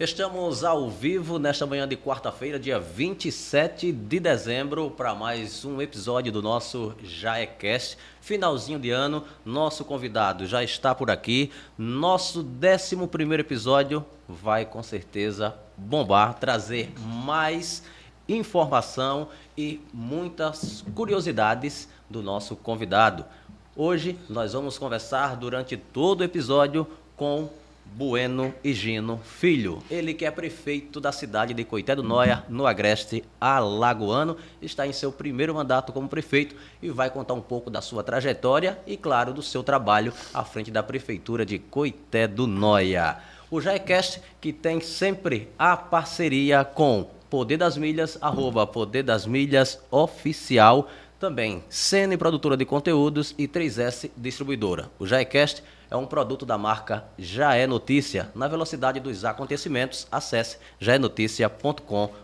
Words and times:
Estamos 0.00 0.62
ao 0.62 0.88
vivo 0.88 1.40
nesta 1.40 1.66
manhã 1.66 1.88
de 1.88 1.96
quarta-feira, 1.96 2.56
dia 2.56 2.78
27 2.78 3.90
de 3.90 4.20
dezembro, 4.20 4.92
para 4.92 5.12
mais 5.12 5.64
um 5.64 5.82
episódio 5.82 6.30
do 6.30 6.40
nosso 6.40 6.94
Jaecast. 7.02 7.98
Finalzinho 8.20 8.78
de 8.78 8.92
ano, 8.92 9.24
nosso 9.44 9.84
convidado 9.84 10.46
já 10.46 10.62
está 10.62 10.94
por 10.94 11.10
aqui. 11.10 11.50
Nosso 11.76 12.46
11 12.46 13.34
episódio 13.40 14.06
vai 14.28 14.64
com 14.64 14.84
certeza 14.84 15.56
bombar, 15.76 16.34
trazer 16.34 16.92
mais 16.96 17.82
informação 18.28 19.30
e 19.56 19.80
muitas 19.92 20.84
curiosidades 20.94 21.88
do 22.08 22.22
nosso 22.22 22.54
convidado. 22.54 23.24
Hoje 23.74 24.16
nós 24.28 24.52
vamos 24.52 24.78
conversar 24.78 25.34
durante 25.34 25.76
todo 25.76 26.20
o 26.20 26.24
episódio 26.24 26.86
com 27.16 27.50
Bueno 27.94 28.54
Higino 28.62 29.20
Filho. 29.24 29.78
Ele 29.90 30.14
que 30.14 30.24
é 30.24 30.30
prefeito 30.30 31.00
da 31.00 31.12
cidade 31.12 31.54
de 31.54 31.64
Coité 31.64 31.96
do 31.96 32.02
Noia, 32.02 32.44
no 32.48 32.66
Agreste 32.66 33.24
Alagoano, 33.40 34.36
está 34.60 34.86
em 34.86 34.92
seu 34.92 35.10
primeiro 35.10 35.54
mandato 35.54 35.92
como 35.92 36.08
prefeito 36.08 36.54
e 36.82 36.90
vai 36.90 37.10
contar 37.10 37.34
um 37.34 37.40
pouco 37.40 37.70
da 37.70 37.80
sua 37.80 38.02
trajetória 38.02 38.78
e, 38.86 38.96
claro, 38.96 39.32
do 39.32 39.42
seu 39.42 39.62
trabalho 39.62 40.12
à 40.32 40.44
frente 40.44 40.70
da 40.70 40.82
prefeitura 40.82 41.44
de 41.44 41.58
Coité 41.58 42.26
do 42.26 42.46
Noia. 42.46 43.18
O 43.50 43.60
Jaecast 43.60 44.20
que 44.40 44.52
tem 44.52 44.80
sempre 44.80 45.48
a 45.58 45.76
parceria 45.76 46.64
com 46.64 47.08
Poder 47.30 47.58
das 47.58 47.76
Milhas, 47.76 48.16
arroba 48.20 48.66
Poder 48.66 49.02
das 49.02 49.26
Milhas 49.26 49.78
Oficial, 49.90 50.88
também 51.18 51.62
Cene 51.68 52.16
Produtora 52.16 52.56
de 52.56 52.64
Conteúdos 52.64 53.34
e 53.36 53.46
3S 53.46 54.10
Distribuidora. 54.16 54.90
O 54.98 55.06
Jaecast 55.06 55.62
é 55.90 55.96
um 55.96 56.06
produto 56.06 56.44
da 56.44 56.58
marca 56.58 57.04
Já 57.18 57.54
é 57.54 57.66
Notícia. 57.66 58.30
Na 58.34 58.48
velocidade 58.48 59.00
dos 59.00 59.24
acontecimentos, 59.24 60.06
acesse 60.10 60.58
jaenoticia.com.br. 60.78 62.18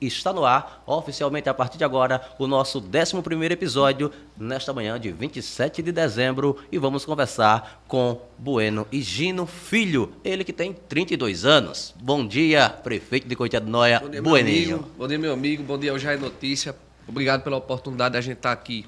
Está 0.00 0.32
no 0.32 0.44
ar, 0.44 0.82
oficialmente 0.86 1.48
a 1.48 1.54
partir 1.54 1.78
de 1.78 1.84
agora, 1.84 2.20
o 2.38 2.46
nosso 2.46 2.78
11 2.78 3.52
episódio, 3.52 4.10
nesta 4.36 4.72
manhã 4.72 4.98
de 4.98 5.12
27 5.12 5.82
de 5.82 5.92
dezembro, 5.92 6.58
e 6.70 6.78
vamos 6.78 7.04
conversar 7.04 7.82
com 7.86 8.20
Bueno 8.38 8.86
e 8.90 9.00
Gino 9.00 9.46
Filho, 9.46 10.12
ele 10.24 10.44
que 10.44 10.52
tem 10.52 10.72
32 10.72 11.44
anos. 11.44 11.94
Bom 12.00 12.26
dia, 12.26 12.68
prefeito 12.68 13.28
de 13.28 13.36
Coité 13.36 13.60
do 13.60 13.70
Noia, 13.70 14.00
Bom 14.00 14.10
dia, 14.10 14.22
Bueninho. 14.22 14.76
Amigo. 14.76 14.90
Bom 14.98 15.08
dia, 15.08 15.18
meu 15.18 15.32
amigo. 15.32 15.62
Bom 15.62 15.78
dia 15.78 15.92
ao 15.92 15.98
Já 15.98 16.12
é 16.12 16.16
Notícia. 16.16 16.74
Obrigado 17.06 17.42
pela 17.42 17.56
oportunidade 17.56 18.12
de 18.12 18.18
a 18.18 18.20
gente 18.20 18.36
estar 18.38 18.52
aqui 18.52 18.86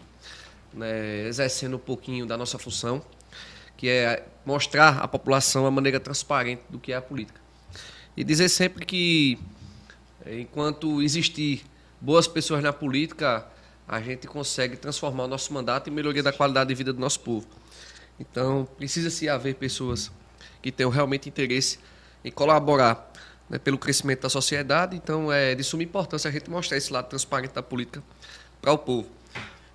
né, 0.75 1.27
exercendo 1.27 1.77
um 1.77 1.79
pouquinho 1.79 2.27
da 2.27 2.37
nossa 2.37 2.59
função, 2.59 3.03
que 3.77 3.89
é 3.89 4.27
mostrar 4.45 4.99
à 4.99 5.09
população 5.09 5.67
a 5.67 5.71
maneira 5.71 6.01
transparente 6.01 6.63
do 6.69 6.79
que 6.79 6.93
é 6.93 6.97
a 6.97 7.03
política. 7.03 7.41
E 8.17 8.23
dizer 8.23 8.49
sempre 8.49 8.85
que, 8.85 9.39
enquanto 10.27 11.03
existir 11.03 11.65
boas 12.01 12.29
pessoas 12.29 12.63
na 12.63 12.73
política, 12.73 13.47
a 13.87 14.01
gente 14.01 14.27
consegue 14.27 14.77
transformar 14.77 15.25
o 15.25 15.29
nosso 15.29 15.53
mandato 15.53 15.91
em 15.91 15.93
melhoria 15.93 16.23
da 16.23 16.33
qualidade 16.33 16.69
de 16.69 16.75
vida 16.75 16.93
do 16.93 17.01
nosso 17.01 17.21
povo. 17.21 17.47
Então, 18.19 18.69
precisa-se 18.77 19.29
haver 19.29 19.55
pessoas 19.57 20.11
que 20.63 20.71
tenham 20.71 20.91
realmente 20.91 21.29
interesse 21.29 21.79
em 22.25 22.31
colaborar 22.31 23.13
né, 23.51 23.59
pelo 23.59 23.77
crescimento 23.77 24.23
da 24.23 24.29
sociedade. 24.29 24.97
Então, 24.97 25.33
é 25.33 25.55
de 25.55 25.65
suma 25.65 25.83
importância 25.83 26.29
a 26.29 26.33
gente 26.33 26.49
mostrar 26.49 26.77
esse 26.77 26.93
lado 26.93 27.09
transparente 27.09 27.53
da 27.53 27.63
política 27.63 28.03
para 28.63 28.73
o 28.73 28.79
povo. 28.79 29.09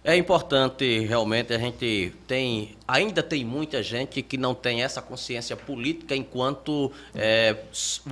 É 0.02 0.16
importante 0.16 1.00
realmente 1.06 1.54
a 1.54 1.58
gente 1.58 2.14
tem 2.26 2.78
ainda 2.88 3.22
tem 3.22 3.44
muita 3.44 3.84
gente 3.84 4.22
que 4.22 4.38
não 4.38 4.56
tem 4.56 4.82
essa 4.82 5.02
consciência 5.02 5.58
política 5.58 6.16
enquanto 6.16 6.90
é, 7.14 7.56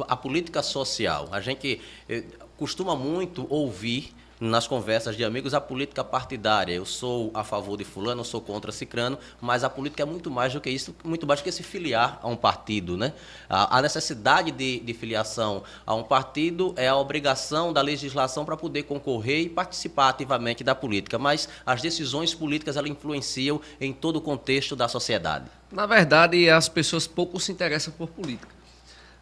a 0.01 0.15
política 0.15 0.61
social. 0.61 1.29
A 1.31 1.39
gente 1.39 1.79
é, 2.09 2.23
costuma 2.57 2.93
muito 2.93 3.47
ouvir 3.49 4.13
nas 4.39 4.67
conversas 4.67 5.15
de 5.15 5.23
amigos 5.23 5.53
a 5.53 5.61
política 5.61 6.03
partidária. 6.03 6.73
Eu 6.73 6.85
sou 6.85 7.31
a 7.33 7.43
favor 7.43 7.77
de 7.77 7.83
fulano, 7.83 8.21
eu 8.21 8.25
sou 8.25 8.41
contra 8.41 8.71
cicrano, 8.71 9.17
mas 9.41 9.63
a 9.63 9.69
política 9.69 10.03
é 10.03 10.05
muito 10.05 10.29
mais 10.29 10.53
do 10.53 10.61
que 10.61 10.69
isso, 10.69 10.95
muito 11.03 11.25
mais 11.25 11.39
do 11.39 11.43
que 11.43 11.51
se 11.51 11.63
filiar 11.63 12.19
a 12.21 12.27
um 12.27 12.35
partido. 12.35 12.97
Né? 12.97 13.13
A, 13.49 13.77
a 13.77 13.81
necessidade 13.81 14.51
de, 14.51 14.79
de, 14.79 14.93
filiação 14.93 15.63
a 15.85 15.93
um 15.93 16.03
partido 16.03 16.73
é 16.75 16.87
a 16.87 16.95
obrigação 16.95 17.73
da 17.73 17.81
legislação 17.81 18.45
para 18.45 18.55
poder 18.55 18.83
concorrer 18.83 19.41
e 19.41 19.49
participar 19.49 20.09
ativamente 20.09 20.63
da 20.63 20.75
política, 20.75 21.17
mas 21.17 21.49
as 21.65 21.81
decisões 21.81 22.33
políticas 22.33 22.77
elas 22.77 22.89
influenciam 22.89 23.59
em 23.79 23.91
todo 23.93 24.17
o 24.17 24.21
contexto 24.21 24.75
da 24.75 24.87
sociedade. 24.87 25.45
Na 25.71 25.85
verdade, 25.85 26.49
as 26.49 26.69
pessoas 26.69 27.07
pouco 27.07 27.39
se 27.39 27.51
interessam 27.51 27.93
por 27.97 28.07
política. 28.07 28.56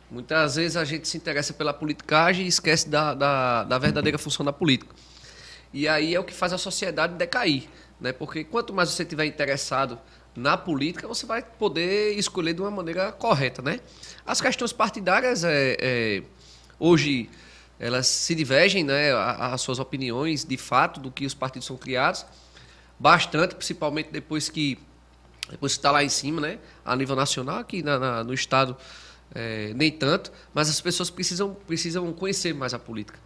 Muitas 0.09 0.55
vezes 0.55 0.77
a 0.77 0.85
gente 0.85 1.07
se 1.07 1.17
interessa 1.17 1.53
pela 1.53 1.73
politicagem 1.73 2.45
e 2.45 2.47
esquece 2.47 2.87
da, 2.87 3.13
da, 3.13 3.63
da, 3.63 3.77
verdadeira 3.77 4.17
função 4.17 4.45
da 4.45 4.53
política. 4.53 4.95
E 5.73 5.87
aí 5.87 6.13
é 6.13 6.19
o 6.19 6.23
que 6.23 6.33
faz 6.33 6.53
a 6.53 6.57
sociedade 6.57 7.15
decair. 7.15 7.63
Né? 7.99 8.13
Porque 8.13 8.43
quanto 8.43 8.73
mais 8.73 8.89
você 8.89 9.03
estiver 9.03 9.25
interessado 9.25 9.99
na 10.35 10.57
política, 10.57 11.07
você 11.07 11.25
vai 11.25 11.41
poder 11.41 12.17
escolher 12.17 12.53
de 12.53 12.61
uma 12.61 12.69
maneira 12.69 13.11
correta. 13.11 13.61
Né? 13.61 13.79
As 14.25 14.39
questões 14.39 14.71
partidárias, 14.71 15.43
é, 15.43 15.77
é, 15.79 16.23
hoje, 16.79 17.29
elas 17.79 18.05
se 18.07 18.35
divergem, 18.35 18.83
né? 18.83 19.11
as 19.13 19.59
suas 19.61 19.79
opiniões, 19.79 20.45
de 20.45 20.57
fato, 20.57 20.99
do 20.99 21.09
que 21.09 21.25
os 21.25 21.33
partidos 21.33 21.65
são 21.65 21.77
criados, 21.77 22.25
bastante, 22.99 23.55
principalmente 23.55 24.09
depois 24.11 24.49
que 24.49 24.77
depois 25.49 25.73
está 25.73 25.91
lá 25.91 26.03
em 26.03 26.09
cima, 26.09 26.41
né? 26.41 26.59
a 26.83 26.95
nível 26.95 27.15
nacional, 27.15 27.59
aqui 27.59 27.83
na, 27.83 27.99
na, 27.99 28.23
no 28.23 28.33
Estado 28.33 28.75
é, 29.33 29.73
nem 29.73 29.91
tanto, 29.91 30.31
mas 30.53 30.69
as 30.69 30.79
pessoas 30.79 31.09
precisam, 31.09 31.53
precisam 31.67 32.11
conhecer 32.13 32.53
mais 32.53 32.73
a 32.73 32.79
política. 32.79 33.19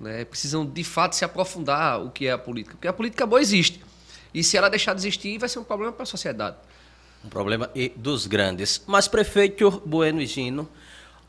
Né? 0.00 0.24
Precisam, 0.24 0.64
de 0.66 0.84
fato, 0.84 1.14
se 1.14 1.24
aprofundar 1.24 2.02
o 2.02 2.10
que 2.10 2.26
é 2.26 2.32
a 2.32 2.38
política. 2.38 2.74
Porque 2.74 2.88
a 2.88 2.92
política 2.92 3.26
boa 3.26 3.40
existe. 3.40 3.84
E 4.32 4.42
se 4.42 4.56
ela 4.56 4.68
deixar 4.68 4.94
de 4.94 5.00
existir, 5.00 5.38
vai 5.38 5.48
ser 5.48 5.58
um 5.58 5.64
problema 5.64 5.92
para 5.92 6.02
a 6.02 6.06
sociedade. 6.06 6.56
Um 7.24 7.28
problema 7.28 7.70
dos 7.96 8.26
grandes. 8.26 8.82
Mas, 8.86 9.06
prefeito 9.06 9.82
Bueno 9.86 10.20
e 10.20 10.26
Gino, 10.26 10.68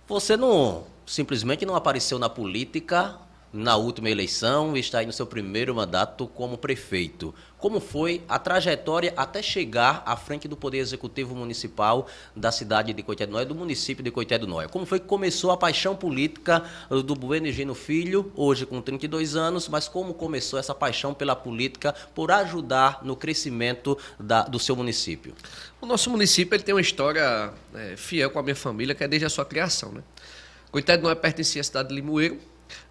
você 0.07 0.35
não 0.35 0.85
simplesmente 1.05 1.65
não 1.65 1.75
apareceu 1.75 2.17
na 2.17 2.27
política 2.27 3.15
na 3.55 3.77
última 3.77 4.09
eleição 4.09 4.75
e 4.75 4.81
está 4.81 4.99
aí 4.99 5.05
no 5.05 5.13
seu 5.13 5.25
primeiro 5.25 5.73
mandato 5.73 6.27
como 6.27 6.57
prefeito. 6.57 7.33
Como 7.57 7.79
foi 7.79 8.21
a 8.27 8.37
trajetória 8.37 9.13
até 9.15 9.41
chegar 9.41 10.03
à 10.05 10.17
frente 10.17 10.45
do 10.45 10.57
Poder 10.57 10.79
Executivo 10.79 11.33
Municipal 11.33 12.05
da 12.35 12.51
cidade 12.51 12.91
de 12.91 13.01
Coité 13.01 13.25
do 13.25 13.31
Nóia, 13.31 13.45
do 13.45 13.55
município 13.55 14.03
de 14.03 14.11
Coité 14.11 14.37
do 14.37 14.45
Nóia? 14.45 14.67
Como 14.67 14.85
foi 14.85 14.99
que 14.99 15.07
começou 15.07 15.51
a 15.51 15.57
paixão 15.57 15.95
política 15.95 16.63
do 16.89 17.15
Bueno 17.15 17.49
Gino 17.49 17.73
Filho, 17.73 18.29
hoje 18.35 18.65
com 18.65 18.81
32 18.81 19.37
anos, 19.37 19.69
mas 19.69 19.87
como 19.87 20.13
começou 20.13 20.59
essa 20.59 20.75
paixão 20.75 21.13
pela 21.13 21.35
política 21.35 21.95
por 22.13 22.31
ajudar 22.31 22.99
no 23.03 23.15
crescimento 23.15 23.97
da, 24.19 24.43
do 24.43 24.59
seu 24.59 24.75
município? 24.75 25.33
O 25.79 25.85
nosso 25.85 26.09
município 26.09 26.55
ele 26.55 26.63
tem 26.63 26.75
uma 26.75 26.81
história 26.81 27.53
é, 27.73 27.95
fiel 27.95 28.29
com 28.31 28.37
a 28.37 28.43
minha 28.43 28.55
família, 28.55 28.93
que 28.93 29.03
é 29.03 29.07
desde 29.07 29.25
a 29.25 29.29
sua 29.29 29.45
criação. 29.45 29.93
Né? 29.93 30.03
Coité 30.71 30.97
do 30.97 31.03
Nóia 31.03 31.15
pertencia 31.15 31.61
à 31.61 31.63
cidade 31.63 31.87
de 31.87 31.95
Limoeiro, 31.95 32.37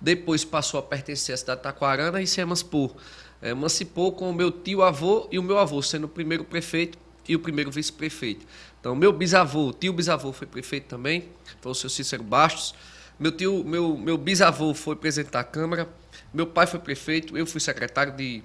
depois 0.00 0.44
passou 0.44 0.80
a 0.80 0.82
pertencer 0.82 1.34
à 1.34 1.36
cidade 1.36 1.58
de 1.58 1.64
Taquarana 1.64 2.20
e 2.20 2.26
se 2.26 2.40
emancipou. 2.40 2.96
É, 3.40 3.50
emancipou 3.50 4.12
com 4.12 4.30
o 4.30 4.32
meu 4.32 4.50
tio-avô 4.50 5.28
e 5.30 5.38
o 5.38 5.42
meu 5.42 5.58
avô, 5.58 5.82
sendo 5.82 6.04
o 6.04 6.08
primeiro 6.08 6.44
prefeito 6.44 6.98
e 7.28 7.34
o 7.34 7.38
primeiro 7.38 7.70
vice-prefeito. 7.70 8.46
Então, 8.80 8.94
meu 8.94 9.12
bisavô, 9.12 9.72
tio-bisavô 9.72 10.32
foi 10.32 10.46
prefeito 10.46 10.86
também, 10.88 11.28
foi 11.60 11.72
o 11.72 11.74
seu 11.74 11.88
Cícero 11.88 12.22
Bastos. 12.22 12.74
Meu 13.18 13.32
tio, 13.32 13.64
meu, 13.64 13.96
meu 13.96 14.18
bisavô 14.18 14.74
foi 14.74 14.96
presidente 14.96 15.32
da 15.32 15.44
Câmara. 15.44 15.88
Meu 16.32 16.46
pai 16.46 16.66
foi 16.66 16.80
prefeito, 16.80 17.36
eu 17.36 17.46
fui 17.46 17.60
secretário 17.60 18.12
de, 18.12 18.42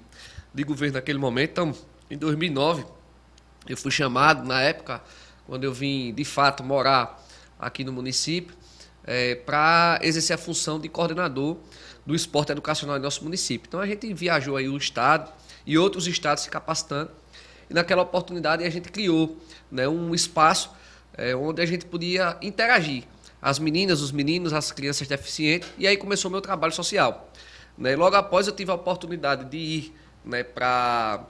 de 0.54 0.64
governo 0.64 0.96
naquele 0.96 1.18
momento. 1.18 1.52
Então, 1.52 1.76
em 2.10 2.18
2009, 2.18 2.86
eu 3.68 3.76
fui 3.76 3.92
chamado, 3.92 4.48
na 4.48 4.62
época, 4.62 5.02
quando 5.46 5.64
eu 5.64 5.74
vim 5.74 6.14
de 6.14 6.24
fato 6.24 6.64
morar 6.64 7.22
aqui 7.60 7.84
no 7.84 7.92
município, 7.92 8.56
é, 9.10 9.34
para 9.34 10.00
exercer 10.04 10.36
a 10.36 10.38
função 10.38 10.80
de 10.80 10.88
coordenador 10.88 11.58
do 12.06 12.14
esporte 12.14 12.52
educacional 12.52 12.96
em 12.96 13.00
nosso 13.00 13.24
município. 13.24 13.68
Então 13.68 13.80
a 13.80 13.88
gente 13.88 14.14
viajou 14.14 14.56
aí 14.56 14.70
o 14.70 14.78
estado 14.78 15.34
e 15.66 15.80
outros 15.80 16.06
estados 16.06 16.44
se 16.44 16.50
capacitando. 16.50 17.10
E 17.68 17.74
naquela 17.74 18.04
oportunidade 18.04 18.64
a 18.64 18.70
gente 18.70 18.90
criou 18.90 19.36
né, 19.72 19.88
um 19.88 20.14
espaço 20.14 20.70
é, 21.18 21.36
onde 21.36 21.60
a 21.60 21.66
gente 21.66 21.88
podia 21.88 22.38
interagir. 22.40 23.04
As 23.42 23.58
meninas, 23.58 24.00
os 24.00 24.12
meninos, 24.12 24.54
as 24.54 24.72
crianças 24.72 25.08
deficientes. 25.08 25.68
E 25.76 25.88
aí 25.88 25.98
começou 25.98 26.30
o 26.30 26.32
meu 26.32 26.42
trabalho 26.42 26.74
social. 26.74 27.32
Né? 27.76 27.96
Logo 27.96 28.16
após 28.16 28.46
eu 28.46 28.54
tive 28.54 28.70
a 28.70 28.76
oportunidade 28.76 29.46
de 29.46 29.58
ir 29.58 29.96
né, 30.24 30.44
para 30.44 31.26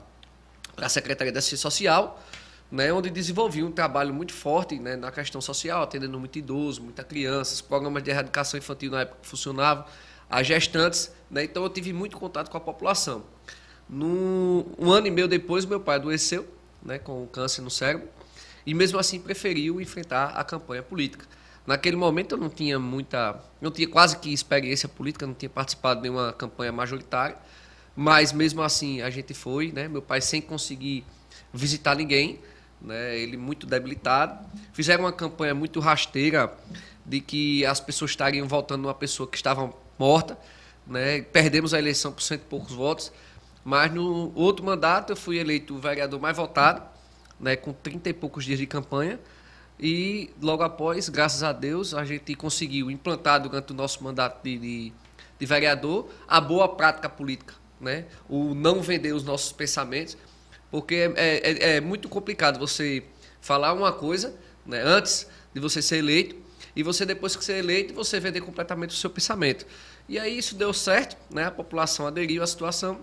a 0.76 0.88
Secretaria 0.90 1.32
da 1.32 1.38
Assistência 1.38 1.62
Social 1.62 2.22
né, 2.70 2.92
onde 2.92 3.10
desenvolvi 3.10 3.62
um 3.62 3.72
trabalho 3.72 4.14
muito 4.14 4.32
forte 4.32 4.78
né, 4.78 4.96
na 4.96 5.10
questão 5.10 5.40
social, 5.40 5.82
atendendo 5.82 6.18
muito 6.18 6.38
idoso, 6.38 6.82
muita 6.82 7.02
criança, 7.02 7.54
os 7.54 7.60
programas 7.60 8.02
de 8.02 8.10
erradicação 8.10 8.58
infantil 8.58 8.90
na 8.90 9.00
época 9.00 9.18
funcionavam, 9.22 9.84
as 10.28 10.46
gestantes, 10.46 11.12
né, 11.30 11.44
então 11.44 11.62
eu 11.62 11.68
tive 11.68 11.92
muito 11.92 12.16
contato 12.16 12.50
com 12.50 12.56
a 12.56 12.60
população. 12.60 13.24
No, 13.88 14.66
um 14.78 14.92
ano 14.92 15.08
e 15.08 15.10
meio 15.10 15.26
depois, 15.26 15.64
meu 15.64 15.80
pai 15.80 15.96
adoeceu 15.96 16.46
né, 16.82 16.98
com 16.98 17.26
câncer 17.26 17.60
no 17.60 17.70
cérebro 17.70 18.08
e 18.64 18.72
mesmo 18.72 18.98
assim 18.98 19.18
preferiu 19.18 19.80
enfrentar 19.80 20.28
a 20.28 20.44
campanha 20.44 20.82
política. 20.82 21.26
Naquele 21.66 21.96
momento 21.96 22.34
eu 22.34 22.38
não 22.38 22.48
tinha 22.48 22.78
muita, 22.78 23.42
não 23.60 23.70
tinha 23.70 23.88
quase 23.88 24.16
que 24.18 24.32
experiência 24.32 24.88
política, 24.88 25.26
não 25.26 25.34
tinha 25.34 25.50
participado 25.50 26.00
de 26.00 26.08
nenhuma 26.08 26.32
campanha 26.32 26.72
majoritária, 26.72 27.36
mas 27.94 28.32
mesmo 28.32 28.62
assim 28.62 29.02
a 29.02 29.10
gente 29.10 29.34
foi, 29.34 29.72
né? 29.72 29.88
Meu 29.88 30.00
pai 30.00 30.20
sem 30.20 30.40
conseguir 30.40 31.04
visitar 31.52 31.94
ninguém, 31.94 32.40
né? 32.80 33.18
Ele 33.18 33.36
muito 33.36 33.66
debilitado. 33.66 34.38
Fizeram 34.72 35.04
uma 35.04 35.12
campanha 35.12 35.54
muito 35.54 35.80
rasteira 35.80 36.52
de 37.04 37.20
que 37.20 37.64
as 37.66 37.80
pessoas 37.80 38.12
estariam 38.12 38.46
votando 38.46 38.82
numa 38.82 38.94
pessoa 38.94 39.28
que 39.28 39.36
estava 39.36 39.72
morta, 39.98 40.38
né? 40.86 41.22
Perdemos 41.22 41.74
a 41.74 41.78
eleição 41.78 42.12
por 42.12 42.22
cento 42.22 42.42
e 42.42 42.44
poucos 42.44 42.72
votos, 42.72 43.12
mas 43.64 43.92
no 43.92 44.32
outro 44.34 44.64
mandato 44.64 45.12
eu 45.12 45.16
fui 45.16 45.38
eleito 45.38 45.74
o 45.74 45.78
vereador 45.78 46.20
mais 46.20 46.36
votado, 46.36 46.82
né? 47.38 47.56
Com 47.56 47.72
trinta 47.72 48.08
e 48.08 48.12
poucos 48.12 48.44
dias 48.44 48.58
de 48.58 48.66
campanha 48.66 49.18
e 49.82 50.30
logo 50.42 50.62
após, 50.62 51.08
graças 51.08 51.42
a 51.42 51.52
Deus, 51.52 51.94
a 51.94 52.04
gente 52.04 52.34
conseguiu 52.34 52.90
implantar 52.90 53.40
durante 53.40 53.72
o 53.72 53.74
nosso 53.74 54.04
mandato 54.04 54.44
de, 54.44 54.58
de, 54.58 54.92
de 55.38 55.46
vereador 55.46 56.10
a 56.28 56.38
boa 56.38 56.68
prática 56.68 57.08
política, 57.08 57.54
né? 57.80 58.04
o 58.28 58.54
não 58.54 58.82
vender 58.82 59.14
os 59.14 59.24
nossos 59.24 59.52
pensamentos, 59.52 60.18
porque 60.70 60.94
é, 60.94 61.12
é, 61.16 61.52
é, 61.52 61.76
é 61.76 61.80
muito 61.80 62.08
complicado 62.08 62.58
você 62.58 63.02
falar 63.40 63.72
uma 63.72 63.92
coisa 63.92 64.34
né, 64.64 64.82
antes 64.82 65.26
de 65.52 65.60
você 65.60 65.82
ser 65.82 65.96
eleito 65.96 66.36
e 66.74 66.82
você, 66.82 67.04
depois 67.04 67.34
que 67.34 67.44
ser 67.44 67.58
eleito, 67.58 67.92
você 67.92 68.20
vender 68.20 68.40
completamente 68.40 68.90
o 68.90 68.96
seu 68.96 69.10
pensamento. 69.10 69.66
E 70.08 70.18
aí 70.18 70.38
isso 70.38 70.54
deu 70.54 70.72
certo, 70.72 71.16
né? 71.30 71.46
a 71.46 71.50
população 71.50 72.06
aderiu 72.06 72.42
à 72.42 72.46
situação. 72.46 73.00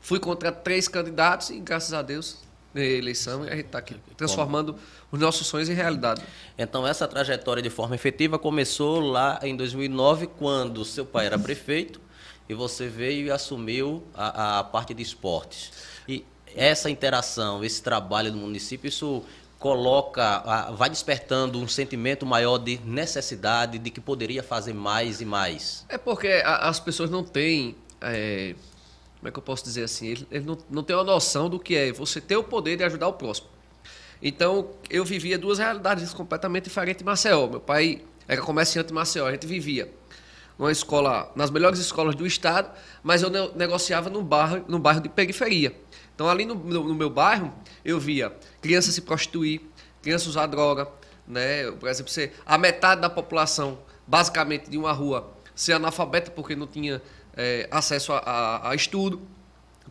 Fui 0.00 0.18
contra 0.18 0.50
três 0.52 0.88
candidatos 0.88 1.50
e, 1.50 1.58
graças 1.58 1.92
a 1.92 2.00
Deus, 2.00 2.38
eleição 2.74 3.44
e 3.44 3.48
a 3.48 3.56
gente 3.56 3.66
está 3.66 3.78
aqui 3.78 3.96
transformando 4.16 4.76
os 5.10 5.18
nossos 5.18 5.46
sonhos 5.46 5.68
em 5.68 5.74
realidade. 5.74 6.22
Então, 6.56 6.86
essa 6.86 7.06
trajetória 7.08 7.62
de 7.62 7.70
forma 7.70 7.94
efetiva 7.94 8.38
começou 8.38 9.00
lá 9.00 9.40
em 9.42 9.56
2009, 9.56 10.28
quando 10.28 10.84
seu 10.84 11.04
pai 11.04 11.26
era 11.26 11.38
prefeito 11.38 12.00
e 12.48 12.54
você 12.54 12.88
veio 12.88 13.26
e 13.26 13.30
assumiu 13.30 14.04
a, 14.14 14.60
a 14.60 14.64
parte 14.64 14.94
de 14.94 15.02
esportes. 15.02 15.72
E 16.08 16.24
essa 16.54 16.90
interação, 16.90 17.64
esse 17.64 17.82
trabalho 17.82 18.30
do 18.32 18.38
município, 18.38 18.88
isso 18.88 19.22
coloca, 19.58 20.72
vai 20.76 20.88
despertando 20.88 21.60
um 21.60 21.68
sentimento 21.68 22.24
maior 22.24 22.58
de 22.58 22.78
necessidade, 22.84 23.78
de 23.78 23.90
que 23.90 24.00
poderia 24.00 24.42
fazer 24.42 24.72
mais 24.72 25.20
e 25.20 25.24
mais. 25.24 25.84
É 25.88 25.98
porque 25.98 26.42
as 26.44 26.80
pessoas 26.80 27.10
não 27.10 27.22
têm. 27.22 27.76
É 28.00 28.54
como 29.20 29.28
é 29.28 29.30
que 29.30 29.38
eu 29.38 29.42
posso 29.42 29.62
dizer 29.62 29.84
assim? 29.84 30.06
Ele, 30.08 30.26
ele 30.30 30.44
não, 30.46 30.58
não 30.70 30.82
tem 30.82 30.96
uma 30.96 31.04
noção 31.04 31.50
do 31.50 31.60
que 31.60 31.76
é 31.76 31.92
você 31.92 32.22
ter 32.22 32.36
o 32.36 32.42
poder 32.42 32.78
de 32.78 32.84
ajudar 32.84 33.06
o 33.06 33.12
próximo. 33.12 33.48
Então, 34.22 34.70
eu 34.88 35.04
vivia 35.04 35.38
duas 35.38 35.58
realidades 35.58 36.12
completamente 36.14 36.64
diferentes 36.64 37.02
em 37.02 37.04
Maceió. 37.04 37.46
Meu 37.46 37.60
pai 37.60 38.02
era 38.26 38.40
comerciante 38.40 38.90
em 38.90 38.94
Maceió, 38.94 39.26
a 39.26 39.32
gente 39.32 39.46
vivia 39.46 39.92
numa 40.58 40.72
escola, 40.72 41.30
nas 41.34 41.50
melhores 41.50 41.78
escolas 41.78 42.14
do 42.14 42.26
estado, 42.26 42.70
mas 43.02 43.22
eu 43.22 43.30
negociava 43.54 44.10
no 44.10 44.22
bairro, 44.22 44.64
no 44.68 44.78
bairro 44.78 45.00
de 45.00 45.08
periferia. 45.08 45.74
Então, 46.20 46.28
ali 46.28 46.44
no, 46.44 46.54
no, 46.54 46.84
no 46.84 46.94
meu 46.94 47.08
bairro, 47.08 47.50
eu 47.82 47.98
via 47.98 48.30
crianças 48.60 48.94
se 48.94 49.00
prostituir, 49.00 49.62
crianças 50.02 50.26
usar 50.26 50.44
droga, 50.44 50.86
né? 51.26 51.70
Por 51.70 51.88
exemplo, 51.88 52.12
ser 52.12 52.34
a 52.44 52.58
metade 52.58 53.00
da 53.00 53.08
população, 53.08 53.78
basicamente, 54.06 54.68
de 54.68 54.76
uma 54.76 54.92
rua 54.92 55.32
ser 55.54 55.72
analfabeta 55.72 56.30
porque 56.30 56.54
não 56.54 56.66
tinha 56.66 57.00
é, 57.34 57.66
acesso 57.70 58.12
a, 58.12 58.18
a, 58.18 58.68
a, 58.68 58.74
estudo. 58.74 59.22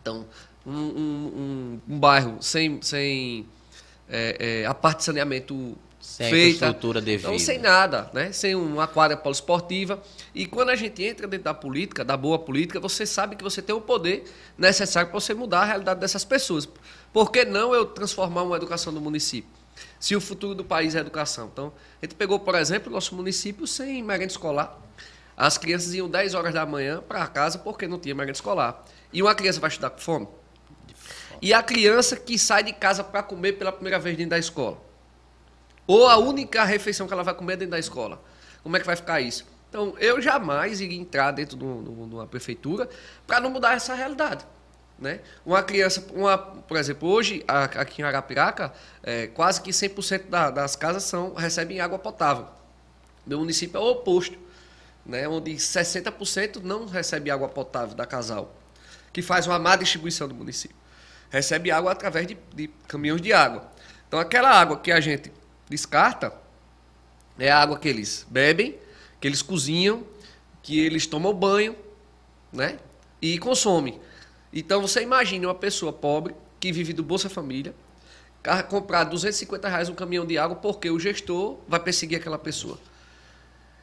Então, 0.00 0.24
um, 0.64 0.72
um, 0.72 1.80
um, 1.88 1.94
um 1.94 1.98
bairro 1.98 2.40
sem, 2.40 2.80
sem 2.80 3.44
é, 4.08 4.60
é, 4.62 4.66
a 4.66 4.72
parte 4.72 4.98
de 4.98 5.04
saneamento 5.06 5.76
sem 6.00 6.30
feita. 6.30 6.56
infraestrutura 6.56 7.00
devida. 7.00 7.28
Então, 7.28 7.38
sem 7.38 7.58
nada, 7.58 8.10
né? 8.12 8.32
sem 8.32 8.54
uma 8.54 8.86
quadra 8.86 9.16
poliesportiva. 9.16 10.02
E 10.34 10.46
quando 10.46 10.70
a 10.70 10.76
gente 10.76 11.02
entra 11.04 11.28
dentro 11.28 11.44
da 11.44 11.54
política, 11.54 12.02
da 12.02 12.16
boa 12.16 12.38
política, 12.38 12.80
você 12.80 13.04
sabe 13.04 13.36
que 13.36 13.44
você 13.44 13.60
tem 13.60 13.74
o 13.74 13.80
poder 13.80 14.24
necessário 14.56 15.10
para 15.10 15.20
você 15.20 15.34
mudar 15.34 15.60
a 15.60 15.64
realidade 15.64 16.00
dessas 16.00 16.24
pessoas. 16.24 16.66
Por 17.12 17.30
que 17.30 17.44
não 17.44 17.74
eu 17.74 17.84
transformar 17.84 18.42
uma 18.42 18.56
educação 18.56 18.92
do 18.92 19.00
município? 19.00 19.50
Se 19.98 20.16
o 20.16 20.20
futuro 20.20 20.54
do 20.54 20.64
país 20.64 20.94
é 20.94 21.00
educação. 21.00 21.50
Então, 21.52 21.72
a 22.00 22.06
gente 22.06 22.14
pegou, 22.14 22.40
por 22.40 22.54
exemplo, 22.54 22.90
o 22.90 22.92
nosso 22.92 23.14
município 23.14 23.66
sem 23.66 24.02
merenda 24.02 24.32
escolar. 24.32 24.78
As 25.36 25.58
crianças 25.58 25.92
iam 25.94 26.08
10 26.08 26.34
horas 26.34 26.54
da 26.54 26.64
manhã 26.64 27.02
para 27.06 27.26
casa 27.26 27.58
porque 27.58 27.86
não 27.86 27.98
tinha 27.98 28.14
merenda 28.14 28.36
escolar. 28.36 28.84
E 29.12 29.22
uma 29.22 29.34
criança 29.34 29.60
vai 29.60 29.68
estudar 29.68 29.90
com 29.90 29.98
fome? 29.98 30.28
E 31.42 31.54
a 31.54 31.62
criança 31.62 32.16
que 32.16 32.38
sai 32.38 32.62
de 32.62 32.72
casa 32.72 33.02
para 33.02 33.22
comer 33.22 33.52
pela 33.54 33.72
primeira 33.72 33.98
vez 33.98 34.16
dentro 34.16 34.30
da 34.30 34.38
escola? 34.38 34.89
Ou 35.90 36.06
a 36.06 36.16
única 36.18 36.62
refeição 36.62 37.08
que 37.08 37.12
ela 37.12 37.24
vai 37.24 37.34
comer 37.34 37.56
dentro 37.56 37.72
da 37.72 37.78
escola? 37.80 38.22
Como 38.62 38.76
é 38.76 38.78
que 38.78 38.86
vai 38.86 38.94
ficar 38.94 39.20
isso? 39.20 39.44
Então, 39.68 39.92
eu 39.98 40.22
jamais 40.22 40.80
iria 40.80 40.96
entrar 40.96 41.32
dentro 41.32 41.56
de 41.56 41.64
uma 41.64 42.28
prefeitura 42.28 42.88
para 43.26 43.40
não 43.40 43.50
mudar 43.50 43.74
essa 43.74 43.92
realidade. 43.92 44.46
Né? 44.96 45.18
Uma 45.44 45.64
criança, 45.64 46.06
uma, 46.14 46.38
por 46.38 46.76
exemplo, 46.76 47.08
hoje 47.08 47.42
aqui 47.48 48.02
em 48.02 48.04
Arapiraca, 48.04 48.72
é, 49.02 49.26
quase 49.26 49.60
que 49.60 49.70
100% 49.70 50.28
da, 50.28 50.48
das 50.52 50.76
casas 50.76 51.02
são, 51.02 51.34
recebem 51.34 51.80
água 51.80 51.98
potável. 51.98 52.46
Meu 53.26 53.40
município 53.40 53.76
é 53.76 53.80
o 53.80 53.90
oposto 53.90 54.38
né, 55.04 55.26
onde 55.26 55.56
60% 55.56 56.62
não 56.62 56.86
recebe 56.86 57.32
água 57.32 57.48
potável 57.48 57.96
da 57.96 58.06
casal, 58.06 58.54
que 59.12 59.22
faz 59.22 59.44
uma 59.44 59.58
má 59.58 59.74
distribuição 59.74 60.28
do 60.28 60.36
município. 60.36 60.76
Recebe 61.30 61.72
água 61.72 61.90
através 61.90 62.28
de, 62.28 62.38
de 62.54 62.68
caminhões 62.86 63.20
de 63.20 63.32
água. 63.32 63.68
Então, 64.06 64.20
aquela 64.20 64.50
água 64.50 64.78
que 64.78 64.92
a 64.92 65.00
gente 65.00 65.39
descarta 65.70 66.34
é 67.38 67.50
a 67.50 67.58
água 67.58 67.78
que 67.78 67.88
eles 67.88 68.26
bebem, 68.28 68.76
que 69.18 69.26
eles 69.26 69.40
cozinham, 69.40 70.04
que 70.62 70.78
eles 70.78 71.06
tomam 71.06 71.32
banho, 71.32 71.74
né? 72.52 72.78
E 73.22 73.38
consomem. 73.38 73.98
Então, 74.52 74.82
você 74.82 75.02
imagine 75.02 75.46
uma 75.46 75.54
pessoa 75.54 75.92
pobre 75.92 76.34
que 76.58 76.72
vive 76.72 76.92
do 76.92 77.02
Bolsa 77.02 77.30
Família, 77.30 77.74
comprar 78.68 79.04
250 79.04 79.68
reais 79.68 79.88
um 79.88 79.94
caminhão 79.94 80.26
de 80.26 80.36
água 80.36 80.56
porque 80.56 80.90
o 80.90 80.98
gestor 80.98 81.58
vai 81.68 81.80
perseguir 81.80 82.18
aquela 82.18 82.38
pessoa. 82.38 82.78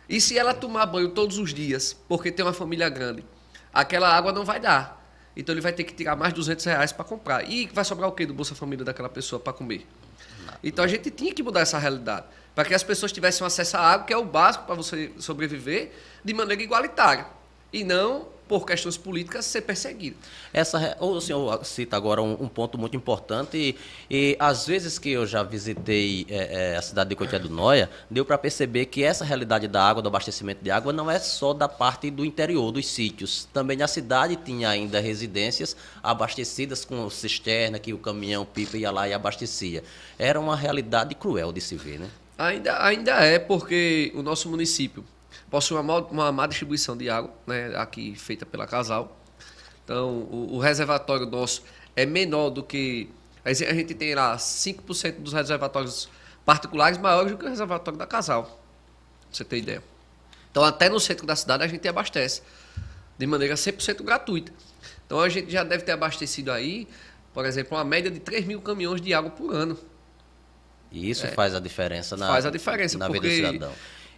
E 0.09 0.19
se 0.21 0.37
ela 0.37 0.53
tomar 0.53 0.85
banho 0.85 1.09
todos 1.09 1.37
os 1.37 1.53
dias, 1.53 1.93
porque 2.07 2.31
tem 2.31 2.45
uma 2.45 2.53
família 2.53 2.89
grande, 2.89 3.25
aquela 3.73 4.15
água 4.15 4.31
não 4.31 4.45
vai 4.45 4.59
dar. 4.59 4.96
Então 5.37 5.53
ele 5.53 5.61
vai 5.61 5.71
ter 5.71 5.83
que 5.83 5.93
tirar 5.93 6.15
mais 6.15 6.33
de 6.33 6.37
200 6.37 6.65
reais 6.65 6.91
para 6.91 7.05
comprar. 7.05 7.47
E 7.47 7.67
vai 7.67 7.85
sobrar 7.85 8.09
o 8.09 8.11
quê 8.11 8.25
do 8.25 8.33
Bolsa 8.33 8.55
Família 8.55 8.83
daquela 8.83 9.07
pessoa 9.07 9.39
para 9.39 9.53
comer? 9.53 9.85
Então 10.63 10.83
a 10.83 10.87
gente 10.87 11.11
tinha 11.11 11.31
que 11.31 11.43
mudar 11.43 11.59
essa 11.59 11.77
realidade. 11.77 12.25
Para 12.55 12.65
que 12.65 12.73
as 12.73 12.81
pessoas 12.81 13.11
tivessem 13.11 13.45
acesso 13.45 13.77
à 13.77 13.81
água, 13.81 14.07
que 14.07 14.11
é 14.11 14.17
o 14.17 14.25
básico 14.25 14.65
para 14.65 14.73
você 14.73 15.11
sobreviver, 15.19 15.91
de 16.25 16.33
maneira 16.33 16.63
igualitária. 16.63 17.27
E 17.71 17.83
não 17.83 18.37
por 18.47 18.65
questões 18.65 18.97
políticas, 18.97 19.45
ser 19.45 19.61
perseguido. 19.61 20.15
Essa, 20.53 20.97
o 20.99 21.19
senhor 21.19 21.63
cita 21.65 21.97
agora 21.97 22.21
um, 22.21 22.31
um 22.43 22.47
ponto 22.47 22.77
muito 22.77 22.95
importante 22.95 23.57
e, 23.57 23.75
e, 24.09 24.37
às 24.39 24.65
vezes 24.65 24.97
que 24.97 25.09
eu 25.09 25.25
já 25.25 25.43
visitei 25.43 26.25
é, 26.29 26.73
é, 26.73 26.77
a 26.77 26.81
cidade 26.81 27.09
de 27.09 27.15
Coité 27.15 27.37
do 27.37 27.49
Noia, 27.49 27.89
deu 28.09 28.23
para 28.23 28.37
perceber 28.37 28.85
que 28.85 29.03
essa 29.03 29.25
realidade 29.25 29.67
da 29.67 29.83
água, 29.83 30.01
do 30.01 30.07
abastecimento 30.07 30.63
de 30.63 30.71
água, 30.71 30.93
não 30.93 31.11
é 31.11 31.19
só 31.19 31.53
da 31.53 31.67
parte 31.67 32.09
do 32.09 32.23
interior, 32.23 32.71
dos 32.71 32.87
sítios. 32.87 33.47
Também 33.53 33.81
a 33.81 33.87
cidade 33.87 34.37
tinha 34.37 34.69
ainda 34.69 34.99
residências 34.99 35.75
abastecidas 36.01 36.85
com 36.85 37.09
cisterna, 37.09 37.79
que 37.79 37.93
o 37.93 37.97
caminhão 37.97 38.45
pipa 38.45 38.77
ia 38.77 38.91
lá 38.91 39.07
e 39.07 39.13
abastecia. 39.13 39.83
Era 40.17 40.39
uma 40.39 40.55
realidade 40.55 41.13
cruel 41.15 41.51
de 41.51 41.61
se 41.61 41.75
ver, 41.75 41.99
né? 41.99 42.09
Ainda, 42.37 42.83
ainda 42.83 43.11
é, 43.23 43.39
porque 43.39 44.11
o 44.15 44.21
nosso 44.21 44.47
município 44.47 45.03
possui 45.49 45.77
uma, 45.77 45.99
uma 45.99 46.31
má 46.31 46.47
distribuição 46.47 46.95
de 46.95 47.09
água, 47.09 47.33
né, 47.45 47.75
aqui 47.75 48.15
feita 48.15 48.45
pela 48.45 48.67
Casal. 48.67 49.17
Então, 49.83 50.09
o, 50.09 50.55
o 50.55 50.59
reservatório 50.59 51.25
nosso 51.25 51.63
é 51.95 52.05
menor 52.05 52.49
do 52.49 52.63
que. 52.63 53.09
A 53.43 53.53
gente 53.53 53.93
tem 53.93 54.13
lá 54.13 54.35
5% 54.35 55.19
dos 55.19 55.31
reservatórios 55.31 56.09
particulares 56.45 56.97
maiores 56.97 57.31
do 57.31 57.37
que 57.37 57.45
o 57.45 57.49
reservatório 57.49 57.97
da 57.97 58.05
Casal. 58.05 58.43
Pra 58.43 58.51
você 59.31 59.43
ter 59.45 59.57
ideia. 59.57 59.83
Então, 60.51 60.63
até 60.63 60.89
no 60.89 60.99
centro 60.99 61.25
da 61.25 61.35
cidade, 61.35 61.63
a 61.63 61.67
gente 61.67 61.87
abastece 61.87 62.41
de 63.17 63.25
maneira 63.25 63.55
100% 63.55 64.03
gratuita. 64.03 64.51
Então, 65.05 65.21
a 65.21 65.29
gente 65.29 65.49
já 65.49 65.63
deve 65.63 65.83
ter 65.83 65.93
abastecido 65.93 66.51
aí, 66.51 66.87
por 67.33 67.45
exemplo, 67.45 67.77
uma 67.77 67.83
média 67.85 68.11
de 68.11 68.19
3 68.19 68.45
mil 68.45 68.61
caminhões 68.61 68.99
de 68.99 69.13
água 69.13 69.31
por 69.31 69.53
ano. 69.53 69.77
E 70.91 71.09
isso 71.09 71.25
é, 71.25 71.29
faz 71.29 71.53
a 71.53 71.59
diferença 71.59 72.17
na, 72.17 72.27
faz 72.27 72.45
a 72.45 72.49
diferença, 72.49 72.97
na 72.97 73.07
vida 73.07 73.27
do 73.27 73.33
cidadão. 73.33 73.73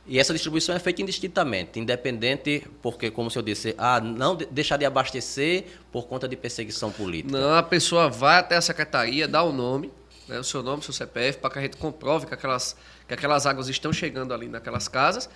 E 0.10 0.18
essa 0.18 0.34
distribuição 0.34 0.76
é 0.76 0.80
feita 0.80 1.04
indistintamente, 1.04 1.80
independente, 1.80 2.68
porque, 2.82 3.12
como 3.12 3.28
o 3.28 3.32
senhor 3.32 3.44
disse, 3.44 3.76
ah, 3.78 4.02
não 4.02 4.36
deixar 4.36 4.76
de 4.76 4.84
abastecer 4.84 5.66
por 5.92 6.08
conta 6.08 6.28
de 6.28 6.36
perseguição 6.36 6.92
política. 6.92 7.38
Não, 7.38 7.54
a 7.54 7.62
pessoa 7.62 8.10
vai 8.10 8.40
até 8.40 8.56
a 8.56 8.62
secretaria, 8.62 9.28
dá 9.28 9.44
o 9.44 9.54
nome, 9.54 9.94
né, 10.28 10.40
o 10.40 10.44
seu 10.44 10.64
nome, 10.64 10.80
o 10.80 10.82
seu 10.82 10.96
CPF, 10.96 11.38
para 11.38 11.52
que 11.52 11.60
a 11.60 11.62
gente 11.62 11.78
comprove 11.78 12.26
que 12.26 12.34
aquelas, 12.34 12.76
que 13.08 13.14
aquelas 13.14 13.46
águas 13.46 13.70
estão 13.70 13.94
chegando 13.94 14.34
ali 14.34 14.48
naquelas 14.48 14.88
casas. 14.88 15.30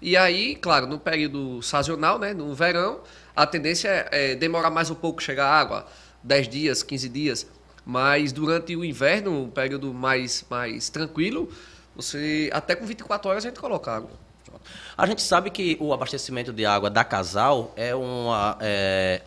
E 0.00 0.16
aí, 0.16 0.54
claro, 0.54 0.86
no 0.86 1.00
período 1.00 1.60
sazonal, 1.60 2.16
né, 2.16 2.32
no 2.32 2.54
verão, 2.54 3.00
a 3.34 3.44
tendência 3.44 3.88
é, 3.88 4.32
é 4.32 4.34
demorar 4.36 4.70
mais 4.70 4.90
um 4.90 4.94
pouco 4.94 5.20
chegar 5.20 5.46
a 5.46 5.58
água, 5.58 5.88
10 6.22 6.48
dias, 6.48 6.82
15 6.84 7.08
dias. 7.08 7.46
Mas 7.84 8.30
durante 8.30 8.76
o 8.76 8.84
inverno, 8.84 9.44
um 9.44 9.50
período 9.50 9.92
mais, 9.92 10.44
mais 10.48 10.88
tranquilo, 10.88 11.50
você 11.94 12.50
até 12.52 12.74
com 12.74 12.86
24 12.86 13.30
horas 13.30 13.44
a 13.44 13.48
gente 13.48 13.60
coloca 13.60 13.92
água. 13.92 14.10
A 14.96 15.06
gente 15.06 15.22
sabe 15.22 15.50
que 15.50 15.76
o 15.80 15.92
abastecimento 15.92 16.52
de 16.52 16.66
água 16.66 16.90
da 16.90 17.04
Casal 17.04 17.72
é 17.76 17.94
uma, 17.94 18.56
é, 18.60 19.22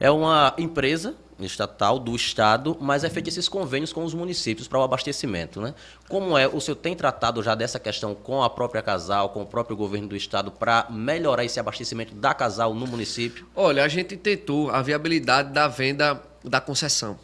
é 0.00 0.10
uma 0.10 0.54
empresa 0.58 1.14
estatal 1.40 1.98
do 1.98 2.14
Estado, 2.14 2.76
mas 2.80 3.02
é 3.02 3.10
feito 3.10 3.28
esses 3.28 3.48
convênios 3.48 3.92
com 3.92 4.04
os 4.04 4.14
municípios 4.14 4.68
para 4.68 4.78
o 4.78 4.82
abastecimento. 4.82 5.60
Né? 5.60 5.74
Como 6.08 6.38
é, 6.38 6.46
o 6.46 6.60
senhor 6.60 6.76
tem 6.76 6.94
tratado 6.94 7.42
já 7.42 7.54
dessa 7.54 7.78
questão 7.78 8.14
com 8.14 8.42
a 8.42 8.50
própria 8.50 8.82
Casal, 8.82 9.30
com 9.30 9.42
o 9.42 9.46
próprio 9.46 9.76
governo 9.76 10.08
do 10.08 10.16
Estado, 10.16 10.50
para 10.50 10.86
melhorar 10.90 11.44
esse 11.44 11.58
abastecimento 11.58 12.14
da 12.14 12.32
Casal 12.34 12.74
no 12.74 12.86
município? 12.86 13.46
Olha, 13.54 13.84
a 13.84 13.88
gente 13.88 14.16
tentou 14.16 14.70
a 14.70 14.80
viabilidade 14.82 15.52
da 15.52 15.66
venda 15.66 16.22
da 16.42 16.60
concessão, 16.60 17.18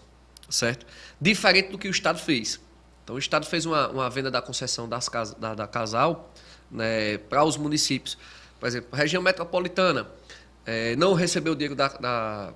certo? 0.48 0.86
Diferente 1.20 1.70
do 1.70 1.78
que 1.78 1.88
o 1.88 1.90
Estado 1.90 2.18
fez. 2.18 2.60
Então, 3.10 3.16
o 3.16 3.18
Estado 3.18 3.44
fez 3.44 3.66
uma, 3.66 3.88
uma 3.88 4.08
venda 4.08 4.30
da 4.30 4.40
concessão 4.40 4.88
das, 4.88 5.08
da, 5.36 5.52
da 5.52 5.66
Casal 5.66 6.32
né, 6.70 7.18
para 7.18 7.42
os 7.42 7.56
municípios. 7.56 8.16
Por 8.60 8.68
exemplo, 8.68 8.96
região 8.96 9.20
metropolitana 9.20 10.06
é, 10.64 10.94
não 10.94 11.12
recebeu 11.12 11.54
o 11.54 11.56
dinheiro 11.56 11.74
da, 11.74 11.88
da, 11.88 12.52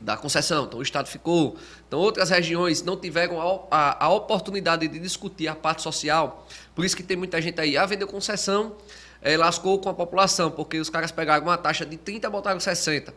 da, 0.00 0.16
concessão, 0.16 0.64
então 0.64 0.78
o 0.78 0.82
Estado 0.82 1.06
ficou. 1.06 1.58
Então, 1.86 1.98
outras 1.98 2.30
regiões 2.30 2.82
não 2.82 2.96
tiveram 2.96 3.42
a, 3.42 3.66
a, 3.70 4.04
a, 4.06 4.08
oportunidade 4.08 4.88
de 4.88 4.98
discutir 4.98 5.48
a 5.48 5.54
parte 5.54 5.82
social. 5.82 6.48
Por 6.74 6.82
isso 6.82 6.96
que 6.96 7.02
tem 7.02 7.18
muita 7.18 7.42
gente 7.42 7.60
aí, 7.60 7.76
ah, 7.76 7.84
vendeu 7.84 8.08
concessão, 8.08 8.74
é, 9.20 9.36
lascou 9.36 9.78
com 9.80 9.90
a 9.90 9.94
população, 9.94 10.50
porque 10.50 10.78
os 10.78 10.88
caras 10.88 11.12
pegaram 11.12 11.44
uma 11.44 11.58
taxa 11.58 11.84
de 11.84 11.98
30 11.98 12.26
e 12.26 12.30
botaram 12.30 12.58
60. 12.58 13.12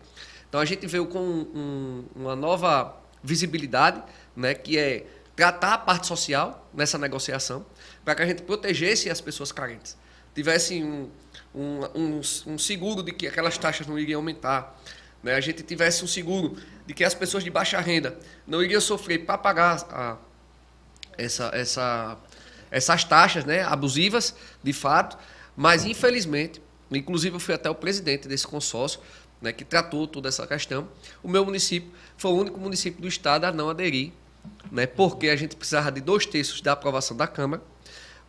Então, 0.50 0.60
a 0.60 0.66
gente 0.66 0.86
veio 0.86 1.06
com 1.06 1.18
um, 1.18 2.04
uma 2.14 2.36
nova 2.36 2.94
visibilidade, 3.24 4.04
né, 4.36 4.54
que 4.54 4.78
é 4.78 5.06
tratar 5.36 5.74
a 5.74 5.78
parte 5.78 6.08
social 6.08 6.70
nessa 6.74 6.98
negociação 6.98 7.66
para 8.04 8.16
que 8.16 8.22
a 8.22 8.26
gente 8.26 8.44
protegesse 8.44 9.10
as 9.10 9.20
pessoas 9.20 9.52
carentes. 9.52 9.98
Tivesse 10.34 10.84
um, 10.84 11.10
um, 11.54 11.80
um, 11.96 12.22
um, 12.48 12.58
seguro 12.58 13.04
de 13.04 13.12
que 13.12 13.28
aquelas 13.28 13.58
taxas 13.58 13.88
não 13.88 13.98
iriam 13.98 14.20
aumentar. 14.20 14.80
Né? 15.24 15.34
A 15.36 15.42
gente 15.42 15.64
tivesse 15.64 16.04
um 16.04 16.08
seguro 16.08 16.58
de 16.86 16.94
que 16.94 17.04
as 17.04 17.14
pessoas 17.14 17.44
de 17.44 17.50
baixa 17.50 17.80
renda 17.80 18.18
não 18.46 18.64
iriam 18.64 18.82
sofrer 18.82 19.26
para 19.26 19.38
pagar 19.38 19.86
a, 19.90 20.18
essa, 21.18 21.52
essa, 21.54 22.18
essas 22.70 23.04
taxas 23.04 23.46
né? 23.46 23.62
abusivas, 23.64 24.36
de 24.64 24.74
fato. 24.74 25.18
Mas, 25.56 25.86
infelizmente, 25.86 26.62
inclusive 26.92 27.36
eu 27.36 27.40
fui 27.40 27.54
até 27.54 27.70
o 27.70 27.76
presidente 27.76 28.28
desse 28.28 28.46
consórcio, 28.46 29.00
né, 29.42 29.52
que 29.52 29.64
tratou 29.64 30.08
toda 30.08 30.28
essa 30.28 30.46
questão. 30.48 30.88
O 31.22 31.28
meu 31.28 31.46
município 31.46 31.92
foi 32.18 32.32
o 32.32 32.36
único 32.36 32.60
município 32.60 33.02
do 33.02 33.08
estado 33.08 33.46
a 33.46 33.52
não 33.52 33.70
aderir, 33.70 34.12
né, 34.72 34.86
porque 34.86 35.30
a 35.30 35.36
gente 35.36 35.56
precisava 35.56 35.92
de 35.92 36.02
dois 36.02 36.26
terços 36.26 36.62
da 36.62 36.74
aprovação 36.74 37.16
da 37.16 37.28
Câmara 37.28 37.62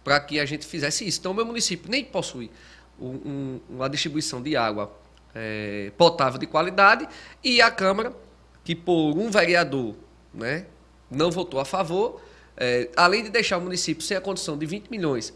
para 0.04 0.20
que 0.20 0.38
a 0.38 0.46
gente 0.46 0.66
fizesse 0.66 1.06
isso. 1.06 1.18
Então, 1.18 1.32
o 1.32 1.35
meu 1.35 1.44
município 1.44 1.90
nem 1.90 2.04
possui 2.04 2.50
um, 2.99 3.08
um, 3.08 3.61
uma 3.70 3.88
distribuição 3.88 4.40
de 4.40 4.56
água 4.56 4.92
é, 5.35 5.92
potável 5.99 6.38
de 6.38 6.46
qualidade 6.46 7.08
e 7.42 7.61
a 7.61 7.70
Câmara, 7.70 8.12
que 8.64 8.75
por 8.75 9.16
um 9.16 9.30
vereador 9.30 9.94
né, 10.32 10.66
não 11.11 11.30
votou 11.30 11.61
a 11.61 11.64
favor, 11.64 12.20
é, 12.56 12.88
além 12.96 13.25
de 13.25 13.30
deixar 13.30 13.58
o 13.58 13.61
município 13.61 14.02
sem 14.02 14.16
a 14.16 14.20
condição 14.20 14.56
de 14.56 14.64
20 14.64 14.88
milhões 14.88 15.35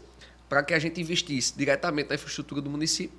para 0.49 0.63
que 0.63 0.73
a 0.73 0.79
gente 0.79 0.99
investisse 0.99 1.53
diretamente 1.55 2.09
na 2.09 2.15
infraestrutura 2.15 2.61
do 2.61 2.69
município, 2.69 3.17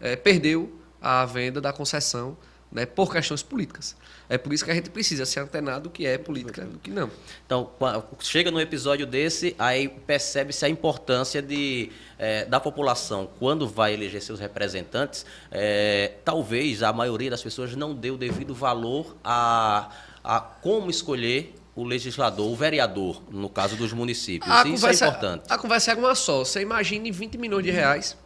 é, 0.00 0.16
perdeu 0.16 0.72
a 1.00 1.24
venda 1.26 1.60
da 1.60 1.72
concessão 1.72 2.36
né, 2.74 2.84
por 2.84 3.12
questões 3.12 3.40
políticas. 3.40 3.96
É 4.28 4.36
por 4.36 4.52
isso 4.52 4.64
que 4.64 4.70
a 4.72 4.74
gente 4.74 4.90
precisa 4.90 5.24
ser 5.24 5.38
antenado 5.38 5.84
do 5.84 5.90
que 5.90 6.04
é 6.04 6.18
política 6.18 6.62
e 6.62 6.64
do 6.64 6.78
que 6.80 6.90
não. 6.90 7.08
Então, 7.46 7.70
chega 8.18 8.50
num 8.50 8.58
episódio 8.58 9.06
desse, 9.06 9.54
aí 9.56 9.88
percebe-se 9.88 10.64
a 10.64 10.68
importância 10.68 11.40
de, 11.40 11.92
é, 12.18 12.44
da 12.44 12.58
população, 12.58 13.30
quando 13.38 13.68
vai 13.68 13.94
eleger 13.94 14.20
seus 14.20 14.40
representantes, 14.40 15.24
é, 15.52 16.14
talvez 16.24 16.82
a 16.82 16.92
maioria 16.92 17.30
das 17.30 17.42
pessoas 17.42 17.76
não 17.76 17.94
dê 17.94 18.10
o 18.10 18.16
devido 18.16 18.52
valor 18.52 19.16
a, 19.22 19.90
a 20.24 20.40
como 20.40 20.90
escolher 20.90 21.54
o 21.76 21.84
legislador, 21.84 22.50
o 22.50 22.56
vereador, 22.56 23.22
no 23.30 23.48
caso 23.48 23.76
dos 23.76 23.92
municípios. 23.92 24.50
A 24.50 24.62
Isso 24.62 24.68
é 24.68 24.70
conversa, 24.72 25.04
é 25.04 25.08
importante. 25.08 25.44
A 25.48 25.58
conversa 25.58 25.92
é 25.92 25.94
uma 25.94 26.14
só. 26.16 26.44
Você 26.44 26.60
imagine 26.60 27.10
20 27.12 27.38
milhões 27.38 27.64
de 27.64 27.70
reais 27.70 28.16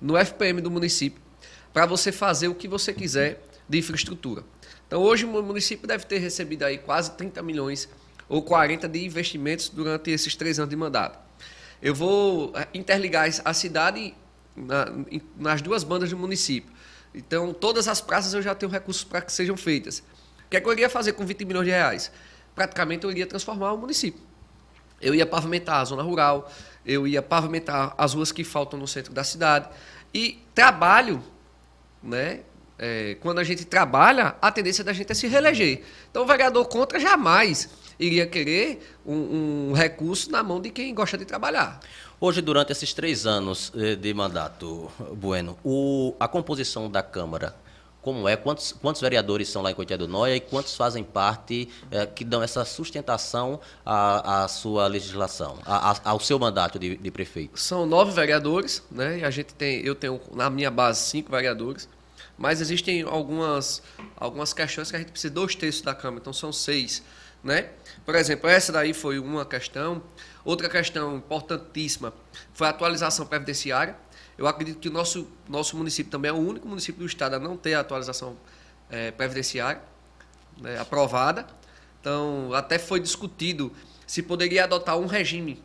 no 0.00 0.16
FPM 0.16 0.60
do 0.60 0.70
município 0.70 1.20
para 1.72 1.86
você 1.86 2.10
fazer 2.12 2.48
o 2.48 2.54
que 2.54 2.66
você 2.66 2.92
quiser 2.92 3.49
de 3.70 3.78
infraestrutura. 3.78 4.44
Então, 4.86 5.00
hoje 5.00 5.24
o 5.24 5.42
município 5.42 5.86
deve 5.86 6.04
ter 6.04 6.18
recebido 6.18 6.64
aí 6.64 6.76
quase 6.76 7.12
30 7.12 7.40
milhões 7.42 7.88
ou 8.28 8.42
40 8.42 8.88
de 8.88 9.04
investimentos 9.04 9.68
durante 9.68 10.10
esses 10.10 10.34
três 10.34 10.58
anos 10.58 10.70
de 10.70 10.76
mandato. 10.76 11.18
Eu 11.80 11.94
vou 11.94 12.52
eh, 12.56 12.66
interligar 12.74 13.30
a 13.44 13.54
cidade 13.54 14.12
na, 14.56 14.86
nas 15.36 15.62
duas 15.62 15.84
bandas 15.84 16.10
do 16.10 16.18
município. 16.18 16.70
Então, 17.14 17.54
todas 17.54 17.86
as 17.86 18.00
praças 18.00 18.34
eu 18.34 18.42
já 18.42 18.54
tenho 18.54 18.70
recursos 18.70 19.04
para 19.04 19.20
que 19.20 19.32
sejam 19.32 19.56
feitas. 19.56 20.00
O 20.46 20.50
que, 20.50 20.56
é 20.56 20.60
que 20.60 20.66
eu 20.66 20.72
iria 20.72 20.90
fazer 20.90 21.12
com 21.12 21.24
20 21.24 21.44
milhões 21.44 21.66
de 21.66 21.70
reais? 21.70 22.10
Praticamente 22.54 23.04
eu 23.04 23.10
iria 23.10 23.26
transformar 23.26 23.72
o 23.72 23.78
município. 23.78 24.20
Eu 25.00 25.14
ia 25.14 25.24
pavimentar 25.24 25.80
a 25.80 25.84
zona 25.84 26.02
rural, 26.02 26.52
eu 26.84 27.06
ia 27.06 27.22
pavimentar 27.22 27.94
as 27.96 28.14
ruas 28.14 28.32
que 28.32 28.42
faltam 28.42 28.78
no 28.78 28.86
centro 28.88 29.12
da 29.12 29.22
cidade. 29.22 29.68
E 30.12 30.42
trabalho 30.54 31.22
né, 32.02 32.40
é, 32.80 33.16
quando 33.20 33.38
a 33.38 33.44
gente 33.44 33.66
trabalha, 33.66 34.34
a 34.40 34.50
tendência 34.50 34.82
da 34.82 34.94
gente 34.94 35.12
é 35.12 35.14
se 35.14 35.28
reeleger. 35.28 35.82
Então, 36.10 36.22
o 36.22 36.26
vereador 36.26 36.66
contra 36.66 36.98
jamais 36.98 37.68
iria 37.98 38.26
querer 38.26 38.96
um, 39.04 39.68
um 39.68 39.72
recurso 39.74 40.30
na 40.30 40.42
mão 40.42 40.58
de 40.58 40.70
quem 40.70 40.94
gosta 40.94 41.18
de 41.18 41.26
trabalhar. 41.26 41.78
Hoje, 42.18 42.40
durante 42.40 42.72
esses 42.72 42.94
três 42.94 43.26
anos 43.26 43.70
eh, 43.76 43.96
de 43.96 44.14
mandato, 44.14 44.90
Bueno, 45.14 45.58
o, 45.62 46.14
a 46.18 46.26
composição 46.26 46.90
da 46.90 47.02
Câmara, 47.02 47.54
como 48.00 48.26
é? 48.26 48.34
Quantos, 48.34 48.72
quantos 48.72 49.02
vereadores 49.02 49.48
são 49.50 49.60
lá 49.60 49.70
em 49.70 49.74
Coité 49.74 49.98
do 49.98 50.08
Noia 50.08 50.36
e 50.36 50.40
quantos 50.40 50.74
fazem 50.74 51.04
parte, 51.04 51.68
eh, 51.90 52.06
que 52.06 52.24
dão 52.24 52.42
essa 52.42 52.64
sustentação 52.64 53.60
à, 53.84 54.44
à 54.44 54.48
sua 54.48 54.86
legislação, 54.86 55.58
à, 55.66 56.10
ao 56.10 56.18
seu 56.18 56.38
mandato 56.38 56.78
de, 56.78 56.96
de, 56.96 57.10
prefeito? 57.10 57.60
São 57.60 57.84
nove 57.84 58.12
vereadores, 58.12 58.82
né? 58.90 59.18
E 59.18 59.24
a 59.24 59.30
gente 59.30 59.52
tem, 59.52 59.84
eu 59.84 59.94
tenho 59.94 60.18
na 60.34 60.48
minha 60.48 60.70
base 60.70 61.00
cinco 61.02 61.30
vereadores. 61.30 61.86
Mas 62.40 62.62
existem 62.62 63.02
algumas, 63.02 63.82
algumas 64.16 64.54
questões 64.54 64.90
que 64.90 64.96
a 64.96 64.98
gente 64.98 65.10
precisa 65.10 65.28
de 65.28 65.34
dois 65.34 65.54
terços 65.54 65.82
da 65.82 65.94
Câmara, 65.94 66.22
então 66.22 66.32
são 66.32 66.50
seis. 66.50 67.02
Né? 67.44 67.68
Por 68.02 68.14
exemplo, 68.14 68.48
essa 68.48 68.72
daí 68.72 68.94
foi 68.94 69.18
uma 69.18 69.44
questão. 69.44 70.02
Outra 70.42 70.66
questão 70.66 71.18
importantíssima 71.18 72.14
foi 72.54 72.66
a 72.66 72.70
atualização 72.70 73.26
previdenciária. 73.26 73.94
Eu 74.38 74.46
acredito 74.46 74.78
que 74.78 74.88
o 74.88 74.90
nosso, 74.90 75.28
nosso 75.46 75.76
município 75.76 76.10
também 76.10 76.30
é 76.30 76.32
o 76.32 76.38
único 76.38 76.66
município 76.66 77.00
do 77.00 77.06
estado 77.06 77.34
a 77.34 77.38
não 77.38 77.58
ter 77.58 77.74
a 77.74 77.80
atualização 77.80 78.34
é, 78.88 79.10
previdenciária 79.10 79.82
né, 80.58 80.80
aprovada. 80.80 81.46
Então, 82.00 82.54
até 82.54 82.78
foi 82.78 83.00
discutido 83.00 83.70
se 84.06 84.22
poderia 84.22 84.64
adotar 84.64 84.96
um 84.96 85.04
regime 85.04 85.62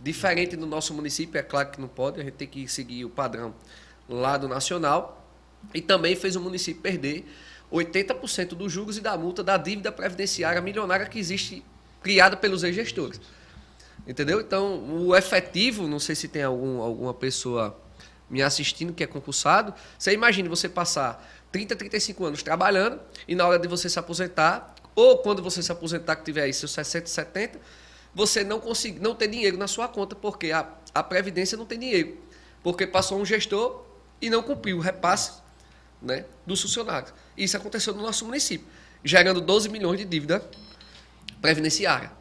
diferente 0.00 0.56
no 0.56 0.64
nosso 0.64 0.94
município. 0.94 1.40
É 1.40 1.42
claro 1.42 1.72
que 1.72 1.80
não 1.80 1.88
pode, 1.88 2.20
a 2.20 2.24
gente 2.24 2.34
tem 2.34 2.46
que 2.46 2.68
seguir 2.68 3.04
o 3.04 3.10
padrão 3.10 3.52
lá 4.08 4.36
do 4.36 4.46
nacional. 4.46 5.23
E 5.72 5.80
também 5.80 6.14
fez 6.14 6.36
o 6.36 6.40
município 6.40 6.82
perder 6.82 7.24
80% 7.72 8.48
dos 8.48 8.72
juros 8.72 8.98
e 8.98 9.00
da 9.00 9.16
multa 9.16 9.42
da 9.42 9.56
dívida 9.56 9.90
previdenciária 9.90 10.60
milionária 10.60 11.06
que 11.06 11.18
existe 11.18 11.64
criada 12.02 12.36
pelos 12.36 12.62
ex-gestores. 12.62 13.20
Entendeu? 14.06 14.40
Então, 14.40 14.84
o 15.06 15.16
efetivo, 15.16 15.88
não 15.88 15.98
sei 15.98 16.14
se 16.14 16.28
tem 16.28 16.42
algum, 16.42 16.80
alguma 16.80 17.14
pessoa 17.14 17.76
me 18.28 18.42
assistindo 18.42 18.92
que 18.92 19.02
é 19.02 19.06
concursado, 19.06 19.74
você 19.98 20.12
imagina 20.12 20.48
você 20.48 20.68
passar 20.68 21.24
30, 21.50 21.76
35 21.76 22.24
anos 22.24 22.42
trabalhando 22.42 23.00
e 23.26 23.34
na 23.34 23.46
hora 23.46 23.58
de 23.58 23.68
você 23.68 23.88
se 23.88 23.98
aposentar, 23.98 24.74
ou 24.94 25.18
quando 25.18 25.42
você 25.42 25.62
se 25.62 25.72
aposentar, 25.72 26.16
que 26.16 26.24
tiver 26.24 26.42
aí 26.42 26.52
seus 26.52 26.72
60, 26.72 27.06
70, 27.06 27.60
você 28.14 28.44
não 28.44 28.60
conseguir, 28.60 29.00
não 29.00 29.14
ter 29.14 29.28
dinheiro 29.28 29.56
na 29.56 29.66
sua 29.66 29.88
conta, 29.88 30.14
porque 30.14 30.52
a, 30.52 30.68
a 30.94 31.02
Previdência 31.02 31.56
não 31.56 31.66
tem 31.66 31.78
dinheiro. 31.78 32.16
Porque 32.62 32.86
passou 32.86 33.18
um 33.20 33.24
gestor 33.24 33.84
e 34.20 34.30
não 34.30 34.42
cumpriu 34.42 34.78
o 34.78 34.80
repasse 34.80 35.43
né, 36.04 36.24
dos 36.46 36.60
funcionários. 36.60 37.12
Isso 37.36 37.56
aconteceu 37.56 37.94
no 37.94 38.02
nosso 38.02 38.24
município, 38.24 38.66
gerando 39.02 39.40
12 39.40 39.68
milhões 39.68 39.98
de 39.98 40.04
dívida 40.04 40.44
previdenciária. 41.40 42.12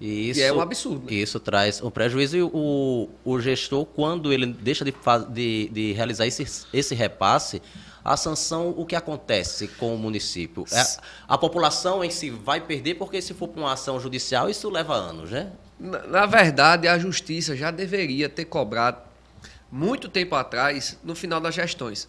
Isso, 0.00 0.40
e 0.40 0.42
é 0.42 0.52
um 0.52 0.60
absurdo. 0.60 1.06
Né? 1.06 1.14
Isso 1.14 1.38
traz 1.40 1.80
um 1.82 1.90
prejuízo. 1.90 2.36
E 2.36 2.42
o, 2.42 3.08
o 3.24 3.40
gestor, 3.40 3.86
quando 3.86 4.32
ele 4.32 4.46
deixa 4.46 4.84
de, 4.84 4.94
de, 5.30 5.70
de 5.72 5.92
realizar 5.92 6.26
esse, 6.26 6.46
esse 6.72 6.94
repasse, 6.94 7.62
a 8.04 8.16
sanção, 8.16 8.74
o 8.76 8.84
que 8.84 8.94
acontece 8.94 9.68
com 9.68 9.94
o 9.94 9.98
município? 9.98 10.64
É, 10.70 10.84
a 11.26 11.38
população 11.38 12.04
em 12.04 12.10
si 12.10 12.28
vai 12.28 12.60
perder, 12.60 12.96
porque 12.96 13.22
se 13.22 13.32
for 13.32 13.48
para 13.48 13.60
uma 13.60 13.72
ação 13.72 13.98
judicial, 13.98 14.50
isso 14.50 14.68
leva 14.68 14.94
anos, 14.94 15.30
né? 15.30 15.50
Na, 15.80 16.06
na, 16.06 16.26
verdade, 16.26 16.86
a 16.86 16.98
justiça 16.98 17.56
já 17.56 17.70
deveria 17.70 18.28
ter 18.28 18.44
cobrado 18.44 18.98
muito 19.72 20.08
tempo 20.08 20.34
atrás, 20.34 20.98
no 21.02 21.14
final 21.14 21.40
das 21.40 21.54
gestões. 21.54 22.08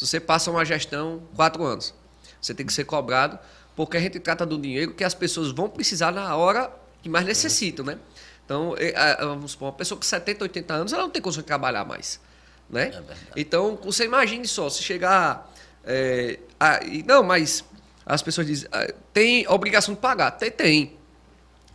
Se 0.00 0.06
você 0.06 0.18
passa 0.18 0.50
uma 0.50 0.64
gestão, 0.64 1.22
quatro 1.36 1.62
anos, 1.62 1.92
você 2.40 2.54
tem 2.54 2.64
que 2.64 2.72
ser 2.72 2.84
cobrado, 2.84 3.38
porque 3.76 3.98
a 3.98 4.00
gente 4.00 4.18
trata 4.18 4.46
do 4.46 4.58
dinheiro 4.58 4.94
que 4.94 5.04
as 5.04 5.12
pessoas 5.12 5.52
vão 5.52 5.68
precisar 5.68 6.10
na 6.10 6.34
hora 6.34 6.72
que 7.02 7.08
mais 7.10 7.26
necessitam, 7.26 7.84
né? 7.84 7.98
Então, 8.42 8.74
vamos 9.20 9.52
supor, 9.52 9.66
uma 9.66 9.74
pessoa 9.74 9.98
com 9.98 10.02
70, 10.02 10.44
80 10.44 10.72
anos, 10.72 10.92
ela 10.94 11.02
não 11.02 11.10
tem 11.10 11.20
condição 11.20 11.42
de 11.42 11.46
trabalhar 11.46 11.84
mais. 11.84 12.18
Né? 12.70 12.84
É 12.86 13.14
então, 13.36 13.78
você 13.84 14.06
imagine 14.06 14.48
só, 14.48 14.70
se 14.70 14.82
chegar. 14.82 15.52
É, 15.84 16.38
a, 16.58 16.80
não, 17.04 17.22
mas 17.22 17.62
as 18.06 18.22
pessoas 18.22 18.46
dizem, 18.46 18.70
ah, 18.72 18.90
tem 19.12 19.46
obrigação 19.48 19.92
de 19.92 20.00
pagar. 20.00 20.30
Tem, 20.30 20.50
tem. 20.50 20.96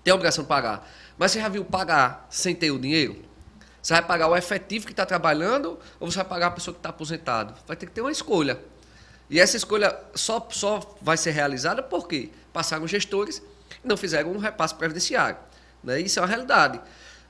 Tem 0.04 0.12
obrigação 0.12 0.44
de 0.44 0.48
pagar. 0.48 0.92
Mas 1.16 1.32
você 1.32 1.40
já 1.40 1.48
viu 1.48 1.64
pagar 1.64 2.26
sem 2.32 2.56
ter 2.56 2.72
o 2.72 2.80
dinheiro? 2.80 3.24
Você 3.86 3.94
vai 3.94 4.02
pagar 4.02 4.28
o 4.28 4.36
efetivo 4.36 4.88
que 4.88 4.94
está 4.94 5.06
trabalhando 5.06 5.78
ou 6.00 6.10
você 6.10 6.18
vai 6.18 6.26
pagar 6.26 6.48
a 6.48 6.52
pessoa 6.52 6.74
que 6.74 6.80
está 6.80 6.90
aposentado? 6.90 7.54
Vai 7.68 7.78
ter 7.78 7.86
que 7.86 7.92
ter 7.92 8.02
uma 8.02 8.12
escolha. 8.12 8.60
E 9.30 9.40
essa 9.40 9.56
escolha 9.56 9.96
só, 10.16 10.48
só 10.50 10.98
vai 11.00 11.16
ser 11.18 11.30
realizada 11.30 11.84
porque 11.84 12.32
passaram 12.52 12.88
gestores 12.88 13.44
e 13.84 13.88
não 13.88 13.96
fizeram 13.96 14.32
um 14.32 14.40
repasse 14.40 14.74
previdenciário. 14.74 15.38
Né? 15.84 16.02
Isso 16.02 16.18
é 16.18 16.22
uma 16.24 16.28
realidade. 16.28 16.82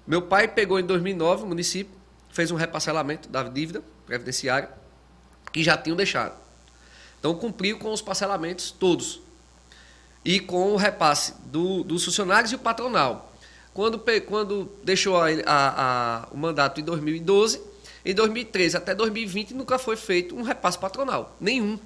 Meu 0.08 0.22
pai 0.22 0.48
pegou 0.48 0.80
em 0.80 0.86
2009 0.86 1.44
o 1.44 1.46
município, 1.46 1.94
fez 2.30 2.52
um 2.52 2.56
reparcelamento 2.56 3.28
da 3.28 3.44
dívida 3.44 3.84
previdenciária 4.06 4.70
que 5.52 5.62
já 5.62 5.76
tinham 5.76 5.98
deixado. 5.98 6.38
Então 7.20 7.36
cumpriu 7.36 7.78
com 7.78 7.92
os 7.92 8.02
parcelamentos 8.02 8.72
todos. 8.72 9.20
E 10.24 10.40
com 10.40 10.72
o 10.72 10.78
repasse 10.78 11.34
do, 11.48 11.84
dos 11.84 12.06
funcionários 12.06 12.54
e 12.54 12.56
o 12.56 12.60
patronal. 12.60 13.35
Quando, 13.76 14.02
quando 14.26 14.72
deixou 14.86 15.18
a, 15.18 15.28
a, 15.46 16.24
a, 16.26 16.28
o 16.32 16.38
mandato 16.38 16.80
em 16.80 16.84
2012, 16.86 17.62
em 18.06 18.16
2013 18.16 18.78
até 18.78 18.96
2020 18.96 19.54
nunca 19.54 19.78
foi 19.78 19.98
feito 19.98 20.34
um 20.34 20.44
repasse 20.44 20.80
patronal. 20.80 21.36
Nenhum. 21.42 21.78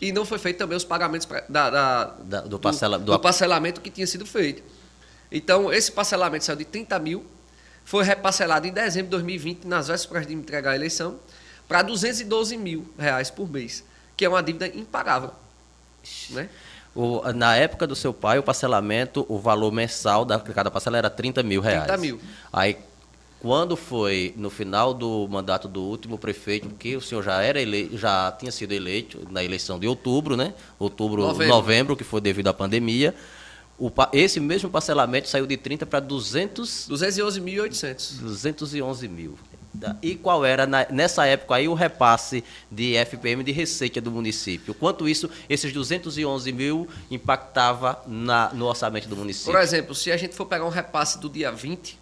E 0.00 0.12
não 0.12 0.24
foi 0.24 0.38
feito 0.38 0.58
também 0.58 0.76
os 0.76 0.84
pagamentos 0.84 1.26
da, 1.48 1.68
da, 1.68 2.04
da 2.20 2.40
do, 2.42 2.60
parcela, 2.60 2.96
do, 2.96 3.06
do, 3.06 3.18
parcelamento 3.18 3.80
que 3.80 3.90
tinha 3.90 4.06
sido 4.06 4.24
feito. 4.24 4.62
Então, 5.32 5.72
esse 5.72 5.90
parcelamento 5.90 6.44
saiu 6.44 6.58
de 6.58 6.64
30 6.64 6.96
mil, 7.00 7.26
foi 7.84 8.04
reparcelado 8.04 8.68
em 8.68 8.72
dezembro 8.72 9.06
de 9.06 9.10
2020, 9.10 9.64
nas 9.64 9.88
vésperas 9.88 10.28
de 10.28 10.32
entregar 10.32 10.70
a 10.70 10.76
eleição, 10.76 11.18
para 11.66 11.82
212 11.82 12.56
mil 12.56 12.88
reais 12.96 13.30
por 13.32 13.50
mês, 13.50 13.82
que 14.16 14.24
é 14.24 14.28
uma 14.28 14.44
dívida 14.44 14.68
impagável. 14.68 15.32
Né? 16.30 16.48
O, 16.96 17.20
na 17.34 17.54
época 17.54 17.86
do 17.86 17.94
seu 17.94 18.14
pai, 18.14 18.38
o 18.38 18.42
parcelamento, 18.42 19.26
o 19.28 19.38
valor 19.38 19.70
mensal 19.70 20.24
da 20.24 20.40
cada 20.40 20.70
parcela 20.70 20.96
era 20.96 21.10
30 21.10 21.42
mil 21.42 21.60
reais. 21.60 21.84
30 21.84 22.00
mil. 22.00 22.18
Aí, 22.50 22.78
quando 23.38 23.76
foi 23.76 24.32
no 24.34 24.48
final 24.48 24.94
do 24.94 25.28
mandato 25.28 25.68
do 25.68 25.82
último 25.82 26.16
prefeito, 26.16 26.70
que 26.70 26.96
o 26.96 27.00
senhor 27.02 27.22
já 27.22 27.42
era 27.42 27.60
eleito, 27.60 27.98
já 27.98 28.32
tinha 28.32 28.50
sido 28.50 28.72
eleito 28.72 29.28
na 29.30 29.44
eleição 29.44 29.78
de 29.78 29.86
outubro, 29.86 30.38
né? 30.38 30.54
Outubro, 30.78 31.20
novembro, 31.20 31.54
novembro 31.54 31.96
que 31.96 32.02
foi 32.02 32.20
devido 32.22 32.48
à 32.48 32.54
pandemia. 32.54 33.14
O, 33.78 33.92
esse 34.14 34.40
mesmo 34.40 34.70
parcelamento 34.70 35.28
saiu 35.28 35.46
de 35.46 35.54
30 35.58 35.84
para 35.84 36.00
200... 36.00 36.88
211.800. 36.88 38.20
211 38.22 39.06
mil. 39.06 39.38
E 40.02 40.14
qual 40.14 40.44
era, 40.44 40.66
nessa 40.90 41.26
época 41.26 41.54
aí, 41.54 41.68
o 41.68 41.74
repasse 41.74 42.42
de 42.70 42.94
FPM 42.96 43.42
de 43.42 43.52
receita 43.52 44.00
do 44.00 44.10
município? 44.10 44.74
Quanto 44.74 45.08
isso, 45.08 45.30
esses 45.48 45.72
211 45.72 46.52
mil, 46.52 46.88
impactava 47.10 48.02
na, 48.06 48.52
no 48.52 48.66
orçamento 48.66 49.08
do 49.08 49.16
município? 49.16 49.52
Por 49.52 49.60
exemplo, 49.60 49.94
se 49.94 50.10
a 50.10 50.16
gente 50.16 50.34
for 50.34 50.46
pegar 50.46 50.64
um 50.64 50.70
repasse 50.70 51.18
do 51.18 51.28
dia 51.28 51.50
20, 51.50 51.98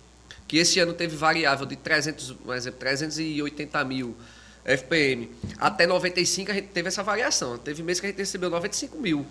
que 0.47 0.59
esse 0.59 0.79
ano 0.79 0.93
teve 0.93 1.17
variável 1.17 1.67
de 1.67 1.77
300, 1.77 2.33
por 2.33 2.55
exemplo, 2.55 2.79
380 2.79 3.85
mil 3.85 4.17
FPM, 4.65 5.31
até 5.59 5.87
95 5.87 6.51
a 6.51 6.55
gente 6.55 6.69
teve 6.69 6.89
essa 6.89 7.03
variação. 7.03 7.59
Teve 7.59 7.83
mês 7.83 8.01
que 8.01 8.07
a 8.07 8.09
gente 8.11 8.19
recebeu 8.19 8.49
95 8.51 8.99
mil 8.99 9.27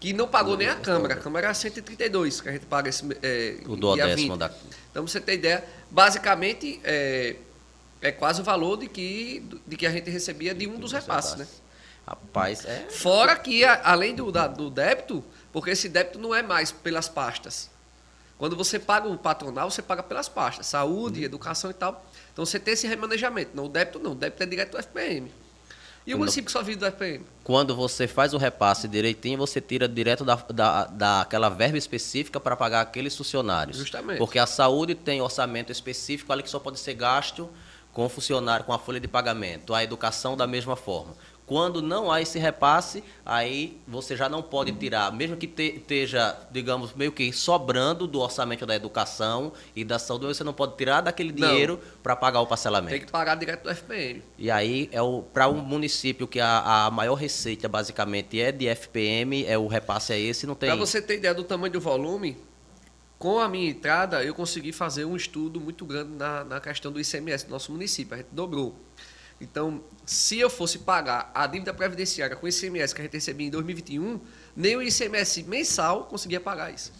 que 0.00 0.12
não 0.12 0.28
pagou 0.28 0.56
nem 0.56 0.68
a 0.68 0.76
Câmara. 0.76 1.14
A 1.14 1.16
Câmara 1.16 1.46
era 1.46 1.54
132 1.54 2.40
que 2.40 2.48
a 2.48 2.52
gente 2.52 2.66
paga 2.66 2.88
esse 2.88 3.04
é, 3.22 3.56
o 3.66 3.76
duodécimo 3.76 4.36
da... 4.36 4.50
Então, 4.90 5.06
você 5.06 5.20
ter 5.20 5.34
ideia, 5.34 5.64
basicamente 5.90 6.80
é, 6.84 7.36
é 8.00 8.12
quase 8.12 8.40
o 8.40 8.44
valor 8.44 8.76
de 8.76 8.88
que, 8.88 9.44
de 9.66 9.76
que 9.76 9.86
a 9.86 9.90
gente 9.90 10.08
recebia 10.10 10.54
de 10.54 10.66
um 10.66 10.78
dos 10.78 10.92
repasses, 10.92 11.36
né? 11.36 11.46
Rapaz, 12.06 12.64
é... 12.64 12.86
Fora 12.88 13.36
que, 13.36 13.64
além 13.64 14.14
do, 14.14 14.32
da, 14.32 14.46
do 14.46 14.70
débito, 14.70 15.22
porque 15.52 15.70
esse 15.70 15.88
débito 15.88 16.18
não 16.18 16.34
é 16.34 16.42
mais 16.42 16.72
pelas 16.72 17.08
pastas. 17.08 17.68
Quando 18.38 18.56
você 18.56 18.78
paga 18.78 19.08
o 19.08 19.18
patronal, 19.18 19.70
você 19.70 19.82
paga 19.82 20.02
pelas 20.02 20.28
pastas, 20.28 20.66
saúde, 20.66 21.20
uhum. 21.20 21.26
educação 21.26 21.70
e 21.70 21.74
tal. 21.74 22.06
Então 22.32 22.46
você 22.46 22.58
tem 22.58 22.74
esse 22.74 22.86
remanejamento. 22.86 23.50
Não, 23.54 23.66
o 23.66 23.68
débito 23.68 23.98
não, 23.98 24.12
o 24.12 24.14
débito 24.14 24.42
é 24.42 24.46
direto 24.46 24.72
do 24.72 24.78
FPM. 24.78 25.30
E 26.06 26.14
o 26.14 26.18
município 26.18 26.46
que 26.46 26.52
só 26.52 26.62
vive 26.62 26.78
do 26.78 26.86
FPM? 26.86 27.26
Quando 27.44 27.76
você 27.76 28.06
faz 28.06 28.32
o 28.32 28.38
repasse 28.38 28.88
direitinho, 28.88 29.36
você 29.36 29.60
tira 29.60 29.86
direto 29.86 30.24
da, 30.24 30.36
da, 30.36 30.84
daquela 30.86 31.50
verba 31.50 31.76
específica 31.76 32.40
para 32.40 32.56
pagar 32.56 32.80
aqueles 32.80 33.14
funcionários. 33.14 33.76
Justamente. 33.76 34.16
Porque 34.16 34.38
a 34.38 34.46
saúde 34.46 34.94
tem 34.94 35.20
orçamento 35.20 35.70
específico 35.70 36.32
ali 36.32 36.42
que 36.42 36.48
só 36.48 36.58
pode 36.58 36.78
ser 36.78 36.94
gasto 36.94 37.50
com 37.98 38.08
funcionário, 38.08 38.64
com 38.64 38.72
a 38.72 38.78
folha 38.78 39.00
de 39.00 39.08
pagamento. 39.08 39.74
A 39.74 39.82
educação 39.82 40.36
da 40.36 40.46
mesma 40.46 40.76
forma. 40.76 41.16
Quando 41.44 41.82
não 41.82 42.12
há 42.12 42.22
esse 42.22 42.38
repasse, 42.38 43.02
aí 43.26 43.76
você 43.88 44.16
já 44.16 44.28
não 44.28 44.40
pode 44.40 44.70
tirar, 44.70 45.10
mesmo 45.12 45.36
que 45.36 45.50
esteja, 45.60 46.36
digamos, 46.48 46.94
meio 46.94 47.10
que 47.10 47.32
sobrando 47.32 48.06
do 48.06 48.20
orçamento 48.20 48.64
da 48.64 48.76
educação 48.76 49.52
e 49.74 49.82
da 49.82 49.98
saúde, 49.98 50.26
você 50.26 50.44
não 50.44 50.52
pode 50.52 50.76
tirar 50.76 51.00
daquele 51.00 51.32
dinheiro 51.32 51.80
para 52.00 52.14
pagar 52.14 52.40
o 52.40 52.46
parcelamento. 52.46 52.92
Tem 52.92 53.00
que 53.00 53.10
pagar 53.10 53.34
direto 53.34 53.64
do 53.64 53.70
FPM. 53.70 54.22
E 54.38 54.48
aí, 54.48 54.88
é 54.92 54.98
para 55.32 55.48
um 55.48 55.60
município 55.60 56.28
que 56.28 56.38
a, 56.38 56.84
a 56.84 56.90
maior 56.92 57.14
receita 57.14 57.66
basicamente 57.66 58.40
é 58.40 58.52
de 58.52 58.68
FPM, 58.68 59.44
é 59.44 59.58
o 59.58 59.66
repasse 59.66 60.12
é 60.12 60.20
esse, 60.20 60.46
não 60.46 60.54
tem. 60.54 60.68
Para 60.68 60.78
você 60.78 61.02
ter 61.02 61.16
ideia 61.16 61.34
do 61.34 61.42
tamanho 61.42 61.72
do 61.72 61.80
volume, 61.80 62.36
com 63.18 63.40
a 63.40 63.48
minha 63.48 63.68
entrada, 63.68 64.22
eu 64.22 64.34
consegui 64.34 64.72
fazer 64.72 65.04
um 65.04 65.16
estudo 65.16 65.60
muito 65.60 65.84
grande 65.84 66.12
na, 66.12 66.44
na 66.44 66.60
questão 66.60 66.92
do 66.92 67.00
ICMS 67.00 67.46
do 67.46 67.50
nosso 67.50 67.72
município. 67.72 68.14
A 68.14 68.18
gente 68.18 68.28
dobrou. 68.30 68.78
Então, 69.40 69.82
se 70.04 70.38
eu 70.38 70.48
fosse 70.48 70.80
pagar 70.80 71.30
a 71.34 71.46
dívida 71.46 71.72
previdenciária 71.72 72.36
com 72.36 72.46
o 72.46 72.48
ICMS 72.48 72.94
que 72.94 73.00
a 73.00 73.04
gente 73.04 73.14
recebia 73.14 73.46
em 73.46 73.50
2021, 73.50 74.20
nem 74.56 74.76
o 74.76 74.82
ICMS 74.82 75.42
mensal 75.44 76.04
conseguia 76.04 76.40
pagar 76.40 76.72
isso. 76.72 76.92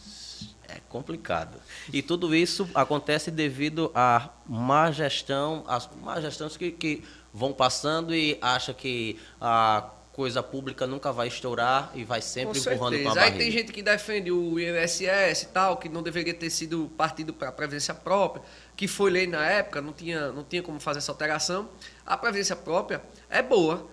É 0.69 0.81
complicado. 0.89 1.59
E 1.93 2.03
tudo 2.03 2.35
isso 2.35 2.69
acontece 2.75 3.31
devido 3.31 3.91
à 3.95 4.29
má 4.47 4.91
gestão, 4.91 5.65
às 5.67 5.89
má 6.03 6.21
gestões 6.21 6.57
que, 6.57 6.71
que 6.71 7.03
vão 7.33 7.53
passando 7.53 8.15
e 8.15 8.39
acha 8.41 8.75
que 8.75 9.19
a 9.41 9.91
coisa 10.19 10.43
pública 10.43 10.85
nunca 10.85 11.13
vai 11.13 11.29
estourar 11.29 11.93
e 11.95 12.03
vai 12.03 12.21
sempre 12.21 12.61
com 12.61 12.73
empurrando 12.73 13.01
com 13.05 13.11
a 13.11 13.15
barriga. 13.15 13.37
Aí 13.37 13.39
tem 13.39 13.53
gente 13.53 13.73
que 13.73 13.81
defende 13.81 14.33
o 14.33 14.59
INSS 14.59 15.43
e 15.43 15.47
tal, 15.53 15.77
que 15.77 15.89
não 15.89 16.03
deveria 16.03 16.35
ter 16.35 16.51
sido 16.51 16.91
partido 16.97 17.33
para 17.33 17.51
a 17.51 17.53
previdência 17.53 17.95
própria, 17.95 18.43
que 18.77 18.89
foi 18.89 19.13
lei 19.13 19.29
na 19.29 19.49
época, 19.49 19.81
não 19.81 19.93
tinha, 19.93 20.33
não 20.33 20.43
tinha 20.43 20.61
como 20.61 20.81
fazer 20.81 20.99
essa 20.99 21.13
alteração. 21.13 21.69
A 22.05 22.17
previdência 22.17 22.57
própria 22.57 23.01
é 23.31 23.41
boa, 23.41 23.87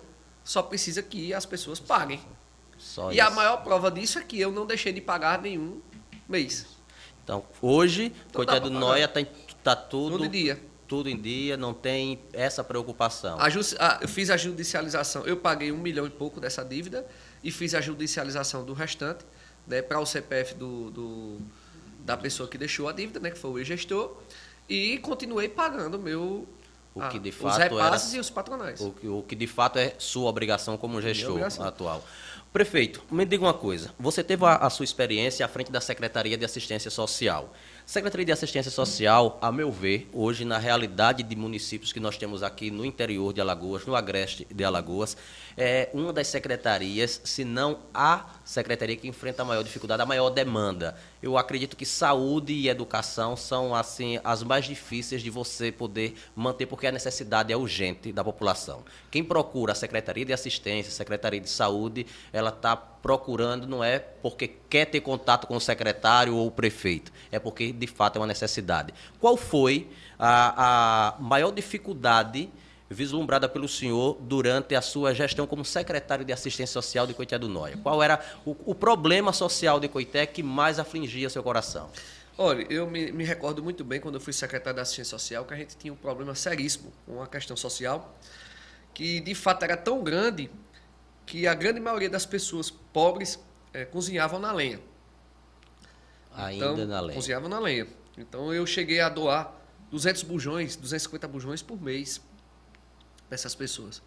só 0.44 0.64
precisa 0.64 1.04
que 1.04 1.32
as 1.32 1.46
pessoas 1.46 1.80
paguem. 1.80 2.20
Só 2.76 3.12
e 3.12 3.18
isso. 3.20 3.28
a 3.28 3.30
maior 3.30 3.58
prova 3.58 3.92
disso 3.92 4.18
é 4.18 4.24
que 4.24 4.42
eu 4.42 4.52
não 4.52 4.66
deixei 4.66 4.92
de 4.92 5.02
pagar 5.02 5.40
nenhum 5.40 5.80
mês. 6.28 6.66
Então, 7.24 7.46
hoje, 7.62 8.06
então, 8.06 8.40
coitado 8.40 8.68
do 8.68 8.80
Noia, 8.80 9.06
está 9.06 9.24
tá 9.64 9.76
tudo... 9.76 10.18
Todo 10.18 10.28
dia 10.28 10.60
tudo 10.88 11.10
em 11.10 11.20
dia, 11.20 11.58
não 11.58 11.74
tem 11.74 12.20
essa 12.32 12.64
preocupação. 12.64 13.40
A 13.40 13.48
a, 13.48 14.00
eu 14.02 14.08
fiz 14.08 14.30
a 14.30 14.38
judicialização, 14.38 15.26
eu 15.26 15.38
paguei 15.38 15.72
um 15.72 15.78
milhão 15.78 16.06
e 16.06 16.10
pouco 16.10 16.40
dessa 16.40 16.64
dívida 16.64 17.06
e 17.44 17.52
fiz 17.52 17.74
a 17.74 17.82
judicialização 17.82 18.64
do 18.64 18.74
restante 18.74 19.26
né, 19.68 19.82
para 19.82 20.00
o 20.00 20.06
CPF 20.06 20.56
do, 20.56 20.92
do, 20.92 21.38
da 22.00 22.16
pessoa 22.16 22.48
que 22.48 22.58
deixou 22.58 22.88
a 22.88 22.92
dívida, 22.92 23.20
né, 23.20 23.32
que 23.32 23.38
foi 23.38 23.62
o 23.62 23.64
gestor, 23.64 24.18
e 24.70 24.98
continuei 25.00 25.50
pagando 25.50 26.00
meu, 26.00 26.48
o 26.94 27.10
que 27.10 27.20
de 27.20 27.32
fato 27.32 27.52
os 27.52 27.58
repasses 27.58 28.10
era, 28.10 28.18
e 28.18 28.20
os 28.20 28.30
patronais. 28.30 28.82
O 28.82 28.92
que, 28.92 29.08
o 29.08 29.24
que 29.24 29.36
de 29.36 29.48
fato 29.48 29.78
é 29.78 29.94
sua 29.98 30.30
obrigação 30.30 30.78
como 30.78 31.02
gestor 31.02 31.32
obrigação. 31.32 31.66
atual. 31.66 32.04
Prefeito, 32.54 33.04
me 33.12 33.26
diga 33.26 33.44
uma 33.44 33.54
coisa. 33.54 33.94
Você 34.00 34.24
teve 34.24 34.46
a, 34.46 34.56
a 34.56 34.70
sua 34.70 34.86
experiência 34.86 35.46
à 35.46 35.50
frente 35.50 35.72
da 35.72 35.82
Secretaria 35.82 36.38
de 36.38 36.46
Assistência 36.46 36.90
Social. 36.90 37.54
Secretaria 37.86 38.26
de 38.26 38.32
Assistência 38.32 38.72
Social, 38.72 39.38
a 39.40 39.52
meu 39.52 39.72
ver, 39.72 40.10
hoje 40.12 40.44
na 40.44 40.58
realidade 40.58 41.22
de 41.22 41.36
municípios 41.36 41.94
que 41.94 42.00
nós 42.00 42.18
temos 42.18 42.42
aqui 42.42 42.72
no 42.72 42.84
interior 42.84 43.32
de 43.32 43.40
Alagoas, 43.40 43.86
no 43.86 43.96
agreste 43.96 44.48
de 44.50 44.64
Alagoas, 44.64 45.16
é 45.58 45.90
uma 45.94 46.12
das 46.12 46.28
secretarias, 46.28 47.22
se 47.24 47.46
não 47.46 47.80
a 47.94 48.26
secretaria 48.44 48.96
que 48.98 49.08
enfrenta 49.08 49.42
a 49.42 49.46
maior 49.46 49.64
dificuldade, 49.64 50.02
a 50.02 50.06
maior 50.06 50.30
demanda. 50.30 50.98
Eu 51.22 51.38
acredito 51.38 51.78
que 51.78 51.86
saúde 51.86 52.54
e 52.54 52.68
educação 52.68 53.38
são 53.38 53.74
assim 53.74 54.20
as 54.24 54.44
mais 54.44 54.66
difíceis 54.66 55.22
de 55.22 55.30
você 55.30 55.72
poder 55.72 56.16
manter, 56.36 56.66
porque 56.66 56.88
a 56.88 56.92
necessidade 56.92 57.54
é 57.54 57.58
urgente 57.58 58.12
da 58.12 58.24
população. 58.24 58.84
Quem 59.10 59.24
procura 59.24 59.72
a 59.72 59.76
Secretaria 59.76 60.26
de 60.26 60.34
Assistência, 60.34 60.90
a 60.90 60.94
Secretaria 60.94 61.40
de 61.40 61.50
Saúde, 61.50 62.06
ela 62.34 62.50
está 62.50 62.76
procurando 62.76 63.68
não 63.68 63.84
é 63.84 64.00
porque 64.00 64.48
quer 64.48 64.86
ter 64.86 65.00
contato 65.00 65.46
com 65.48 65.56
o 65.56 65.62
secretário 65.62 66.36
ou 66.36 66.48
o 66.48 66.52
prefeito, 66.52 67.14
é 67.32 67.38
porque 67.40 67.72
de 67.72 67.88
fato 67.88 68.18
é 68.18 68.20
uma 68.20 68.28
necessidade. 68.28 68.94
Qual 69.20 69.38
foi 69.38 69.88
a, 70.18 71.14
a 71.16 71.22
maior 71.22 71.52
dificuldade 71.52 72.50
vislumbrada 72.90 73.50
pelo 73.50 73.68
senhor 73.68 74.18
durante 74.22 74.76
a 74.76 74.82
sua 74.82 75.14
gestão 75.14 75.48
como 75.48 75.66
secretário 75.66 76.24
de 76.24 76.32
assistência 76.32 76.74
social 76.74 77.08
de 77.08 77.14
Coité 77.14 77.38
do 77.38 77.50
Noia? 77.50 77.78
Qual 77.78 78.02
era 78.02 78.24
o, 78.46 78.56
o 78.66 78.76
problema 78.76 79.34
social 79.34 79.80
de 79.80 79.88
Coité 79.88 80.26
que 80.26 80.44
mais 80.44 80.80
afligia 80.80 81.30
seu 81.30 81.42
coração? 81.42 81.90
Olha, 82.38 82.66
eu 82.70 82.90
me, 82.90 83.12
me, 83.12 83.24
recordo 83.24 83.64
muito 83.64 83.84
bem 83.84 84.00
quando 84.00 84.16
eu 84.16 84.22
fui 84.22 84.34
secretário 84.34 84.76
da 84.76 84.82
Assistência 84.82 85.18
Social 85.18 85.46
que 85.46 85.54
a 85.54 85.58
gente 85.58 85.78
tinha 85.78 85.94
um 85.94 85.96
problema 85.96 86.36
seríssimo 86.36 86.92
com 87.06 87.22
a 87.22 87.28
questão 87.28 87.56
social, 87.56 88.14
que 88.94 89.22
de 89.22 89.34
fato 89.34 89.64
era 89.64 89.78
tão 89.78 90.04
grande 90.04 90.52
que 91.26 91.48
a 91.48 91.54
grande 91.54 91.80
maioria 91.80 92.10
das 92.10 92.26
pessoas 92.26 92.70
pobres 92.70 93.40
é, 93.74 93.86
cozinhavam 93.86 94.38
na 94.38 94.52
lenha. 94.52 94.80
Ainda 96.34 96.66
então, 96.66 96.88
na 96.88 97.00
lenha. 97.00 97.16
Cozinhavam 97.16 97.50
na 97.50 97.60
lenha. 97.60 97.88
Então 98.18 98.54
eu 98.54 98.66
cheguei 98.68 99.00
a 99.00 99.08
doar 99.08 99.54
200 99.90 100.24
bujões, 100.24 100.76
250 100.76 101.28
bujões 101.30 101.62
por 101.62 101.82
mês 101.82 102.22
para 103.28 103.36
essas 103.36 103.56
pessoas. 103.56 104.02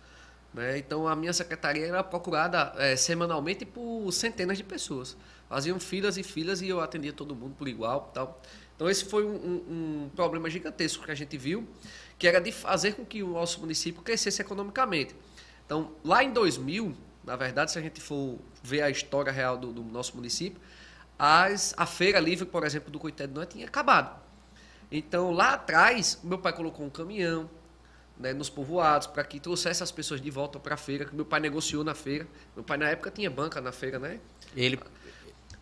Né? 0.53 0.79
Então 0.79 1.07
a 1.07 1.15
minha 1.15 1.33
secretaria 1.33 1.87
era 1.87 2.03
procurada 2.03 2.73
é, 2.77 2.97
semanalmente 2.97 3.65
por 3.65 4.11
centenas 4.13 4.57
de 4.57 4.65
pessoas. 4.65 5.17
Faziam 5.49 5.79
filas 5.81 6.17
e 6.17 6.23
filas 6.23 6.61
e 6.61 6.69
eu 6.69 6.81
atendia 6.81 7.13
todo 7.13 7.35
mundo 7.35 7.55
por 7.57 7.69
igual. 7.69 8.11
Tal. 8.15 8.41
Então 8.75 8.89
esse 8.89 9.05
foi 9.05 9.25
um, 9.25 10.05
um, 10.07 10.11
problema 10.15 10.49
gigantesco 10.49 11.05
que 11.05 11.11
a 11.11 11.15
gente 11.15 11.37
viu, 11.37 11.67
que 12.19 12.27
era 12.27 12.41
de 12.41 12.53
fazer 12.53 12.93
com 12.93 13.05
que 13.05 13.23
o 13.23 13.29
nosso 13.29 13.61
município 13.61 14.03
crescesse 14.03 14.41
economicamente. 14.41 15.15
Então 15.67 15.93
lá 16.05 16.23
em 16.23 16.33
2000, 16.33 16.95
na 17.25 17.37
verdade, 17.37 17.73
se 17.73 17.79
a 17.79 17.83
gente 17.83 18.01
for 18.01 18.39
ver 18.63 18.83
a 18.83 18.91
história 18.91 19.33
real 19.33 19.57
do, 19.57 19.73
do 19.73 19.83
nosso 19.83 20.15
município, 20.17 20.61
as, 21.19 21.75
a 21.77 21.85
feira 21.85 22.21
livre, 22.21 22.47
por 22.47 22.65
exemplo, 22.65 22.91
do 22.91 22.99
Coité 22.99 23.27
do 23.27 23.35
Norte 23.35 23.55
tinha 23.55 23.67
acabado. 23.67 24.19
Então 24.91 25.33
lá 25.33 25.55
atrás, 25.55 26.21
meu 26.23 26.39
pai 26.39 26.53
colocou 26.53 26.87
um 26.87 26.91
caminhão, 26.91 27.51
né, 28.19 28.33
nos 28.33 28.51
povoados 28.51 29.07
para 29.07 29.23
que 29.25 29.39
trouxesse 29.39 29.83
as 29.83 29.91
pessoas 29.91 30.21
de 30.21 30.31
volta 30.31 30.59
para 30.59 30.75
a 30.75 30.77
feira, 30.77 31.05
que 31.05 31.15
meu 31.15 31.25
pai 31.25 31.41
negociou 31.41 31.85
na 31.85 31.95
feira. 31.95 32.27
Meu 32.55 32.65
pai 32.65 32.77
na 32.77 32.89
época 32.89 33.11
tinha 33.11 33.31
banca 33.31 33.61
na 33.61 33.73
feira, 33.73 33.99
né? 33.99 34.19
Ele 34.57 34.79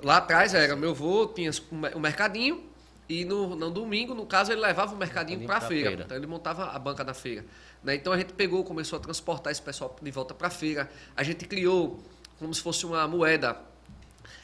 lá 0.03 0.19
atrás 0.19 0.55
era 0.55 0.77
meu 0.77 0.91
avô 0.91 1.27
tinha 1.27 1.51
um 1.95 2.01
mercadinho 2.01 2.63
e 3.09 3.25
no, 3.25 3.55
no 3.55 3.71
domingo, 3.71 4.15
no 4.15 4.27
caso, 4.27 4.51
ele 4.51 4.61
levava 4.61 4.95
o 4.95 4.99
mercadinho 4.99 5.47
para 5.47 5.59
a 5.59 5.61
feira. 5.61 5.89
feira. 5.91 6.05
Então 6.05 6.17
ele 6.17 6.27
montava 6.27 6.71
a 6.71 6.79
banca 6.79 7.05
na 7.05 7.15
feira. 7.15 7.45
Né? 7.83 7.95
Então 7.95 8.13
a 8.13 8.19
gente 8.19 8.33
pegou, 8.33 8.65
começou 8.65 8.99
a 8.99 9.01
transportar 9.01 9.53
esse 9.53 9.63
pessoal 9.63 9.95
de 10.01 10.11
volta 10.11 10.35
para 10.35 10.49
a 10.49 10.51
feira. 10.51 10.91
A 11.17 11.23
gente 11.23 11.47
criou 11.47 12.03
como 12.39 12.53
se 12.53 12.61
fosse 12.61 12.85
uma 12.85 13.07
moeda 13.07 13.57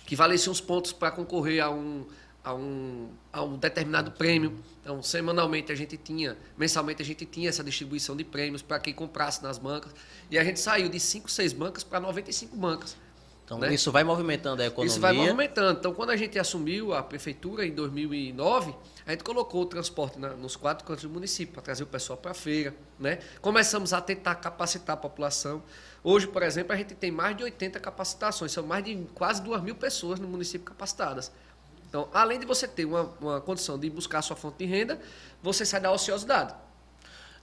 que 0.07 0.14
valesse 0.14 0.48
uns 0.48 0.61
pontos 0.61 0.92
para 0.92 1.11
concorrer 1.11 1.62
a 1.62 1.70
um 1.70 2.07
a 2.44 2.55
um, 2.55 3.09
a 3.33 3.42
um 3.42 3.57
determinado 3.57 4.12
prêmio. 4.12 4.59
Então, 4.83 5.01
semanalmente 5.01 5.71
a 5.71 5.75
gente 5.77 5.97
tinha, 5.97 6.37
mensalmente 6.59 7.01
a 7.01 7.05
gente 7.05 7.25
tinha 7.25 7.49
essa 7.49 7.62
distribuição 7.62 8.16
de 8.16 8.25
prêmios 8.25 8.62
para 8.62 8.81
quem 8.81 8.92
comprasse 8.92 9.40
nas 9.42 9.57
bancas. 9.57 9.95
E 10.29 10.37
a 10.37 10.45
gente 10.45 10.59
saiu 10.59 10.88
de 10.88 10.99
5, 10.99 11.31
6 11.31 11.53
bancas 11.53 11.85
para 11.85 12.01
95 12.01 12.57
bancas. 12.57 12.97
Então, 13.45 13.59
né? 13.59 13.75
isso 13.75 13.92
vai 13.92 14.03
movimentando 14.03 14.62
a 14.62 14.66
economia. 14.66 14.90
Isso 14.90 15.01
vai 15.01 15.12
movimentando. 15.12 15.79
Então, 15.79 15.92
quando 15.92 16.11
a 16.11 16.16
gente 16.16 16.38
assumiu 16.38 16.95
a 16.95 17.03
prefeitura 17.03 17.66
em 17.66 17.73
2009, 17.73 18.75
a 19.07 19.11
gente 19.11 19.23
colocou 19.23 19.62
o 19.62 19.66
transporte 19.66 20.18
na, 20.18 20.31
nos 20.31 20.57
quatro 20.57 20.85
cantos 20.85 21.05
do 21.05 21.11
município 21.11 21.53
para 21.53 21.62
trazer 21.62 21.83
o 21.83 21.87
pessoal 21.87 22.16
para 22.16 22.31
a 22.31 22.35
feira. 22.35 22.75
Né? 22.99 23.18
Começamos 23.40 23.92
a 23.92 24.01
tentar 24.01 24.37
capacitar 24.37 24.95
a 24.95 24.97
população. 24.97 25.62
Hoje, 26.03 26.27
por 26.27 26.42
exemplo, 26.42 26.73
a 26.73 26.77
gente 26.77 26.95
tem 26.95 27.11
mais 27.11 27.37
de 27.37 27.45
80 27.45 27.79
capacitações, 27.79 28.51
são 28.53 28.64
mais 28.64 28.85
de 28.85 28.97
quase 29.14 29.42
2 29.42 29.62
mil 29.62 29.75
pessoas 29.75 30.18
no 30.18 30.27
município 30.27 30.64
capacitadas. 30.64 31.31
Então, 31.92 32.09
além 32.11 32.40
de 32.40 32.46
você 32.46 32.66
ter 32.66 32.87
uma, 32.87 33.02
uma 33.20 33.38
condição 33.38 33.78
de 33.78 33.90
buscar 33.90 34.20
a 34.20 34.22
sua 34.22 34.35
fonte 34.35 34.57
de 34.61 34.64
renda, 34.64 34.98
você 35.42 35.66
sai 35.66 35.78
da 35.78 35.92
ociosidade. 35.92 36.55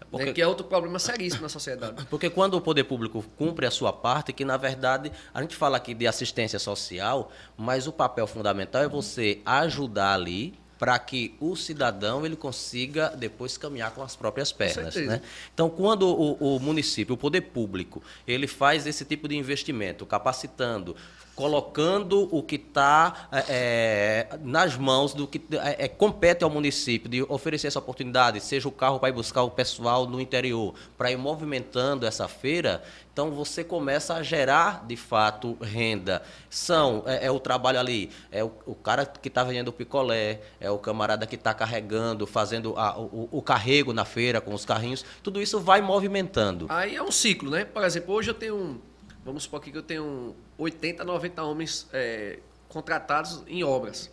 É 0.01 0.05
porque, 0.09 0.25
né, 0.25 0.33
que 0.33 0.41
é 0.41 0.47
outro 0.47 0.65
problema 0.65 0.97
seríssimo 0.97 1.43
na 1.43 1.49
sociedade. 1.49 2.03
Porque 2.09 2.31
quando 2.31 2.55
o 2.55 2.61
poder 2.61 2.85
público 2.85 3.23
cumpre 3.37 3.67
a 3.67 3.71
sua 3.71 3.93
parte, 3.93 4.33
que 4.33 4.43
na 4.43 4.57
verdade 4.57 5.11
a 5.31 5.41
gente 5.41 5.55
fala 5.55 5.77
aqui 5.77 5.93
de 5.93 6.07
assistência 6.07 6.57
social, 6.57 7.31
mas 7.55 7.85
o 7.85 7.91
papel 7.91 8.25
fundamental 8.25 8.81
é 8.81 8.87
você 8.87 9.39
ajudar 9.45 10.15
ali 10.15 10.57
para 10.79 10.97
que 10.97 11.35
o 11.41 11.57
cidadão 11.57 12.25
ele 12.25 12.37
consiga 12.37 13.09
depois 13.09 13.57
caminhar 13.57 13.91
com 13.91 14.01
as 14.01 14.15
próprias 14.15 14.53
pernas. 14.53 14.95
Né? 14.95 15.21
Então, 15.53 15.69
quando 15.69 16.07
o, 16.07 16.55
o, 16.55 16.59
município, 16.59 17.13
o 17.15 17.17
poder 17.17 17.41
público, 17.41 18.01
ele 18.25 18.47
faz 18.47 18.87
esse 18.87 19.03
tipo 19.03 19.27
de 19.27 19.35
investimento, 19.35 20.05
capacitando, 20.05 20.95
colocando 21.39 22.27
o 22.35 22.43
que 22.43 22.55
está 22.55 23.29
é, 23.31 23.45
é, 23.47 24.37
nas 24.43 24.75
mãos 24.75 25.13
do 25.13 25.25
que 25.25 25.41
é, 25.53 25.85
é, 25.85 25.87
compete 25.87 26.43
ao 26.43 26.49
município 26.49 27.09
de 27.09 27.23
oferecer 27.23 27.67
essa 27.67 27.79
oportunidade, 27.79 28.41
seja 28.41 28.67
o 28.67 28.71
carro 28.73 28.99
para 28.99 29.07
ir 29.07 29.13
buscar 29.13 29.43
o 29.43 29.49
pessoal 29.49 30.05
no 30.05 30.19
interior, 30.19 30.75
para 30.97 31.13
ir 31.13 31.17
movimentando 31.17 32.05
essa 32.05 32.27
feira, 32.27 32.83
então 33.13 33.31
você 33.31 33.63
começa 33.63 34.15
a 34.15 34.21
gerar 34.21 34.85
de 34.85 34.97
fato 34.97 35.57
renda. 35.61 36.21
São 36.49 37.03
é, 37.05 37.27
é 37.27 37.31
o 37.31 37.39
trabalho 37.39 37.79
ali, 37.79 38.09
é 38.29 38.43
o, 38.43 38.51
o 38.65 38.75
cara 38.75 39.05
que 39.05 39.29
está 39.29 39.41
vendendo 39.41 39.69
o 39.69 39.73
picolé, 39.73 40.41
é 40.59 40.69
o 40.69 40.77
camarada 40.77 41.25
que 41.25 41.35
está 41.35 41.53
carregando, 41.53 42.27
fazendo 42.27 42.77
a, 42.77 42.99
o, 42.99 43.29
o 43.31 43.41
carrego 43.41 43.93
na 43.93 44.03
feira 44.03 44.41
com 44.41 44.53
os 44.53 44.65
carrinhos, 44.65 45.05
tudo 45.23 45.41
isso 45.41 45.57
vai 45.57 45.81
movimentando. 45.81 46.65
Aí 46.67 46.97
é 46.97 47.01
um 47.01 47.13
ciclo, 47.13 47.49
né? 47.49 47.63
Por 47.63 47.81
exemplo, 47.85 48.13
hoje 48.13 48.29
eu 48.29 48.33
tenho 48.33 48.57
um 48.57 48.89
Vamos 49.23 49.43
supor 49.43 49.59
aqui 49.59 49.71
que 49.71 49.77
eu 49.77 49.83
tenho 49.83 50.35
80, 50.57 51.03
90 51.03 51.43
homens 51.43 51.87
é, 51.91 52.39
contratados 52.67 53.43
em 53.47 53.63
obras. 53.63 54.11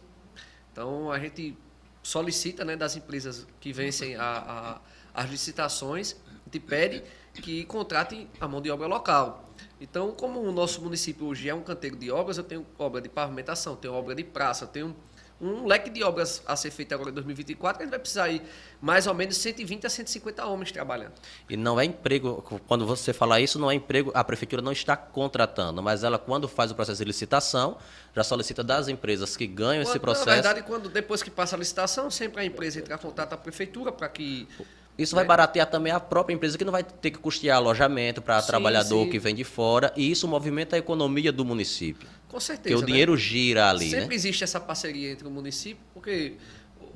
Então, 0.73 1.11
a 1.11 1.19
gente 1.19 1.57
solicita 2.03 2.65
né, 2.65 2.77
das 2.77 2.97
empresas 2.97 3.47
que 3.61 3.73
vencem 3.73 4.17
a, 4.17 4.81
a, 5.15 5.23
as 5.23 5.31
licitações, 5.31 6.17
a 6.27 6.45
gente 6.45 6.61
pede 6.61 7.03
que 7.35 7.65
contratem 7.65 8.29
a 8.41 8.47
mão 8.47 8.61
de 8.61 8.71
obra 8.71 8.87
local. 8.87 9.51
Então, 9.81 10.13
como 10.13 10.41
o 10.41 10.53
nosso 10.53 10.81
município 10.83 11.27
hoje 11.27 11.49
é 11.49 11.55
um 11.55 11.63
canteiro 11.63 11.97
de 11.97 12.11
obras, 12.11 12.39
eu 12.39 12.45
tenho 12.45 12.67
obra 12.79 13.01
de 13.01 13.09
pavimentação, 13.09 13.77
tenho 13.77 13.95
obra 13.95 14.15
de 14.15 14.25
praça, 14.25 14.67
tenho 14.67 14.95
um 15.41 15.67
leque 15.67 15.91
de 15.91 16.03
obras 16.03 16.43
a 16.47 16.57
ser 16.57 16.71
feito 16.71 16.95
agora 16.95 17.11
em 17.11 17.13
2024, 17.13 17.77
que 17.77 17.83
a 17.83 17.87
gente 17.87 17.91
vai 17.91 17.99
precisar 17.99 18.29
ir 18.29 18.43
mais 18.81 19.07
ou 19.07 19.15
menos 19.15 19.37
120 19.37 19.87
a 19.87 19.91
150 19.91 20.47
homens 20.47 20.73
trabalhando. 20.73 21.13
E 21.49 21.57
não 21.57 21.79
é 21.79 21.85
emprego, 21.85 22.43
quando 22.67 22.87
você 22.87 23.13
fala 23.13 23.41
isso, 23.41 23.59
não 23.59 23.71
é 23.71 23.75
emprego, 23.75 24.11
a 24.15 24.25
prefeitura 24.25 24.63
não 24.63 24.73
está 24.73 24.97
contratando, 24.97 25.83
mas 25.83 26.05
ela, 26.05 26.19
quando 26.19 26.49
faz 26.49 26.71
o 26.71 26.75
processo 26.75 26.99
de 26.99 27.05
licitação, 27.05 27.77
já 28.15 28.25
solicita 28.25 28.65
das 28.65 28.89
empresas 28.89 29.37
que 29.37 29.47
ganham 29.47 29.83
quando, 29.83 29.91
esse 29.91 29.99
processo. 29.99 30.27
Na 30.27 30.35
verdade, 30.35 30.63
quando 30.63 30.89
depois 30.89 31.23
que 31.23 31.31
passa 31.31 31.55
a 31.55 31.59
licitação, 31.59 32.11
sempre 32.11 32.41
a 32.41 32.45
empresa 32.45 32.79
entra 32.79 32.95
em 32.95 32.99
contato 32.99 33.29
com 33.29 33.35
a 33.35 33.39
prefeitura 33.39 33.93
para 33.93 34.09
que 34.09 34.49
isso 34.99 35.15
vai 35.15 35.25
baratear 35.25 35.69
também 35.69 35.93
a 35.93 36.01
própria 36.01 36.35
empresa, 36.35 36.57
que 36.57 36.65
não 36.65 36.73
vai 36.73 36.83
ter 36.83 37.11
que 37.11 37.19
custear 37.19 37.59
alojamento 37.59 38.23
para 38.23 38.41
trabalhador 38.41 39.05
sim. 39.05 39.11
que 39.11 39.19
vem 39.19 39.35
de 39.35 39.45
fora, 39.45 39.93
e 39.97 40.11
isso 40.11 40.27
movimenta 40.27 40.77
a 40.77 40.79
economia 40.79 41.31
do 41.31 41.45
município. 41.45 42.09
Com 42.29 42.41
certeza. 42.41 42.75
Porque 42.75 42.75
o 42.75 42.81
né? 42.81 42.87
dinheiro 42.87 43.17
gira 43.17 43.71
ali. 43.71 43.91
Sempre 43.91 44.09
né? 44.09 44.15
existe 44.15 44.43
essa 44.43 44.59
parceria 44.59 45.11
entre 45.11 45.27
o 45.27 45.31
município, 45.31 45.83
porque 45.93 46.35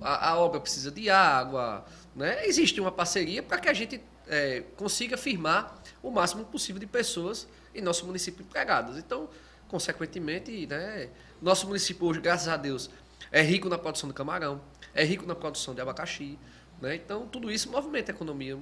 a, 0.01 0.31
a 0.31 0.39
obra 0.39 0.61
precisa 0.61 0.91
de 0.91 1.11
água, 1.11 1.85
né? 2.17 2.47
existe 2.47 2.81
uma 2.81 2.91
parceria 2.91 3.43
para 3.43 3.59
que 3.59 3.69
a 3.69 3.75
gente 3.75 4.01
é, 4.27 4.63
consiga 4.77 5.17
firmar 5.17 5.77
o 6.03 6.11
máximo 6.11 6.45
possível 6.45 6.81
de 6.81 6.87
pessoas 6.87 7.47
em 7.75 7.83
nosso 7.83 8.07
município 8.07 8.43
empregadas. 8.43 8.97
Então, 8.97 9.29
consequentemente, 9.69 10.67
né, 10.67 11.09
nosso 11.41 11.67
município 11.67 12.07
hoje, 12.07 12.21
graças 12.21 12.49
a 12.49 12.57
Deus, 12.57 12.91
é 13.31 13.43
rico 13.43 13.69
na 13.69 13.79
produção 13.79 14.09
de 14.09 14.15
camarão, 14.15 14.61
é 14.95 15.05
rico 15.05 15.27
na 15.27 15.35
produção 15.35 15.75
de 15.75 15.81
abacaxi, 15.81 16.39
né? 16.81 16.95
Então, 16.95 17.27
tudo 17.27 17.51
isso 17.51 17.71
movimenta 17.71 18.13
a 18.13 18.15
economia. 18.15 18.59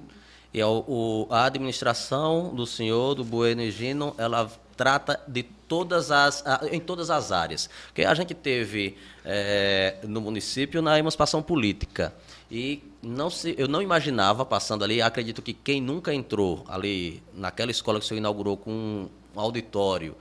E 0.53 0.61
a, 0.61 0.67
o, 0.67 1.27
a 1.29 1.45
administração 1.45 2.53
do 2.53 2.65
senhor, 2.65 3.15
do 3.15 3.23
Bueno 3.23 3.69
Gino, 3.69 4.15
ela 4.17 4.49
trata 4.75 5.19
de 5.27 5.43
todas 5.43 6.09
as, 6.09 6.43
em 6.71 6.79
todas 6.79 7.09
as 7.09 7.31
áreas. 7.31 7.69
Porque 7.87 8.03
a 8.03 8.13
gente 8.13 8.33
teve 8.33 8.97
é, 9.23 9.97
no 10.03 10.21
município 10.21 10.81
na 10.81 10.97
emancipação 10.97 11.43
política. 11.43 12.13
E 12.49 12.81
não 13.01 13.29
se, 13.29 13.53
eu 13.57 13.67
não 13.67 13.81
imaginava, 13.81 14.43
passando 14.45 14.83
ali, 14.83 15.01
acredito 15.01 15.41
que 15.41 15.53
quem 15.53 15.79
nunca 15.79 16.13
entrou 16.13 16.65
ali 16.67 17.21
naquela 17.33 17.69
escola 17.69 17.99
que 17.99 18.05
o 18.05 18.07
senhor 18.07 18.19
inaugurou 18.19 18.57
com 18.57 19.07
um 19.35 19.39
auditório 19.39 20.15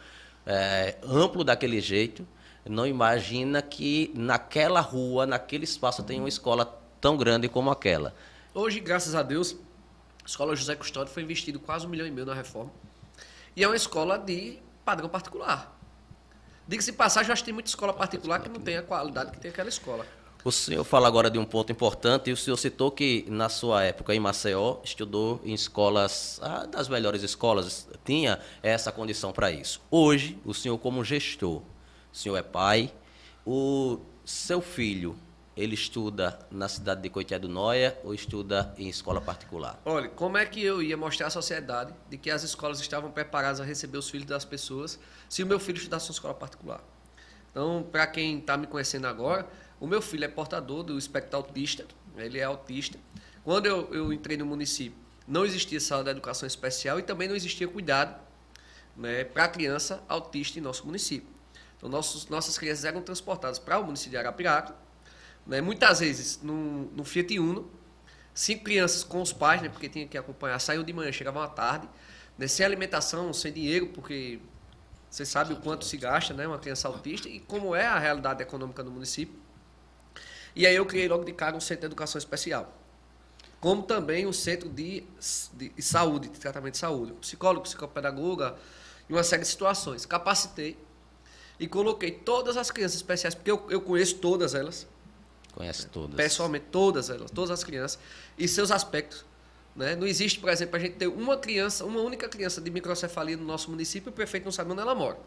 é, 0.46 0.96
amplo 1.02 1.42
daquele 1.42 1.80
jeito, 1.80 2.26
não 2.68 2.86
imagina 2.86 3.62
que 3.62 4.10
naquela 4.14 4.80
rua, 4.80 5.26
naquele 5.26 5.64
espaço, 5.64 6.02
tem 6.02 6.18
uma 6.18 6.28
escola 6.28 6.77
tão 7.00 7.16
grande 7.16 7.48
como 7.48 7.70
aquela. 7.70 8.14
Hoje, 8.54 8.80
graças 8.80 9.14
a 9.14 9.22
Deus, 9.22 9.56
a 10.24 10.26
Escola 10.26 10.54
José 10.54 10.74
Custódio 10.74 11.12
foi 11.12 11.22
investido 11.22 11.58
quase 11.60 11.86
um 11.86 11.88
milhão 11.88 12.06
e 12.06 12.10
meio 12.10 12.26
na 12.26 12.34
reforma. 12.34 12.70
E 13.54 13.62
é 13.62 13.66
uma 13.66 13.76
escola 13.76 14.18
de 14.18 14.58
padrão 14.84 15.08
particular. 15.08 15.76
Diga-se 16.66 16.92
passagem, 16.92 17.32
acho 17.32 17.42
que 17.42 17.46
tem 17.46 17.54
muita 17.54 17.70
escola 17.70 17.92
particular 17.92 18.40
que 18.40 18.48
não 18.48 18.60
tem 18.60 18.76
a 18.76 18.82
qualidade 18.82 19.32
que 19.32 19.40
tem 19.40 19.50
aquela 19.50 19.68
escola. 19.68 20.06
O 20.44 20.52
senhor 20.52 20.84
fala 20.84 21.08
agora 21.08 21.30
de 21.30 21.38
um 21.38 21.44
ponto 21.44 21.72
importante, 21.72 22.30
e 22.30 22.32
o 22.32 22.36
senhor 22.36 22.56
citou 22.56 22.90
que 22.90 23.24
na 23.28 23.48
sua 23.48 23.82
época 23.84 24.14
em 24.14 24.20
Maceió 24.20 24.78
estudou 24.84 25.40
em 25.44 25.52
escolas, 25.52 26.38
ah, 26.42 26.64
das 26.66 26.88
melhores 26.88 27.22
escolas, 27.22 27.88
tinha 28.04 28.38
essa 28.62 28.92
condição 28.92 29.32
para 29.32 29.50
isso. 29.50 29.80
Hoje, 29.90 30.38
o 30.44 30.54
senhor 30.54 30.78
como 30.78 31.02
gestor, 31.02 31.56
o 32.12 32.16
senhor 32.16 32.36
é 32.36 32.42
pai, 32.42 32.92
o 33.44 33.98
seu 34.24 34.60
filho 34.60 35.16
ele 35.58 35.74
estuda 35.74 36.38
na 36.50 36.68
cidade 36.68 37.02
de 37.02 37.10
Coité 37.10 37.36
do 37.38 37.48
Noia 37.48 37.98
ou 38.04 38.14
estuda 38.14 38.72
em 38.78 38.88
escola 38.88 39.20
particular? 39.20 39.80
Olha, 39.84 40.08
como 40.08 40.38
é 40.38 40.46
que 40.46 40.62
eu 40.62 40.80
ia 40.80 40.96
mostrar 40.96 41.26
à 41.26 41.30
sociedade 41.30 41.92
de 42.08 42.16
que 42.16 42.30
as 42.30 42.44
escolas 42.44 42.80
estavam 42.80 43.10
preparadas 43.10 43.60
a 43.60 43.64
receber 43.64 43.98
os 43.98 44.08
filhos 44.08 44.26
das 44.26 44.44
pessoas 44.44 45.00
se 45.28 45.42
o 45.42 45.46
meu 45.46 45.58
filho 45.58 45.76
estudasse 45.76 46.08
em 46.08 46.12
escola 46.12 46.32
particular? 46.32 46.80
Então, 47.50 47.84
para 47.90 48.06
quem 48.06 48.38
está 48.38 48.56
me 48.56 48.68
conhecendo 48.68 49.06
agora, 49.08 49.48
O 49.80 49.86
meu 49.86 50.02
filho 50.02 50.24
é 50.24 50.28
portador 50.28 50.82
do 50.82 50.98
espectro 50.98 51.36
autista, 51.36 51.86
ele 52.16 52.38
é 52.38 52.44
autista. 52.44 52.98
Quando 53.44 53.66
eu, 53.66 53.94
eu 53.94 54.12
entrei 54.12 54.36
no 54.36 54.44
município, 54.44 54.98
não 55.26 55.44
existia 55.44 55.78
sala 55.78 56.02
de 56.02 56.10
educação 56.10 56.46
especial 56.46 56.98
e 56.98 57.02
também 57.02 57.28
não 57.28 57.36
existia 57.36 57.68
cuidado 57.68 58.18
né, 58.96 59.22
para 59.22 59.44
a 59.44 59.48
criança 59.48 60.02
autista 60.08 60.58
em 60.58 60.62
nosso 60.62 60.84
município. 60.84 61.28
Então, 61.76 61.88
nossos, 61.88 62.26
nossas 62.26 62.58
crianças 62.58 62.84
eram 62.84 63.00
transportadas 63.02 63.58
para 63.58 63.78
o 63.78 63.84
município 63.84 64.12
de 64.12 64.16
Arapiraca, 64.16 64.74
né, 65.48 65.60
muitas 65.62 66.00
vezes 66.00 66.40
no, 66.42 66.84
no 66.92 67.04
Fiat 67.04 67.38
Uno, 67.38 67.68
cinco 68.34 68.64
crianças 68.64 69.02
com 69.02 69.22
os 69.22 69.32
pais, 69.32 69.62
né, 69.62 69.68
porque 69.68 69.88
tinha 69.88 70.06
que 70.06 70.16
acompanhar, 70.18 70.58
saíam 70.60 70.84
de 70.84 70.92
manhã, 70.92 71.10
chegavam 71.10 71.42
à 71.42 71.48
tarde, 71.48 71.88
né, 72.36 72.46
sem 72.46 72.64
alimentação, 72.64 73.32
sem 73.32 73.52
dinheiro, 73.52 73.88
porque 73.88 74.38
você 75.10 75.24
sabe 75.24 75.54
o 75.54 75.56
quanto 75.56 75.86
se 75.86 75.96
gasta 75.96 76.34
né, 76.34 76.46
uma 76.46 76.58
criança 76.58 76.86
autista 76.86 77.28
e 77.28 77.40
como 77.40 77.74
é 77.74 77.86
a 77.86 77.98
realidade 77.98 78.42
econômica 78.42 78.84
do 78.84 78.90
município. 78.90 79.34
E 80.54 80.66
aí 80.66 80.76
eu 80.76 80.84
criei 80.84 81.08
logo 81.08 81.24
de 81.24 81.32
cara 81.32 81.56
um 81.56 81.60
centro 81.60 81.80
de 81.80 81.86
educação 81.86 82.18
especial. 82.18 82.74
Como 83.60 83.82
também 83.82 84.26
um 84.26 84.32
centro 84.32 84.68
de, 84.68 85.04
de, 85.54 85.68
de 85.70 85.82
saúde, 85.82 86.28
de 86.28 86.38
tratamento 86.38 86.74
de 86.74 86.78
saúde. 86.78 87.12
Psicólogo, 87.14 87.62
psicopedagoga, 87.62 88.56
em 89.08 89.12
uma 89.14 89.24
série 89.24 89.42
de 89.42 89.48
situações. 89.48 90.04
Capacitei 90.04 90.76
e 91.58 91.66
coloquei 91.66 92.10
todas 92.10 92.56
as 92.56 92.70
crianças 92.70 92.96
especiais, 92.96 93.34
porque 93.34 93.50
eu, 93.50 93.66
eu 93.70 93.80
conheço 93.80 94.16
todas 94.16 94.54
elas. 94.54 94.86
Conhece 95.58 95.88
todas. 95.88 96.14
Pessoalmente, 96.14 96.66
todas 96.70 97.10
elas, 97.10 97.32
todas 97.32 97.50
as 97.50 97.64
crianças, 97.64 97.98
e 98.38 98.46
seus 98.46 98.70
aspectos. 98.70 99.24
Né? 99.74 99.96
Não 99.96 100.06
existe, 100.06 100.38
por 100.38 100.50
exemplo, 100.50 100.76
a 100.76 100.78
gente 100.78 100.94
ter 100.94 101.08
uma 101.08 101.36
criança, 101.36 101.84
uma 101.84 102.00
única 102.00 102.28
criança 102.28 102.60
de 102.60 102.70
microcefalia 102.70 103.36
no 103.36 103.44
nosso 103.44 103.68
município 103.68 104.08
e 104.08 104.10
o 104.10 104.12
prefeito 104.12 104.44
não 104.44 104.52
sabe 104.52 104.70
onde 104.70 104.80
ela 104.80 104.94
mora. 104.94 105.18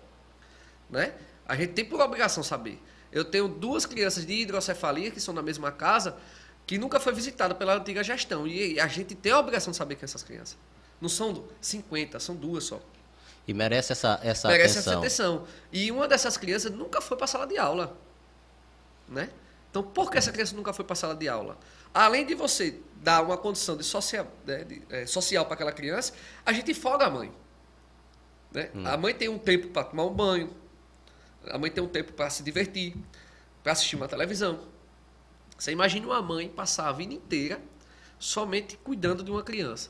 Né? 0.89 1.13
A 1.45 1.53
gente 1.57 1.73
tem 1.73 1.83
por 1.83 1.99
obrigação 1.99 2.41
saber. 2.43 2.81
Eu 3.11 3.25
tenho 3.25 3.49
duas 3.49 3.85
crianças 3.85 4.25
de 4.25 4.31
hidrocefalia 4.31 5.11
que 5.11 5.19
são 5.19 5.33
na 5.33 5.41
mesma 5.41 5.69
casa, 5.69 6.15
que 6.65 6.77
nunca 6.77 6.97
foi 6.97 7.11
visitada 7.11 7.53
pela 7.53 7.75
antiga 7.75 8.01
gestão. 8.01 8.47
E 8.47 8.79
a 8.79 8.87
gente 8.87 9.13
tem 9.13 9.33
a 9.33 9.39
obrigação 9.39 9.71
de 9.71 9.77
saber 9.77 9.95
quem 9.95 10.07
são 10.07 10.15
essas 10.15 10.23
crianças. 10.23 10.57
Não 11.01 11.09
são 11.09 11.43
50, 11.59 12.21
são 12.21 12.37
duas 12.37 12.63
só. 12.63 12.81
E 13.45 13.53
merece 13.53 13.91
essa, 13.91 14.17
essa 14.23 14.47
merece 14.47 14.79
atenção. 14.79 14.93
essa 14.93 14.99
atenção. 14.99 15.47
E 15.73 15.91
uma 15.91 16.07
dessas 16.07 16.37
crianças 16.37 16.71
nunca 16.71 17.01
foi 17.01 17.17
para 17.17 17.25
a 17.25 17.27
sala 17.27 17.45
de 17.45 17.57
aula. 17.57 17.97
Né? 19.09 19.29
Então, 19.71 19.81
por 19.81 20.11
que 20.11 20.17
essa 20.17 20.33
criança 20.33 20.53
nunca 20.53 20.73
foi 20.73 20.83
para 20.83 20.93
a 20.93 20.95
sala 20.97 21.15
de 21.15 21.29
aula? 21.29 21.57
Além 21.93 22.25
de 22.25 22.35
você 22.35 22.77
dar 22.97 23.23
uma 23.23 23.37
condição 23.37 23.77
de 23.77 23.85
social, 23.85 24.27
né, 24.45 24.65
de, 24.65 24.81
é, 24.89 25.05
social 25.05 25.45
para 25.45 25.55
aquela 25.55 25.71
criança, 25.71 26.13
a 26.45 26.51
gente 26.51 26.73
folga 26.73 27.05
a 27.05 27.09
mãe. 27.09 27.31
Né? 28.51 28.69
Hum. 28.75 28.85
A 28.85 28.97
mãe 28.97 29.13
tem 29.13 29.29
um 29.29 29.39
tempo 29.39 29.69
para 29.69 29.85
tomar 29.85 30.03
um 30.03 30.13
banho, 30.13 30.53
a 31.49 31.57
mãe 31.57 31.71
tem 31.71 31.81
um 31.81 31.87
tempo 31.87 32.11
para 32.11 32.29
se 32.29 32.43
divertir, 32.43 32.95
para 33.63 33.71
assistir 33.71 33.95
uma 33.95 34.09
televisão. 34.09 34.59
Você 35.57 35.71
imagina 35.71 36.05
uma 36.05 36.21
mãe 36.21 36.49
passar 36.49 36.89
a 36.89 36.91
vida 36.91 37.13
inteira 37.13 37.61
somente 38.19 38.77
cuidando 38.77 39.23
de 39.23 39.31
uma 39.31 39.41
criança. 39.41 39.89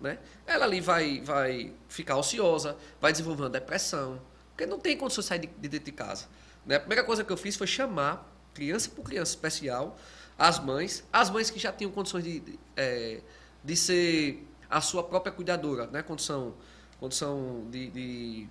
Né? 0.00 0.18
Ela 0.46 0.64
ali 0.64 0.80
vai, 0.80 1.20
vai 1.22 1.74
ficar 1.88 2.16
ociosa, 2.16 2.76
vai 3.00 3.10
desenvolver 3.10 3.42
uma 3.42 3.50
depressão, 3.50 4.20
porque 4.50 4.64
não 4.64 4.78
tem 4.78 4.96
condição 4.96 5.22
de 5.22 5.28
sair 5.28 5.40
de, 5.40 5.46
de 5.48 5.68
dentro 5.68 5.86
de 5.86 5.92
casa. 5.92 6.26
Né? 6.64 6.76
A 6.76 6.80
primeira 6.80 7.02
coisa 7.02 7.24
que 7.24 7.32
eu 7.32 7.36
fiz 7.36 7.56
foi 7.56 7.66
chamar, 7.66 8.37
criança 8.58 8.90
por 8.90 9.04
criança 9.04 9.30
especial, 9.32 9.96
as 10.36 10.58
mães, 10.58 11.04
as 11.12 11.30
mães 11.30 11.48
que 11.50 11.58
já 11.58 11.72
tinham 11.72 11.92
condições 11.92 12.24
de, 12.24 12.40
de, 12.40 12.58
é, 12.76 13.20
de 13.62 13.76
ser 13.76 14.46
a 14.68 14.80
sua 14.80 15.02
própria 15.04 15.32
cuidadora, 15.32 15.86
né? 15.86 16.02
condição, 16.02 16.54
condição 16.98 17.66
de, 17.70 17.90
de 17.90 18.48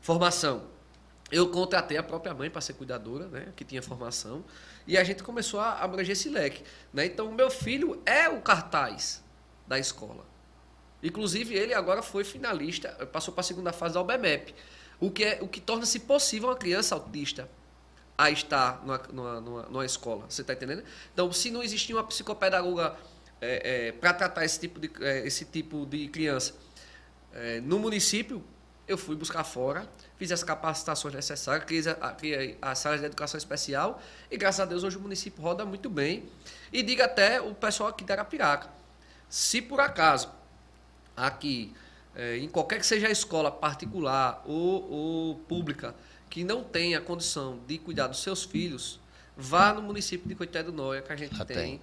formação 0.00 0.66
eu 1.30 1.48
contratei 1.48 1.96
a 1.96 2.02
própria 2.02 2.34
mãe 2.34 2.50
para 2.50 2.60
ser 2.60 2.72
cuidadora, 2.72 3.28
né, 3.28 3.52
que 3.54 3.64
tinha 3.64 3.80
formação, 3.80 4.44
e 4.86 4.98
a 4.98 5.04
gente 5.04 5.22
começou 5.22 5.60
a 5.60 5.78
abranger 5.78 6.12
esse 6.12 6.28
leque. 6.28 6.64
Né? 6.92 7.06
Então, 7.06 7.28
o 7.28 7.32
meu 7.32 7.48
filho 7.48 8.02
é 8.04 8.28
o 8.28 8.40
cartaz 8.40 9.22
da 9.66 9.78
escola. 9.78 10.26
Inclusive, 11.00 11.54
ele 11.54 11.72
agora 11.72 12.02
foi 12.02 12.24
finalista, 12.24 12.88
passou 13.12 13.32
para 13.32 13.42
a 13.42 13.44
segunda 13.44 13.72
fase 13.72 13.94
da 13.94 14.00
OBMEP, 14.00 14.54
o 14.98 15.10
que, 15.10 15.24
é, 15.24 15.38
o 15.40 15.46
que 15.46 15.60
torna-se 15.60 16.00
possível 16.00 16.48
uma 16.48 16.56
criança 16.56 16.94
autista 16.94 17.48
a 18.20 18.30
estar 18.30 18.82
numa, 18.84 19.40
numa, 19.40 19.62
numa, 19.62 19.86
escola. 19.86 20.26
Você 20.28 20.42
está 20.42 20.52
entendendo? 20.52 20.84
Então, 21.10 21.32
se 21.32 21.50
não 21.50 21.62
existia 21.62 21.96
uma 21.96 22.04
psicopedagoga 22.04 22.94
é, 23.40 23.88
é, 23.88 23.92
para 23.92 24.12
tratar 24.12 24.44
esse 24.44 24.60
tipo 24.60 24.78
de, 24.78 24.90
é, 25.00 25.26
esse 25.26 25.46
tipo 25.46 25.86
de 25.86 26.06
criança 26.08 26.54
é, 27.32 27.62
no 27.62 27.78
município, 27.78 28.44
eu 28.86 28.98
fui 28.98 29.16
buscar 29.16 29.42
fora, 29.42 29.88
fiz 30.18 30.30
as 30.30 30.44
capacitações 30.44 31.14
necessárias, 31.14 31.64
criei, 31.64 31.82
a, 31.88 32.10
criei 32.12 32.58
as 32.60 32.78
salas 32.78 33.00
de 33.00 33.06
educação 33.06 33.38
especial 33.38 34.02
e, 34.30 34.36
graças 34.36 34.60
a 34.60 34.66
Deus, 34.66 34.84
hoje 34.84 34.98
o 34.98 35.00
município 35.00 35.42
roda 35.42 35.64
muito 35.64 35.88
bem. 35.88 36.28
E 36.70 36.82
diga 36.82 37.06
até 37.06 37.40
o 37.40 37.54
pessoal 37.54 37.88
aqui 37.88 38.04
da 38.04 38.12
Arapiraca, 38.12 38.68
se 39.30 39.62
por 39.62 39.80
acaso 39.80 40.28
aqui, 41.16 41.72
é, 42.14 42.36
em 42.36 42.48
qualquer 42.50 42.80
que 42.80 42.86
seja 42.86 43.06
a 43.06 43.10
escola 43.10 43.50
particular 43.50 44.42
ou, 44.44 44.90
ou 44.90 45.34
pública, 45.36 45.94
que 46.30 46.44
não 46.44 46.62
tenha 46.62 47.00
condição 47.00 47.58
de 47.66 47.76
cuidar 47.76 48.06
dos 48.06 48.22
seus 48.22 48.44
filhos, 48.44 49.00
vá 49.36 49.74
no 49.74 49.82
município 49.82 50.28
de 50.28 50.34
Coité 50.36 50.62
do 50.62 50.72
Noia, 50.72 51.02
que 51.02 51.12
a 51.12 51.16
gente 51.16 51.36
Já 51.36 51.44
tem. 51.44 51.56
tem 51.56 51.80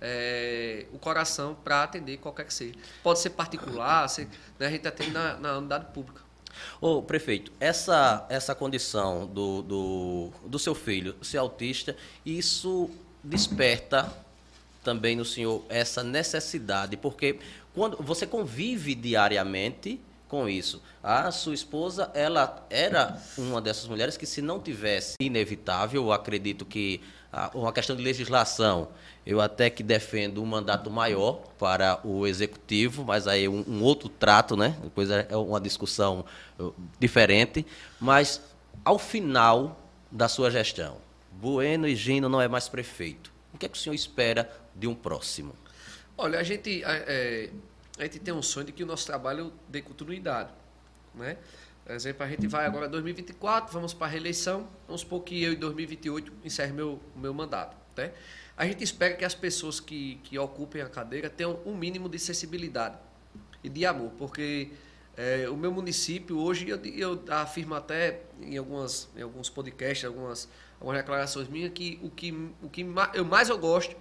é, 0.00 0.86
o 0.92 0.98
coração 0.98 1.54
para 1.62 1.84
atender 1.84 2.16
qualquer 2.16 2.46
que 2.46 2.54
seja. 2.54 2.74
Pode 3.02 3.20
ser 3.20 3.30
particular, 3.30 4.08
ser, 4.08 4.26
né, 4.58 4.66
a 4.66 4.70
gente 4.70 4.88
atende 4.88 5.12
na, 5.12 5.36
na 5.36 5.58
unidade 5.58 5.92
pública. 5.92 6.22
Ô, 6.80 7.02
prefeito, 7.02 7.52
essa, 7.60 8.26
essa 8.28 8.54
condição 8.54 9.26
do, 9.26 9.62
do, 9.62 10.32
do 10.44 10.58
seu 10.58 10.74
filho 10.74 11.14
ser 11.22 11.38
autista, 11.38 11.96
isso 12.26 12.90
desperta 13.22 14.12
também 14.82 15.14
no 15.14 15.24
senhor 15.24 15.64
essa 15.68 16.02
necessidade, 16.02 16.96
porque 16.96 17.38
quando 17.72 17.96
você 17.98 18.26
convive 18.26 18.94
diariamente 18.94 20.00
com 20.32 20.48
isso. 20.48 20.82
A 21.02 21.30
sua 21.30 21.52
esposa, 21.52 22.10
ela 22.14 22.66
era 22.70 23.20
uma 23.36 23.60
dessas 23.60 23.86
mulheres 23.86 24.16
que 24.16 24.24
se 24.24 24.40
não 24.40 24.58
tivesse 24.58 25.14
inevitável, 25.20 26.10
acredito 26.10 26.64
que 26.64 27.02
uma 27.52 27.70
questão 27.70 27.94
de 27.94 28.02
legislação, 28.02 28.88
eu 29.26 29.42
até 29.42 29.68
que 29.68 29.82
defendo 29.82 30.42
um 30.42 30.46
mandato 30.46 30.90
maior 30.90 31.42
para 31.58 32.00
o 32.02 32.26
executivo, 32.26 33.04
mas 33.04 33.28
aí 33.28 33.46
um, 33.46 33.62
um 33.68 33.82
outro 33.82 34.08
trato, 34.08 34.56
né? 34.56 34.74
Depois 34.82 35.10
é, 35.10 35.26
é 35.28 35.36
uma 35.36 35.60
discussão 35.60 36.24
uh, 36.58 36.74
diferente. 36.98 37.66
Mas 38.00 38.40
ao 38.82 38.98
final 38.98 39.78
da 40.10 40.28
sua 40.28 40.50
gestão, 40.50 40.96
Bueno 41.30 41.86
e 41.86 41.94
Gino 41.94 42.30
não 42.30 42.40
é 42.40 42.48
mais 42.48 42.70
prefeito. 42.70 43.30
O 43.52 43.58
que 43.58 43.66
é 43.66 43.68
que 43.68 43.76
o 43.76 43.80
senhor 43.80 43.94
espera 43.94 44.50
de 44.74 44.86
um 44.86 44.94
próximo? 44.94 45.54
Olha, 46.16 46.38
a 46.38 46.42
gente, 46.42 46.82
é, 46.84 47.50
a 47.98 48.02
gente 48.02 48.18
tem 48.18 48.32
um 48.32 48.42
sonho 48.42 48.66
de 48.66 48.72
que 48.72 48.82
o 48.82 48.86
nosso 48.86 49.06
trabalho 49.06 49.52
dê 49.68 49.82
continuidade, 49.82 50.50
né? 51.14 51.36
Por 51.84 51.92
exemplo, 51.92 52.24
a 52.24 52.28
gente 52.28 52.46
vai 52.46 52.64
agora 52.64 52.86
em 52.86 52.90
2024, 52.90 53.72
vamos 53.72 53.92
para 53.92 54.06
a 54.06 54.10
reeleição. 54.10 54.68
Vamos 54.86 55.00
supor 55.00 55.22
que 55.22 55.42
eu 55.42 55.52
em 55.52 55.56
2028 55.56 56.32
encerre 56.44 56.72
meu, 56.72 57.00
meu 57.16 57.34
mandato. 57.34 57.76
Né? 57.96 58.12
A 58.56 58.64
gente 58.64 58.84
espera 58.84 59.14
que 59.16 59.24
as 59.24 59.34
pessoas 59.34 59.80
que, 59.80 60.20
que 60.22 60.38
ocupem 60.38 60.80
a 60.80 60.88
cadeira 60.88 61.28
tenham 61.28 61.58
um 61.66 61.76
mínimo 61.76 62.08
de 62.08 62.18
sensibilidade 62.18 62.96
e 63.64 63.68
de 63.68 63.84
amor, 63.84 64.12
porque 64.16 64.70
é, 65.16 65.48
o 65.48 65.56
meu 65.56 65.72
município 65.72 66.38
hoje, 66.38 66.68
eu, 66.68 66.80
eu 66.84 67.22
afirmo 67.28 67.74
até 67.74 68.20
em, 68.40 68.56
algumas, 68.56 69.08
em 69.16 69.22
alguns 69.22 69.50
podcasts, 69.50 70.04
algumas, 70.04 70.48
algumas 70.80 71.00
declarações 71.00 71.48
minhas, 71.48 71.72
que 71.72 71.98
o 72.02 72.10
que, 72.10 72.32
o 72.62 72.68
que 72.68 72.86
eu 73.14 73.24
mais 73.24 73.48
eu 73.48 73.58
gosto 73.58 73.96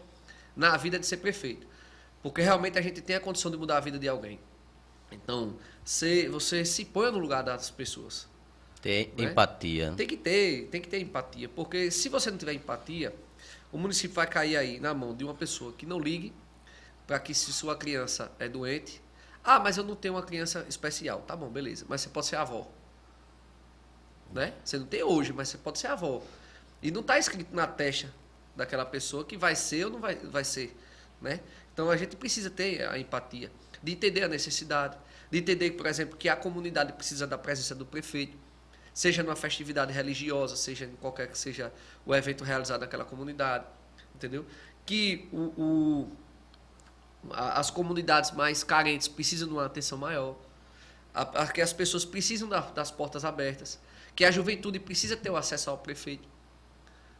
na 0.55 0.77
vida 0.77 0.97
é 0.97 0.99
de 0.99 1.05
ser 1.05 1.17
prefeito. 1.17 1.67
Porque 2.21 2.41
realmente 2.41 2.77
a 2.77 2.81
gente 2.81 3.01
tem 3.01 3.15
a 3.15 3.19
condição 3.19 3.49
de 3.49 3.57
mudar 3.57 3.77
a 3.77 3.79
vida 3.79 3.97
de 3.97 4.07
alguém. 4.07 4.39
Então, 5.11 5.57
você, 5.83 6.29
você 6.29 6.63
se 6.63 6.85
põe 6.85 7.11
no 7.11 7.19
lugar 7.19 7.43
das 7.43 7.69
pessoas. 7.69 8.29
Tem 8.81 9.13
né? 9.17 9.25
empatia. 9.25 9.93
Tem 9.95 10.07
que 10.07 10.17
ter, 10.17 10.67
tem 10.67 10.81
que 10.81 10.87
ter 10.87 10.99
empatia, 10.99 11.49
porque 11.49 11.91
se 11.91 12.09
você 12.09 12.31
não 12.31 12.37
tiver 12.37 12.53
empatia, 12.53 13.13
o 13.71 13.77
município 13.77 14.15
vai 14.15 14.27
cair 14.27 14.57
aí 14.57 14.79
na 14.79 14.93
mão 14.93 15.15
de 15.15 15.23
uma 15.23 15.33
pessoa 15.33 15.71
que 15.71 15.85
não 15.85 15.99
ligue 15.99 16.33
para 17.05 17.19
que 17.19 17.33
se 17.33 17.53
sua 17.53 17.75
criança 17.75 18.31
é 18.39 18.49
doente, 18.49 19.01
ah, 19.43 19.59
mas 19.59 19.77
eu 19.77 19.83
não 19.83 19.95
tenho 19.95 20.15
uma 20.15 20.23
criança 20.23 20.65
especial. 20.67 21.21
Tá 21.21 21.35
bom, 21.35 21.49
beleza, 21.49 21.85
mas 21.87 22.01
você 22.01 22.09
pode 22.09 22.25
ser 22.27 22.37
avó. 22.37 22.67
Né? 24.31 24.53
Você 24.63 24.77
não 24.77 24.85
tem 24.85 25.03
hoje, 25.03 25.33
mas 25.33 25.49
você 25.49 25.57
pode 25.57 25.77
ser 25.77 25.87
avó. 25.87 26.21
E 26.81 26.89
não 26.89 27.01
está 27.01 27.17
escrito 27.17 27.53
na 27.53 27.67
testa 27.67 28.11
daquela 28.55 28.85
pessoa 28.85 29.23
que 29.23 29.37
vai 29.37 29.55
ser 29.55 29.85
ou 29.85 29.91
não 29.91 29.99
vai, 29.99 30.15
vai 30.15 30.43
ser, 30.43 30.75
né? 31.21 31.39
Então 31.73 31.89
a 31.89 31.97
gente 31.97 32.15
precisa 32.15 32.49
ter 32.49 32.87
a 32.87 32.97
empatia 32.97 33.51
de 33.81 33.93
entender 33.93 34.23
a 34.23 34.27
necessidade, 34.27 34.97
de 35.29 35.39
entender, 35.39 35.71
por 35.71 35.85
exemplo, 35.85 36.17
que 36.17 36.29
a 36.29 36.35
comunidade 36.35 36.93
precisa 36.93 37.25
da 37.25 37.37
presença 37.37 37.73
do 37.73 37.85
prefeito, 37.85 38.37
seja 38.93 39.23
numa 39.23 39.35
festividade 39.35 39.91
religiosa, 39.91 40.55
seja 40.55 40.85
em 40.85 40.95
qualquer 40.97 41.27
que 41.27 41.37
seja 41.37 41.71
o 42.05 42.13
evento 42.13 42.43
realizado 42.43 42.81
naquela 42.81 43.05
comunidade, 43.05 43.65
entendeu? 44.15 44.45
Que 44.85 45.27
o, 45.31 45.53
o 45.57 46.11
as 47.31 47.69
comunidades 47.69 48.31
mais 48.31 48.63
carentes 48.63 49.07
precisam 49.07 49.47
de 49.47 49.53
uma 49.53 49.65
atenção 49.65 49.97
maior, 49.97 50.35
a, 51.13 51.43
a, 51.43 51.47
que 51.47 51.61
as 51.61 51.71
pessoas 51.71 52.03
precisam 52.03 52.49
da, 52.49 52.61
das 52.61 52.89
portas 52.89 53.23
abertas, 53.23 53.79
que 54.15 54.25
a 54.25 54.31
juventude 54.31 54.79
precisa 54.79 55.15
ter 55.15 55.29
o 55.29 55.37
acesso 55.37 55.69
ao 55.69 55.77
prefeito, 55.77 56.27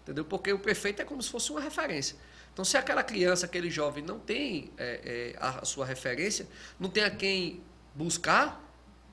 Entendeu? 0.02 0.26
Porque 0.26 0.52
o 0.52 0.60
prefeito 0.60 1.02
é 1.02 1.06
como 1.06 1.22
se 1.22 1.30
fosse 1.30 1.52
uma 1.52 1.62
referência. 1.62 2.16
Então, 2.54 2.66
se 2.66 2.78
aquela 2.78 3.04
criança, 3.04 3.46
aquele 3.46 3.70
jovem 3.70 4.04
não 4.04 4.20
tem 4.20 4.72
é, 4.78 5.34
é, 5.34 5.38
a 5.40 5.64
sua 5.64 5.86
referência, 5.86 6.48
não 6.80 6.90
tem 6.90 7.04
a 7.04 7.10
quem 7.10 7.62
buscar, 7.96 8.62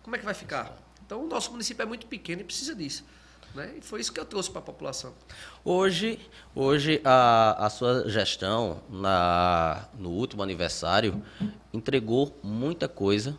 como 0.02 0.16
é 0.16 0.18
que 0.18 0.24
vai 0.24 0.34
ficar? 0.34 0.76
Então, 1.04 1.24
o 1.24 1.28
nosso 1.28 1.50
município 1.52 1.82
é 1.82 1.86
muito 1.86 2.06
pequeno 2.06 2.40
e 2.40 2.44
precisa 2.44 2.74
disso. 2.74 3.04
Né? 3.54 3.74
E 3.78 3.80
foi 3.80 4.00
isso 4.00 4.12
que 4.12 4.20
eu 4.20 4.24
trouxe 4.24 4.50
para 4.50 4.60
a 4.60 4.62
população. 4.62 5.14
Hoje, 5.64 6.18
hoje 6.54 7.00
a, 7.04 7.66
a 7.66 7.70
sua 7.70 8.08
gestão, 8.08 8.82
na, 8.90 9.88
no 9.98 10.10
último 10.10 10.42
aniversário, 10.42 11.22
entregou 11.72 12.38
muita 12.42 12.88
coisa 12.88 13.36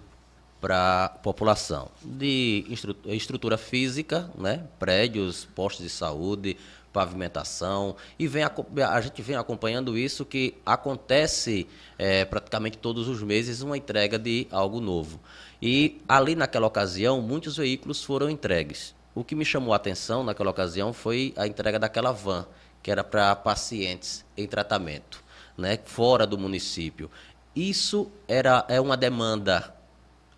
para 0.60 1.06
a 1.06 1.10
população. 1.10 1.90
De 2.04 2.66
estrutura 3.06 3.58
física, 3.58 4.30
né? 4.38 4.66
prédios, 4.78 5.46
postos 5.56 5.84
de 5.84 5.90
saúde, 5.90 6.58
pavimentação, 6.92 7.96
e 8.18 8.28
vem, 8.28 8.44
a 8.44 9.02
gente 9.02 9.22
vem 9.22 9.36
acompanhando 9.36 9.98
isso 9.98 10.26
que 10.26 10.56
acontece 10.66 11.68
é, 11.98 12.26
praticamente 12.26 12.78
todos 12.78 13.08
os 13.08 13.22
meses 13.22 13.62
uma 13.62 13.78
entrega 13.78 14.18
de 14.18 14.48
algo 14.52 14.80
novo. 14.82 15.20
E 15.62 16.02
ali 16.08 16.36
naquela 16.36 16.68
ocasião, 16.68 17.22
muitos 17.22 17.58
veículos 17.58 18.04
foram 18.04 18.30
entregues. 18.30 18.96
O 19.14 19.24
que 19.24 19.36
me 19.36 19.46
chamou 19.46 19.74
a 19.74 19.76
atenção 19.76 20.24
naquela 20.24 20.52
ocasião 20.52 20.94
foi 20.94 21.34
a 21.36 21.46
entrega 21.46 21.80
daquela 21.80 22.12
van, 22.12 22.46
que 22.82 22.92
era 22.92 23.04
para 23.04 23.36
pacientes 23.36 24.26
em 24.38 24.48
tratamento, 24.48 25.24
né, 25.58 25.78
fora 25.84 26.26
do 26.26 26.38
município. 26.38 27.10
Isso 27.56 28.10
era, 28.28 28.66
é 28.70 28.80
uma 28.80 28.96
demanda 28.96 29.76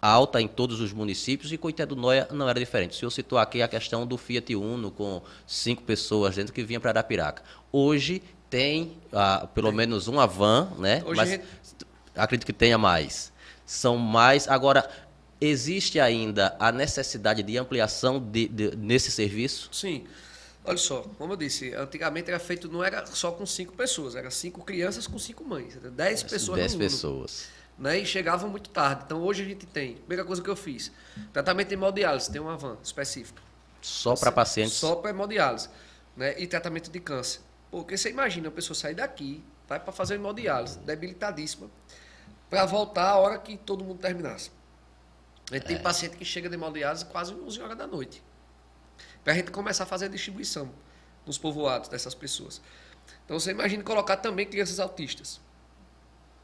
alta 0.02 0.42
em 0.42 0.48
todos 0.48 0.82
os 0.82 0.92
municípios 0.92 1.52
e 1.52 1.58
Coité 1.58 1.86
do 1.86 1.96
Noia 1.96 2.28
não 2.32 2.50
era 2.50 2.60
diferente. 2.60 2.92
O 2.92 2.96
senhor 2.96 3.12
citou 3.12 3.38
aqui 3.38 3.62
a 3.62 3.68
questão 3.68 4.08
do 4.08 4.18
Fiat 4.18 4.56
Uno 4.56 4.90
com 4.90 5.22
cinco 5.46 5.84
pessoas 5.84 6.36
dentro 6.36 6.52
que 6.52 6.64
vinha 6.64 6.80
para 6.80 6.90
Arapiraca. 6.90 7.44
Hoje 7.72 8.24
tem 8.50 8.98
ah, 9.14 9.48
pelo 9.54 9.72
menos 9.72 10.08
uma 10.08 10.26
van, 10.26 10.72
né? 10.80 11.04
Hoje 11.06 11.16
Mas 11.16 11.30
gente... 11.30 11.46
acredito 12.16 12.46
que 12.46 12.54
tenha 12.54 12.78
mais. 12.78 13.32
São 13.66 13.96
mais. 13.98 14.48
Agora, 14.48 14.90
existe 15.40 16.00
ainda 16.00 16.56
a 16.60 16.72
necessidade 16.72 17.44
de 17.44 17.58
ampliação 17.58 18.20
de, 18.20 18.48
de, 18.48 18.76
nesse 18.76 19.12
serviço? 19.12 19.70
Sim. 19.72 20.04
Olha 20.64 20.78
só, 20.78 21.02
como 21.18 21.34
eu 21.34 21.38
disse, 21.38 21.74
antigamente 21.74 22.30
era 22.30 22.40
feito, 22.40 22.72
não 22.72 22.84
era 22.84 23.06
só 23.08 23.32
com 23.32 23.46
cinco 23.48 23.74
pessoas, 23.74 24.16
era 24.16 24.30
cinco 24.30 24.64
crianças 24.64 25.08
com 25.08 25.18
cinco 25.18 25.44
mães. 25.44 25.76
Dez 25.76 26.22
pessoas 26.22 26.60
Dez 26.60 26.76
pessoas. 26.76 27.48
Né? 27.78 28.00
E 28.00 28.06
chegavam 28.06 28.50
muito 28.50 28.70
tarde. 28.70 29.04
Então 29.06 29.22
hoje 29.22 29.44
a 29.44 29.46
gente 29.46 29.66
tem. 29.66 29.96
Primeira 29.96 30.24
coisa 30.24 30.42
que 30.42 30.50
eu 30.50 30.56
fiz: 30.56 30.92
tratamento 31.34 31.70
de 31.70 31.74
hemodiálise, 31.74 32.32
tem 32.32 32.42
uma 32.42 32.58
van 32.58 32.78
específica. 32.84 33.42
Só 33.82 34.16
para 34.16 34.32
pacientes? 34.32 34.74
Só 34.74 34.96
para 34.96 35.10
hemodiálise. 35.10 35.70
Né? 36.16 36.40
E 36.40 36.46
tratamento 36.46 36.92
de 36.92 37.00
câncer. 37.00 37.42
Porque 37.72 37.98
você 37.98 38.10
imagina 38.10 38.50
a 38.50 38.52
pessoa 38.52 38.76
sair 38.76 38.96
daqui, 38.96 39.44
vai 39.68 39.80
para 39.80 39.94
fazer 39.94 40.16
hemodiálise, 40.16 40.78
debilitadíssima, 40.80 41.70
para 42.50 42.66
voltar 42.66 43.10
a 43.10 43.16
hora 43.16 43.38
que 43.38 43.58
todo 43.58 43.84
mundo 43.84 44.00
terminasse. 44.00 44.52
A 45.50 45.56
gente 45.56 45.64
é. 45.64 45.68
tem 45.68 45.82
paciente 45.82 46.18
que 46.18 46.26
chega 46.26 46.50
de 46.50 46.56
hemodiálise 46.56 47.06
quase 47.06 47.34
11 47.34 47.62
horas 47.62 47.78
da 47.78 47.88
noite. 47.88 48.22
Para 49.24 49.34
a 49.34 49.36
gente 49.36 49.52
começar 49.52 49.84
a 49.84 49.88
fazer 49.88 50.06
a 50.06 50.10
distribuição 50.10 50.72
nos 51.26 51.38
povoados 51.38 51.88
dessas 51.90 52.14
pessoas. 52.14 52.62
Então 53.26 53.40
você 53.40 53.52
imagina 53.52 53.84
colocar 53.84 54.18
também 54.18 54.46
crianças 54.46 54.80
autistas. 54.80 55.40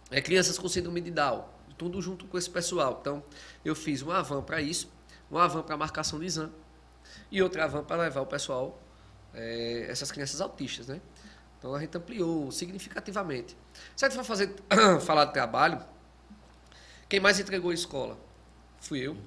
É, 0.10 0.22
crianças 0.22 0.58
com 0.58 0.68
síndrome 0.68 1.02
de 1.02 1.12
Down. 1.12 1.46
Tudo 1.78 2.02
junto 2.02 2.26
com 2.26 2.38
esse 2.38 2.50
pessoal. 2.50 2.98
Então 3.02 3.24
eu 3.64 3.76
fiz 3.76 4.02
uma 4.02 4.22
van 4.24 4.42
para 4.42 4.62
isso, 4.62 4.92
uma 5.30 5.48
van 5.48 5.62
para 5.62 5.78
marcação 5.78 6.20
de 6.20 6.26
exame 6.26 6.54
e 7.32 7.42
outra 7.42 7.68
van 7.68 7.84
para 7.84 8.04
levar 8.04 8.22
o 8.22 8.26
pessoal, 8.26 8.82
é, 9.34 9.86
essas 9.90 10.12
crianças 10.12 10.42
autistas, 10.42 10.88
né? 10.88 11.02
Então 11.60 11.74
a 11.74 11.80
gente 11.80 11.96
ampliou 11.98 12.52
significativamente. 12.52 13.56
Se 13.96 14.06
a 14.06 14.10
gente 14.10 14.18
for 14.18 14.24
fazer, 14.24 14.56
falar 15.06 15.26
de 15.26 15.34
trabalho, 15.34 15.84
quem 17.10 17.20
mais 17.20 17.40
entregou 17.40 17.72
a 17.72 17.74
escola? 17.74 18.18
fui 18.80 19.00
eu. 19.00 19.18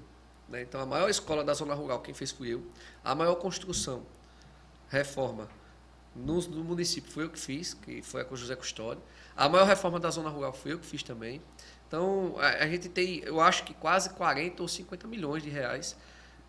Né? 0.48 0.62
Então, 0.62 0.80
a 0.80 0.86
maior 0.86 1.08
escola 1.08 1.44
da 1.44 1.54
zona 1.54 1.74
rural, 1.74 2.00
quem 2.00 2.14
fez 2.14 2.30
fui 2.30 2.48
eu. 2.48 2.66
A 3.04 3.14
maior 3.14 3.36
construção, 3.36 4.04
reforma 4.88 5.48
no, 6.14 6.40
no 6.42 6.64
município, 6.64 7.10
foi 7.10 7.24
eu 7.24 7.30
que 7.30 7.38
fiz, 7.38 7.74
que 7.74 8.02
foi 8.02 8.22
a 8.22 8.24
com 8.24 8.34
José 8.34 8.56
Custódio. 8.56 9.02
A 9.40 9.48
maior 9.48 9.66
reforma 9.66 9.98
da 9.98 10.10
zona 10.10 10.28
rural 10.28 10.52
foi 10.52 10.74
eu 10.74 10.78
que 10.78 10.84
fiz 10.84 11.02
também. 11.02 11.40
Então, 11.88 12.34
a, 12.38 12.64
a 12.64 12.68
gente 12.68 12.90
tem, 12.90 13.20
eu 13.24 13.40
acho 13.40 13.64
que 13.64 13.72
quase 13.72 14.10
40 14.10 14.60
ou 14.60 14.68
50 14.68 15.08
milhões 15.08 15.42
de 15.42 15.48
reais 15.48 15.96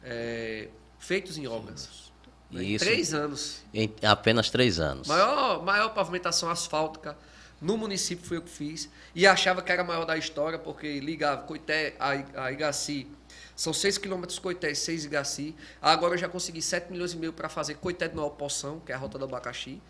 é, 0.04 0.67
feitos 0.99 1.38
em 1.38 1.47
obras. 1.47 2.12
Né? 2.51 2.63
Em 2.65 2.77
três 2.77 3.13
anos. 3.13 3.63
Em 3.73 3.89
apenas 4.04 4.49
três 4.49 4.77
anos. 4.77 5.08
Maior, 5.08 5.63
maior 5.63 5.93
pavimentação 5.93 6.49
asfáltica 6.49 7.17
no 7.62 7.77
município 7.77 8.25
foi 8.25 8.38
eu 8.38 8.41
que 8.41 8.49
fiz. 8.49 8.89
E 9.15 9.25
achava 9.25 9.62
que 9.62 9.71
era 9.71 9.84
a 9.84 9.86
maior 9.86 10.04
da 10.04 10.17
história, 10.17 10.60
porque 10.60 10.99
ligava 10.99 11.43
Coité 11.43 11.95
a, 11.97 12.10
a 12.43 12.51
Igaci. 12.51 13.08
São 13.56 13.71
6 13.71 13.99
quilômetros 13.99 14.38
Coité 14.38 14.69
e 14.69 14.75
6 14.75 15.06
Igaci. 15.06 15.56
Agora 15.82 16.15
eu 16.15 16.17
já 16.17 16.27
consegui 16.27 16.62
7 16.62 16.91
milhões 16.91 17.13
e 17.13 17.17
meio 17.17 17.32
para 17.32 17.47
fazer 17.47 17.75
Coité 17.75 18.10
de 18.10 18.17
Nova 18.17 18.36
Poção, 18.36 18.82
que 18.82 18.91
é 18.91 18.95
a 18.95 18.97
rota 18.97 19.17
do 19.17 19.23
abacaxi. 19.23 19.82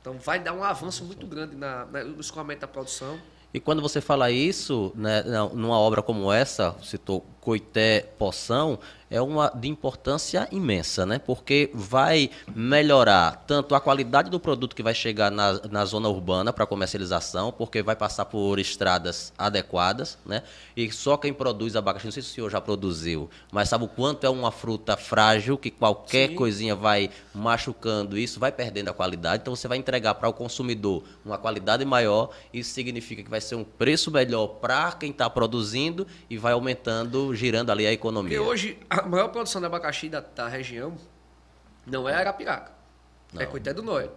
Então 0.00 0.14
vai 0.18 0.38
dar 0.38 0.52
um 0.52 0.64
avanço 0.64 1.04
muito 1.04 1.26
grande 1.26 1.54
na, 1.56 1.84
na, 1.86 2.04
no 2.04 2.20
escoamento 2.20 2.62
da 2.62 2.68
produção. 2.68 3.18
E 3.52 3.58
quando 3.58 3.82
você 3.82 4.00
fala 4.00 4.30
isso, 4.30 4.92
né, 4.94 5.24
numa 5.52 5.78
obra 5.78 6.02
como 6.02 6.32
essa, 6.32 6.76
citou 6.82 7.26
Coité 7.40 8.08
Poção, 8.18 8.78
é 9.10 9.20
uma 9.20 9.50
de 9.50 9.68
importância 9.68 10.48
imensa, 10.52 11.04
né? 11.04 11.18
Porque 11.18 11.68
vai 11.74 12.30
melhorar 12.54 13.44
tanto 13.46 13.74
a 13.74 13.80
qualidade 13.80 14.30
do 14.30 14.38
produto 14.38 14.76
que 14.76 14.82
vai 14.82 14.94
chegar 14.94 15.30
na, 15.30 15.60
na 15.68 15.84
zona 15.84 16.08
urbana 16.08 16.52
para 16.52 16.64
comercialização, 16.64 17.50
porque 17.50 17.82
vai 17.82 17.96
passar 17.96 18.26
por 18.26 18.60
estradas 18.60 19.32
adequadas, 19.36 20.16
né? 20.24 20.44
E 20.76 20.90
só 20.92 21.16
quem 21.16 21.32
produz 21.32 21.74
abacaxi, 21.74 22.06
não 22.06 22.12
sei 22.12 22.22
se 22.22 22.30
o 22.30 22.32
senhor 22.32 22.50
já 22.50 22.60
produziu, 22.60 23.28
mas 23.50 23.68
sabe 23.68 23.84
o 23.84 23.88
quanto 23.88 24.24
é 24.24 24.30
uma 24.30 24.52
fruta 24.52 24.96
frágil 24.96 25.58
que 25.58 25.70
qualquer 25.70 26.28
Sim. 26.28 26.34
coisinha 26.36 26.76
vai 26.76 27.10
machucando 27.34 28.16
isso, 28.16 28.38
vai 28.38 28.52
perdendo 28.52 28.90
a 28.90 28.92
qualidade. 28.92 29.42
Então 29.42 29.56
você 29.56 29.66
vai 29.66 29.78
entregar 29.78 30.14
para 30.14 30.28
o 30.28 30.32
consumidor 30.32 31.02
uma 31.24 31.36
qualidade 31.36 31.84
maior, 31.84 32.30
isso 32.54 32.72
significa 32.72 33.24
que 33.24 33.30
vai 33.30 33.40
ser 33.40 33.56
um 33.56 33.64
preço 33.64 34.10
melhor 34.12 34.46
para 34.46 34.92
quem 34.92 35.10
está 35.10 35.28
produzindo 35.28 36.06
e 36.28 36.38
vai 36.38 36.52
aumentando, 36.52 37.29
girando 37.34 37.70
ali 37.70 37.86
a 37.86 37.92
economia. 37.92 38.36
Porque 38.36 38.50
hoje 38.50 38.78
a 38.88 39.02
maior 39.02 39.28
produção 39.28 39.60
de 39.60 39.66
abacaxi 39.66 40.08
da, 40.08 40.20
da 40.20 40.48
região 40.48 40.96
não 41.86 42.08
é 42.08 42.14
Arapiraca, 42.14 42.72
é 43.32 43.36
não. 43.36 43.42
é 43.42 43.46
Coité 43.46 43.72
do 43.72 43.82
Noé. 43.82 44.08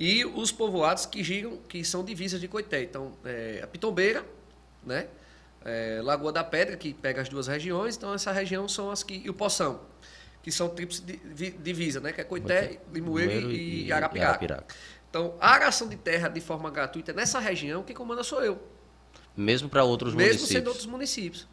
E 0.00 0.24
os 0.24 0.52
povoados 0.52 1.06
que 1.06 1.24
giram, 1.24 1.56
que 1.68 1.84
são 1.84 2.04
divisas 2.04 2.40
de 2.40 2.46
Coité. 2.46 2.82
Então, 2.82 3.12
é, 3.24 3.60
a 3.62 3.66
Pitombeira, 3.66 4.24
né? 4.84 5.08
É, 5.64 6.00
Lagoa 6.02 6.30
da 6.30 6.44
Pedra, 6.44 6.76
que 6.76 6.94
pega 6.94 7.20
as 7.20 7.28
duas 7.28 7.48
regiões. 7.48 7.96
Então, 7.96 8.14
essa 8.14 8.30
região 8.30 8.68
são 8.68 8.92
as 8.92 9.02
que... 9.02 9.14
E 9.24 9.28
o 9.28 9.34
Poção, 9.34 9.80
que 10.40 10.52
são 10.52 10.68
tripes 10.68 11.00
de 11.00 11.50
divisa, 11.50 11.98
né? 12.00 12.12
Que 12.12 12.20
é 12.20 12.24
Coité, 12.24 12.78
Limoeiro 12.92 13.50
e, 13.50 13.86
e 13.86 13.92
Arapiraca. 13.92 14.30
Arapiraca. 14.30 14.74
Então, 15.10 15.34
a 15.40 15.50
aração 15.50 15.88
de 15.88 15.96
terra 15.96 16.28
de 16.28 16.40
forma 16.40 16.70
gratuita 16.70 17.12
nessa 17.12 17.40
região, 17.40 17.82
quem 17.82 17.96
comanda 17.96 18.22
sou 18.22 18.44
eu. 18.44 18.62
Mesmo 19.36 19.68
para 19.68 19.82
outros 19.82 20.14
Mesmo 20.14 20.28
municípios? 20.28 20.50
Mesmo 20.50 20.58
sendo 20.58 20.68
outros 20.68 20.86
municípios. 20.86 21.48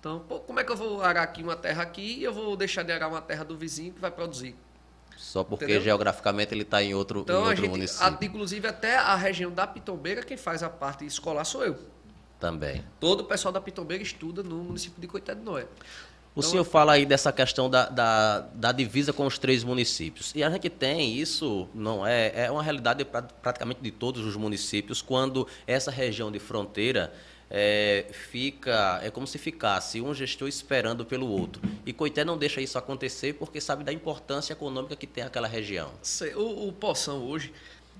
Então, 0.00 0.20
pô, 0.20 0.40
como 0.40 0.58
é 0.58 0.64
que 0.64 0.72
eu 0.72 0.76
vou 0.76 1.02
arar 1.02 1.22
aqui 1.22 1.42
uma 1.42 1.54
terra 1.54 1.82
aqui 1.82 2.18
e 2.18 2.24
eu 2.24 2.32
vou 2.32 2.56
deixar 2.56 2.82
de 2.82 2.90
arar 2.90 3.08
uma 3.08 3.20
terra 3.20 3.44
do 3.44 3.54
vizinho 3.56 3.92
que 3.92 4.00
vai 4.00 4.10
produzir? 4.10 4.56
Só 5.14 5.44
porque 5.44 5.66
Entendeu? 5.66 5.82
geograficamente 5.82 6.54
ele 6.54 6.62
está 6.62 6.82
em 6.82 6.94
outro, 6.94 7.20
então, 7.20 7.42
em 7.42 7.48
outro 7.48 7.56
gente, 7.56 7.70
município. 7.70 8.18
inclusive, 8.22 8.66
até 8.66 8.96
a 8.96 9.14
região 9.14 9.52
da 9.52 9.66
Pitombeira, 9.66 10.22
quem 10.22 10.38
faz 10.38 10.62
a 10.62 10.70
parte 10.70 11.04
escolar 11.04 11.44
sou 11.44 11.62
eu. 11.62 11.78
Também. 12.38 12.82
Todo 12.98 13.20
o 13.20 13.24
pessoal 13.24 13.52
da 13.52 13.60
Pitombeira 13.60 14.02
estuda 14.02 14.42
no 14.42 14.56
município 14.64 14.98
de 14.98 15.06
Coité 15.06 15.34
de 15.34 15.42
Noé. 15.42 15.66
O 16.34 16.40
então, 16.40 16.50
senhor 16.50 16.64
fala 16.64 16.92
aí 16.92 17.04
dessa 17.04 17.30
questão 17.30 17.68
da, 17.68 17.86
da, 17.90 18.40
da, 18.54 18.72
divisa 18.72 19.12
com 19.12 19.26
os 19.26 19.36
três 19.36 19.62
municípios. 19.62 20.32
E 20.34 20.42
a 20.42 20.48
gente 20.48 20.70
tem 20.70 21.12
isso, 21.12 21.68
não 21.74 22.06
é? 22.06 22.44
É 22.46 22.50
uma 22.50 22.62
realidade 22.62 23.04
praticamente 23.04 23.80
de 23.82 23.90
todos 23.90 24.24
os 24.24 24.36
municípios, 24.36 25.02
quando 25.02 25.46
essa 25.66 25.90
região 25.90 26.32
de 26.32 26.38
fronteira 26.38 27.12
é, 27.50 28.06
fica, 28.12 29.00
é 29.02 29.10
como 29.10 29.26
se 29.26 29.36
ficasse 29.36 30.00
um 30.00 30.14
gestor 30.14 30.46
esperando 30.46 31.04
pelo 31.04 31.26
outro. 31.26 31.60
E 31.84 31.92
Coité 31.92 32.24
não 32.24 32.38
deixa 32.38 32.60
isso 32.60 32.78
acontecer 32.78 33.34
porque 33.34 33.60
sabe 33.60 33.82
da 33.82 33.92
importância 33.92 34.52
econômica 34.52 34.94
que 34.94 35.06
tem 35.06 35.24
aquela 35.24 35.48
região. 35.48 35.90
O, 36.36 36.68
o 36.68 36.72
Poção 36.72 37.24
hoje, 37.24 37.52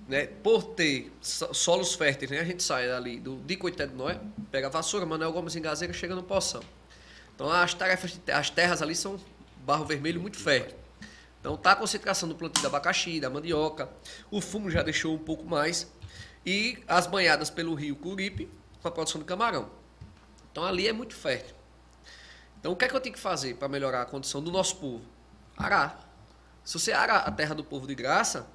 né, 0.08 0.26
por 0.26 0.62
ter 0.62 1.12
solos 1.20 1.94
férteis, 1.94 2.30
né, 2.30 2.40
a 2.40 2.44
gente 2.44 2.62
sai 2.62 2.88
ali 2.90 3.18
do, 3.18 3.36
de 3.38 3.56
Coité 3.56 3.88
do 3.88 3.96
Noé, 3.96 4.20
pega 4.52 4.68
a 4.68 4.70
vassoura, 4.70 5.04
Manuel 5.04 5.32
Gomes 5.32 5.56
em 5.56 5.62
Gazeira, 5.62 5.92
chega 5.92 6.14
no 6.14 6.22
Poção. 6.22 6.62
Então 7.34 7.50
as 7.50 7.74
tarefas, 7.74 8.12
de, 8.24 8.32
as 8.32 8.50
terras 8.50 8.80
ali 8.80 8.94
são 8.94 9.18
barro 9.66 9.84
vermelho 9.84 10.20
muito 10.20 10.38
fértil. 10.38 10.76
Então 11.40 11.56
tá 11.56 11.72
a 11.72 11.76
concentração 11.76 12.28
do 12.28 12.36
plantio 12.36 12.62
da 12.62 12.68
abacaxi, 12.68 13.18
da 13.18 13.28
mandioca, 13.28 13.88
o 14.30 14.40
fumo 14.40 14.70
já 14.70 14.82
deixou 14.82 15.12
um 15.12 15.18
pouco 15.18 15.44
mais 15.44 15.90
e 16.46 16.78
as 16.86 17.06
banhadas 17.06 17.50
pelo 17.50 17.74
rio 17.74 17.96
Curipe 17.96 18.48
com 18.80 18.88
a 18.88 18.90
produção 18.90 19.20
de 19.20 19.26
camarão. 19.26 19.70
Então 20.50 20.64
ali 20.64 20.88
é 20.88 20.92
muito 20.92 21.14
fértil. 21.14 21.54
Então 22.58 22.72
o 22.72 22.76
que 22.76 22.84
é 22.84 22.88
que 22.88 22.94
eu 22.94 23.00
tenho 23.00 23.14
que 23.14 23.20
fazer 23.20 23.54
para 23.54 23.68
melhorar 23.68 24.02
a 24.02 24.06
condição 24.06 24.42
do 24.42 24.50
nosso 24.50 24.76
povo? 24.76 25.04
Arar. 25.56 26.08
Se 26.64 26.78
você 26.78 26.92
arar 26.92 27.26
a 27.26 27.30
terra 27.30 27.54
do 27.54 27.64
povo 27.64 27.86
de 27.86 27.94
graça, 27.94 28.46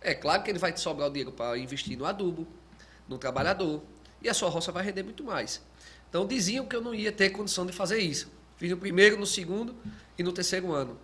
É 0.00 0.14
claro 0.14 0.42
que 0.42 0.50
ele 0.50 0.58
vai 0.58 0.72
te 0.72 0.80
sobrar 0.80 1.08
o 1.08 1.10
dinheiro 1.10 1.30
para 1.32 1.58
investir 1.58 1.96
no 1.96 2.06
adubo, 2.06 2.46
no 3.06 3.18
trabalhador, 3.18 3.82
e 4.22 4.28
a 4.28 4.34
sua 4.34 4.48
roça 4.48 4.72
vai 4.72 4.82
render 4.82 5.02
muito 5.02 5.22
mais. 5.22 5.60
Então 6.08 6.26
diziam 6.26 6.64
que 6.66 6.74
eu 6.74 6.80
não 6.80 6.94
ia 6.94 7.12
ter 7.12 7.30
condição 7.30 7.66
de 7.66 7.72
fazer 7.72 7.98
isso. 7.98 8.32
Fiz 8.56 8.70
no 8.70 8.76
primeiro, 8.76 9.16
no 9.18 9.26
segundo 9.26 9.76
e 10.18 10.22
no 10.22 10.32
terceiro 10.32 10.72
ano. 10.72 10.98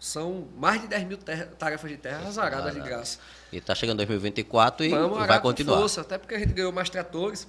São 0.00 0.48
mais 0.56 0.80
de 0.80 0.88
10 0.88 1.04
mil 1.04 1.18
terra, 1.18 1.46
tarefas 1.58 1.90
de 1.90 1.96
terra 1.96 2.26
azaradas 2.26 2.72
de 2.72 2.80
graça. 2.80 3.18
E 3.52 3.56
está 3.56 3.74
chegando 3.74 3.98
2024 3.98 4.86
e 4.86 4.90
Vamos 4.90 5.26
vai 5.26 5.40
continuar. 5.40 5.78
Força, 5.78 6.00
até 6.02 6.16
porque 6.16 6.34
a 6.34 6.38
gente 6.38 6.52
ganhou 6.52 6.72
mais 6.72 6.88
tratores. 6.88 7.48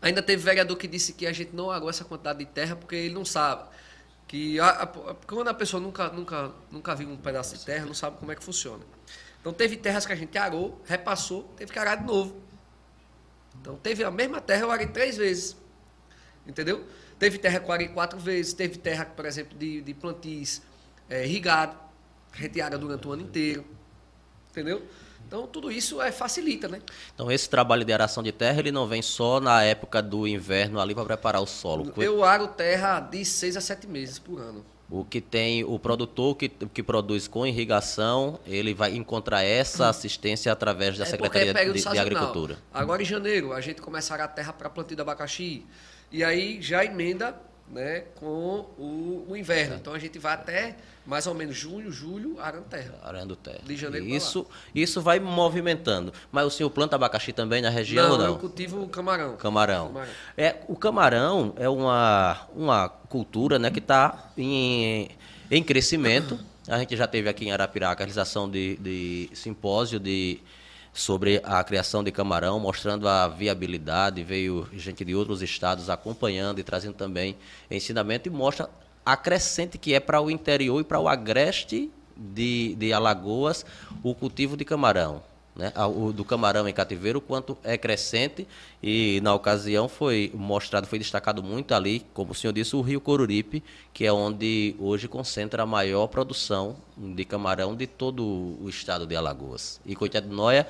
Ainda 0.00 0.22
teve 0.22 0.42
vereador 0.42 0.76
que 0.76 0.86
disse 0.86 1.12
que 1.12 1.26
a 1.26 1.32
gente 1.32 1.54
não 1.54 1.70
agou 1.70 1.90
essa 1.90 2.04
quantidade 2.04 2.38
de 2.38 2.46
terra 2.46 2.76
porque 2.76 2.94
ele 2.94 3.14
não 3.14 3.24
sabe. 3.24 3.68
Que 4.28 4.60
a, 4.60 4.68
a, 4.68 4.86
quando 4.86 5.48
a 5.48 5.54
pessoa 5.54 5.80
nunca, 5.80 6.08
nunca, 6.10 6.52
nunca 6.70 6.94
viu 6.94 7.08
um 7.08 7.16
pedaço 7.16 7.56
de 7.56 7.64
terra, 7.64 7.86
não 7.86 7.94
sabe 7.94 8.18
como 8.18 8.30
é 8.30 8.34
que 8.34 8.44
funciona. 8.44 8.84
Então 9.40 9.52
teve 9.52 9.76
terras 9.76 10.06
que 10.06 10.12
a 10.12 10.16
gente 10.16 10.36
arou, 10.36 10.80
repassou, 10.84 11.44
teve 11.56 11.72
que 11.72 11.78
arar 11.78 11.96
de 11.96 12.04
novo. 12.04 12.40
Então 13.60 13.76
teve 13.76 14.04
a 14.04 14.10
mesma 14.10 14.40
terra, 14.40 14.62
eu 14.62 14.70
arei 14.70 14.86
três 14.86 15.16
vezes. 15.16 15.56
Entendeu? 16.46 16.86
Teve 17.18 17.38
terra 17.38 17.58
que 17.58 17.66
eu 17.66 17.72
arei 17.72 17.88
quatro 17.88 18.18
vezes, 18.18 18.52
teve 18.52 18.78
terra, 18.78 19.04
por 19.04 19.26
exemplo, 19.26 19.58
de, 19.58 19.80
de 19.80 19.94
plantis 19.94 20.62
é, 21.08 21.24
irrigado, 21.24 21.76
reteada 22.32 22.78
durante 22.78 23.08
o 23.08 23.12
ano 23.12 23.22
inteiro. 23.22 23.64
Entendeu? 24.50 24.86
Então, 25.28 25.46
tudo 25.46 25.70
isso 25.70 26.00
é, 26.00 26.10
facilita, 26.10 26.68
né? 26.68 26.80
Então, 27.14 27.30
esse 27.30 27.50
trabalho 27.50 27.84
de 27.84 27.92
aração 27.92 28.22
de 28.22 28.32
terra, 28.32 28.60
ele 28.60 28.72
não 28.72 28.86
vem 28.86 29.02
só 29.02 29.38
na 29.38 29.62
época 29.62 30.00
do 30.00 30.26
inverno 30.26 30.80
ali 30.80 30.94
para 30.94 31.04
preparar 31.04 31.42
o 31.42 31.46
solo? 31.46 31.92
Eu 31.98 32.24
aro 32.24 32.48
terra 32.48 32.98
de 32.98 33.22
seis 33.26 33.54
a 33.54 33.60
sete 33.60 33.86
meses 33.86 34.18
por 34.18 34.40
ano. 34.40 34.64
O 34.90 35.04
que 35.04 35.20
tem 35.20 35.62
o 35.64 35.78
produtor 35.78 36.34
que, 36.34 36.48
que 36.48 36.82
produz 36.82 37.28
com 37.28 37.46
irrigação, 37.46 38.40
ele 38.46 38.72
vai 38.72 38.96
encontrar 38.96 39.42
essa 39.42 39.90
assistência 39.90 40.50
através 40.50 40.96
da 40.96 41.04
é 41.04 41.06
Secretaria 41.06 41.52
de, 41.52 41.82
de, 41.82 41.98
Agricultura. 41.98 42.56
Agora 42.72 43.02
em 43.02 43.04
janeiro 43.04 43.52
a 43.52 43.60
gente 43.60 43.82
começará 43.82 44.24
a 44.24 44.28
terra 44.28 44.50
para 44.50 44.70
plantio 44.70 44.96
de 44.96 45.02
abacaxi 45.02 45.66
e 46.10 46.24
aí 46.24 46.62
já 46.62 46.82
emenda 46.86 47.38
né, 47.70 48.04
com 48.16 48.66
o, 48.78 49.26
o 49.28 49.36
inverno. 49.36 49.76
Então 49.76 49.92
a 49.92 49.98
gente 49.98 50.18
vai 50.18 50.34
até 50.34 50.76
mais 51.08 51.26
ou 51.26 51.34
menos 51.34 51.56
junho, 51.56 51.90
julho, 51.90 52.38
arando 52.38 52.64
terra. 52.64 52.94
Arando 53.02 53.34
terra. 53.34 53.60
De 53.64 53.76
janeiro 53.76 54.06
isso, 54.06 54.46
isso 54.74 55.00
vai 55.00 55.18
movimentando. 55.18 56.12
Mas 56.30 56.46
o 56.46 56.50
senhor 56.50 56.68
planta 56.68 56.96
abacaxi 56.96 57.32
também 57.32 57.62
na 57.62 57.70
região 57.70 58.04
não, 58.04 58.12
ou 58.12 58.18
não? 58.18 58.26
eu 58.26 58.38
cultivo 58.38 58.86
camarão. 58.88 59.36
Camarão. 59.36 59.86
camarão. 59.88 60.12
É, 60.36 60.56
o 60.68 60.76
camarão 60.76 61.54
é 61.56 61.68
uma, 61.68 62.46
uma 62.54 62.88
cultura 62.88 63.58
né, 63.58 63.70
que 63.70 63.78
está 63.78 64.32
em, 64.36 65.08
em 65.50 65.62
crescimento. 65.62 66.38
A 66.68 66.78
gente 66.78 66.94
já 66.94 67.06
teve 67.06 67.28
aqui 67.28 67.46
em 67.46 67.52
Arapiraca 67.52 68.02
a 68.02 68.04
realização 68.04 68.50
de, 68.50 68.76
de 68.76 69.30
simpósio 69.32 69.98
de 69.98 70.40
sobre 70.98 71.40
a 71.44 71.62
criação 71.62 72.02
de 72.02 72.10
camarão, 72.10 72.58
mostrando 72.58 73.08
a 73.08 73.28
viabilidade. 73.28 74.24
Veio 74.24 74.68
gente 74.72 75.04
de 75.04 75.14
outros 75.14 75.42
estados 75.42 75.88
acompanhando 75.88 76.58
e 76.58 76.64
trazendo 76.64 76.94
também 76.94 77.36
ensinamento 77.70 78.28
e 78.28 78.32
mostra 78.32 78.68
a 79.06 79.16
crescente 79.16 79.78
que 79.78 79.94
é 79.94 80.00
para 80.00 80.20
o 80.20 80.28
interior 80.30 80.80
e 80.80 80.84
para 80.84 80.98
o 80.98 81.08
agreste 81.08 81.90
de, 82.16 82.74
de 82.74 82.92
Alagoas 82.92 83.64
o 84.02 84.12
cultivo 84.12 84.56
de 84.56 84.64
camarão. 84.64 85.22
Né? 85.54 85.72
O 85.76 86.12
do 86.12 86.24
camarão 86.24 86.68
em 86.68 86.72
cativeiro, 86.72 87.20
quanto 87.20 87.56
é 87.64 87.76
crescente, 87.76 88.46
e 88.82 89.20
na 89.22 89.34
ocasião 89.34 89.88
foi 89.88 90.30
mostrado, 90.34 90.86
foi 90.86 90.98
destacado 90.98 91.42
muito 91.42 91.74
ali, 91.74 92.04
como 92.12 92.32
o 92.32 92.34
senhor 92.34 92.52
disse, 92.52 92.76
o 92.76 92.80
Rio 92.80 93.00
Coruripe, 93.00 93.62
que 93.92 94.04
é 94.04 94.12
onde 94.12 94.76
hoje 94.78 95.08
concentra 95.08 95.64
a 95.64 95.66
maior 95.66 96.06
produção 96.06 96.76
de 96.96 97.24
camarão 97.24 97.74
de 97.74 97.86
todo 97.86 98.24
o 98.24 98.68
estado 98.68 99.04
de 99.06 99.16
Alagoas. 99.16 99.80
E 99.84 99.96
Coitado 99.96 100.28
de 100.28 100.34
Noia 100.34 100.66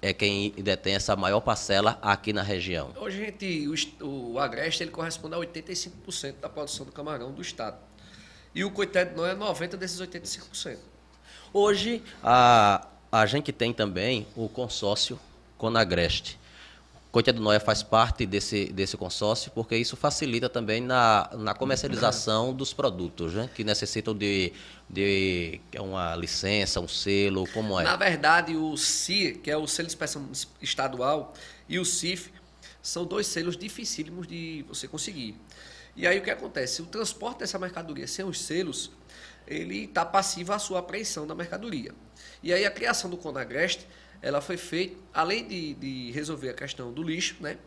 é 0.00 0.12
quem 0.12 0.50
detém 0.52 0.94
essa 0.94 1.16
maior 1.16 1.40
parcela 1.40 1.98
aqui 2.00 2.32
na 2.32 2.42
região. 2.42 2.92
Hoje, 2.96 3.18
gente, 3.18 3.68
o, 4.00 4.32
o 4.32 4.38
agreste 4.38 4.82
ele 4.82 4.90
corresponde 4.90 5.34
a 5.34 5.38
85% 5.38 6.34
da 6.40 6.48
produção 6.48 6.86
do 6.86 6.92
camarão 6.92 7.32
do 7.32 7.42
estado. 7.42 7.76
E 8.54 8.64
o 8.64 8.70
coitado 8.70 9.16
não 9.16 9.26
é 9.26 9.34
90% 9.34 9.76
desses 9.76 10.00
85%. 10.00 10.78
Hoje, 11.52 12.02
a, 12.22 12.86
a 13.10 13.26
gente 13.26 13.52
tem 13.52 13.72
também 13.72 14.26
o 14.36 14.48
consórcio 14.48 15.18
Conagreste. 15.56 16.38
Cotia 17.10 17.32
do 17.32 17.40
Noia 17.40 17.58
faz 17.58 17.82
parte 17.82 18.26
desse, 18.26 18.66
desse 18.66 18.96
consórcio, 18.96 19.50
porque 19.52 19.74
isso 19.76 19.96
facilita 19.96 20.46
também 20.48 20.82
na, 20.82 21.30
na 21.38 21.54
comercialização 21.54 22.52
dos 22.52 22.74
produtos, 22.74 23.32
né? 23.32 23.48
que 23.54 23.64
necessitam 23.64 24.14
de, 24.14 24.52
de 24.90 25.58
uma 25.78 26.14
licença, 26.14 26.80
um 26.80 26.88
selo, 26.88 27.48
como 27.54 27.80
é? 27.80 27.84
Na 27.84 27.96
verdade, 27.96 28.54
o 28.56 28.76
CIR, 28.76 29.38
que 29.38 29.50
é 29.50 29.56
o 29.56 29.66
Selo 29.66 29.88
de 29.88 29.94
Inspeção 29.94 30.28
Estadual, 30.60 31.32
e 31.66 31.78
o 31.78 31.84
CIF, 31.84 32.30
são 32.82 33.06
dois 33.06 33.26
selos 33.26 33.56
dificílimos 33.56 34.26
de 34.26 34.64
você 34.68 34.86
conseguir. 34.86 35.34
E 35.96 36.06
aí 36.06 36.18
o 36.18 36.22
que 36.22 36.30
acontece? 36.30 36.82
O 36.82 36.86
transporte 36.86 37.38
dessa 37.38 37.58
mercadoria 37.58 38.06
sem 38.06 38.24
os 38.24 38.40
selos, 38.42 38.90
ele 39.46 39.84
está 39.84 40.04
passivo 40.04 40.52
à 40.52 40.58
sua 40.58 40.80
apreensão 40.80 41.26
da 41.26 41.34
mercadoria. 41.34 41.94
E 42.42 42.52
aí 42.52 42.66
a 42.66 42.70
criação 42.70 43.08
do 43.08 43.16
Conagreste 43.16 43.86
ela 44.20 44.40
foi 44.40 44.56
feita, 44.56 44.96
além 45.12 45.46
de, 45.46 45.74
de 45.74 46.10
resolver 46.12 46.50
a 46.50 46.54
questão 46.54 46.92
do 46.92 47.02
lixo, 47.02 47.36
né? 47.40 47.58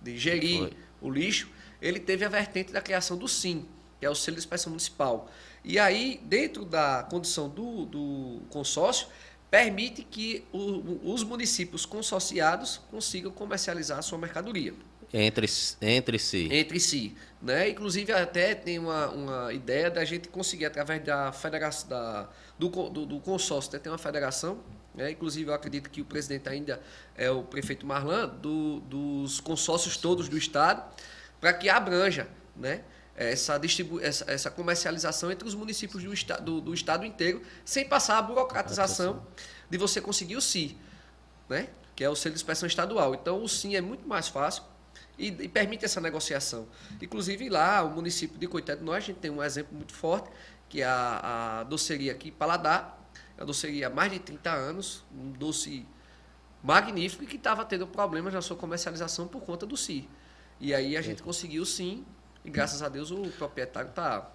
de 0.00 0.16
gerir 0.16 0.58
foi. 0.58 0.72
o 1.00 1.10
lixo, 1.10 1.48
ele 1.80 1.98
teve 1.98 2.24
a 2.24 2.28
vertente 2.28 2.72
da 2.72 2.80
criação 2.80 3.16
do 3.16 3.28
SIM, 3.28 3.66
que 3.98 4.06
é 4.06 4.10
o 4.10 4.14
Selo 4.14 4.36
de 4.36 4.40
Inspeção 4.40 4.70
Municipal. 4.70 5.30
E 5.64 5.78
aí, 5.78 6.20
dentro 6.24 6.64
da 6.64 7.06
condição 7.10 7.48
do, 7.48 7.84
do 7.84 8.40
consórcio, 8.50 9.08
permite 9.50 10.02
que 10.02 10.44
o, 10.52 11.12
os 11.12 11.22
municípios 11.22 11.84
consorciados 11.84 12.80
consigam 12.90 13.30
comercializar 13.32 13.98
a 13.98 14.02
sua 14.02 14.18
mercadoria. 14.18 14.74
Entre, 15.12 15.46
entre 15.80 16.18
si. 16.18 16.48
Entre 16.52 16.78
si. 16.78 17.16
Né? 17.40 17.70
Inclusive, 17.70 18.12
até 18.12 18.54
tem 18.54 18.78
uma, 18.78 19.08
uma 19.08 19.52
ideia 19.52 19.90
da 19.90 20.04
gente 20.04 20.28
conseguir, 20.28 20.66
através 20.66 21.02
da 21.02 21.32
federação, 21.32 21.88
da, 21.88 22.28
do, 22.58 22.68
do, 22.68 23.06
do 23.06 23.20
consórcio, 23.20 23.72
né? 23.72 23.78
tem 23.78 23.90
uma 23.90 23.98
federação 23.98 24.58
né? 24.94 25.10
Inclusive, 25.10 25.50
eu 25.50 25.54
acredito 25.54 25.90
que 25.90 26.00
o 26.00 26.04
presidente 26.04 26.48
ainda 26.48 26.80
é 27.16 27.30
o 27.30 27.42
prefeito 27.42 27.86
Marlan, 27.86 28.28
do, 28.28 28.80
dos 28.80 29.40
consórcios 29.40 29.96
todos 29.96 30.28
do 30.28 30.36
Estado, 30.36 30.82
para 31.40 31.52
que 31.52 31.68
abranja 31.68 32.28
né? 32.56 32.82
essa, 33.14 33.58
distribu 33.58 34.00
essa, 34.00 34.30
essa 34.30 34.50
comercialização 34.50 35.30
entre 35.30 35.46
os 35.46 35.54
municípios 35.54 36.02
do, 36.02 36.12
esta 36.12 36.36
do, 36.36 36.60
do 36.60 36.74
Estado 36.74 37.04
inteiro, 37.04 37.42
sem 37.64 37.88
passar 37.88 38.18
a 38.18 38.22
burocratização 38.22 39.26
de 39.68 39.78
você 39.78 40.00
conseguir 40.00 40.36
o 40.36 40.40
SI, 40.40 40.76
né? 41.48 41.68
que 41.94 42.04
é 42.04 42.08
o 42.08 42.14
selo 42.14 42.34
de 42.34 42.40
inspeção 42.40 42.66
estadual. 42.66 43.14
Então, 43.14 43.42
o 43.42 43.48
SIM 43.48 43.74
é 43.74 43.80
muito 43.80 44.06
mais 44.06 44.28
fácil 44.28 44.62
e, 45.18 45.28
e, 45.28 45.48
permite 45.48 45.84
essa 45.84 46.00
negociação. 46.00 46.68
Inclusive, 47.02 47.48
lá, 47.48 47.82
o 47.82 47.90
município 47.90 48.38
de 48.38 48.46
Coité 48.46 48.76
de 48.76 48.84
Nós, 48.84 48.98
a 48.98 49.06
gente 49.06 49.18
tem 49.18 49.30
um 49.30 49.42
exemplo 49.42 49.74
muito 49.76 49.92
forte, 49.92 50.30
que 50.68 50.80
é 50.80 50.84
a, 50.84 51.60
a 51.60 51.64
doceria 51.64 52.12
aqui, 52.12 52.30
Paladar, 52.30 52.97
a 53.38 53.44
doceria 53.44 53.86
há 53.86 53.90
mais 53.90 54.10
de 54.12 54.18
30 54.18 54.50
anos, 54.50 55.04
um 55.14 55.30
doce 55.30 55.86
magnífico 56.62 57.22
e 57.22 57.26
que 57.26 57.36
estava 57.36 57.64
tendo 57.64 57.86
problemas 57.86 58.34
na 58.34 58.42
sua 58.42 58.56
comercialização 58.56 59.28
por 59.28 59.42
conta 59.42 59.64
do 59.64 59.76
CI. 59.76 60.08
E 60.60 60.74
aí 60.74 60.96
a 60.96 61.02
gente 61.02 61.22
conseguiu 61.22 61.64
sim, 61.64 62.04
e 62.44 62.50
graças 62.50 62.82
a 62.82 62.88
Deus 62.88 63.10
o 63.10 63.22
proprietário 63.30 63.90
está 63.90 64.28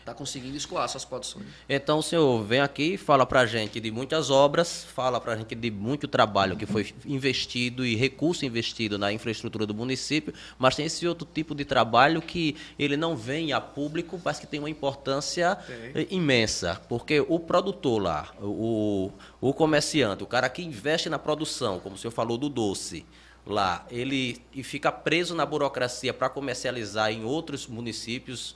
está 0.00 0.14
conseguindo 0.14 0.56
escoar 0.56 0.88
suas 0.88 1.04
produções. 1.04 1.46
Então 1.68 1.98
o 1.98 2.02
senhor 2.02 2.42
vem 2.42 2.60
aqui, 2.60 2.96
fala 2.96 3.24
para 3.24 3.40
a 3.40 3.46
gente 3.46 3.78
de 3.78 3.90
muitas 3.90 4.30
obras, 4.30 4.84
fala 4.84 5.20
para 5.20 5.34
a 5.34 5.36
gente 5.36 5.54
de 5.54 5.70
muito 5.70 6.08
trabalho 6.08 6.56
que 6.56 6.66
foi 6.66 6.92
investido 7.06 7.86
e 7.86 7.94
recurso 7.94 8.44
investido 8.44 8.98
na 8.98 9.12
infraestrutura 9.12 9.66
do 9.66 9.74
município, 9.74 10.34
mas 10.58 10.74
tem 10.74 10.86
esse 10.86 11.06
outro 11.06 11.28
tipo 11.32 11.54
de 11.54 11.64
trabalho 11.64 12.20
que 12.20 12.56
ele 12.78 12.96
não 12.96 13.16
vem 13.16 13.52
a 13.52 13.60
público, 13.60 14.20
mas 14.24 14.40
que 14.40 14.46
tem 14.46 14.58
uma 14.58 14.70
importância 14.70 15.56
tem. 15.56 16.06
imensa, 16.10 16.80
porque 16.88 17.20
o 17.20 17.38
produtor 17.38 18.02
lá, 18.02 18.32
o, 18.40 19.10
o 19.40 19.52
comerciante, 19.54 20.24
o 20.24 20.26
cara 20.26 20.48
que 20.48 20.62
investe 20.62 21.08
na 21.08 21.18
produção, 21.18 21.78
como 21.78 21.94
o 21.94 21.98
senhor 21.98 22.12
falou 22.12 22.36
do 22.38 22.48
doce, 22.48 23.04
lá, 23.46 23.86
ele 23.90 24.40
e 24.52 24.62
fica 24.62 24.90
preso 24.92 25.34
na 25.34 25.44
burocracia 25.44 26.12
para 26.12 26.28
comercializar 26.28 27.10
em 27.10 27.24
outros 27.24 27.66
municípios 27.66 28.54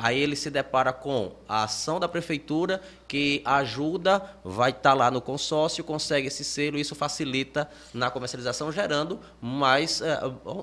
Aí 0.00 0.20
ele 0.20 0.36
se 0.36 0.48
depara 0.48 0.92
com 0.92 1.34
a 1.48 1.64
ação 1.64 1.98
da 1.98 2.08
prefeitura 2.08 2.80
que 3.08 3.42
ajuda, 3.44 4.22
vai 4.44 4.70
estar 4.70 4.90
tá 4.90 4.94
lá 4.94 5.10
no 5.10 5.20
consórcio, 5.20 5.82
consegue 5.82 6.28
esse 6.28 6.44
selo, 6.44 6.78
isso 6.78 6.94
facilita 6.94 7.68
na 7.92 8.08
comercialização, 8.08 8.70
gerando 8.70 9.20
mais 9.40 10.00
uh, 10.00 10.04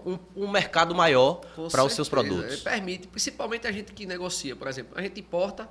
um, 0.05 0.19
um, 0.43 0.47
mercado 0.49 0.95
maior 0.95 1.41
para 1.69 1.83
os 1.83 1.91
seus 1.91 2.07
produtos. 2.07 2.53
Ele 2.53 2.61
permite, 2.61 3.07
principalmente 3.07 3.67
a 3.67 3.73
gente 3.73 3.91
que 3.91 4.05
negocia, 4.05 4.55
por 4.55 4.69
exemplo, 4.69 4.97
a 4.97 5.01
gente 5.01 5.19
importa, 5.19 5.67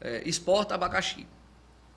é, 0.00 0.22
exporta 0.26 0.74
abacaxi. 0.74 1.28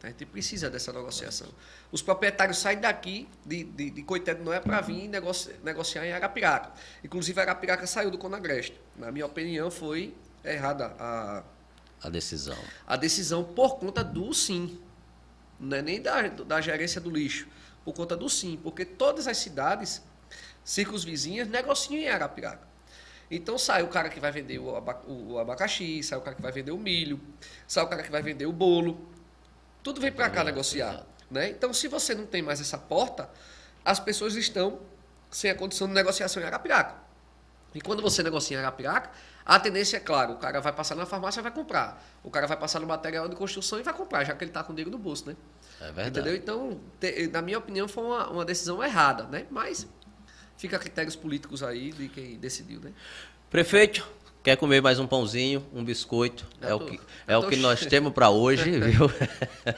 A 0.03 0.07
gente 0.09 0.25
precisa 0.27 0.69
dessa 0.69 0.93
negociação. 0.93 1.47
Os 1.91 2.03
proprietários 2.03 2.59
saem 2.59 2.79
daqui, 2.79 3.27
de, 3.43 3.63
de, 3.63 3.89
de 3.89 4.03
Coité 4.03 4.35
de 4.35 4.43
Noé, 4.43 4.59
para 4.59 4.79
vir 4.81 5.07
negoci, 5.07 5.55
negociar 5.63 6.05
em 6.05 6.11
Arapiraca. 6.11 6.71
Inclusive, 7.03 7.39
Arapiraca 7.39 7.87
saiu 7.87 8.11
do 8.11 8.17
Conagreste. 8.17 8.79
Na 8.95 9.11
minha 9.11 9.25
opinião, 9.25 9.71
foi 9.71 10.13
é 10.43 10.53
errada 10.55 10.95
a, 10.99 11.43
a 12.03 12.09
decisão. 12.09 12.57
A 12.85 12.95
decisão 12.95 13.43
por 13.43 13.77
conta 13.77 14.03
do 14.03 14.33
sim. 14.33 14.79
não 15.59 15.77
é 15.77 15.81
nem 15.81 16.01
da, 16.01 16.27
da 16.27 16.61
gerência 16.61 16.99
do 16.99 17.09
lixo, 17.09 17.47
por 17.85 17.93
conta 17.93 18.15
do 18.15 18.29
sim, 18.29 18.59
porque 18.61 18.83
todas 18.85 19.27
as 19.27 19.37
cidades 19.37 20.01
circunvizinhas 20.63 21.47
negociam 21.47 22.01
em 22.01 22.09
Arapiraca. 22.09 22.67
Então 23.31 23.57
sai 23.57 23.81
o 23.83 23.87
cara 23.87 24.09
que 24.09 24.19
vai 24.19 24.31
vender 24.31 24.59
o, 24.59 24.65
o 25.07 25.39
abacaxi, 25.39 26.03
sai 26.03 26.17
o 26.17 26.21
cara 26.21 26.35
que 26.35 26.41
vai 26.41 26.51
vender 26.51 26.71
o 26.71 26.77
milho, 26.77 27.19
sai 27.67 27.83
o 27.83 27.87
cara 27.87 28.03
que 28.03 28.11
vai 28.11 28.21
vender 28.21 28.45
o 28.45 28.51
bolo. 28.51 29.09
Tudo 29.81 29.99
vem 29.99 30.11
para 30.11 30.29
cá 30.29 30.41
é, 30.41 30.43
negociar. 30.43 31.05
Né? 31.31 31.49
Então, 31.49 31.73
se 31.73 31.87
você 31.87 32.13
não 32.13 32.25
tem 32.25 32.41
mais 32.41 32.61
essa 32.61 32.77
porta, 32.77 33.29
as 33.83 33.99
pessoas 33.99 34.35
estão 34.35 34.79
sem 35.31 35.49
a 35.49 35.55
condição 35.55 35.87
de 35.87 35.93
negociação 35.93 36.41
em 36.43 36.45
Arapiraca. 36.45 36.95
E 37.73 37.81
quando 37.81 38.01
você 38.01 38.21
negocia 38.21 38.57
em 38.57 38.59
Arapiraca, 38.59 39.09
a 39.45 39.59
tendência 39.59 39.97
é, 39.97 39.99
claro, 39.99 40.33
o 40.33 40.37
cara 40.37 40.61
vai 40.61 40.71
passar 40.71 40.95
na 40.95 41.05
farmácia 41.05 41.41
e 41.41 41.43
vai 41.43 41.51
comprar. 41.51 42.01
O 42.23 42.29
cara 42.29 42.47
vai 42.47 42.55
passar 42.55 42.79
no 42.79 42.87
material 42.87 43.27
de 43.27 43.35
construção 43.35 43.79
e 43.79 43.83
vai 43.83 43.93
comprar, 43.93 44.23
já 44.23 44.33
que 44.33 44.43
ele 44.43 44.51
está 44.51 44.63
com 44.63 44.73
dinheiro 44.73 44.91
no 44.91 44.97
bolso, 44.97 45.27
né? 45.27 45.35
É 45.81 45.85
verdade. 45.85 46.09
Entendeu? 46.09 46.35
Então, 46.35 46.79
te, 46.99 47.27
na 47.27 47.41
minha 47.41 47.57
opinião, 47.57 47.87
foi 47.87 48.05
uma, 48.05 48.29
uma 48.29 48.45
decisão 48.45 48.81
errada, 48.81 49.25
né? 49.25 49.45
Mas 49.51 49.85
fica 50.55 50.77
a 50.77 50.79
critérios 50.79 51.15
políticos 51.15 51.61
aí 51.61 51.91
de 51.91 52.07
quem 52.07 52.37
decidiu, 52.37 52.79
né? 52.79 52.93
Prefeito, 53.49 54.07
quer 54.41 54.55
comer 54.55 54.81
mais 54.81 54.97
um 54.97 55.05
pãozinho, 55.05 55.65
um 55.73 55.83
biscoito? 55.83 56.47
é 56.61 56.69
tô, 56.69 56.77
o 56.77 56.85
que, 56.85 56.99
é 57.27 57.37
o 57.37 57.47
que 57.49 57.57
nós 57.57 57.85
temos 57.85 58.13
para 58.13 58.29
hoje, 58.29 58.71
viu? 58.79 59.11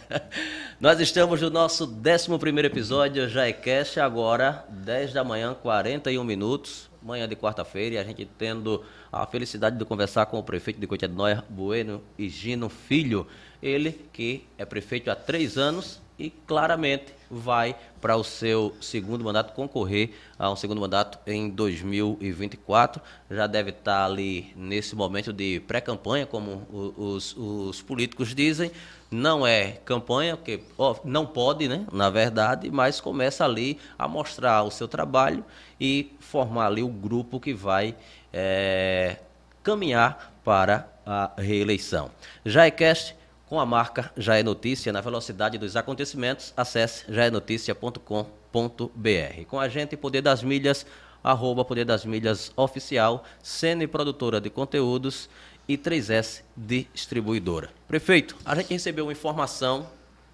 nós 0.80 1.00
estamos 1.00 1.42
no 1.42 1.50
nosso 1.50 1.86
11 1.86 2.66
episódio, 2.66 3.28
já 3.28 3.48
é 3.48 3.52
cast, 3.52 4.00
agora 4.00 4.64
10 4.70 5.12
da 5.12 5.24
manhã, 5.24 5.56
41 5.56 6.24
minutos 6.24 6.88
manhã 7.06 7.28
de 7.28 7.36
quarta-feira, 7.36 7.96
e 7.96 7.98
a 8.00 8.04
gente 8.04 8.26
tendo 8.38 8.84
a 9.12 9.26
felicidade 9.28 9.78
de 9.78 9.86
conversar 9.86 10.26
com 10.26 10.40
o 10.40 10.44
prefeito 10.44 10.80
de 10.80 11.08
Noia, 11.08 11.46
Bueno 11.48 12.02
Higino 12.18 12.68
Filho, 12.68 13.28
ele 13.62 13.92
que 14.12 14.46
é 14.58 14.66
prefeito 14.66 15.12
há 15.12 15.16
três 15.16 15.58
anos 15.58 16.02
e 16.18 16.30
claramente 16.30 17.14
vai 17.30 17.76
para 18.02 18.16
o 18.16 18.24
seu 18.24 18.76
segundo 18.80 19.24
mandato 19.24 19.54
concorrer 19.54 20.12
a 20.40 20.50
um 20.50 20.56
segundo 20.56 20.80
mandato 20.80 21.20
em 21.28 21.50
2024. 21.50 23.02
Já 23.30 23.48
deve 23.48 23.72
estar 23.72 24.06
ali 24.06 24.54
nesse 24.56 24.96
momento 24.96 25.34
de 25.34 25.60
pré-campanha, 25.62 26.26
como 26.26 26.66
os, 26.98 27.36
os 27.38 27.82
políticos 27.82 28.34
dizem, 28.34 28.72
não 29.16 29.48
é 29.48 29.80
campanha, 29.86 30.36
porque 30.36 30.62
ó, 30.78 30.96
não 31.04 31.26
pode, 31.26 31.68
né, 31.68 31.86
na 31.92 32.10
verdade, 32.10 32.70
mas 32.70 33.00
começa 33.00 33.46
ali 33.46 33.80
a 33.98 34.08
mostrar 34.08 34.64
o 34.64 34.70
seu 34.70 34.88
trabalho 34.88 35.44
e 35.80 36.14
formar 36.20 36.68
ali 36.68 36.84
o 36.84 36.90
grupo 36.90 37.40
que 37.40 37.54
vai 37.54 37.96
é, 38.32 39.18
caminhar 39.64 40.34
para 40.44 40.88
a 41.06 41.32
reeleição. 41.38 42.12
Jaecast 42.46 43.16
com 43.48 43.60
a 43.60 43.66
marca 43.66 44.12
Já 44.18 44.38
é 44.38 44.44
Notícia 44.44 44.92
na 44.92 45.02
velocidade 45.02 45.58
dos 45.58 45.76
acontecimentos, 45.76 46.54
acesse 46.58 47.12
jaenoticia.com.br. 47.12 49.46
Com 49.48 49.60
a 49.60 49.70
gente, 49.70 49.96
Poder 49.96 50.22
das 50.22 50.44
Milhas, 50.44 50.86
arroba 51.24 51.64
Poder 51.64 51.86
das 51.86 52.06
Milhas 52.06 52.52
Oficial, 52.56 53.24
Cene 53.42 53.88
Produtora 53.88 54.42
de 54.42 54.50
Conteúdos 54.50 55.30
e 55.68 55.78
3S 55.78 56.42
Distribuidora. 56.56 57.70
Prefeito, 57.88 58.36
a 58.46 58.56
gente 58.56 58.72
recebeu 58.72 59.06
uma 59.06 59.12
informação 59.12 59.90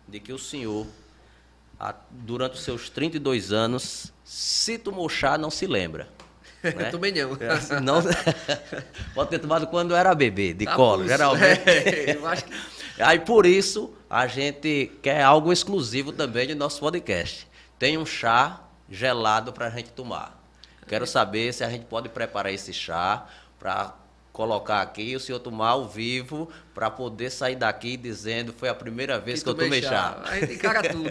de 0.07 0.19
que 0.19 0.33
o 0.33 0.39
senhor, 0.39 0.85
durante 2.09 2.55
os 2.55 2.63
seus 2.63 2.89
32 2.89 3.51
anos, 3.51 4.11
se 4.23 4.77
tomou 4.77 5.07
chá, 5.09 5.37
não 5.37 5.49
se 5.49 5.65
lembra. 5.65 6.07
Né? 6.63 6.91
Também 6.91 7.11
não. 7.11 7.35
É, 7.39 7.47
assim, 7.47 7.79
não. 7.79 8.03
Pode 9.15 9.31
ter 9.31 9.39
tomado 9.39 9.65
quando 9.65 9.95
era 9.95 10.13
bebê, 10.13 10.53
de 10.53 10.65
tá 10.65 10.75
colo, 10.75 11.07
geralmente. 11.07 11.61
É, 11.65 12.15
eu 12.15 12.27
acho 12.27 12.45
que... 12.45 12.53
Aí 12.99 13.17
por 13.17 13.47
isso 13.47 13.91
a 14.07 14.27
gente 14.27 14.91
quer 15.01 15.23
algo 15.23 15.51
exclusivo 15.51 16.11
também 16.11 16.45
de 16.45 16.53
nosso 16.53 16.79
podcast. 16.79 17.47
Tem 17.79 17.97
um 17.97 18.05
chá 18.05 18.61
gelado 18.87 19.51
para 19.51 19.65
a 19.65 19.69
gente 19.71 19.89
tomar. 19.89 20.39
Quero 20.87 21.07
saber 21.07 21.51
se 21.51 21.63
a 21.63 21.69
gente 21.69 21.85
pode 21.85 22.09
preparar 22.09 22.53
esse 22.53 22.71
chá 22.71 23.25
para 23.57 23.95
colocar 24.31 24.81
aqui, 24.81 25.15
o 25.15 25.19
senhor 25.19 25.39
tomar 25.39 25.69
ao 25.69 25.87
vivo, 25.87 26.49
para 26.73 26.89
poder 26.89 27.29
sair 27.29 27.55
daqui 27.55 27.97
dizendo 27.97 28.53
foi 28.53 28.69
a 28.69 28.75
primeira 28.75 29.19
vez 29.19 29.39
que, 29.39 29.45
que 29.45 29.49
eu 29.49 29.53
tomei 29.55 29.81
chá. 29.81 29.89
chá. 29.89 30.21
Aí 30.25 30.47
tem 30.47 30.57
cara 30.57 30.81
tudo. 30.81 31.09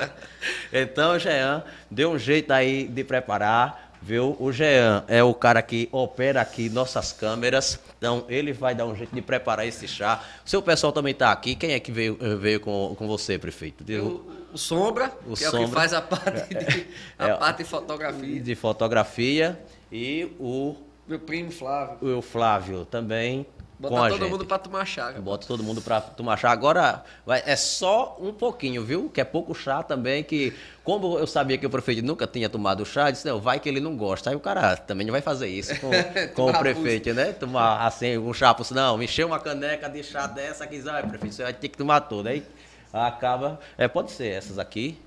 então, 0.72 1.18
Jean, 1.18 1.62
deu 1.90 2.12
um 2.12 2.18
jeito 2.18 2.52
aí 2.52 2.88
de 2.88 3.04
preparar. 3.04 3.84
Viu? 4.00 4.36
O 4.38 4.52
Jean 4.52 5.02
é 5.08 5.24
o 5.24 5.34
cara 5.34 5.60
que 5.62 5.88
opera 5.90 6.40
aqui 6.40 6.68
nossas 6.68 7.12
câmeras, 7.12 7.80
então 7.98 8.24
ele 8.28 8.52
vai 8.52 8.72
dar 8.72 8.86
um 8.86 8.94
jeito 8.94 9.12
de 9.12 9.22
preparar 9.22 9.66
esse 9.66 9.88
chá. 9.88 10.22
O 10.44 10.48
seu 10.48 10.62
pessoal 10.62 10.92
também 10.92 11.10
está 11.10 11.32
aqui. 11.32 11.56
Quem 11.56 11.72
é 11.72 11.80
que 11.80 11.90
veio, 11.90 12.16
veio 12.38 12.60
com, 12.60 12.94
com 12.96 13.08
você, 13.08 13.36
prefeito? 13.36 13.82
O, 14.00 14.52
o 14.52 14.58
Sombra, 14.58 15.12
o 15.26 15.34
que 15.34 15.42
Sombra. 15.42 15.60
é 15.60 15.64
o 15.64 15.68
que 15.68 15.74
faz 15.74 15.92
a 15.92 16.02
parte 16.02 16.54
de, 16.54 16.86
a 17.18 17.28
é, 17.28 17.34
parte 17.34 17.58
de 17.58 17.64
fotografia. 17.64 18.40
De 18.40 18.54
fotografia. 18.54 19.60
E 19.90 20.32
o 20.38 20.76
meu 21.08 21.18
primo 21.18 21.50
Flávio. 21.50 22.18
O 22.18 22.22
Flávio 22.22 22.84
também. 22.84 23.46
Botar 23.78 24.08
todo 24.08 24.18
gente. 24.20 24.30
mundo 24.30 24.46
para 24.46 24.58
tomar 24.58 24.84
chá. 24.86 25.12
Bota 25.12 25.46
todo 25.46 25.62
mundo 25.62 25.82
para 25.82 26.00
tomar 26.00 26.38
chá. 26.38 26.50
Agora, 26.50 27.04
vai, 27.26 27.42
é 27.44 27.54
só 27.56 28.16
um 28.18 28.32
pouquinho, 28.32 28.82
viu? 28.82 29.10
Que 29.10 29.20
é 29.20 29.24
pouco 29.24 29.54
chá 29.54 29.82
também, 29.82 30.24
que 30.24 30.54
como 30.82 31.18
eu 31.18 31.26
sabia 31.26 31.58
que 31.58 31.66
o 31.66 31.70
prefeito 31.70 32.02
nunca 32.02 32.26
tinha 32.26 32.48
tomado 32.48 32.86
chá, 32.86 33.10
disse, 33.10 33.28
não, 33.28 33.38
vai 33.38 33.60
que 33.60 33.68
ele 33.68 33.78
não 33.78 33.94
gosta. 33.94 34.30
Aí 34.30 34.36
o 34.36 34.40
cara 34.40 34.76
também 34.78 35.06
não 35.06 35.12
vai 35.12 35.20
fazer 35.20 35.48
isso 35.48 35.78
com, 35.78 35.90
com 36.34 36.50
o 36.50 36.58
prefeito, 36.58 37.12
né? 37.12 37.34
Tomar 37.34 37.86
assim, 37.86 38.16
um 38.16 38.32
chá, 38.32 38.56
não, 38.70 39.02
encher 39.02 39.26
uma 39.26 39.38
caneca 39.38 39.90
de 39.90 40.02
chá 40.02 40.26
dessa 40.26 40.64
aqui, 40.64 40.82
ah, 40.88 41.02
prefeito, 41.06 41.34
você 41.34 41.42
vai 41.42 41.52
ter 41.52 41.68
que 41.68 41.76
tomar 41.76 42.00
tudo. 42.00 42.28
Aí 42.28 42.42
acaba, 42.90 43.60
é, 43.76 43.86
pode 43.86 44.10
ser 44.10 44.28
essas 44.28 44.58
aqui. 44.58 44.98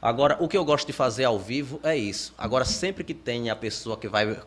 Agora, 0.00 0.36
o 0.40 0.48
que 0.48 0.56
eu 0.56 0.64
gosto 0.64 0.86
de 0.86 0.92
fazer 0.92 1.24
ao 1.24 1.38
vivo 1.38 1.78
é 1.82 1.94
isso. 1.94 2.32
Agora, 2.38 2.64
sempre 2.64 3.04
que 3.04 3.12
tem 3.12 3.50
a 3.50 3.56
pessoa 3.56 3.96
que 3.96 4.08
vai 4.08 4.38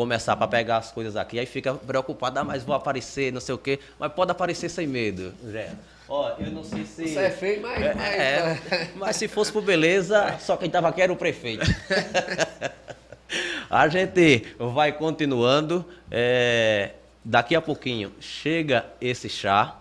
começar 0.00 0.34
para 0.34 0.48
pegar 0.48 0.78
as 0.78 0.90
coisas 0.90 1.14
aqui, 1.14 1.38
aí 1.38 1.44
fica 1.44 1.74
preocupado, 1.74 2.38
ah, 2.38 2.44
mas 2.44 2.64
vou 2.64 2.74
aparecer, 2.74 3.30
não 3.30 3.40
sei 3.40 3.54
o 3.54 3.58
quê. 3.58 3.78
Mas 3.98 4.10
pode 4.10 4.30
aparecer 4.30 4.70
sem 4.70 4.86
medo, 4.86 5.34
Zé. 5.46 5.72
Ó, 6.08 6.36
eu 6.38 6.50
não 6.50 6.64
sei 6.64 6.86
se. 6.86 7.06
Você 7.06 7.18
é 7.18 7.30
feio, 7.30 7.60
mas. 7.60 7.82
É, 7.82 7.94
mas, 7.94 8.72
é, 8.72 8.90
mas 8.96 9.16
se 9.16 9.28
fosse 9.28 9.52
por 9.52 9.62
beleza, 9.62 10.38
só 10.40 10.56
quem 10.56 10.68
estava 10.68 10.88
aqui 10.88 11.02
era 11.02 11.12
o 11.12 11.16
prefeito. 11.16 11.66
a 13.68 13.88
gente 13.88 14.46
vai 14.58 14.90
continuando. 14.90 15.84
É, 16.10 16.92
daqui 17.22 17.54
a 17.54 17.60
pouquinho 17.60 18.10
chega 18.18 18.86
esse 19.02 19.28
chá, 19.28 19.76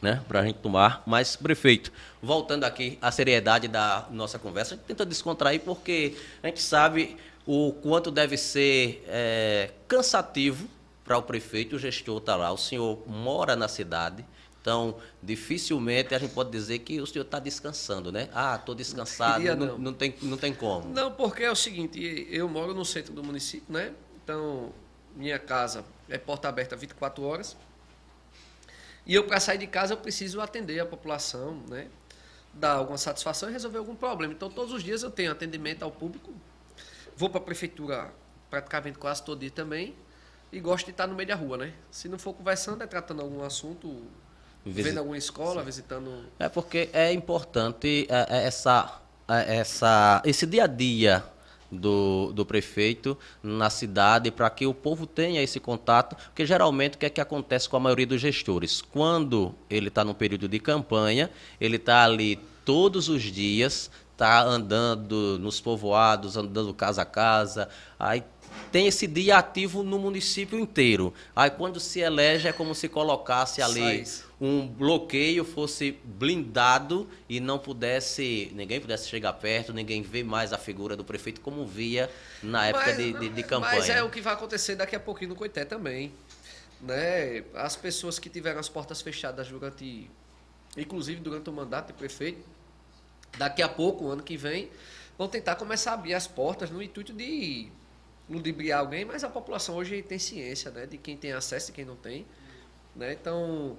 né, 0.00 0.22
para 0.28 0.38
a 0.38 0.44
gente 0.44 0.60
tomar. 0.60 1.02
Mas, 1.04 1.34
prefeito, 1.34 1.90
voltando 2.22 2.62
aqui 2.62 2.96
à 3.02 3.10
seriedade 3.10 3.66
da 3.66 4.06
nossa 4.12 4.38
conversa, 4.38 4.74
a 4.74 4.76
gente 4.76 4.86
tenta 4.86 5.04
descontrair 5.04 5.60
porque 5.60 6.16
a 6.40 6.46
gente 6.46 6.62
sabe 6.62 7.16
o 7.52 7.72
quanto 7.72 8.12
deve 8.12 8.36
ser 8.36 9.04
é, 9.08 9.72
cansativo 9.88 10.68
para 11.02 11.18
o 11.18 11.22
prefeito, 11.24 11.74
o 11.74 11.78
gestor 11.80 12.18
está 12.18 12.36
lá. 12.36 12.52
O 12.52 12.56
senhor 12.56 13.02
mora 13.08 13.56
na 13.56 13.66
cidade, 13.66 14.24
então 14.62 14.94
dificilmente 15.20 16.14
a 16.14 16.18
gente 16.20 16.32
pode 16.32 16.52
dizer 16.52 16.78
que 16.78 17.00
o 17.00 17.06
senhor 17.08 17.24
está 17.24 17.40
descansando, 17.40 18.12
né? 18.12 18.28
Ah, 18.32 18.54
estou 18.54 18.72
descansado, 18.72 19.42
não, 19.42 19.56
não. 19.56 19.78
não, 19.78 19.92
tem, 19.92 20.14
não 20.22 20.36
tem 20.36 20.54
como. 20.54 20.94
Não, 20.94 21.10
porque 21.10 21.42
é 21.42 21.50
o 21.50 21.56
seguinte, 21.56 22.28
eu 22.30 22.48
moro 22.48 22.72
no 22.72 22.84
centro 22.84 23.12
do 23.12 23.24
município, 23.24 23.66
né? 23.68 23.92
Então, 24.22 24.72
minha 25.16 25.40
casa 25.40 25.84
é 26.08 26.18
porta 26.18 26.48
aberta 26.48 26.76
24 26.76 27.24
horas. 27.24 27.56
E 29.04 29.12
eu, 29.12 29.26
para 29.26 29.40
sair 29.40 29.58
de 29.58 29.66
casa, 29.66 29.94
eu 29.94 29.96
preciso 29.96 30.40
atender 30.40 30.78
a 30.78 30.86
população, 30.86 31.60
né? 31.68 31.88
Dar 32.54 32.74
alguma 32.74 32.98
satisfação 32.98 33.48
e 33.48 33.52
resolver 33.52 33.78
algum 33.78 33.96
problema. 33.96 34.32
Então, 34.32 34.48
todos 34.48 34.72
os 34.72 34.84
dias 34.84 35.02
eu 35.02 35.10
tenho 35.10 35.32
atendimento 35.32 35.82
ao 35.82 35.90
público 35.90 36.32
Vou 37.20 37.28
para 37.28 37.38
a 37.38 37.44
prefeitura 37.44 38.10
praticamente 38.48 38.96
quase 38.96 39.22
todo 39.22 39.40
dia 39.40 39.50
também. 39.50 39.94
E 40.50 40.58
gosto 40.58 40.86
de 40.86 40.92
estar 40.92 41.06
no 41.06 41.14
meio 41.14 41.28
da 41.28 41.34
rua, 41.34 41.58
né? 41.58 41.74
Se 41.90 42.08
não 42.08 42.18
for 42.18 42.32
conversando, 42.32 42.82
é 42.82 42.86
tratando 42.86 43.20
algum 43.20 43.42
assunto, 43.42 44.04
Visit... 44.64 44.84
vendo 44.84 44.98
alguma 45.00 45.18
escola, 45.18 45.60
Sim. 45.60 45.66
visitando. 45.66 46.24
É 46.38 46.48
porque 46.48 46.88
é 46.94 47.12
importante 47.12 48.06
é, 48.08 48.38
é 48.38 48.46
essa, 48.46 49.02
é, 49.28 49.58
essa, 49.58 50.22
esse 50.24 50.46
dia 50.46 50.64
a 50.64 50.66
dia 50.66 51.22
do, 51.70 52.32
do 52.32 52.46
prefeito 52.46 53.18
na 53.42 53.68
cidade 53.68 54.30
para 54.30 54.48
que 54.48 54.66
o 54.66 54.72
povo 54.72 55.06
tenha 55.06 55.42
esse 55.42 55.60
contato, 55.60 56.16
porque 56.16 56.46
geralmente 56.46 56.94
o 56.94 56.98
que 56.98 57.04
é 57.04 57.10
que 57.10 57.20
acontece 57.20 57.68
com 57.68 57.76
a 57.76 57.80
maioria 57.80 58.06
dos 58.06 58.22
gestores? 58.22 58.80
Quando 58.80 59.54
ele 59.68 59.88
está 59.88 60.02
no 60.06 60.14
período 60.14 60.48
de 60.48 60.58
campanha, 60.58 61.30
ele 61.60 61.76
está 61.76 62.02
ali 62.02 62.40
todos 62.64 63.10
os 63.10 63.24
dias 63.24 63.90
está 64.20 64.42
andando 64.42 65.38
nos 65.38 65.60
povoados, 65.60 66.36
andando 66.36 66.74
casa 66.74 67.00
a 67.02 67.04
casa. 67.06 67.70
Aí 67.98 68.22
tem 68.70 68.86
esse 68.86 69.06
dia 69.06 69.38
ativo 69.38 69.82
no 69.82 69.98
município 69.98 70.58
inteiro. 70.58 71.14
Aí 71.34 71.48
quando 71.48 71.80
se 71.80 72.00
elege 72.00 72.46
é 72.46 72.52
como 72.52 72.74
se 72.74 72.86
colocasse 72.86 73.62
ali 73.62 74.04
um 74.38 74.66
bloqueio, 74.66 75.42
fosse 75.42 75.98
blindado 76.04 77.08
e 77.28 77.40
não 77.40 77.58
pudesse, 77.58 78.52
ninguém 78.54 78.78
pudesse 78.78 79.08
chegar 79.08 79.32
perto, 79.32 79.72
ninguém 79.72 80.02
ver 80.02 80.24
mais 80.24 80.52
a 80.52 80.58
figura 80.58 80.94
do 80.94 81.04
prefeito 81.04 81.40
como 81.40 81.66
via 81.66 82.10
na 82.42 82.66
época 82.66 82.86
mas, 82.86 82.96
de, 82.96 83.12
de, 83.14 83.28
de, 83.30 83.42
campanha. 83.42 83.78
Mas 83.78 83.88
é 83.88 84.02
o 84.02 84.10
que 84.10 84.20
vai 84.20 84.34
acontecer 84.34 84.76
daqui 84.76 84.94
a 84.94 85.00
pouquinho 85.00 85.30
no 85.30 85.36
Coité 85.36 85.64
também. 85.64 86.12
Né? 86.80 87.42
As 87.54 87.74
pessoas 87.74 88.18
que 88.18 88.28
tiveram 88.28 88.60
as 88.60 88.68
portas 88.68 89.00
fechadas 89.00 89.48
durante 89.48 90.10
inclusive 90.76 91.20
durante 91.20 91.50
o 91.50 91.52
mandato 91.52 91.88
de 91.88 91.94
prefeito. 91.94 92.59
Daqui 93.38 93.62
a 93.62 93.68
pouco, 93.68 94.08
ano 94.08 94.22
que 94.22 94.36
vem, 94.36 94.70
vão 95.16 95.28
tentar 95.28 95.56
começar 95.56 95.92
a 95.92 95.94
abrir 95.94 96.14
as 96.14 96.26
portas 96.26 96.70
no 96.70 96.82
intuito 96.82 97.12
de 97.12 97.70
ludibriar 98.28 98.80
alguém, 98.80 99.04
mas 99.04 99.24
a 99.24 99.28
população 99.28 99.74
hoje 99.76 100.02
tem 100.02 100.18
ciência 100.18 100.70
né, 100.70 100.86
de 100.86 100.96
quem 100.96 101.16
tem 101.16 101.32
acesso 101.32 101.70
e 101.70 101.74
quem 101.74 101.84
não 101.84 101.96
tem. 101.96 102.24
Né? 102.94 103.12
Então, 103.12 103.76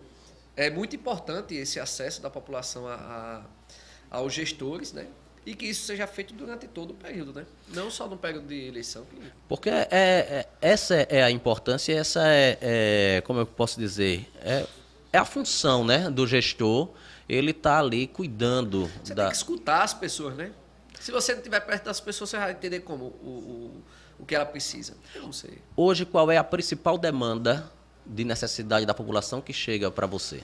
é 0.55 0.69
muito 0.69 0.95
importante 0.95 1.55
esse 1.55 1.79
acesso 1.79 2.21
da 2.21 2.29
população 2.29 2.87
a, 2.87 2.95
a, 2.95 4.17
aos 4.17 4.33
gestores, 4.33 4.91
né? 4.91 5.07
E 5.43 5.55
que 5.55 5.65
isso 5.65 5.87
seja 5.87 6.05
feito 6.05 6.35
durante 6.35 6.67
todo 6.67 6.91
o 6.91 6.93
período, 6.93 7.33
né? 7.33 7.45
Não 7.69 7.89
só 7.89 8.07
no 8.07 8.15
período 8.15 8.47
de 8.47 8.67
eleição. 8.67 9.07
Porque 9.47 9.69
é, 9.69 9.87
é, 9.91 10.47
essa 10.61 10.95
é 11.09 11.23
a 11.23 11.31
importância, 11.31 11.93
essa 11.93 12.21
é, 12.27 12.57
é, 12.61 13.21
como 13.21 13.39
eu 13.39 13.45
posso 13.47 13.79
dizer, 13.79 14.29
é, 14.41 14.67
é 15.11 15.17
a 15.17 15.25
função 15.25 15.83
né, 15.83 16.11
do 16.11 16.27
gestor. 16.27 16.89
Ele 17.31 17.51
está 17.51 17.79
ali 17.79 18.07
cuidando. 18.07 18.91
Você 19.01 19.15
da... 19.15 19.23
tem 19.23 19.31
que 19.31 19.37
escutar 19.37 19.83
as 19.83 19.93
pessoas, 19.93 20.35
né? 20.35 20.51
Se 20.99 21.13
você 21.13 21.31
não 21.31 21.39
estiver 21.39 21.61
perto 21.61 21.85
das 21.85 22.01
pessoas, 22.01 22.29
você 22.29 22.37
vai 22.37 22.51
entender 22.51 22.81
como 22.81 23.05
o, 23.05 23.29
o, 23.29 23.83
o 24.19 24.25
que 24.25 24.35
ela 24.35 24.45
precisa. 24.45 24.97
Eu 25.15 25.21
não 25.21 25.31
sei. 25.31 25.59
Hoje, 25.73 26.05
qual 26.05 26.29
é 26.29 26.35
a 26.35 26.43
principal 26.43 26.97
demanda 26.97 27.71
de 28.05 28.25
necessidade 28.25 28.85
da 28.85 28.93
população 28.93 29.39
que 29.39 29.53
chega 29.53 29.89
para 29.89 30.05
você? 30.05 30.43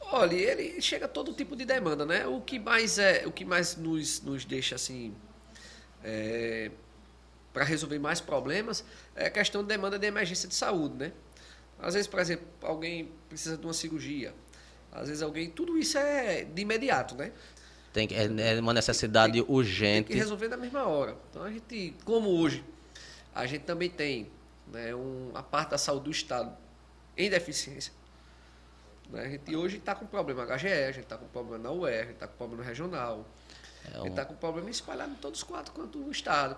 Olha, 0.00 0.34
ele 0.34 0.82
chega 0.82 1.04
a 1.04 1.08
todo 1.08 1.32
tipo 1.32 1.54
de 1.54 1.64
demanda, 1.64 2.04
né? 2.04 2.26
O 2.26 2.40
que 2.40 2.58
mais 2.58 2.98
é, 2.98 3.22
o 3.24 3.30
que 3.30 3.44
mais 3.44 3.76
nos, 3.76 4.20
nos 4.20 4.44
deixa 4.44 4.74
assim 4.74 5.14
é, 6.02 6.72
para 7.52 7.62
resolver 7.62 8.00
mais 8.00 8.20
problemas 8.20 8.84
é 9.14 9.26
a 9.26 9.30
questão 9.30 9.62
de 9.62 9.68
demanda 9.68 10.00
de 10.00 10.06
emergência 10.08 10.48
de 10.48 10.54
saúde, 10.56 10.96
né? 10.96 11.12
Às 11.78 11.94
vezes, 11.94 12.08
por 12.08 12.18
exemplo, 12.18 12.44
alguém 12.60 13.12
precisa 13.28 13.56
de 13.56 13.64
uma 13.64 13.72
cirurgia. 13.72 14.34
Às 14.94 15.08
vezes 15.08 15.22
alguém, 15.22 15.50
tudo 15.50 15.76
isso 15.76 15.98
é 15.98 16.44
de 16.44 16.62
imediato, 16.62 17.16
né? 17.16 17.32
Tem 17.92 18.06
que, 18.06 18.14
é, 18.14 18.24
é 18.24 18.60
uma 18.60 18.72
necessidade 18.72 19.32
tem, 19.32 19.44
urgente. 19.48 20.08
Tem 20.08 20.16
que 20.16 20.22
resolver 20.22 20.48
na 20.48 20.56
mesma 20.56 20.84
hora. 20.84 21.16
Então 21.30 21.42
a 21.42 21.50
gente, 21.50 21.94
como 22.04 22.28
hoje, 22.28 22.64
a 23.34 23.44
gente 23.46 23.62
também 23.62 23.90
tem 23.90 24.30
né, 24.68 24.94
um, 24.94 25.32
a 25.34 25.42
parte 25.42 25.70
da 25.70 25.78
saúde 25.78 26.04
do 26.04 26.10
Estado 26.10 26.56
em 27.16 27.28
deficiência. 27.28 27.92
Né? 29.10 29.24
A 29.24 29.28
gente 29.28 29.56
hoje 29.56 29.76
está 29.78 29.94
com 29.94 30.06
problema 30.06 30.44
HGE, 30.44 30.68
a 30.68 30.92
gente 30.92 31.04
está 31.04 31.18
com 31.18 31.26
problema 31.26 31.58
na 31.58 31.70
UR, 31.70 31.88
a 31.88 32.02
gente 32.02 32.12
está 32.12 32.26
com 32.28 32.36
problema 32.36 32.62
regional, 32.62 33.28
é 33.84 33.98
um... 33.98 34.00
a 34.00 34.04
gente 34.04 34.10
está 34.10 34.24
com 34.24 34.34
problema 34.34 34.70
espalhado 34.70 35.12
em 35.12 35.16
todos 35.16 35.40
os 35.40 35.44
quatro 35.44 35.72
quanto 35.72 35.98
o 35.98 36.10
Estado. 36.10 36.56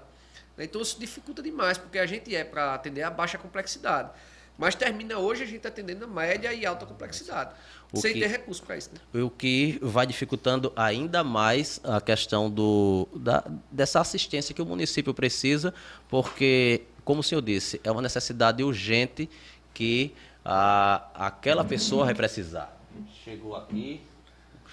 Então 0.59 0.80
isso 0.80 0.99
dificulta 0.99 1.43
demais, 1.43 1.76
porque 1.76 1.99
a 1.99 2.07
gente 2.07 2.34
é 2.34 2.45
para 2.45 2.74
atender 2.74 3.03
a 3.03 3.11
baixa 3.11 3.37
complexidade. 3.37 4.11
Mas 4.59 4.74
termina 4.74 5.18
hoje 5.18 5.42
a 5.42 5.46
gente 5.46 5.66
atendendo 5.66 6.04
a 6.04 6.09
média 6.09 6.52
e 6.52 6.64
alta 6.64 6.86
complexidade. 6.86 7.54
O 7.92 7.98
sem 7.98 8.14
que, 8.14 8.20
ter 8.20 8.26
recurso 8.28 8.62
para 8.62 8.76
isso. 8.76 8.90
Né? 8.92 9.22
O 9.22 9.28
que 9.28 9.78
vai 9.82 10.07
dificultando 10.07 10.72
ainda 10.74 11.22
mais 11.22 11.80
a 11.84 12.00
questão 12.00 12.50
do, 12.50 13.07
da, 13.14 13.44
dessa 13.70 14.00
assistência 14.00 14.54
que 14.54 14.62
o 14.62 14.66
município 14.66 15.12
precisa, 15.12 15.74
porque, 16.09 16.82
como 17.04 17.20
o 17.20 17.22
senhor 17.22 17.42
disse, 17.42 17.80
é 17.84 17.90
uma 17.90 18.00
necessidade 18.00 18.64
urgente 18.64 19.28
que 19.74 20.14
a, 20.42 21.07
aquela 21.14 21.64
pessoa 21.64 22.07
vai 22.07 22.14
precisar. 22.14 22.74
Chegou 23.22 23.54
aqui, 23.54 24.00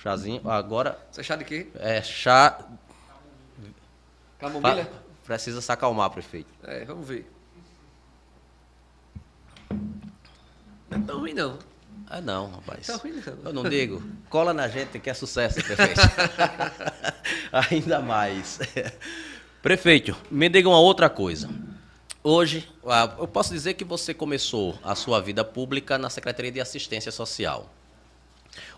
chazinho, 0.01 0.49
agora. 0.49 0.97
Você 1.11 1.21
é 1.21 1.23
chá 1.23 1.35
de 1.35 1.43
quê? 1.43 1.67
É 1.75 2.01
chá. 2.01 2.65
Camomila? 4.39 4.89
Precisa 5.25 5.61
se 5.61 5.71
acalmar, 5.71 6.09
prefeito. 6.09 6.53
É, 6.63 6.85
vamos 6.85 7.07
ver. 7.07 7.29
Não 10.89 10.97
é 10.97 11.01
tão 11.01 11.19
ruim, 11.19 11.33
não. 11.33 11.57
Ah, 12.07 12.21
não, 12.21 12.51
rapaz. 12.51 12.87
Tá 12.87 12.95
ruim, 12.97 13.13
não. 13.13 13.37
Eu 13.45 13.53
não 13.53 13.63
digo. 13.69 14.03
Cola 14.29 14.53
na 14.53 14.67
gente 14.67 14.99
que 14.99 15.09
é 15.09 15.13
sucesso, 15.13 15.63
prefeito. 15.63 16.01
Ainda 17.71 17.99
mais. 17.99 18.59
Prefeito, 19.61 20.15
me 20.29 20.49
diga 20.49 20.69
uma 20.69 20.79
outra 20.79 21.09
coisa. 21.09 21.49
Hoje, 22.23 22.69
ah, 22.85 23.15
eu 23.17 23.27
posso 23.27 23.51
dizer 23.51 23.73
que 23.73 23.83
você 23.83 24.13
começou 24.13 24.77
a 24.83 24.95
sua 24.95 25.19
vida 25.21 25.43
pública 25.43 25.97
na 25.97 26.09
Secretaria 26.09 26.51
de 26.51 26.61
Assistência 26.61 27.11
Social. 27.11 27.69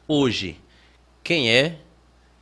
Hoje, 0.07 0.59
quem 1.23 1.51
é 1.51 1.79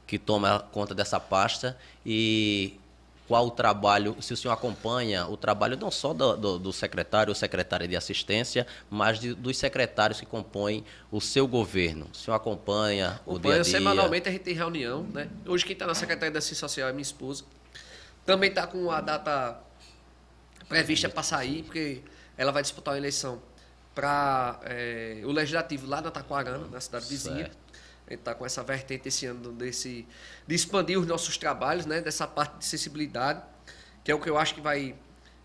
que 0.06 0.20
toma 0.20 0.60
conta 0.72 0.94
dessa 0.94 1.20
pasta 1.20 1.78
e 2.06 2.80
qual 3.28 3.48
o 3.48 3.52
trabalho, 3.52 4.18
se 4.22 4.34
o 4.34 4.38
senhor 4.38 4.54
acompanha 4.54 5.26
o 5.28 5.38
trabalho 5.38 5.78
não 5.78 5.90
só 5.90 6.14
do, 6.14 6.36
do, 6.36 6.60
do 6.60 6.74
secretário 6.74 7.32
ou 7.32 7.36
secretária 7.36 7.88
de 7.88 7.96
assistência, 7.96 8.68
mas 8.90 9.20
de, 9.20 9.34
dos 9.34 9.58
secretários 9.58 10.20
que 10.20 10.26
compõem 10.26 10.84
o 11.12 11.22
seu 11.22 11.48
governo. 11.48 12.10
O 12.14 12.16
senhor 12.16 12.36
acompanha 12.36 13.20
o 13.26 13.40
dia 13.40 13.52
a 13.52 13.54
dia? 13.56 13.64
Semanalmente 13.64 14.28
a 14.28 14.32
gente 14.32 14.42
tem 14.42 14.54
reunião. 14.54 15.04
Né? 15.04 15.30
Hoje 15.46 15.66
quem 15.66 15.74
está 15.74 15.88
na 15.88 15.96
Secretaria 15.96 16.32
de 16.32 16.38
Assistência 16.38 16.68
Social 16.68 16.90
é 16.90 16.92
minha 16.92 17.02
esposa. 17.02 17.46
Também 18.26 18.50
está 18.50 18.68
com 18.68 18.92
a 18.92 19.00
data 19.00 19.60
prevista 20.68 21.08
para 21.10 21.24
sair, 21.24 21.64
porque 21.64 22.02
ela 22.38 22.52
vai 22.52 22.62
disputar 22.62 22.94
uma 22.94 22.98
eleição 22.98 23.42
para 23.96 24.60
é, 24.64 25.22
o 25.24 25.32
legislativo 25.32 25.88
lá 25.88 26.02
na 26.02 26.12
Taquarana, 26.12 26.68
na 26.68 26.80
cidade 26.80 27.08
vizinha. 27.08 27.46
Certo. 27.46 27.58
A 27.63 27.63
gente 28.14 28.22
está 28.22 28.34
com 28.34 28.46
essa 28.46 28.64
vertente 28.64 29.08
esse 29.08 29.26
ano 29.26 29.52
desse, 29.52 30.08
de 30.48 30.56
expandir 30.56 31.00
os 31.00 31.08
nossos 31.08 31.38
trabalhos, 31.38 31.86
né, 31.86 32.02
dessa 32.02 32.28
parte 32.28 32.60
de 32.60 32.66
sensibilidade, 32.66 33.42
que 34.04 34.12
é 34.12 34.16
o 34.16 34.20
que 34.20 34.30
eu 34.30 34.38
acho 34.38 34.56
que 34.56 34.62
vai 34.62 34.96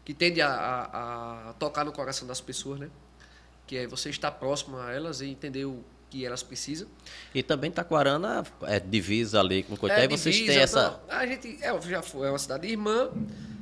que 0.05 0.15
tende 0.15 0.41
a, 0.41 0.49
a, 0.49 1.51
a 1.51 1.53
tocar 1.55 1.85
no 1.85 1.93
coração 1.93 2.27
das 2.27 2.41
pessoas, 2.41 2.81
né? 2.81 2.89
Que 3.67 3.77
é 3.77 3.87
você 3.87 4.09
estar 4.09 4.31
próximo 4.31 4.79
a 4.79 4.91
elas 4.91 5.21
e 5.21 5.27
entender 5.27 5.67
o 5.67 5.85
que 6.09 6.25
elas 6.25 6.43
precisam. 6.43 6.89
E 7.35 7.43
também 7.43 7.71
Taquarana 7.71 8.43
é 8.63 8.81
divisa 8.81 9.39
ali 9.39 9.63
com 9.63 9.77
Coité, 9.77 10.01
é, 10.01 10.05
e 10.07 10.09
vocês 10.09 10.41
têm 10.41 10.57
essa... 10.57 10.99
Não, 11.07 11.15
a 11.15 11.27
gente 11.27 11.63
é, 11.63 11.79
já 11.83 12.01
foi, 12.01 12.27
é 12.27 12.31
uma 12.31 12.39
cidade 12.39 12.67
irmã, 12.67 13.11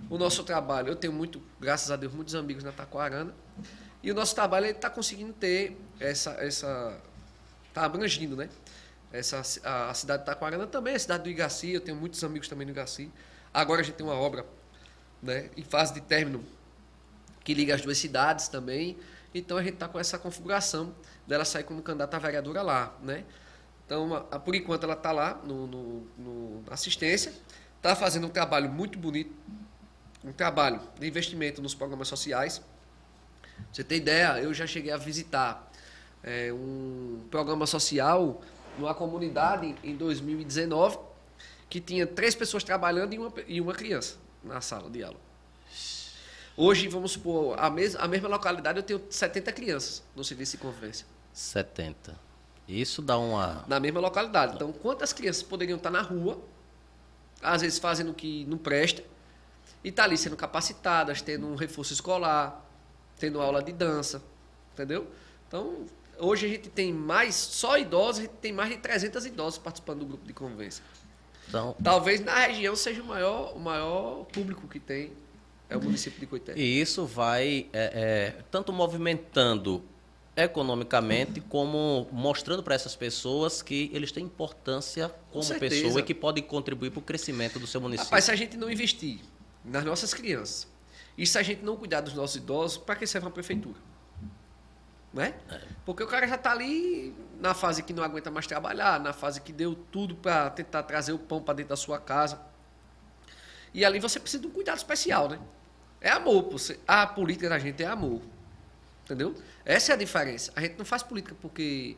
o 0.09 0.17
nosso 0.17 0.45
trabalho, 0.45 0.91
eu 0.91 0.95
tenho 0.95 1.13
muito, 1.13 1.43
graças 1.61 1.91
a 1.91 1.97
Deus, 1.97 2.15
muitos 2.15 2.37
amigos 2.37 2.63
na 2.63 2.71
Taquarana. 2.71 3.35
E 4.01 4.13
o 4.13 4.15
nosso 4.15 4.33
trabalho 4.33 4.67
está 4.67 4.89
conseguindo 4.89 5.33
ter 5.33 5.77
essa. 5.99 6.31
essa 6.35 6.97
está 7.69 7.85
abrangindo, 7.85 8.37
né? 8.37 8.49
Essa, 9.13 9.43
a, 9.65 9.91
a, 9.91 9.95
cidade 9.95 10.21
de 10.23 10.27
Taquarana 10.27 10.67
também, 10.67 10.95
a 10.95 10.99
cidade 10.99 11.25
do 11.25 11.31
Igaci, 11.31 11.71
eu 11.71 11.81
tenho 11.81 11.97
muitos 11.97 12.23
amigos 12.25 12.49
também 12.49 12.67
no 12.67 12.73
Igaci. 12.73 13.11
Agora 13.53 13.81
a 13.81 13.85
gente 13.85 13.95
tem 13.95 14.07
uma 14.07 14.15
obra 14.17 14.45
né, 15.23 15.51
em 15.57 15.63
fase 15.63 15.95
de 15.95 16.01
término 16.01 16.45
que 17.43 17.55
liga 17.55 17.75
as 17.75 17.81
duas 17.81 17.97
cidades 17.97 18.49
também. 18.49 18.99
Então 19.35 19.57
a 19.57 19.63
gente 19.63 19.75
está 19.75 19.89
com 19.89 19.99
essa 19.99 20.19
configuração 20.19 20.95
dela 21.27 21.45
sair 21.45 21.65
como 21.65 21.83
candidata 21.83 22.17
a 22.17 22.21
vereadora 22.21 22.63
lá, 22.63 22.97
né? 23.03 23.25
Então, 23.87 24.27
a, 24.31 24.39
por 24.39 24.55
enquanto, 24.55 24.83
ela 24.83 24.95
está 24.95 25.13
lá 25.13 25.41
no, 25.45 25.67
no, 25.67 26.01
no 26.19 26.65
assistência, 26.71 27.33
está 27.77 27.95
fazendo 27.95 28.27
um 28.27 28.31
trabalho 28.31 28.69
muito 28.69 28.99
bonito, 28.99 29.33
um 30.25 30.33
trabalho 30.33 30.81
de 30.99 31.07
investimento 31.07 31.63
nos 31.63 31.75
programas 31.75 32.09
sociais. 32.09 32.61
você 33.73 33.85
tem 33.85 33.99
ideia, 33.99 34.41
eu 34.41 34.53
já 34.53 34.67
cheguei 34.67 34.91
a 34.91 34.97
visitar 34.97 35.71
é, 36.25 36.53
um 36.53 37.25
programa 37.31 37.65
social 37.65 38.43
numa 38.79 38.95
comunidade 38.95 39.75
em 39.83 39.97
2019 39.97 40.99
que 41.69 41.81
tinha 41.81 42.07
três 42.07 42.35
pessoas 42.35 42.63
trabalhando 42.63 43.15
e 43.15 43.19
uma, 43.19 43.33
e 43.47 43.61
uma 43.61 43.73
criança 43.73 44.17
na 44.43 44.61
sala 44.61 44.89
de 44.89 45.03
aula. 45.03 45.19
Hoje, 46.57 46.89
vamos 46.89 47.13
supor, 47.13 47.59
a, 47.59 47.69
mes 47.69 47.95
a 47.97 48.09
mesma 48.09 48.29
localidade 48.29 48.79
eu 48.79 48.83
tenho 48.83 49.03
70 49.11 49.53
crianças 49.53 50.03
no 50.15 50.25
serviço 50.25 50.57
de 50.57 50.63
convivência. 50.63 51.07
70. 51.33 52.19
Isso 52.67 53.03
dá 53.03 53.19
uma. 53.19 53.65
Na 53.69 53.79
mesma 53.79 54.01
localidade. 54.01 54.55
Então, 54.55 54.73
quantas 54.73 55.13
crianças 55.13 55.43
poderiam 55.43 55.77
estar 55.77 55.91
na 55.91 56.01
rua, 56.01 56.41
às 57.43 57.61
vezes 57.61 57.79
fazendo 57.79 58.11
o 58.11 58.15
que 58.15 58.45
não 58.47 58.57
presta, 58.57 59.05
e 59.85 59.93
tá 59.93 60.05
ali 60.05 60.17
sendo 60.17 60.37
capacitadas, 60.37 61.21
tendo 61.21 61.47
um 61.47 61.55
reforço 61.55 61.93
escolar, 61.93 62.65
tendo 63.19 63.41
aula 63.41 63.63
de 63.63 63.73
dança, 63.73 64.23
entendeu? 64.73 65.07
Então, 65.47 65.85
hoje 66.19 66.47
a 66.47 66.49
gente 66.49 66.69
tem 66.69 66.93
mais, 66.93 67.35
só 67.35 67.79
idosos, 67.79 68.21
a 68.21 68.23
gente 68.23 68.35
tem 68.41 68.53
mais 68.53 68.71
de 68.71 68.79
300 68.79 69.27
idosos 69.27 69.59
participando 69.59 70.01
do 70.01 70.07
grupo 70.07 70.27
de 70.27 70.33
convivência. 70.33 70.83
Então, 71.49 71.77
Talvez 71.83 72.25
na 72.25 72.35
região 72.47 72.75
seja 72.75 73.03
o 73.03 73.07
maior, 73.07 73.55
o 73.55 73.59
maior 73.59 74.25
público 74.27 74.67
que 74.67 74.81
tem, 74.81 75.13
é 75.69 75.77
o 75.77 75.83
município 75.83 76.19
de 76.21 76.27
Coité. 76.27 76.55
E 76.57 76.81
isso 76.81 77.05
vai 77.05 77.67
é, 77.73 78.35
é, 78.39 78.43
tanto 78.51 78.73
movimentando 78.73 79.83
economicamente, 80.37 81.41
como 81.41 82.07
mostrando 82.13 82.63
para 82.63 82.75
essas 82.75 82.95
pessoas 82.95 83.63
que 83.63 83.91
eles 83.93 84.13
têm 84.13 84.25
importância 84.25 85.09
como 85.33 85.47
Com 85.47 85.59
pessoa 85.59 86.01
e 86.01 86.03
que 86.03 86.15
podem 86.15 86.45
contribuir 86.45 86.91
para 86.91 87.01
o 87.01 87.03
crescimento 87.03 87.59
do 87.59 87.67
seu 87.67 87.81
município. 87.81 88.11
Rapaz, 88.11 88.25
se 88.25 88.31
a 88.31 88.37
gente 88.37 88.57
não 88.57 88.71
investir 88.71 89.21
nas 89.65 89.85
nossas 89.85 90.13
crianças. 90.13 90.69
E 91.17 91.27
se 91.27 91.39
a 91.39 91.43
gente 91.43 91.65
não 91.65 91.77
cuidar 91.77 92.03
dos 92.03 92.13
nossos 92.13 92.37
idosos, 92.37 92.77
para 92.77 92.95
que 92.97 93.07
serve 93.07 93.27
uma 93.27 93.33
prefeitura? 93.33 93.77
Né? 95.17 95.35
É. 95.51 95.61
Porque 95.85 96.03
o 96.03 96.07
cara 96.07 96.29
já 96.29 96.35
está 96.35 96.53
ali 96.53 97.15
na 97.41 97.55
fase 97.55 97.83
que 97.83 97.93
não 97.93 98.03
aguenta 98.03 98.31
mais 98.31 98.47
trabalhar, 98.47 99.01
na 99.01 99.13
fase 99.13 99.41
que 99.41 99.53
deu 99.53 99.75
tudo 99.75 100.15
para 100.15 100.51
tentar 100.51 100.83
trazer 100.83 101.13
o 101.13 101.19
pão 101.19 101.41
para 101.41 101.55
dentro 101.55 101.71
da 101.71 101.77
sua 101.77 101.99
casa. 101.99 102.39
E 103.73 103.85
ali 103.85 103.99
você 103.99 104.21
precisa 104.21 104.43
de 104.43 104.49
um 104.49 104.51
cuidado 104.51 104.77
especial, 104.77 105.29
né? 105.29 105.39
É 106.01 106.11
amor. 106.11 106.55
A 106.87 107.07
política 107.07 107.49
da 107.49 107.59
gente 107.59 107.83
é 107.83 107.87
amor. 107.87 108.21
Entendeu? 109.05 109.35
Essa 109.65 109.93
é 109.93 109.95
a 109.95 109.99
diferença. 109.99 110.53
A 110.55 110.61
gente 110.61 110.77
não 110.77 110.85
faz 110.85 111.03
política 111.03 111.35
porque 111.41 111.97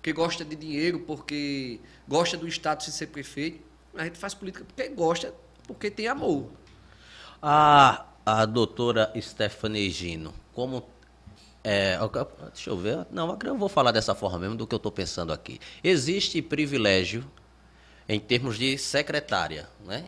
porque 0.00 0.14
gosta 0.14 0.44
de 0.46 0.56
dinheiro, 0.56 1.00
porque 1.00 1.78
gosta 2.08 2.34
do 2.34 2.48
status 2.48 2.86
de 2.86 2.92
ser 2.92 3.08
prefeito. 3.08 3.62
A 3.94 4.04
gente 4.04 4.18
faz 4.18 4.32
política 4.32 4.64
porque 4.64 4.88
gosta, 4.88 5.34
porque 5.66 5.90
tem 5.90 6.08
amor. 6.08 6.50
A, 7.42 8.06
a 8.24 8.46
doutora 8.46 9.12
Stephanie 9.20 9.90
Gino, 9.90 10.34
como. 10.52 10.88
É, 11.62 11.98
deixa 12.52 12.70
eu 12.70 12.76
ver. 12.76 13.06
Não, 13.10 13.38
eu 13.44 13.56
vou 13.56 13.68
falar 13.68 13.92
dessa 13.92 14.14
forma 14.14 14.38
mesmo 14.38 14.56
do 14.56 14.66
que 14.66 14.74
eu 14.74 14.78
estou 14.78 14.92
pensando 14.92 15.32
aqui. 15.32 15.58
Existe 15.84 16.40
privilégio 16.40 17.24
em 18.08 18.18
termos 18.18 18.58
de 18.58 18.76
secretária, 18.78 19.68
né? 19.84 20.06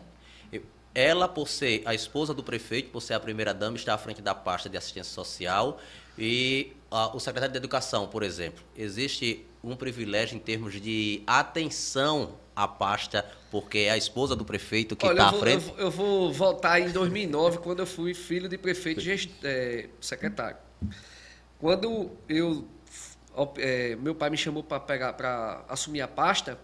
Ela, 0.95 1.27
por 1.27 1.47
ser 1.47 1.81
a 1.85 1.95
esposa 1.95 2.35
do 2.35 2.43
prefeito, 2.43 2.91
por 2.91 3.01
ser 3.01 3.15
a 3.15 3.19
primeira-dama, 3.19 3.75
está 3.75 3.95
à 3.95 3.97
frente 3.97 4.21
da 4.21 4.35
pasta 4.35 4.69
de 4.69 4.77
assistência 4.77 5.11
social 5.11 5.79
e 6.17 6.73
a, 6.91 7.15
o 7.15 7.19
secretário 7.19 7.51
de 7.51 7.57
Educação, 7.57 8.07
por 8.07 8.21
exemplo. 8.21 8.63
Existe 8.77 9.43
um 9.63 9.75
privilégio 9.75 10.35
em 10.35 10.39
termos 10.39 10.79
de 10.79 11.23
atenção 11.25 12.37
à 12.55 12.67
pasta, 12.67 13.25
porque 13.49 13.79
é 13.79 13.91
a 13.91 13.97
esposa 13.97 14.35
do 14.35 14.45
prefeito 14.45 14.95
que 14.95 15.07
está 15.07 15.29
à 15.29 15.33
frente? 15.33 15.73
Eu, 15.77 15.85
eu, 15.85 15.91
vou 15.91 16.31
voltar 16.31 16.79
em 16.79 16.91
2009, 16.91 17.57
quando 17.59 17.79
eu 17.79 17.87
fui 17.87 18.13
filho 18.13 18.47
de 18.47 18.57
prefeito 18.57 19.01
gest, 19.01 19.31
é, 19.43 19.89
secretário. 19.99 20.57
Quando 21.63 22.11
eu, 22.27 22.67
é, 23.55 23.95
meu 23.95 24.13
pai 24.13 24.29
me 24.29 24.35
chamou 24.35 24.61
para 24.61 25.63
assumir 25.69 26.01
a 26.01 26.07
pasta, 26.09 26.59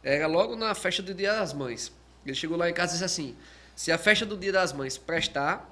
era 0.00 0.28
logo 0.28 0.54
na 0.54 0.76
festa 0.76 1.02
do 1.02 1.12
Dia 1.12 1.32
das 1.32 1.52
Mães. 1.52 1.92
Ele 2.24 2.36
chegou 2.36 2.56
lá 2.56 2.70
em 2.70 2.72
casa 2.72 2.92
e 2.92 2.94
disse 2.94 3.04
assim: 3.04 3.36
se 3.74 3.90
a 3.90 3.98
festa 3.98 4.24
do 4.24 4.36
Dia 4.36 4.52
das 4.52 4.72
Mães 4.72 4.96
prestar, 4.96 5.68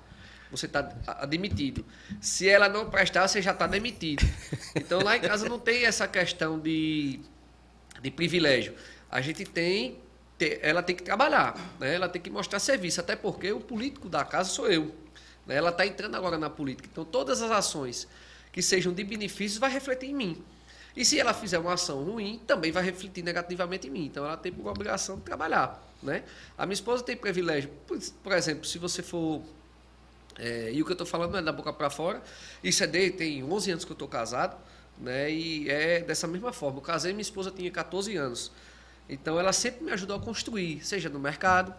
você 0.50 0.66
está 0.66 0.92
admitido. 1.06 1.86
Se 2.20 2.48
ela 2.48 2.68
não 2.68 2.90
prestar, 2.90 3.28
você 3.28 3.40
já 3.40 3.52
está 3.52 3.68
demitido. 3.68 4.26
Então 4.74 5.00
lá 5.00 5.16
em 5.16 5.20
casa 5.20 5.48
não 5.48 5.60
tem 5.60 5.84
essa 5.84 6.08
questão 6.08 6.58
de, 6.58 7.20
de 8.02 8.10
privilégio. 8.10 8.74
A 9.08 9.20
gente 9.20 9.44
tem, 9.44 10.00
ela 10.60 10.82
tem 10.82 10.96
que 10.96 11.04
trabalhar, 11.04 11.54
né? 11.78 11.94
ela 11.94 12.08
tem 12.08 12.20
que 12.20 12.30
mostrar 12.30 12.58
serviço, 12.58 12.98
até 12.98 13.14
porque 13.14 13.52
o 13.52 13.60
político 13.60 14.08
da 14.08 14.24
casa 14.24 14.50
sou 14.50 14.66
eu. 14.66 14.92
Né? 15.46 15.54
Ela 15.54 15.70
está 15.70 15.86
entrando 15.86 16.16
agora 16.16 16.36
na 16.36 16.50
política. 16.50 16.88
Então 16.90 17.04
todas 17.04 17.40
as 17.42 17.52
ações 17.52 18.08
que 18.56 18.62
sejam 18.62 18.90
de 18.90 19.04
benefícios 19.04 19.58
vai 19.58 19.70
refletir 19.70 20.08
em 20.08 20.14
mim. 20.14 20.42
E 20.96 21.04
se 21.04 21.20
ela 21.20 21.34
fizer 21.34 21.58
uma 21.58 21.74
ação 21.74 22.02
ruim, 22.02 22.40
também 22.46 22.72
vai 22.72 22.82
refletir 22.82 23.22
negativamente 23.22 23.86
em 23.86 23.90
mim. 23.90 24.06
Então 24.06 24.24
ela 24.24 24.34
tem 24.34 24.50
por 24.50 24.66
obrigação 24.66 25.16
de 25.16 25.22
trabalhar. 25.24 25.78
Né? 26.02 26.24
A 26.56 26.64
minha 26.64 26.72
esposa 26.72 27.04
tem 27.04 27.14
privilégio. 27.14 27.68
Por, 27.86 27.98
por 28.22 28.32
exemplo, 28.32 28.64
se 28.64 28.78
você 28.78 29.02
for. 29.02 29.42
É, 30.38 30.70
e 30.72 30.80
o 30.80 30.86
que 30.86 30.92
eu 30.92 30.94
estou 30.94 31.06
falando 31.06 31.36
é 31.36 31.42
da 31.42 31.52
boca 31.52 31.70
para 31.70 31.90
fora. 31.90 32.22
Isso 32.64 32.82
é 32.82 32.86
de. 32.86 33.10
Tem 33.10 33.44
11 33.44 33.72
anos 33.72 33.84
que 33.84 33.92
eu 33.92 33.94
estou 33.94 34.08
casado. 34.08 34.56
Né? 34.96 35.30
E 35.30 35.68
é 35.68 36.00
dessa 36.00 36.26
mesma 36.26 36.50
forma. 36.50 36.78
Eu 36.78 36.82
casei 36.82 37.12
minha 37.12 37.20
esposa 37.20 37.50
tinha 37.50 37.70
14 37.70 38.16
anos. 38.16 38.50
Então 39.06 39.38
ela 39.38 39.52
sempre 39.52 39.84
me 39.84 39.92
ajudou 39.92 40.16
a 40.16 40.20
construir, 40.20 40.82
seja 40.82 41.10
no 41.10 41.20
mercado, 41.20 41.74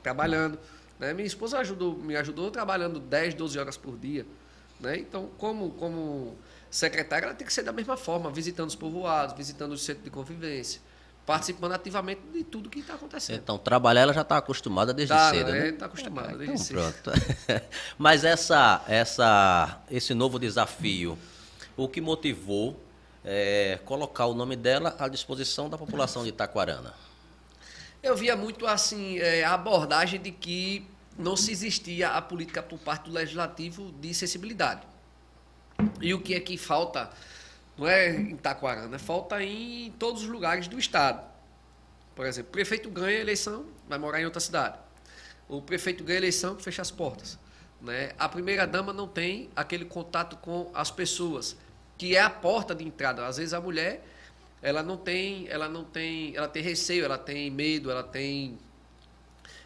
trabalhando. 0.00 0.60
Né? 0.96 1.12
Minha 1.12 1.26
esposa 1.26 1.58
ajudou, 1.58 1.96
me 1.96 2.14
ajudou 2.14 2.52
trabalhando 2.52 3.00
10, 3.00 3.34
12 3.34 3.58
horas 3.58 3.76
por 3.76 3.98
dia. 3.98 4.24
Né? 4.84 4.98
Então, 4.98 5.30
como, 5.38 5.70
como 5.70 6.36
secretária, 6.70 7.26
ela 7.26 7.34
tem 7.34 7.46
que 7.46 7.52
ser 7.52 7.62
da 7.62 7.72
mesma 7.72 7.96
forma, 7.96 8.30
visitando 8.30 8.68
os 8.68 8.74
povoados, 8.74 9.36
visitando 9.36 9.72
o 9.72 9.78
centro 9.78 10.04
de 10.04 10.10
convivência, 10.10 10.80
participando 11.24 11.72
ativamente 11.72 12.20
de 12.32 12.44
tudo 12.44 12.68
que 12.68 12.80
está 12.80 12.94
acontecendo. 12.94 13.38
Então, 13.38 13.58
trabalhar 13.58 14.02
ela 14.02 14.12
já 14.12 14.20
está 14.20 14.36
acostumada 14.36 14.92
desde 14.92 15.14
tá, 15.14 15.30
cedo, 15.30 15.50
né? 15.50 15.68
Está 15.68 15.86
acostumada 15.86 16.32
é, 16.32 16.36
desde 16.36 16.72
então, 16.72 16.92
cedo. 16.92 17.02
Pronto. 17.02 17.20
Mas 17.96 18.24
essa, 18.24 18.84
essa, 18.86 19.80
esse 19.90 20.12
novo 20.14 20.38
desafio, 20.38 21.18
o 21.76 21.88
que 21.88 22.00
motivou 22.00 22.78
é, 23.24 23.78
colocar 23.84 24.26
o 24.26 24.34
nome 24.34 24.54
dela 24.54 24.94
à 24.98 25.08
disposição 25.08 25.70
da 25.70 25.78
população 25.78 26.22
de 26.22 26.28
Itaquarana? 26.28 26.92
Eu 28.02 28.14
via 28.14 28.36
muito 28.36 28.66
assim 28.66 29.18
é, 29.18 29.42
a 29.42 29.54
abordagem 29.54 30.20
de 30.20 30.30
que 30.30 30.86
não 31.18 31.36
se 31.36 31.50
existia 31.52 32.10
a 32.10 32.22
política 32.22 32.62
por 32.62 32.78
parte 32.78 33.04
do 33.04 33.12
legislativo 33.12 33.92
de 33.92 34.12
sensibilidade. 34.14 34.82
E 36.00 36.12
o 36.14 36.20
que 36.20 36.34
é 36.34 36.40
que 36.40 36.56
falta, 36.56 37.10
não 37.76 37.86
é 37.86 38.10
em 38.14 38.32
Itaquarana, 38.32 38.98
falta 38.98 39.42
em 39.42 39.92
todos 39.98 40.22
os 40.22 40.28
lugares 40.28 40.68
do 40.68 40.78
Estado. 40.78 41.24
Por 42.14 42.26
exemplo, 42.26 42.50
o 42.50 42.52
prefeito 42.52 42.90
ganha 42.90 43.18
a 43.18 43.20
eleição, 43.20 43.66
vai 43.88 43.98
morar 43.98 44.20
em 44.20 44.24
outra 44.24 44.40
cidade. 44.40 44.78
O 45.48 45.60
prefeito 45.60 46.04
ganha 46.04 46.18
a 46.18 46.20
eleição, 46.20 46.58
fecha 46.58 46.82
as 46.82 46.90
portas. 46.90 47.38
Né? 47.80 48.12
A 48.18 48.28
primeira-dama 48.28 48.92
não 48.92 49.08
tem 49.08 49.50
aquele 49.54 49.84
contato 49.84 50.36
com 50.36 50.70
as 50.72 50.90
pessoas, 50.90 51.56
que 51.98 52.16
é 52.16 52.20
a 52.20 52.30
porta 52.30 52.74
de 52.74 52.84
entrada. 52.84 53.26
Às 53.26 53.36
vezes 53.36 53.52
a 53.52 53.60
mulher, 53.60 54.06
ela 54.62 54.82
não 54.82 54.96
tem, 54.96 55.46
ela 55.48 55.68
não 55.68 55.84
tem, 55.84 56.34
ela 56.36 56.48
tem 56.48 56.62
receio, 56.62 57.04
ela 57.04 57.18
tem 57.18 57.50
medo, 57.50 57.90
ela 57.90 58.02
tem 58.02 58.58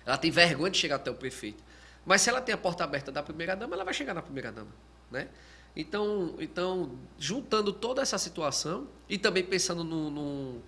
ela 0.09 0.17
tem 0.17 0.31
vergonha 0.31 0.71
de 0.71 0.79
chegar 0.79 0.97
até 0.97 1.11
o 1.11 1.15
prefeito. 1.15 1.63
Mas 2.07 2.23
se 2.23 2.31
ela 2.31 2.41
tem 2.41 2.55
a 2.55 2.59
porta 2.59 2.83
aberta 2.83 3.13
da 3.13 3.23
primeira-dama, 3.23 3.75
ela 3.75 3.85
vai 3.85 3.93
chegar 3.93 4.15
na 4.15 4.23
primeira-dama. 4.23 4.71
Né? 5.11 5.29
Então, 5.77 6.35
então, 6.39 6.99
juntando 7.19 7.75
toda 7.75 8.01
essa 8.01 8.17
situação 8.17 8.89
e 9.07 9.19
também 9.19 9.45
pensando 9.45 9.85
no, 9.85 10.11
no, 10.11 10.63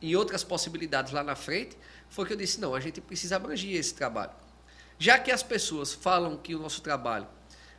em 0.00 0.14
outras 0.14 0.44
possibilidades 0.44 1.12
lá 1.12 1.24
na 1.24 1.34
frente, 1.34 1.76
foi 2.08 2.26
que 2.26 2.32
eu 2.32 2.36
disse: 2.36 2.60
não, 2.60 2.76
a 2.76 2.78
gente 2.78 3.00
precisa 3.00 3.34
abranger 3.34 3.74
esse 3.74 3.92
trabalho. 3.92 4.30
Já 5.00 5.18
que 5.18 5.32
as 5.32 5.42
pessoas 5.42 5.92
falam 5.92 6.36
que 6.36 6.54
o 6.54 6.60
nosso 6.60 6.80
trabalho 6.80 7.26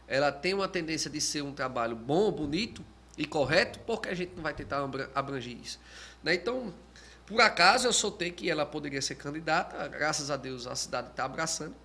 ela 0.10 0.30
tem 0.30 0.54
uma 0.54 0.68
tendência 0.68 1.10
de 1.10 1.22
ser 1.22 1.42
um 1.42 1.54
trabalho 1.54 1.96
bom, 1.96 2.30
bonito 2.32 2.84
e 3.18 3.26
correto, 3.26 3.80
por 3.80 4.02
que 4.02 4.10
a 4.10 4.14
gente 4.14 4.34
não 4.36 4.44
vai 4.44 4.54
tentar 4.54 4.86
abranger 5.16 5.58
isso? 5.58 5.80
Né? 6.22 6.36
Então, 6.36 6.74
por 7.28 7.42
acaso 7.42 7.86
eu 7.86 7.94
soltei 7.94 8.32
que 8.32 8.50
ela 8.50 8.66
poderia 8.66 9.02
ser 9.02 9.16
candidata, 9.16 9.86
graças 9.90 10.32
a 10.32 10.38
Deus 10.38 10.66
a 10.66 10.76
cidade 10.76 11.10
está 11.10 11.26
abraçando. 11.26 11.76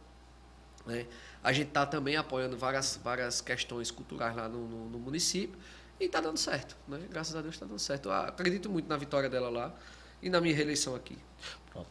Né? 0.87 1.07
A 1.43 1.53
gente 1.53 1.69
está 1.69 1.85
também 1.85 2.17
apoiando 2.17 2.57
várias, 2.57 2.99
várias 3.03 3.41
questões 3.41 3.91
culturais 3.91 4.35
lá 4.37 4.49
no, 4.49 4.69
no, 4.69 4.89
no 4.89 4.99
município 5.01 5.59
e 5.99 6.05
está 6.05 6.21
dando 6.21 6.39
certo. 6.39 6.77
Né? 6.87 7.01
Graças 7.11 7.35
a 7.35 7.43
Deus 7.43 7.55
está 7.55 7.67
dando 7.67 7.81
certo. 7.81 8.09
Eu 8.09 8.13
acredito 8.13 8.71
muito 8.71 8.89
na 8.89 8.97
vitória 8.97 9.29
dela 9.29 9.51
lá 9.51 9.75
e 10.23 10.31
na 10.31 10.41
minha 10.41 10.55
reeleição 10.55 10.95
aqui. 10.95 11.19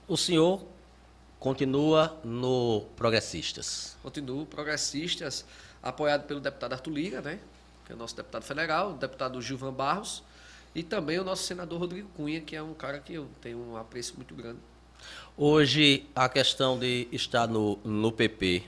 O 0.08 0.16
senhor 0.16 0.66
continua 1.38 2.20
no 2.24 2.86
Progressistas? 2.96 3.98
Continuo, 4.02 4.46
Progressistas, 4.46 5.44
apoiado 5.84 6.26
pelo 6.26 6.40
deputado 6.40 6.72
Arthur 6.72 6.92
Liga, 6.92 7.22
né? 7.22 7.40
que 7.86 7.92
é 7.92 7.96
o 7.96 7.98
nosso 7.98 8.16
deputado 8.16 8.44
federal, 8.44 8.92
o 8.92 8.98
deputado 8.98 9.42
Gilvan 9.42 9.74
Barros, 9.74 10.24
e 10.74 10.84
também 10.84 11.20
o 11.20 11.24
nosso 11.24 11.44
senador 11.44 11.80
Rodrigo 11.80 12.10
Cunha, 12.16 12.42
que 12.42 12.56
é 12.56 12.62
um 12.62 12.74
cara 12.74 13.00
que 13.00 13.14
eu 13.14 13.28
tenho 13.42 13.58
um 13.58 13.78
apreço 13.78 14.16
muito 14.16 14.34
grande. 14.34 14.60
Hoje, 15.36 16.08
a 16.16 16.30
questão 16.30 16.78
de 16.78 17.08
estar 17.12 17.48
no, 17.48 17.78
no 17.84 18.12
PP 18.12 18.64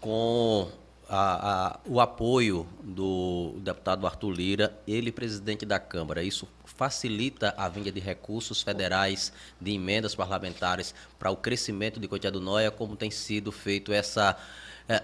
com 0.00 0.70
a, 1.08 1.74
a, 1.74 1.80
o 1.84 2.00
apoio 2.00 2.66
do 2.82 3.54
deputado 3.58 4.06
Arthur 4.06 4.30
Lira, 4.30 4.78
ele 4.86 5.10
presidente 5.10 5.66
da 5.66 5.80
Câmara, 5.80 6.22
isso 6.22 6.48
facilita 6.64 7.52
a 7.56 7.68
vinda 7.68 7.90
de 7.90 7.98
recursos 7.98 8.62
federais, 8.62 9.32
de 9.60 9.72
emendas 9.72 10.14
parlamentares 10.14 10.94
para 11.18 11.30
o 11.30 11.36
crescimento 11.36 11.98
de 11.98 12.06
Cotia 12.06 12.30
do 12.30 12.40
Noia, 12.40 12.70
como 12.70 12.96
tem 12.96 13.10
sido 13.10 13.50
feito 13.50 13.92
essa 13.92 14.36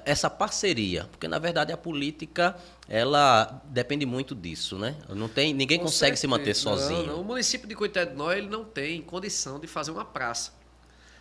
essa 0.05 0.28
parceria, 0.28 1.05
porque 1.05 1.28
na 1.28 1.39
verdade 1.39 1.72
a 1.72 1.76
política 1.76 2.57
ela 2.89 3.62
depende 3.66 4.05
muito 4.05 4.34
disso, 4.34 4.78
né? 4.78 4.97
Não 5.09 5.28
tem 5.28 5.55
ninguém 5.55 5.78
Com 5.78 5.84
consegue 5.84 6.16
certeza. 6.16 6.20
se 6.20 6.26
manter 6.26 6.55
sozinho. 6.55 7.07
Não, 7.07 7.14
não. 7.14 7.20
O 7.20 7.24
município 7.24 7.68
de 7.68 7.74
Coité 7.74 8.05
do 8.05 8.16
Nó 8.16 8.32
ele 8.32 8.49
não 8.49 8.64
tem 8.64 9.01
condição 9.03 9.61
de 9.61 9.66
fazer 9.66 9.93
uma 9.93 10.05
praça 10.05 10.53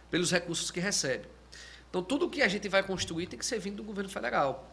pelos 0.10 0.32
recursos 0.32 0.72
que 0.72 0.80
recebe. 0.80 1.26
Então 1.90 2.02
tudo 2.02 2.30
que 2.30 2.42
a 2.42 2.48
gente 2.48 2.68
vai 2.68 2.82
construir 2.82 3.28
tem 3.28 3.38
que 3.38 3.46
ser 3.46 3.60
vindo 3.60 3.78
do 3.78 3.84
governo 3.84 4.10
federal. 4.10 4.72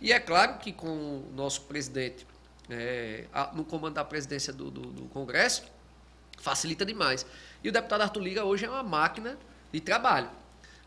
E 0.00 0.12
é 0.12 0.20
claro 0.20 0.58
que 0.58 0.72
com 0.72 0.88
o 0.88 1.32
nosso 1.34 1.62
presidente 1.62 2.26
é, 2.70 3.24
no 3.54 3.64
comando 3.64 3.94
da 3.94 4.04
presidência 4.04 4.52
do, 4.52 4.70
do, 4.70 4.80
do 4.80 5.02
Congresso 5.08 5.64
facilita 6.38 6.84
demais. 6.84 7.26
E 7.62 7.68
o 7.68 7.72
deputado 7.72 8.02
Arthur 8.02 8.20
Liga 8.20 8.44
hoje 8.44 8.64
é 8.64 8.70
uma 8.70 8.82
máquina 8.82 9.38
de 9.72 9.80
trabalho. 9.80 10.30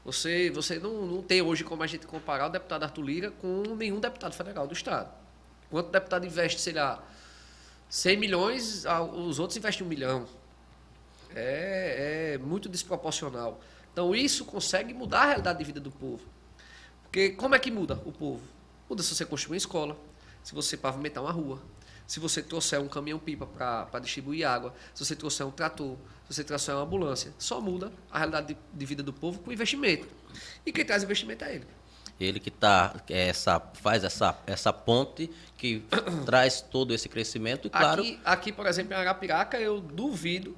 Você, 0.06 0.50
você 0.50 0.80
não, 0.80 1.06
não 1.06 1.22
tem 1.22 1.42
hoje 1.42 1.64
como 1.64 1.84
a 1.84 1.88
gente 1.88 2.08
comparar 2.08 2.48
o 2.48 2.50
deputado 2.50 2.84
Arthur 2.84 3.02
Lira 3.04 3.32
com 3.32 3.76
nenhum 3.76 4.00
deputado 4.00 4.34
federal 4.34 4.66
do 4.66 4.74
Estado. 4.74 5.12
Enquanto 5.68 5.88
o 5.88 5.92
deputado 5.92 6.26
investe, 6.26 6.60
sei 6.60 6.74
lá, 6.74 7.04
100 7.90 8.18
milhões, 8.18 8.86
os 9.14 9.40
outros 9.40 9.58
investem 9.58 9.86
um 9.86 9.90
milhão. 9.90 10.26
É, 11.36 12.34
é 12.34 12.38
muito 12.38 12.70
desproporcional. 12.70 13.60
Então, 13.92 14.16
isso 14.16 14.46
consegue 14.46 14.94
mudar 14.94 15.22
a 15.22 15.26
realidade 15.26 15.60
de 15.60 15.66
vida 15.66 15.80
do 15.80 15.92
povo. 15.92 16.26
Porque 17.04 17.32
como 17.32 17.56
é 17.56 17.60
que 17.60 17.70
muda 17.70 18.02
o 18.06 18.12
povo? 18.12 18.42
Muda 18.90 19.04
se 19.04 19.14
você 19.14 19.26
construir 19.26 19.56
uma 19.56 19.58
escola, 19.58 19.98
se 20.44 20.56
você 20.56 20.78
pavimentar 20.78 21.24
uma 21.24 21.32
rua, 21.32 21.62
se 22.10 22.20
você 22.20 22.42
trouxer 22.42 22.82
um 22.82 22.88
caminhão-pipa 22.88 23.46
para 23.46 24.00
distribuir 24.00 24.44
água, 24.44 24.74
se 24.96 25.06
você 25.06 25.16
trouxer 25.16 25.46
um 25.46 25.52
trator, 25.52 25.96
se 26.28 26.34
você 26.34 26.44
trouxer 26.44 26.74
uma 26.74 26.84
ambulância, 26.84 27.32
só 27.38 27.62
muda 27.62 27.94
a 28.10 28.18
realidade 28.18 28.48
de, 28.48 28.58
de 28.74 28.86
vida 28.88 29.04
do 29.04 29.14
povo 29.14 29.38
com 29.38 29.52
investimento. 29.52 30.08
E 30.66 30.72
quem 30.72 30.84
traz 30.84 31.04
investimento 31.04 31.46
é 31.46 31.54
ele. 31.54 31.68
Ele 32.20 32.40
que 32.40 32.50
tá, 32.50 32.96
é 33.08 33.28
essa, 33.28 33.60
faz 33.76 34.04
essa, 34.04 34.36
essa 34.48 34.74
ponte 34.74 35.30
que 35.56 35.86
traz 36.26 36.62
todo 36.62 36.96
esse 36.96 37.08
crescimento 37.08 37.68
e, 37.68 37.70
claro... 37.70 38.02
Aqui, 38.02 38.20
aqui, 38.26 38.52
por 38.52 38.66
exemplo, 38.66 38.96
em 38.96 38.98
Arapiraca, 38.98 39.60
eu 39.60 39.80
duvido 39.80 40.58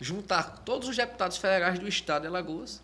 juntar 0.00 0.64
todos 0.64 0.88
os 0.88 0.96
deputados 0.96 1.36
federais 1.36 1.78
do 1.78 1.86
estado 1.86 2.22
de 2.22 2.26
Alagoas 2.26 2.82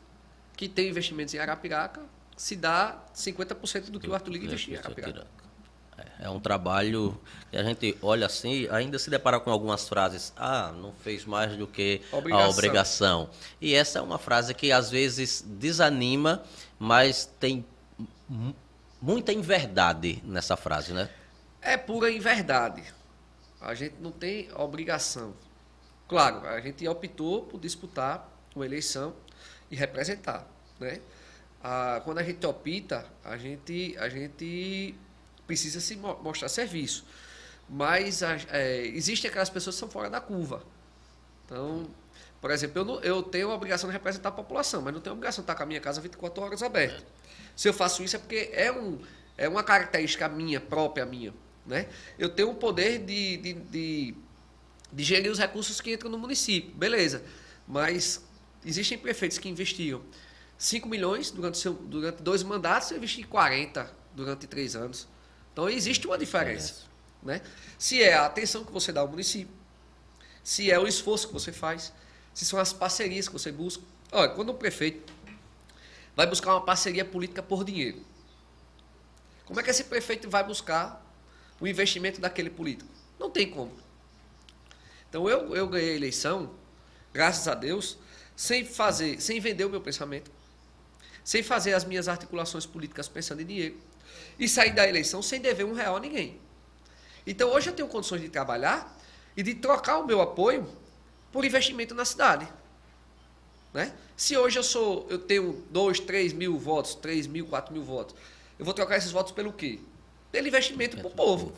que 0.57 0.69
tem 0.69 0.89
investimentos 0.89 1.35
em 1.35 1.39
Arapiraca, 1.39 2.01
se 2.37 2.55
dá 2.55 3.03
50% 3.13 3.91
do 3.91 3.99
que 3.99 4.09
o 4.09 4.15
Arthur 4.15 4.31
Liga 4.31 4.45
investiu 4.45 4.75
em 4.75 4.77
Arapiraca. 4.77 5.42
É 6.19 6.31
um 6.31 6.41
trabalho 6.41 7.21
que 7.51 7.57
a 7.57 7.63
gente 7.63 7.99
olha 8.01 8.27
assim, 8.27 8.69
ainda 8.71 8.99
se 8.99 9.11
depara 9.11 9.39
com 9.41 9.51
algumas 9.51 9.89
frases. 9.89 10.33
Ah, 10.37 10.73
não 10.73 10.93
fez 10.93 11.25
mais 11.25 11.57
do 11.57 11.67
que 11.67 12.01
obrigação. 12.13 12.47
a 12.47 12.49
obrigação. 12.49 13.31
E 13.61 13.75
essa 13.75 13.99
é 13.99 14.03
uma 14.03 14.19
frase 14.19 14.55
que 14.55 14.73
às 14.73 14.91
vezes 14.91 15.45
desanima, 15.47 16.43
mas 16.79 17.27
tem 17.39 17.65
muita 19.01 19.33
inverdade 19.33 20.23
nessa 20.25 20.57
frase, 20.57 20.93
né? 20.93 21.11
É 21.61 21.77
pura 21.77 22.11
inverdade. 22.11 22.83
A 23.61 23.75
gente 23.75 23.97
não 24.01 24.11
tem 24.11 24.49
obrigação. 24.55 25.35
Claro, 26.09 26.47
a 26.47 26.61
gente 26.61 26.87
optou 26.87 27.43
por 27.43 27.61
disputar 27.61 28.29
uma 28.55 28.65
eleição 28.65 29.15
e 29.71 29.77
representar, 29.77 30.47
né? 30.79 31.01
Ah, 31.63 32.01
quando 32.05 32.19
a 32.19 32.23
gente 32.23 32.45
opta, 32.45 33.07
a 33.25 33.37
gente, 33.37 33.97
a 33.99 34.09
gente 34.09 34.95
precisa 35.47 35.81
se 35.81 35.97
mostrar 35.97 36.49
serviço. 36.49 37.05
Mas 37.69 38.23
é, 38.23 38.87
existem 38.87 39.31
aquelas 39.31 39.51
pessoas 39.51 39.77
que 39.77 39.81
são 39.81 39.89
fora 39.89 40.11
da 40.11 40.21
curva. 40.21 40.63
Então, 41.45 41.89
por 42.41 42.51
exemplo, 42.51 42.81
eu, 42.81 42.85
não, 42.85 43.01
eu 43.01 43.23
tenho 43.23 43.51
a 43.51 43.55
obrigação 43.55 43.89
de 43.89 43.93
representar 43.93 44.31
a 44.31 44.33
população, 44.33 44.83
mas 44.83 44.93
não 44.93 45.01
tenho 45.01 45.15
a 45.15 45.17
obrigação 45.17 45.43
de 45.43 45.45
estar 45.45 45.55
com 45.55 45.63
a 45.63 45.67
minha 45.67 45.81
casa 45.81 46.01
24 46.01 46.43
horas 46.43 46.63
aberta. 46.63 47.05
Se 47.55 47.69
eu 47.69 47.73
faço 47.73 48.03
isso 48.03 48.17
é 48.17 48.19
porque 48.19 48.51
é, 48.53 48.73
um, 48.73 48.99
é 49.37 49.49
uma 49.49 49.63
característica 49.63 50.29
minha, 50.29 50.61
própria 50.61 51.07
minha. 51.07 51.33
Né? 51.65 51.89
Eu 52.19 52.29
tenho 52.29 52.51
o 52.51 52.55
poder 52.55 52.99
de, 52.99 53.37
de, 53.37 53.53
de, 53.53 54.15
de 54.93 55.05
gerir 55.05 55.31
os 55.31 55.39
recursos 55.39 55.81
que 55.81 55.93
entram 55.93 56.11
no 56.11 56.19
município, 56.19 56.75
beleza. 56.75 57.23
Mas 57.67 58.25
existem 58.65 58.99
prefeitos 58.99 59.39
que 59.39 59.49
investiam 59.49 60.03
5 60.59 60.89
milhões 60.89 61.31
durante, 61.31 61.59
seu, 61.59 61.73
durante 61.73 62.23
dois 62.23 62.43
mandatos, 62.43 62.91
eu 62.91 62.97
investi 62.97 63.25
40 63.25 63.91
durante 64.15 64.47
três 64.47 64.77
anos. 64.77 65.09
Então 65.53 65.69
existe 65.69 66.07
uma 66.07 66.19
diferença. 66.19 66.83
Né? 67.23 67.41
Se 67.79 68.03
é 68.03 68.15
a 68.15 68.27
atenção 68.27 68.65
que 68.65 68.73
você 68.73 68.93
dá 68.93 69.01
ao 69.01 69.09
município, 69.09 69.55
se 70.43 70.71
é 70.71 70.79
o 70.79 70.87
esforço 70.87 71.29
que 71.29 71.33
você 71.33 71.53
faz, 71.53 71.93
se 72.35 72.45
são 72.45 72.59
as 72.59 72.73
parcerias 72.73 73.29
que 73.29 73.33
você 73.33 73.53
busca. 73.53 73.83
Olha, 74.11 74.31
quando 74.31 74.49
o 74.49 74.55
prefeito 74.55 75.13
vai 76.17 76.27
buscar 76.27 76.53
uma 76.53 76.65
parceria 76.65 77.05
política 77.05 77.43
por 77.43 77.65
dinheiro, 77.65 78.03
como 79.45 79.61
é 79.61 79.63
que 79.63 79.71
esse 79.71 79.85
prefeito 79.85 80.29
vai 80.29 80.43
buscar 80.43 81.05
o 81.61 81.67
investimento 81.67 82.21
daquele 82.21 82.51
político? 82.51 82.91
Não 83.19 83.31
tem 83.31 83.51
como. 83.51 83.73
Então 85.09 85.29
eu, 85.29 85.55
eu 85.55 85.69
ganhei 85.69 85.93
a 85.93 85.97
eleição, 85.97 86.55
graças 87.13 87.47
a 87.47 87.55
Deus, 87.55 87.99
sem 88.35 88.65
fazer, 88.65 89.21
sem 89.21 89.39
vender 89.39 89.65
o 89.65 89.71
meu 89.71 89.81
pensamento, 89.81 90.31
sem 91.23 91.43
fazer 91.43 91.75
as 91.75 91.85
minhas 91.85 92.09
articulações 92.09 92.65
políticas 92.65 93.09
pensando 93.09 93.43
em 93.43 93.47
dinheiro 93.47 93.92
e 94.43 94.49
sair 94.49 94.73
da 94.73 94.89
eleição 94.89 95.23
sem 95.23 95.41
dever 95.41 95.65
um 95.65 95.73
real 95.73 95.97
a 95.97 96.01
ninguém. 96.01 96.41
Então 97.25 97.51
hoje 97.51 97.71
eu 97.71 97.75
tenho 97.75 97.87
condições 97.87 98.21
de 98.21 98.29
trabalhar 98.29 98.93
e 99.37 99.43
de 99.43 99.55
trocar 99.55 99.99
o 99.99 100.05
meu 100.05 100.21
apoio 100.21 100.69
por 101.31 101.45
investimento 101.45 101.95
na 101.95 102.05
cidade. 102.05 102.49
Né? 103.73 103.95
Se 104.17 104.37
hoje 104.37 104.59
eu 104.59 104.65
sou, 104.65 105.07
eu 105.09 105.21
tenho 105.21 105.65
2, 105.71 106.01
3 106.01 106.33
mil 106.33 106.59
votos, 106.59 106.97
3 106.97 107.29
mil, 107.29 107.47
4 107.47 107.73
mil 107.73 107.85
votos, 107.85 108.17
eu 108.59 108.65
vou 108.65 108.75
trocar 108.75 108.97
esses 108.97 109.13
votos 109.13 109.31
pelo 109.31 109.53
quê? 109.53 109.79
Pelo 110.33 110.49
investimento 110.49 110.97
para 110.97 111.07
o 111.07 111.11
povo. 111.13 111.53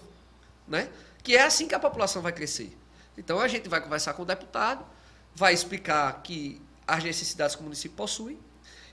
Né? 0.69 0.91
Que 1.23 1.39
é 1.39 1.43
assim 1.43 1.67
que 1.67 1.75
a 1.75 1.81
população 1.81 2.21
vai 2.21 2.33
crescer. 2.33 2.77
Então 3.17 3.41
a 3.41 3.49
gente 3.49 3.67
vai 3.67 3.81
conversar 3.81 4.13
com 4.13 4.25
o 4.25 4.27
deputado, 4.27 4.85
vai 5.35 5.55
explicar 5.55 6.23
que 6.23 6.61
as 6.87 7.03
necessidades 7.03 7.57
que 7.57 7.63
o 7.63 7.65
município 7.65 7.97
possui, 7.97 8.39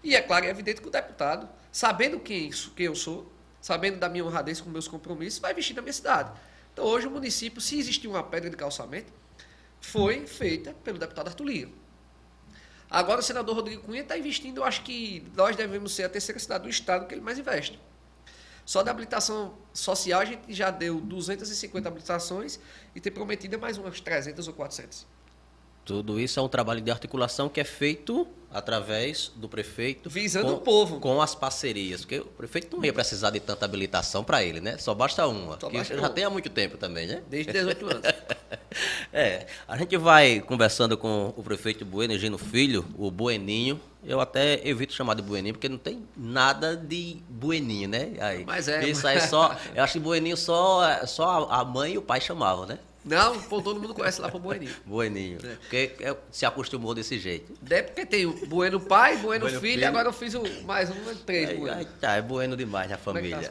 e 0.01 0.15
é 0.15 0.21
claro, 0.21 0.45
é 0.45 0.49
evidente 0.49 0.79
que 0.79 0.87
o 0.87 0.91
deputado, 0.91 1.49
sabendo 1.73 2.21
quem, 2.21 2.49
quem 2.73 2.85
eu 2.85 2.95
sou, 2.95 3.29
sabendo 3.61 3.99
da 3.99 4.09
minha 4.09 4.25
honradez 4.25 4.59
com 4.59 4.69
meus 4.69 4.87
compromissos, 4.87 5.39
vai 5.39 5.51
investir 5.51 5.75
na 5.75 5.81
minha 5.81 5.93
cidade. 5.93 6.31
Então, 6.73 6.83
hoje, 6.85 7.07
o 7.07 7.11
município, 7.11 7.61
se 7.61 7.77
existir 7.77 8.07
uma 8.07 8.23
pedra 8.23 8.49
de 8.49 8.57
calçamento, 8.57 9.13
foi 9.79 10.25
feita 10.25 10.73
pelo 10.83 10.97
deputado 10.97 11.27
Arthur 11.27 11.45
Lira. 11.45 11.69
Agora, 12.89 13.21
o 13.21 13.23
senador 13.23 13.55
Rodrigo 13.55 13.83
Cunha 13.83 14.01
está 14.01 14.17
investindo, 14.17 14.57
eu 14.57 14.63
acho 14.65 14.83
que 14.83 15.25
nós 15.35 15.55
devemos 15.55 15.93
ser 15.93 16.03
a 16.03 16.09
terceira 16.09 16.39
cidade 16.39 16.63
do 16.63 16.69
estado 16.69 17.07
que 17.07 17.13
ele 17.13 17.21
mais 17.21 17.39
investe. 17.39 17.79
Só 18.65 18.83
da 18.83 18.91
habilitação 18.91 19.57
social, 19.73 20.21
a 20.21 20.25
gente 20.25 20.53
já 20.53 20.69
deu 20.69 20.99
250 20.99 21.87
habilitações 21.87 22.59
e 22.93 22.99
tem 22.99 23.11
prometido 23.11 23.57
mais 23.59 23.77
umas 23.77 23.99
300 24.01 24.47
ou 24.47 24.53
400. 24.53 25.05
Tudo 25.83 26.19
isso 26.19 26.39
é 26.39 26.43
um 26.43 26.47
trabalho 26.47 26.81
de 26.81 26.91
articulação 26.91 27.49
que 27.49 27.59
é 27.59 27.63
feito 27.63 28.27
através 28.53 29.31
do 29.35 29.47
prefeito. 29.47 30.09
Visando 30.09 30.47
com, 30.47 30.53
o 30.53 30.59
povo. 30.59 30.99
Com 30.99 31.21
as 31.21 31.33
parcerias. 31.33 32.01
Porque 32.01 32.19
o 32.19 32.25
prefeito 32.25 32.75
não 32.75 32.83
ia 32.83 32.93
precisar 32.93 33.29
de 33.29 33.39
tanta 33.39 33.65
habilitação 33.65 34.23
para 34.23 34.43
ele, 34.43 34.59
né? 34.59 34.77
Só 34.77 34.93
basta 34.93 35.25
uma. 35.27 35.59
Só 35.59 35.69
basta 35.69 35.95
já 35.95 36.01
uma. 36.01 36.09
tem 36.09 36.23
há 36.23 36.29
muito 36.29 36.49
tempo 36.49 36.77
também, 36.77 37.07
né? 37.07 37.23
Desde 37.29 37.51
18 37.51 37.85
anos. 37.85 38.01
é. 39.11 39.47
A 39.67 39.77
gente 39.77 39.97
vai 39.97 40.41
conversando 40.41 40.97
com 40.97 41.33
o 41.35 41.43
prefeito 41.43 41.85
Bueno, 41.85 42.17
Gino 42.17 42.37
Filho, 42.37 42.85
o 42.97 43.09
Bueninho. 43.09 43.79
Eu 44.03 44.19
até 44.19 44.67
evito 44.67 44.93
chamar 44.93 45.13
de 45.13 45.21
Bueninho, 45.21 45.53
porque 45.53 45.69
não 45.69 45.77
tem 45.77 46.03
nada 46.17 46.75
de 46.75 47.21
Bueninho, 47.29 47.87
né? 47.87 48.13
Aí, 48.19 48.43
mas 48.45 48.67
é. 48.67 48.87
Isso 48.87 49.07
aí 49.07 49.21
só. 49.21 49.55
Eu 49.75 49.83
acho 49.83 49.93
que 49.93 49.99
Bueninho 49.99 50.35
só, 50.35 51.05
só 51.05 51.47
a 51.49 51.63
mãe 51.63 51.93
e 51.93 51.97
o 51.97 52.01
pai 52.01 52.19
chamavam, 52.19 52.65
né? 52.65 52.79
Não, 53.03 53.41
pô, 53.41 53.61
todo 53.61 53.79
mundo 53.79 53.93
conhece 53.93 54.21
lá 54.21 54.29
pro 54.29 54.39
Bueninho. 54.39 54.73
Bueninho. 54.85 55.39
É. 55.43 55.55
Porque 55.55 55.95
é, 55.99 56.15
se 56.31 56.45
acostumou 56.45 56.93
desse 56.93 57.17
jeito. 57.17 57.53
É 57.69 57.81
porque 57.81 58.05
tem 58.05 58.25
o 58.25 58.45
Bueno 58.45 58.79
pai, 58.79 59.17
Bueno, 59.17 59.45
bueno 59.45 59.59
filho, 59.59 59.73
filho, 59.73 59.87
agora 59.87 60.09
eu 60.09 60.13
fiz 60.13 60.35
o, 60.35 60.43
mais 60.63 60.89
um, 60.89 61.15
três 61.25 61.49
aí, 61.49 61.57
Bueno. 61.57 61.77
Aí, 61.77 61.85
tá, 61.99 62.15
é 62.15 62.21
Bueno 62.21 62.55
demais 62.55 62.89
na 62.89 62.97
família. 62.97 63.49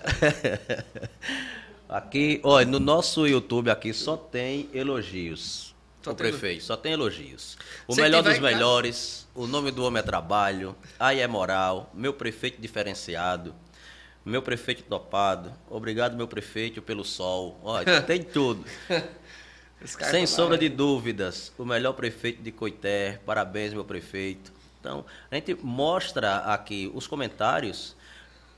Tá 1.88 1.96
aqui, 1.98 2.40
olha, 2.44 2.66
no 2.66 2.78
nosso 2.78 3.26
YouTube 3.26 3.70
aqui 3.70 3.92
só 3.92 4.16
tem 4.16 4.68
elogios. 4.72 5.74
Só 6.02 6.12
o 6.12 6.14
tem 6.14 6.30
prefeito, 6.30 6.64
só 6.64 6.76
tem 6.76 6.92
elogios. 6.92 7.58
O 7.86 7.94
Você 7.94 8.02
melhor 8.02 8.22
dos 8.22 8.38
melhores, 8.38 9.28
o 9.34 9.46
nome 9.46 9.70
do 9.70 9.84
homem 9.84 10.00
é 10.00 10.02
trabalho, 10.02 10.74
aí 10.98 11.20
é 11.20 11.26
moral, 11.26 11.90
meu 11.92 12.14
prefeito 12.14 12.60
diferenciado. 12.60 13.54
Meu 14.24 14.42
prefeito 14.42 14.82
topado. 14.82 15.52
Obrigado, 15.68 16.14
meu 16.14 16.28
prefeito, 16.28 16.82
pelo 16.82 17.04
sol. 17.04 17.58
Olha, 17.62 18.00
tem 18.02 18.22
tudo. 18.22 18.64
Sem 19.84 20.26
sombra 20.26 20.58
de 20.58 20.68
dúvidas, 20.68 21.52
o 21.56 21.64
melhor 21.64 21.94
prefeito 21.94 22.42
de 22.42 22.52
Coité. 22.52 23.18
Parabéns, 23.24 23.72
meu 23.72 23.84
prefeito. 23.84 24.52
Então, 24.78 25.04
a 25.30 25.34
gente 25.34 25.54
mostra 25.62 26.36
aqui 26.38 26.90
os 26.94 27.06
comentários, 27.06 27.96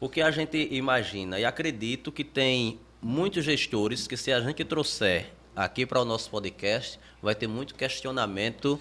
o 0.01 0.09
que 0.09 0.21
a 0.21 0.31
gente 0.31 0.69
imagina. 0.73 1.39
E 1.39 1.45
acredito 1.45 2.11
que 2.11 2.25
tem 2.25 2.81
muitos 3.01 3.45
gestores 3.45 4.07
que, 4.07 4.17
se 4.17 4.33
a 4.33 4.41
gente 4.41 4.65
trouxer 4.65 5.33
aqui 5.55 5.87
para 5.87 6.01
o 6.01 6.05
nosso 6.05 6.29
podcast, 6.31 6.99
vai 7.21 7.35
ter 7.35 7.47
muito 7.47 7.75
questionamento 7.75 8.81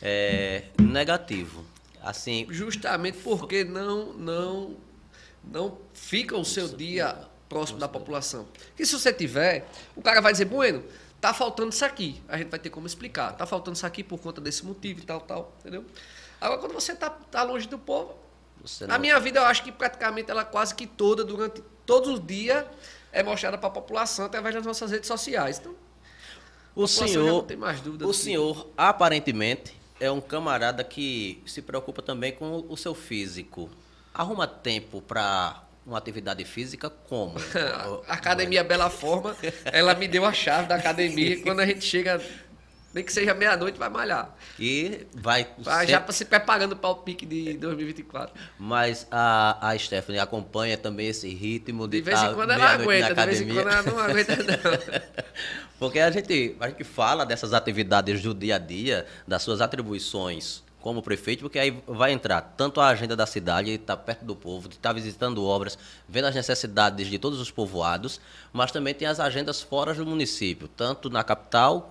é, 0.00 0.64
negativo. 0.80 1.64
Assim, 2.02 2.46
Justamente 2.50 3.18
porque 3.18 3.64
não, 3.64 4.12
não, 4.14 4.76
não 5.44 5.78
fica 5.92 6.36
o 6.36 6.44
seu 6.44 6.68
dia 6.68 7.16
próximo 7.48 7.78
da 7.78 7.88
população. 7.88 8.46
Que 8.76 8.86
se 8.86 8.92
você 8.92 9.12
tiver, 9.12 9.68
o 9.94 10.00
cara 10.00 10.20
vai 10.20 10.32
dizer, 10.32 10.46
bueno, 10.46 10.82
Tá 11.20 11.34
faltando 11.34 11.70
isso 11.70 11.84
aqui. 11.84 12.22
A 12.28 12.38
gente 12.38 12.48
vai 12.48 12.58
ter 12.58 12.70
como 12.70 12.86
explicar. 12.86 13.32
Tá 13.32 13.44
faltando 13.44 13.76
isso 13.76 13.86
aqui 13.86 14.02
por 14.02 14.18
conta 14.18 14.40
desse 14.40 14.64
motivo 14.64 15.00
e 15.00 15.02
tal, 15.02 15.20
tal, 15.20 15.52
entendeu? 15.60 15.84
Agora, 16.40 16.58
quando 16.58 16.72
você 16.72 16.94
tá, 16.94 17.10
tá 17.10 17.42
longe 17.42 17.68
do 17.68 17.78
povo, 17.78 18.14
não... 18.80 18.94
a 18.94 18.98
minha 18.98 19.20
vida, 19.20 19.40
eu 19.40 19.44
acho 19.44 19.62
que 19.62 19.70
praticamente 19.70 20.30
ela 20.30 20.44
quase 20.44 20.74
que 20.74 20.86
toda, 20.86 21.22
durante 21.22 21.62
todos 21.84 22.08
os 22.08 22.26
dias, 22.26 22.64
é 23.12 23.22
mostrada 23.22 23.58
para 23.58 23.68
a 23.68 23.72
população 23.72 24.24
através 24.24 24.54
das 24.54 24.64
nossas 24.64 24.90
redes 24.90 25.06
sociais. 25.06 25.58
Então, 25.58 25.74
o 26.74 26.86
senhor, 26.86 27.42
tem 27.44 27.56
mais 27.56 27.80
dúvida 27.80 28.06
o 28.06 28.14
senhor, 28.14 28.68
aparentemente, 28.76 29.78
é 29.98 30.10
um 30.10 30.20
camarada 30.20 30.82
que 30.82 31.42
se 31.44 31.60
preocupa 31.60 32.00
também 32.00 32.32
com 32.32 32.64
o 32.68 32.76
seu 32.76 32.94
físico. 32.94 33.68
Arruma 34.14 34.46
tempo 34.46 35.02
para 35.02 35.62
uma 35.90 35.98
atividade 35.98 36.44
física 36.44 36.88
como? 36.88 37.34
a 38.06 38.14
academia 38.14 38.62
Bela 38.62 38.88
Forma, 38.88 39.36
ela 39.64 39.94
me 39.94 40.06
deu 40.06 40.24
a 40.24 40.32
chave 40.32 40.68
da 40.68 40.76
academia. 40.76 41.42
quando 41.42 41.60
a 41.60 41.66
gente 41.66 41.84
chega, 41.84 42.20
nem 42.94 43.04
que 43.04 43.12
seja 43.12 43.34
meia-noite, 43.34 43.78
vai 43.78 43.88
malhar. 43.88 44.34
E 44.58 45.06
vai. 45.14 45.48
vai 45.58 45.80
sempre... 45.80 45.92
Já 45.92 46.00
para 46.00 46.12
se 46.12 46.24
preparando 46.24 46.76
para 46.76 46.90
o 46.90 46.96
pique 46.96 47.26
de 47.26 47.54
2024. 47.54 48.32
Mas 48.58 49.06
a, 49.10 49.68
a 49.68 49.76
Stephanie 49.76 50.20
acompanha 50.20 50.78
também 50.78 51.08
esse 51.08 51.28
ritmo 51.28 51.88
de. 51.88 51.98
De 51.98 52.02
vez 52.02 52.18
em 52.18 52.26
tá 52.26 52.34
quando 52.34 52.52
ela 52.52 52.70
aguenta, 52.70 53.14
de 53.14 53.26
vez 53.26 53.40
em 53.40 53.48
quando 53.48 53.68
ela 53.68 53.82
não 53.82 53.98
aguenta, 53.98 54.36
não. 54.36 55.00
Porque 55.78 55.98
a 55.98 56.10
gente, 56.10 56.56
a 56.60 56.68
gente 56.68 56.84
fala 56.84 57.24
dessas 57.24 57.52
atividades 57.52 58.22
do 58.22 58.34
dia 58.34 58.56
a 58.56 58.58
dia, 58.58 59.06
das 59.26 59.42
suas 59.42 59.60
atribuições 59.60 60.62
como 60.80 61.02
prefeito, 61.02 61.40
porque 61.40 61.58
aí 61.58 61.82
vai 61.86 62.12
entrar 62.12 62.40
tanto 62.40 62.80
a 62.80 62.88
agenda 62.88 63.14
da 63.14 63.26
cidade, 63.26 63.70
estar 63.70 63.96
tá 63.96 64.02
perto 64.02 64.24
do 64.24 64.34
povo, 64.34 64.68
de 64.68 64.76
estar 64.76 64.90
tá 64.90 64.92
visitando 64.92 65.44
obras, 65.44 65.78
vendo 66.08 66.26
as 66.26 66.34
necessidades 66.34 67.08
de 67.08 67.18
todos 67.18 67.40
os 67.40 67.50
povoados, 67.50 68.20
mas 68.52 68.72
também 68.72 68.94
tem 68.94 69.06
as 69.06 69.20
agendas 69.20 69.60
fora 69.60 69.94
do 69.94 70.06
município, 70.06 70.68
tanto 70.68 71.10
na 71.10 71.22
capital, 71.22 71.90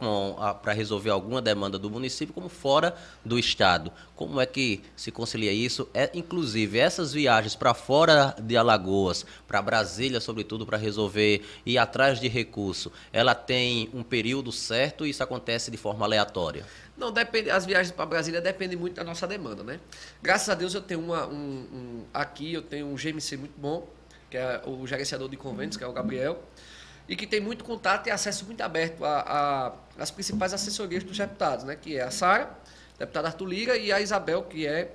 para 0.62 0.74
resolver 0.74 1.10
alguma 1.10 1.42
demanda 1.42 1.78
do 1.78 1.90
município, 1.90 2.34
como 2.34 2.50
fora 2.50 2.96
do 3.24 3.38
estado. 3.38 3.92
Como 4.16 4.42
é 4.42 4.46
que 4.46 4.82
se 4.96 5.12
concilia 5.12 5.52
isso? 5.52 5.88
É, 5.94 6.10
inclusive, 6.14 6.78
essas 6.78 7.14
viagens 7.14 7.56
para 7.56 7.74
fora 7.74 8.36
de 8.38 8.58
Alagoas, 8.58 9.26
para 9.48 9.62
Brasília, 9.62 10.20
sobretudo, 10.20 10.66
para 10.66 10.78
resolver 10.78 11.46
e 11.66 11.78
atrás 11.78 12.20
de 12.20 12.28
recurso, 12.28 12.92
ela 13.14 13.34
tem 13.34 13.90
um 13.94 14.04
período 14.04 14.52
certo 14.52 15.06
e 15.06 15.10
isso 15.12 15.24
acontece 15.24 15.72
de 15.72 15.78
forma 15.78 16.06
aleatória? 16.06 16.66
Não, 17.00 17.14
depende, 17.14 17.50
as 17.50 17.66
viagens 17.66 17.96
para 17.96 18.06
Brasília 18.06 18.42
dependem 18.42 18.78
muito 18.78 18.96
da 18.96 19.06
nossa 19.06 19.26
demanda, 19.26 19.64
né? 19.64 19.80
Graças 20.22 20.50
a 20.50 20.54
Deus 20.54 20.74
eu 20.74 20.82
tenho 20.82 21.00
uma, 21.00 21.26
um, 21.26 21.32
um, 21.34 22.06
aqui 22.14 22.54
eu 22.54 22.62
tenho 22.62 22.88
um 22.88 22.96
GMC 22.96 23.38
muito 23.38 23.58
bom, 23.58 23.88
que 24.30 24.36
é 24.38 24.62
o 24.66 24.86
gerenciador 24.86 25.30
de 25.30 25.38
convênios, 25.38 25.78
que 25.78 25.84
é 25.84 25.88
o 25.88 25.94
Gabriel, 25.94 26.44
e 27.08 27.16
que 27.16 27.26
tem 27.26 27.40
muito 27.40 27.64
contato 27.64 28.08
e 28.08 28.12
acesso 28.12 28.46
muito 28.46 28.60
aberto 28.62 29.02
às 29.98 30.12
principais 30.12 30.54
assessorias 30.54 31.02
dos 31.02 31.18
deputados, 31.18 31.64
né? 31.64 31.78
Que 31.78 31.98
é 31.98 32.04
a 32.04 32.12
Sara, 32.12 32.52
deputada 32.98 33.30
Arthur 33.30 33.46
Lira, 33.46 33.78
e 33.78 33.94
a 33.94 34.02
Isabel, 34.02 34.44
que 34.44 34.68
é 34.68 34.94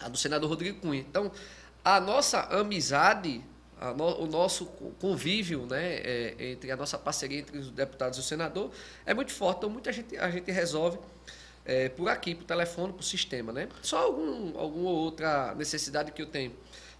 a 0.00 0.08
do 0.08 0.16
senador 0.16 0.48
Rodrigo 0.48 0.80
Cunha. 0.80 1.00
Então, 1.00 1.30
a 1.84 2.00
nossa 2.00 2.40
amizade 2.44 3.44
no, 3.96 4.22
o 4.22 4.26
nosso 4.26 4.66
convívio 4.98 5.66
né, 5.66 5.96
é, 5.96 6.34
entre 6.38 6.70
a 6.70 6.76
nossa 6.76 6.98
parceria 6.98 7.38
entre 7.38 7.58
os 7.58 7.70
deputados 7.70 8.18
e 8.18 8.20
o 8.20 8.24
senador 8.24 8.72
é 9.06 9.14
muito 9.14 9.32
forte, 9.32 9.58
então 9.58 9.70
muita 9.70 9.92
gente, 9.92 10.16
a 10.16 10.28
gente 10.30 10.50
resolve 10.50 10.98
é, 11.68 11.90
por 11.90 12.08
aqui, 12.08 12.34
por 12.34 12.44
telefone, 12.44 12.94
por 12.94 13.04
sistema. 13.04 13.52
Né? 13.52 13.68
Só 13.82 13.98
algum, 13.98 14.58
alguma 14.58 14.90
outra 14.90 15.54
necessidade 15.54 16.10
que 16.10 16.22
eu 16.22 16.26
tenho 16.26 16.52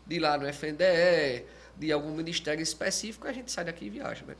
de 0.06 0.16
ir 0.16 0.18
lá 0.20 0.36
no 0.36 0.46
FNDE, 0.46 1.44
de 1.76 1.90
algum 1.90 2.10
ministério 2.10 2.62
específico, 2.62 3.26
a 3.26 3.32
gente 3.32 3.50
sai 3.50 3.64
daqui 3.64 3.86
e 3.86 3.90
viaja. 3.90 4.24
Né? 4.26 4.36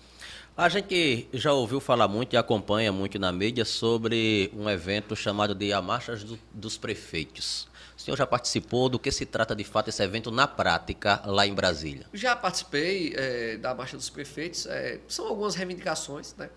A 0.57 0.69
gente 0.69 1.29
já 1.33 1.53
ouviu 1.53 1.81
falar 1.81 2.09
muito 2.09 2.35
e 2.35 2.37
acompanha 2.37 2.93
muito 2.93 3.19
na 3.19 3.33
mídia 3.33 3.65
sobre 3.65 4.51
um 4.55 4.69
evento 4.69 5.17
chamado 5.17 5.55
de 5.55 5.73
A 5.73 5.81
Marcha 5.81 6.17
do, 6.17 6.39
dos 6.53 6.77
Prefeitos. 6.77 7.69
O 7.97 8.01
senhor 8.01 8.17
já 8.17 8.27
participou 8.27 8.89
do 8.89 8.99
que 8.99 9.11
se 9.11 9.27
trata 9.27 9.57
de 9.57 9.65
fato 9.65 9.89
esse 9.89 10.03
evento 10.03 10.31
na 10.31 10.47
prática 10.47 11.21
lá 11.25 11.47
em 11.47 11.55
Brasília? 11.55 12.07
Já 12.13 12.37
participei 12.37 13.13
é, 13.17 13.57
da 13.57 13.75
Marcha 13.75 13.97
dos 13.97 14.09
Prefeitos. 14.11 14.67
É, 14.67 15.01
são 15.09 15.27
algumas 15.27 15.55
reivindicações, 15.55 16.35
né? 16.37 16.49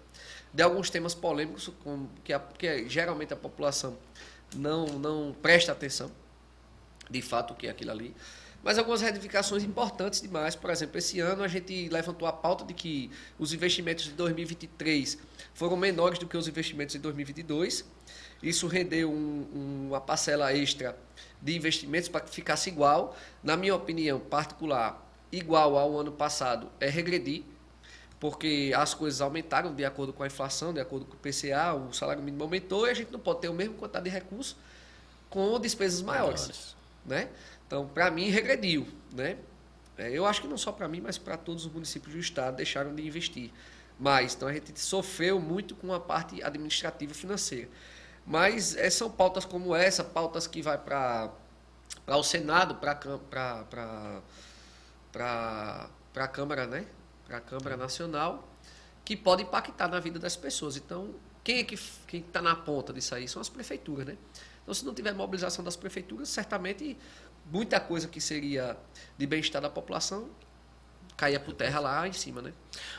De 0.54 0.62
alguns 0.62 0.89
temas 0.89 1.16
polêmicos 1.16 1.72
com, 1.84 2.08
que, 2.24 2.34
a, 2.34 2.39
que 2.39 2.89
geralmente 2.89 3.34
a 3.34 3.38
população 3.38 3.97
não, 4.56 4.86
não 4.86 5.36
presta 5.41 5.72
atenção, 5.72 6.12
de 7.10 7.22
fato, 7.22 7.54
o 7.54 7.56
que 7.56 7.68
é 7.68 7.70
aquilo 7.70 7.91
ali. 7.91 8.16
Mas 8.64 8.78
algumas 8.78 9.02
reivindicações 9.02 9.64
importantes 9.64 10.22
demais. 10.22 10.56
Por 10.56 10.70
exemplo, 10.70 10.97
esse 10.97 11.20
ano 11.20 11.43
a 11.43 11.47
gente 11.47 11.89
levantou 11.89 12.28
a 12.28 12.34
pauta 12.34 12.64
de 12.64 12.74
que 12.74 13.10
os 13.39 13.54
investimentos 13.54 14.06
de 14.06 14.12
2023 14.12 15.18
foram 15.54 15.76
menores 15.76 16.20
do 16.20 16.28
que 16.28 16.38
os 16.38 16.47
investimentos 16.47 16.93
de 16.93 16.99
2022. 16.99 17.84
Isso 18.43 18.68
rendeu 18.68 19.12
um, 19.12 19.88
uma 19.88 19.99
parcela 19.99 20.54
extra 20.54 20.95
de 21.41 21.56
investimentos 21.56 22.08
para 22.08 22.22
que 22.22 22.30
ficasse 22.30 22.70
igual. 22.70 23.18
Na 23.41 23.58
minha 23.58 23.76
opinião 23.76 24.20
particular, 24.20 25.10
igual 25.32 25.76
ao 25.76 25.97
ano 25.97 26.12
passado 26.12 26.70
é 26.80 26.88
regredir, 26.88 27.43
porque 28.22 28.72
as 28.78 28.93
coisas 28.93 29.19
aumentaram 29.19 29.74
de 29.74 29.84
acordo 29.84 30.13
com 30.13 30.22
a 30.22 30.28
inflação, 30.28 30.72
de 30.72 30.80
acordo 30.80 31.07
com 31.07 31.15
o 31.15 31.17
PCA, 31.17 31.74
o 31.74 31.91
salário 31.91 32.22
mínimo 32.22 32.43
aumentou 32.43 32.86
e 32.86 32.91
a 32.91 32.93
gente 32.93 33.11
não 33.11 33.19
pode 33.19 33.41
ter 33.41 33.49
o 33.49 33.53
mesmo 33.53 33.74
quantidade 33.74 34.05
de 34.05 34.11
recursos 34.11 34.55
com 35.28 35.59
despesas 35.59 36.03
maiores. 36.03 36.41
maiores. 36.41 36.76
Né? 37.03 37.30
Então, 37.65 37.88
para 37.88 38.11
mim, 38.11 38.30
regrediu. 38.30 38.88
Né? 39.11 39.38
É, 39.97 40.11
eu 40.11 40.24
acho 40.28 40.39
que 40.39 40.47
não 40.47 40.55
só 40.55 40.72
para 40.72 40.88
mim, 40.88 41.01
mas 41.01 41.17
para 41.17 41.36
todos 41.36 41.65
os 41.65 41.74
municípios 41.74 42.13
do 42.13 42.19
estado 42.19 42.57
deixaram 42.57 42.93
de 42.93 43.03
investir. 43.03 43.51
Mas, 43.99 44.36
então 44.36 44.47
a 44.47 44.53
gente 44.53 44.80
sofreu 44.80 45.39
muito 45.39 45.74
com 45.74 45.91
a 45.91 45.99
parte 45.99 46.43
administrativa 46.43 47.15
financeira. 47.15 47.69
Mas 48.24 48.76
é, 48.76 48.88
são 48.91 49.09
pautas 49.09 49.45
como 49.45 49.76
essa, 49.76 50.03
pautas 50.03 50.45
que 50.45 50.61
vai 50.61 50.78
para 50.78 51.32
o 52.05 52.22
Senado, 52.22 52.76
para 52.76 54.22
a 56.15 56.28
Câmara, 56.28 56.67
né? 56.67 56.86
Para 57.32 57.38
a 57.38 57.41
Câmara 57.41 57.77
Nacional, 57.77 58.45
que 59.05 59.15
pode 59.15 59.43
impactar 59.43 59.88
na 59.88 60.01
vida 60.01 60.19
das 60.19 60.36
pessoas. 60.36 60.75
Então, 60.75 61.15
quem 61.45 61.59
é 61.59 61.63
que 61.63 61.79
quem 62.05 62.19
está 62.19 62.41
na 62.41 62.53
ponta 62.57 62.91
disso 62.91 63.15
aí 63.15 63.25
são 63.25 63.41
as 63.41 63.47
prefeituras, 63.47 64.05
né? 64.05 64.17
Então, 64.61 64.73
se 64.73 64.84
não 64.84 64.93
tiver 64.93 65.13
mobilização 65.13 65.63
das 65.63 65.77
prefeituras, 65.77 66.27
certamente 66.27 66.97
muita 67.49 67.79
coisa 67.79 68.09
que 68.09 68.19
seria 68.19 68.75
de 69.17 69.25
bem-estar 69.25 69.61
da 69.61 69.69
população 69.69 70.29
caía 71.15 71.39
por 71.39 71.53
terra 71.53 71.79
lá 71.79 72.05
em 72.05 72.11
cima, 72.11 72.41
né? 72.41 72.51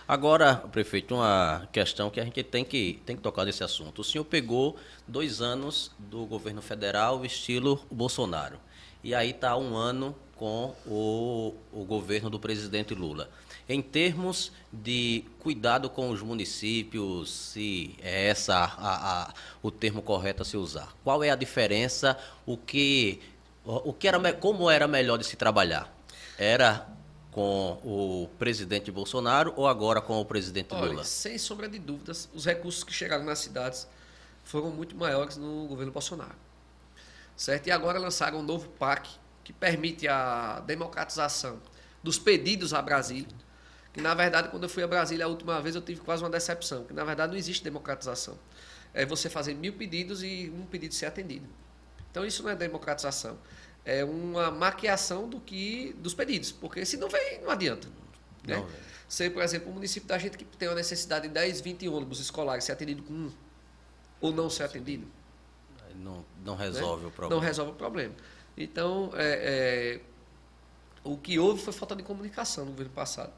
Agora, 0.08 0.56
prefeito, 0.56 1.14
uma 1.14 1.68
questão 1.70 2.08
que 2.08 2.18
a 2.18 2.24
gente 2.24 2.42
tem 2.42 2.64
que, 2.64 3.02
tem 3.04 3.14
que 3.14 3.20
tocar 3.22 3.44
nesse 3.44 3.62
assunto. 3.62 4.00
O 4.00 4.04
senhor 4.04 4.24
pegou 4.24 4.78
dois 5.06 5.42
anos 5.42 5.90
do 5.98 6.24
governo 6.24 6.62
federal 6.62 7.22
estilo 7.22 7.84
Bolsonaro. 7.90 8.58
E 9.04 9.14
aí 9.14 9.30
está 9.32 9.58
um 9.58 9.76
ano 9.76 10.16
com 10.36 10.74
o, 10.86 11.54
o 11.70 11.84
governo 11.84 12.30
do 12.30 12.40
presidente 12.40 12.94
Lula. 12.94 13.28
Em 13.68 13.80
termos 13.80 14.52
de 14.72 15.24
cuidado 15.38 15.88
com 15.88 16.10
os 16.10 16.20
municípios, 16.20 17.30
se 17.30 17.94
é 18.02 18.28
essa 18.28 18.54
a, 18.54 19.22
a, 19.22 19.34
o 19.62 19.70
termo 19.70 20.02
correto 20.02 20.42
a 20.42 20.44
se 20.44 20.56
usar, 20.56 20.92
qual 21.04 21.22
é 21.22 21.30
a 21.30 21.36
diferença? 21.36 22.18
O 22.44 22.56
que, 22.56 23.20
o 23.64 23.92
que 23.92 24.08
era, 24.08 24.32
como 24.34 24.70
era 24.70 24.88
melhor 24.88 25.16
de 25.16 25.24
se 25.24 25.36
trabalhar? 25.36 25.92
Era 26.36 26.88
com 27.30 27.80
o 27.82 28.28
presidente 28.38 28.90
Bolsonaro 28.90 29.54
ou 29.56 29.66
agora 29.66 30.00
com 30.00 30.20
o 30.20 30.24
presidente 30.24 30.74
Olha, 30.74 30.90
Lula? 30.90 31.04
Sem 31.04 31.38
sombra 31.38 31.68
de 31.68 31.78
dúvidas, 31.78 32.28
os 32.34 32.44
recursos 32.44 32.84
que 32.84 32.92
chegaram 32.92 33.24
nas 33.24 33.38
cidades 33.38 33.88
foram 34.44 34.70
muito 34.70 34.94
maiores 34.94 35.36
no 35.36 35.66
governo 35.66 35.92
Bolsonaro. 35.92 36.36
Certo? 37.34 37.68
E 37.68 37.70
agora 37.70 37.98
lançaram 37.98 38.40
um 38.40 38.42
novo 38.42 38.68
PAC 38.70 39.08
que 39.42 39.52
permite 39.52 40.06
a 40.06 40.60
democratização 40.66 41.58
dos 42.02 42.18
pedidos 42.18 42.74
a 42.74 42.82
Brasília. 42.82 43.34
Que 43.92 44.00
na 44.00 44.14
verdade, 44.14 44.48
quando 44.48 44.62
eu 44.62 44.68
fui 44.68 44.82
a 44.82 44.88
Brasília 44.88 45.26
a 45.26 45.28
última 45.28 45.60
vez, 45.60 45.74
eu 45.74 45.82
tive 45.82 46.00
quase 46.00 46.22
uma 46.22 46.30
decepção, 46.30 46.84
que 46.84 46.94
na 46.94 47.04
verdade 47.04 47.32
não 47.32 47.38
existe 47.38 47.62
democratização. 47.62 48.38
É 48.94 49.04
você 49.04 49.28
fazer 49.28 49.54
mil 49.54 49.74
pedidos 49.74 50.22
e 50.22 50.52
um 50.54 50.64
pedido 50.64 50.94
ser 50.94 51.06
atendido. 51.06 51.46
Então 52.10 52.24
isso 52.24 52.42
não 52.42 52.50
é 52.50 52.56
democratização 52.56 53.38
é 53.84 54.04
uma 54.04 54.50
maquiação 54.50 55.28
do 55.28 55.40
que 55.40 55.92
dos 55.98 56.14
pedidos, 56.14 56.52
porque 56.52 56.84
se 56.84 56.96
não 56.96 57.08
vem, 57.08 57.40
não 57.42 57.50
adianta. 57.50 57.88
Né? 58.46 58.56
Não, 58.56 58.66
Sei, 59.08 59.28
por 59.28 59.42
exemplo, 59.42 59.70
o 59.70 59.74
município 59.74 60.08
da 60.08 60.16
gente 60.16 60.38
que 60.38 60.44
tem 60.44 60.68
uma 60.68 60.74
necessidade 60.74 61.28
de 61.28 61.34
10, 61.34 61.60
20 61.60 61.88
ônibus 61.88 62.18
escolares 62.18 62.64
ser 62.64 62.72
atendido 62.72 63.02
com 63.02 63.12
um, 63.12 63.32
ou 64.20 64.32
não 64.32 64.48
ser 64.48 64.62
atendido. 64.62 65.06
Não, 65.96 66.24
não 66.42 66.56
resolve 66.56 67.02
né? 67.02 67.08
o 67.08 67.10
problema. 67.10 67.40
Não 67.40 67.46
resolve 67.46 67.72
o 67.72 67.74
problema. 67.74 68.14
Então, 68.56 69.10
é, 69.14 69.98
é, 69.98 70.00
o 71.04 71.18
que 71.18 71.38
houve 71.38 71.62
foi 71.62 71.74
falta 71.74 71.94
de 71.94 72.02
comunicação 72.02 72.64
no 72.64 72.70
governo 72.70 72.92
passado. 72.92 73.32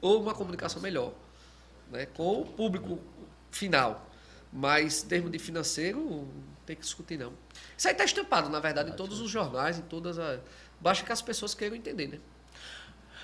Ou 0.00 0.22
uma 0.22 0.34
comunicação 0.34 0.80
melhor, 0.82 1.12
né, 1.90 2.06
com 2.06 2.42
o 2.42 2.44
público 2.44 2.98
final. 3.50 4.06
Mas, 4.52 5.04
em 5.04 5.08
termos 5.08 5.30
de 5.30 5.38
financeiro, 5.38 5.98
não 5.98 6.28
tem 6.64 6.74
que 6.74 6.82
discutir, 6.82 7.18
não. 7.18 7.32
Isso 7.76 7.86
aí 7.86 7.92
está 7.92 8.04
estampado, 8.04 8.48
na 8.48 8.60
verdade, 8.60 8.90
em 8.90 8.94
todos 8.94 9.20
os 9.20 9.30
jornais, 9.30 9.78
em 9.78 9.82
todas 9.82 10.18
as. 10.18 10.40
Basta 10.80 11.04
que 11.04 11.12
as 11.12 11.20
pessoas 11.20 11.54
queiram 11.54 11.76
entender, 11.76 12.08
né? 12.08 12.18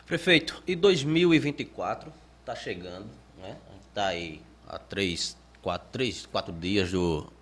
Prefeito, 0.06 0.62
e 0.66 0.76
2024 0.76 2.12
está 2.40 2.54
chegando, 2.54 3.08
né? 3.38 3.56
Está 3.88 4.08
aí 4.08 4.42
há 4.66 4.78
três, 4.78 5.36
quatro, 5.62 5.88
três, 5.90 6.26
quatro 6.26 6.52
dias 6.52 6.90
do, 6.90 7.32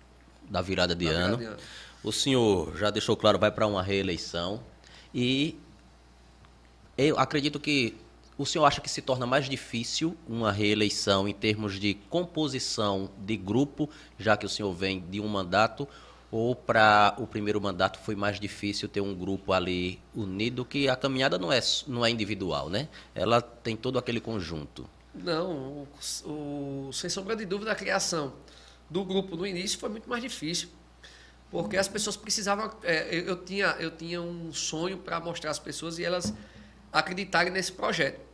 da 0.49 0.61
virada 0.61 0.95
de, 0.95 1.05
da 1.05 1.11
ano. 1.11 1.37
Virada 1.37 1.55
de 1.57 1.61
ano. 1.61 1.69
O 2.03 2.11
senhor 2.11 2.77
já 2.77 2.89
deixou 2.89 3.17
claro, 3.17 3.37
vai 3.37 3.51
para 3.51 3.67
uma 3.67 3.83
reeleição. 3.83 4.63
E 5.13 5.59
eu 6.97 7.17
acredito 7.17 7.59
que 7.59 7.97
o 8.43 8.45
senhor 8.45 8.65
acha 8.65 8.81
que 8.81 8.89
se 8.89 9.01
torna 9.01 9.25
mais 9.25 9.47
difícil 9.49 10.17
uma 10.27 10.51
reeleição 10.51 11.27
em 11.29 11.33
termos 11.33 11.79
de 11.79 11.93
composição 12.09 13.09
de 13.17 13.37
grupo, 13.37 13.89
já 14.19 14.35
que 14.35 14.45
o 14.45 14.49
senhor 14.49 14.73
vem 14.73 14.99
de 14.99 15.21
um 15.21 15.27
mandato, 15.29 15.87
ou 16.29 16.53
para 16.53 17.15
o 17.17 17.25
primeiro 17.25 17.61
mandato 17.61 17.99
foi 17.99 18.15
mais 18.15 18.41
difícil 18.41 18.89
ter 18.89 18.99
um 18.99 19.15
grupo 19.15 19.53
ali 19.53 19.97
unido, 20.13 20.65
que 20.65 20.89
a 20.89 20.95
caminhada 20.95 21.37
não 21.37 21.53
é, 21.53 21.61
não 21.87 22.05
é 22.05 22.09
individual, 22.09 22.69
né? 22.69 22.89
Ela 23.15 23.41
tem 23.41 23.77
todo 23.77 23.97
aquele 23.97 24.19
conjunto. 24.19 24.89
Não, 25.15 25.87
o, 26.25 26.89
o, 26.89 26.91
sem 26.91 27.09
sombra 27.09 27.37
de 27.37 27.45
dúvida, 27.45 27.71
a 27.71 27.75
criação 27.75 28.33
do 28.89 29.05
grupo 29.05 29.37
no 29.37 29.47
início 29.47 29.79
foi 29.79 29.87
muito 29.87 30.09
mais 30.09 30.21
difícil, 30.21 30.67
porque 31.49 31.77
as 31.77 31.87
pessoas 31.87 32.17
precisavam. 32.17 32.69
É, 32.83 33.15
eu, 33.15 33.37
tinha, 33.37 33.67
eu 33.79 33.91
tinha 33.91 34.21
um 34.21 34.51
sonho 34.51 34.97
para 34.97 35.17
mostrar 35.21 35.51
às 35.51 35.59
pessoas 35.59 35.97
e 35.97 36.03
elas 36.03 36.33
acreditarem 36.91 37.53
nesse 37.53 37.71
projeto. 37.71 38.32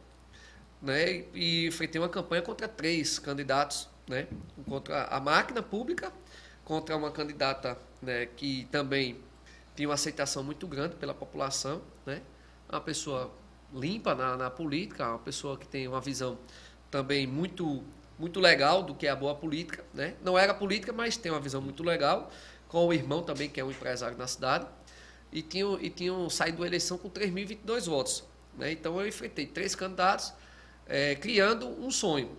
Né? 0.82 1.26
E 1.34 1.68
enfrentei 1.68 2.00
uma 2.00 2.10
campanha 2.10 2.42
contra 2.42 2.68
três 2.68 3.20
candidatos, 3.20 3.90
né? 4.08 4.28
contra 4.68 5.06
a 5.06 5.20
máquina 5.20 5.62
pública 5.62 6.12
contra 6.70 6.96
uma 6.96 7.10
candidata 7.10 7.76
né, 8.00 8.28
que 8.28 8.68
também 8.72 9.20
tinha 9.76 9.90
uma 9.90 9.96
aceitação 9.96 10.44
muito 10.44 10.68
grande 10.68 10.96
pela 10.98 11.16
população, 11.16 11.82
né? 12.06 12.22
Uma 12.70 12.80
pessoa 12.80 13.34
limpa 13.74 14.14
na, 14.14 14.38
na 14.38 14.52
política, 14.52 15.10
uma 15.10 15.18
pessoa 15.18 15.58
que 15.58 15.68
tem 15.68 15.88
uma 15.88 16.00
visão 16.00 16.38
também 16.92 17.26
muito 17.26 17.84
muito 18.20 18.40
legal 18.40 18.84
do 18.84 18.94
que 18.94 19.08
é 19.08 19.10
a 19.10 19.16
boa 19.16 19.34
política, 19.34 19.84
né? 19.96 20.14
Não 20.22 20.38
era 20.38 20.54
política, 20.54 20.94
mas 20.94 21.18
tem 21.18 21.32
uma 21.32 21.40
visão 21.40 21.60
muito 21.60 21.82
legal, 21.82 22.30
com 22.68 22.86
o 22.86 22.94
irmão 22.94 23.24
também, 23.24 23.50
que 23.50 23.60
é 23.60 23.64
um 23.64 23.72
empresário 23.72 24.18
na 24.18 24.28
cidade, 24.28 24.68
e 25.32 25.42
tinham, 25.42 25.82
e 25.82 25.90
tinham 25.90 26.30
saído 26.30 26.60
da 26.60 26.68
eleição 26.68 26.98
com 26.98 27.10
3.022 27.10 27.86
votos. 27.86 28.24
Né? 28.58 28.74
Então 28.74 29.00
eu 29.00 29.08
enfrentei 29.08 29.48
três 29.48 29.74
candidatos, 29.74 30.34
é, 30.90 31.16
criando 31.16 31.68
um 31.68 31.92
sonho. 31.92 32.36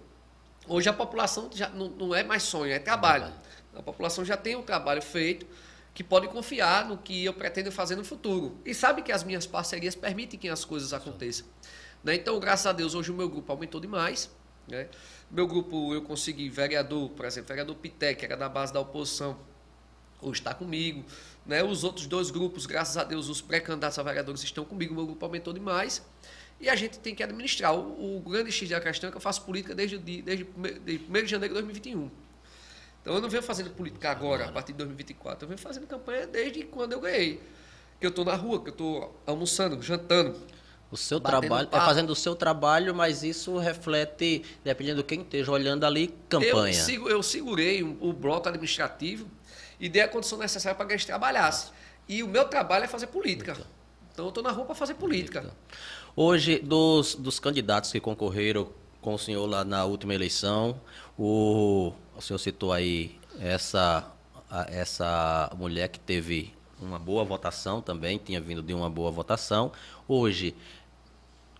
Hoje 0.67 0.89
a 0.89 0.93
população 0.93 1.49
já 1.55 1.69
não, 1.69 1.89
não 1.89 2.15
é 2.15 2.23
mais 2.23 2.43
sonho, 2.43 2.73
é 2.73 2.79
trabalho. 2.79 3.33
A 3.75 3.83
população 3.83 4.25
já 4.25 4.37
tem 4.37 4.57
um 4.57 4.63
trabalho 4.63 5.01
feito, 5.01 5.47
que 5.95 6.05
pode 6.05 6.29
confiar 6.29 6.87
no 6.87 6.99
que 6.99 7.25
eu 7.25 7.33
pretendo 7.33 7.71
fazer 7.71 7.97
no 7.97 8.05
futuro. 8.05 8.59
E 8.65 8.75
sabe 8.75 9.03
que 9.03 9.13
as 9.13 9.23
minhas 9.23 9.47
parcerias 9.47 9.95
permitem 9.95 10.39
que 10.39 10.49
as 10.49 10.65
coisas 10.65 10.93
aconteçam. 10.93 11.47
Né? 12.03 12.15
Então, 12.17 12.39
graças 12.41 12.67
a 12.67 12.73
Deus, 12.73 12.95
hoje 12.95 13.11
o 13.11 13.15
meu 13.15 13.29
grupo 13.29 13.51
aumentou 13.51 13.81
demais. 13.81 14.31
Né? 14.69 14.89
Meu 15.31 15.47
grupo, 15.47 15.95
eu 15.95 16.03
consegui 16.03 16.49
vereador, 16.49 17.11
por 17.11 17.25
exemplo, 17.25 17.49
vereador 17.49 17.77
Pité, 17.77 18.15
que 18.15 18.25
era 18.25 18.37
da 18.37 18.49
base 18.49 18.73
da 18.73 18.81
oposição, 18.81 19.39
hoje 20.21 20.41
está 20.41 20.55
comigo. 20.55 21.05
Né? 21.45 21.63
Os 21.63 21.85
outros 21.85 22.07
dois 22.07 22.31
grupos, 22.31 22.67
graças 22.67 22.97
a 22.97 23.05
Deus, 23.05 23.29
os 23.29 23.41
pré-candidatos 23.41 23.99
a 23.99 24.03
vereadores 24.03 24.43
estão 24.43 24.65
comigo, 24.65 24.95
meu 24.95 25.07
grupo 25.07 25.25
aumentou 25.25 25.53
demais. 25.53 26.05
E 26.61 26.69
a 26.69 26.77
gente 26.77 26.99
tem 26.99 27.15
que 27.15 27.23
administrar. 27.23 27.75
O, 27.75 28.19
o 28.19 28.21
grande 28.21 28.53
X 28.53 28.69
da 28.69 28.81
questão 28.81 29.09
é 29.09 29.11
que 29.11 29.17
eu 29.17 29.21
faço 29.21 29.43
política 29.43 29.75
desde, 29.75 29.97
desde, 29.99 30.45
desde 30.45 31.07
1 31.09 31.13
de 31.13 31.27
janeiro 31.27 31.55
de 31.55 31.61
2021. 31.61 32.11
Então 33.01 33.15
eu 33.15 33.21
não 33.21 33.31
venho 33.31 33.43
fazendo 33.43 33.71
política 33.71 34.11
agora, 34.11 34.45
a 34.45 34.53
partir 34.53 34.73
de 34.73 34.79
2024. 34.79 35.45
Eu 35.45 35.49
venho 35.49 35.59
fazendo 35.59 35.87
campanha 35.87 36.27
desde 36.27 36.65
quando 36.65 36.93
eu 36.93 37.01
ganhei. 37.01 37.41
Que 37.99 38.07
eu 38.07 38.11
estou 38.11 38.25
na 38.25 38.35
rua, 38.35 38.61
que 38.63 38.69
eu 38.69 38.73
estou 38.73 39.23
almoçando, 39.27 39.81
jantando. 39.83 40.39
O 40.91 40.97
seu 40.97 41.21
trabalho 41.21 41.69
é 41.71 41.79
fazendo 41.79 42.11
o 42.11 42.17
seu 42.17 42.35
trabalho, 42.35 42.95
mas 42.95 43.23
isso 43.23 43.57
reflete, 43.57 44.45
dependendo 44.65 44.99
de 44.99 45.05
quem 45.05 45.21
esteja 45.23 45.53
olhando 45.53 45.87
ali, 45.87 46.13
campanha. 46.29 46.77
Eu, 46.77 46.85
sigo, 46.85 47.09
eu 47.09 47.23
segurei 47.23 47.83
o 47.83 48.13
bloco 48.13 48.49
administrativo 48.49 49.31
e 49.79 49.89
dei 49.89 50.03
a 50.03 50.09
condição 50.09 50.37
necessária 50.39 50.75
para 50.75 50.87
que 50.87 50.93
a 50.93 50.97
gente 50.97 51.07
trabalhasse. 51.07 51.71
E 52.09 52.23
o 52.23 52.29
meu 52.29 52.45
trabalho 52.45 52.85
é 52.85 52.89
fazer 52.89 53.07
política. 53.07 53.57
Então 54.13 54.25
eu 54.25 54.31
estou 54.31 54.43
na 54.43 54.51
rua 54.51 54.67
para 54.67 54.75
fazer 54.75 54.95
política. 54.95 55.49
Hoje, 56.17 56.59
dos, 56.59 57.15
dos 57.15 57.39
candidatos 57.39 57.93
que 57.93 58.01
concorreram 58.01 58.69
com 59.01 59.15
o 59.15 59.19
senhor 59.19 59.47
lá 59.47 59.65
na 59.65 59.85
última 59.85 60.13
eleição, 60.13 60.81
o, 61.17 61.93
o 62.17 62.21
senhor 62.21 62.39
citou 62.39 62.73
aí 62.73 63.19
essa, 63.39 64.11
essa 64.69 65.51
mulher 65.57 65.89
que 65.89 66.01
teve 66.01 66.53
uma 66.81 66.99
boa 66.99 67.25
votação 67.25 67.81
também, 67.81 68.19
tinha 68.19 68.41
vindo 68.41 68.63
de 68.63 68.75
uma 68.75 68.91
boa 68.91 69.11
votação. 69.11 69.71
Hoje, 70.09 70.55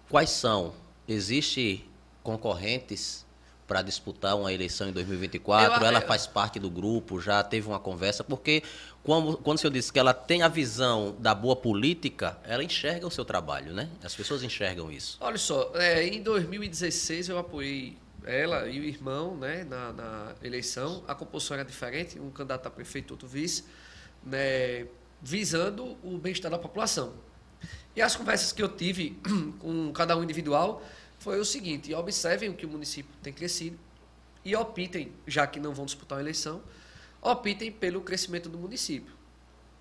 quais 0.09 0.31
são? 0.31 0.75
Existem 1.07 1.85
concorrentes 2.23 3.25
para 3.71 3.83
disputar 3.83 4.37
uma 4.37 4.53
eleição 4.53 4.89
em 4.89 4.93
2024? 4.93 5.81
Eu, 5.81 5.87
ela 5.87 6.01
faz 6.01 6.27
parte 6.27 6.59
do 6.59 6.69
grupo, 6.69 7.21
já 7.21 7.41
teve 7.45 7.69
uma 7.69 7.79
conversa, 7.79 8.25
porque 8.25 8.65
quando, 9.03 9.39
quando 9.39 9.57
o 9.57 9.61
senhor 9.61 9.73
disse 9.73 9.93
que 9.93 9.99
ela 9.99 10.13
tem 10.13 10.43
a 10.43 10.49
visão 10.49 11.17
da 11.19 11.35
boa 11.35 11.57
política, 11.57 12.39
ela 12.45 12.63
enxerga 12.63 13.07
o 13.07 13.11
seu 13.11 13.25
trabalho, 13.25 13.73
né? 13.73 13.89
As 14.03 14.15
pessoas 14.15 14.43
enxergam 14.43 14.91
isso. 14.93 15.17
Olha 15.21 15.39
só, 15.39 15.73
é, 15.75 16.07
em 16.07 16.23
2016 16.23 17.31
eu 17.31 17.39
apoiei 17.39 17.97
ela 18.25 18.69
e 18.69 18.79
o 18.79 18.85
irmão 18.85 19.37
né, 19.37 19.65
na, 19.65 19.93
na, 19.93 20.35
eleição. 20.43 21.03
A 21.09 21.15
composição 21.15 21.57
era 21.57 21.65
diferente, 21.65 22.19
um 22.19 22.31
candidato 22.31 22.67
a 22.67 22.71
prefeito, 22.71 23.13
outro 23.13 23.27
vice, 23.27 23.65
né, 24.23 24.87
visando 25.23 25.97
o 26.03 26.19
bem-estar 26.19 26.51
da 26.51 26.59
população. 26.59 27.15
E 27.97 28.03
as 28.03 28.15
conversas 28.15 28.53
que 28.53 28.63
eu 28.63 28.69
tive 28.69 29.19
com 29.59 29.93
cada 29.93 30.17
um 30.17 30.23
individual 30.23 30.83
foi 31.19 31.39
o 31.41 31.45
seguinte: 31.45 31.95
observem 31.95 32.51
o 32.51 32.55
que 32.55 32.67
o 32.67 32.69
município 32.69 33.11
tem 33.23 33.33
crescido 33.33 33.79
e 34.45 34.55
optem, 34.55 35.13
já 35.27 35.47
que 35.47 35.59
não 35.59 35.73
vão 35.73 35.85
disputar 35.85 36.19
uma 36.19 36.23
eleição, 36.23 36.63
optem 37.21 37.71
pelo 37.71 38.01
crescimento 38.01 38.49
do 38.49 38.59
município. 38.59 39.13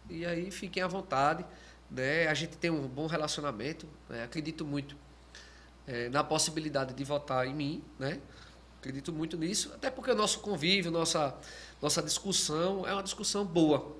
E 0.10 0.26
aí 0.26 0.52
fiquem 0.52 0.82
à 0.82 0.88
vontade. 0.88 1.46
Né? 1.90 2.28
A 2.28 2.34
gente 2.34 2.58
tem 2.58 2.70
um 2.70 2.88
bom 2.88 3.08
relacionamento, 3.08 3.88
né? 4.08 4.24
acredito 4.24 4.66
muito 4.66 4.96
é, 5.88 6.10
na 6.10 6.24
possibilidade 6.24 6.94
de 6.94 7.04
votar 7.04 7.48
em 7.48 7.54
mim, 7.54 7.84
né? 7.98 8.20
acredito 8.80 9.12
muito 9.12 9.38
nisso, 9.38 9.72
até 9.74 9.92
porque 9.92 10.12
o 10.12 10.16
nosso 10.16 10.40
convívio, 10.40 10.90
nossa, 10.90 11.36
nossa 11.82 12.02
discussão 12.02 12.88
é 12.88 12.94
uma 12.94 13.04
discussão 13.04 13.44
boa, 13.46 13.98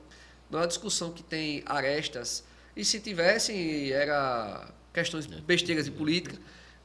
não 0.50 0.60
é 0.60 0.62
uma 0.62 0.68
discussão 0.68 1.12
que 1.12 1.22
tem 1.22 1.64
arestas, 1.66 2.46
e 2.76 2.86
se 2.86 3.00
tivessem, 3.00 3.92
era 3.92 4.72
questões 4.94 5.26
besteiras 5.26 5.86
de 5.86 5.92
política, 5.92 6.38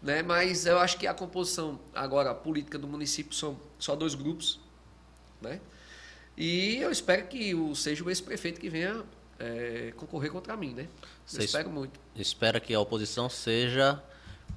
né? 0.02 0.22
Mas 0.22 0.66
eu 0.66 0.78
acho 0.78 0.98
que 0.98 1.06
a 1.06 1.14
composição 1.14 1.80
agora 1.94 2.34
política 2.34 2.78
do 2.78 2.88
município 2.88 3.34
são 3.34 3.58
só 3.78 3.94
dois 3.94 4.14
grupos, 4.14 4.60
né? 5.40 5.60
E 6.36 6.76
eu 6.78 6.90
espero 6.90 7.26
que 7.26 7.54
o, 7.54 7.74
seja 7.74 8.04
o 8.04 8.10
ex-prefeito 8.10 8.60
que 8.60 8.68
venha 8.68 9.04
é, 9.38 9.92
concorrer 9.96 10.30
contra 10.30 10.56
mim, 10.56 10.72
né? 10.74 10.88
Eu 11.32 11.40
espero 11.40 11.70
muito. 11.70 11.98
Espera 12.14 12.60
que 12.60 12.74
a 12.74 12.80
oposição 12.80 13.28
seja 13.28 14.02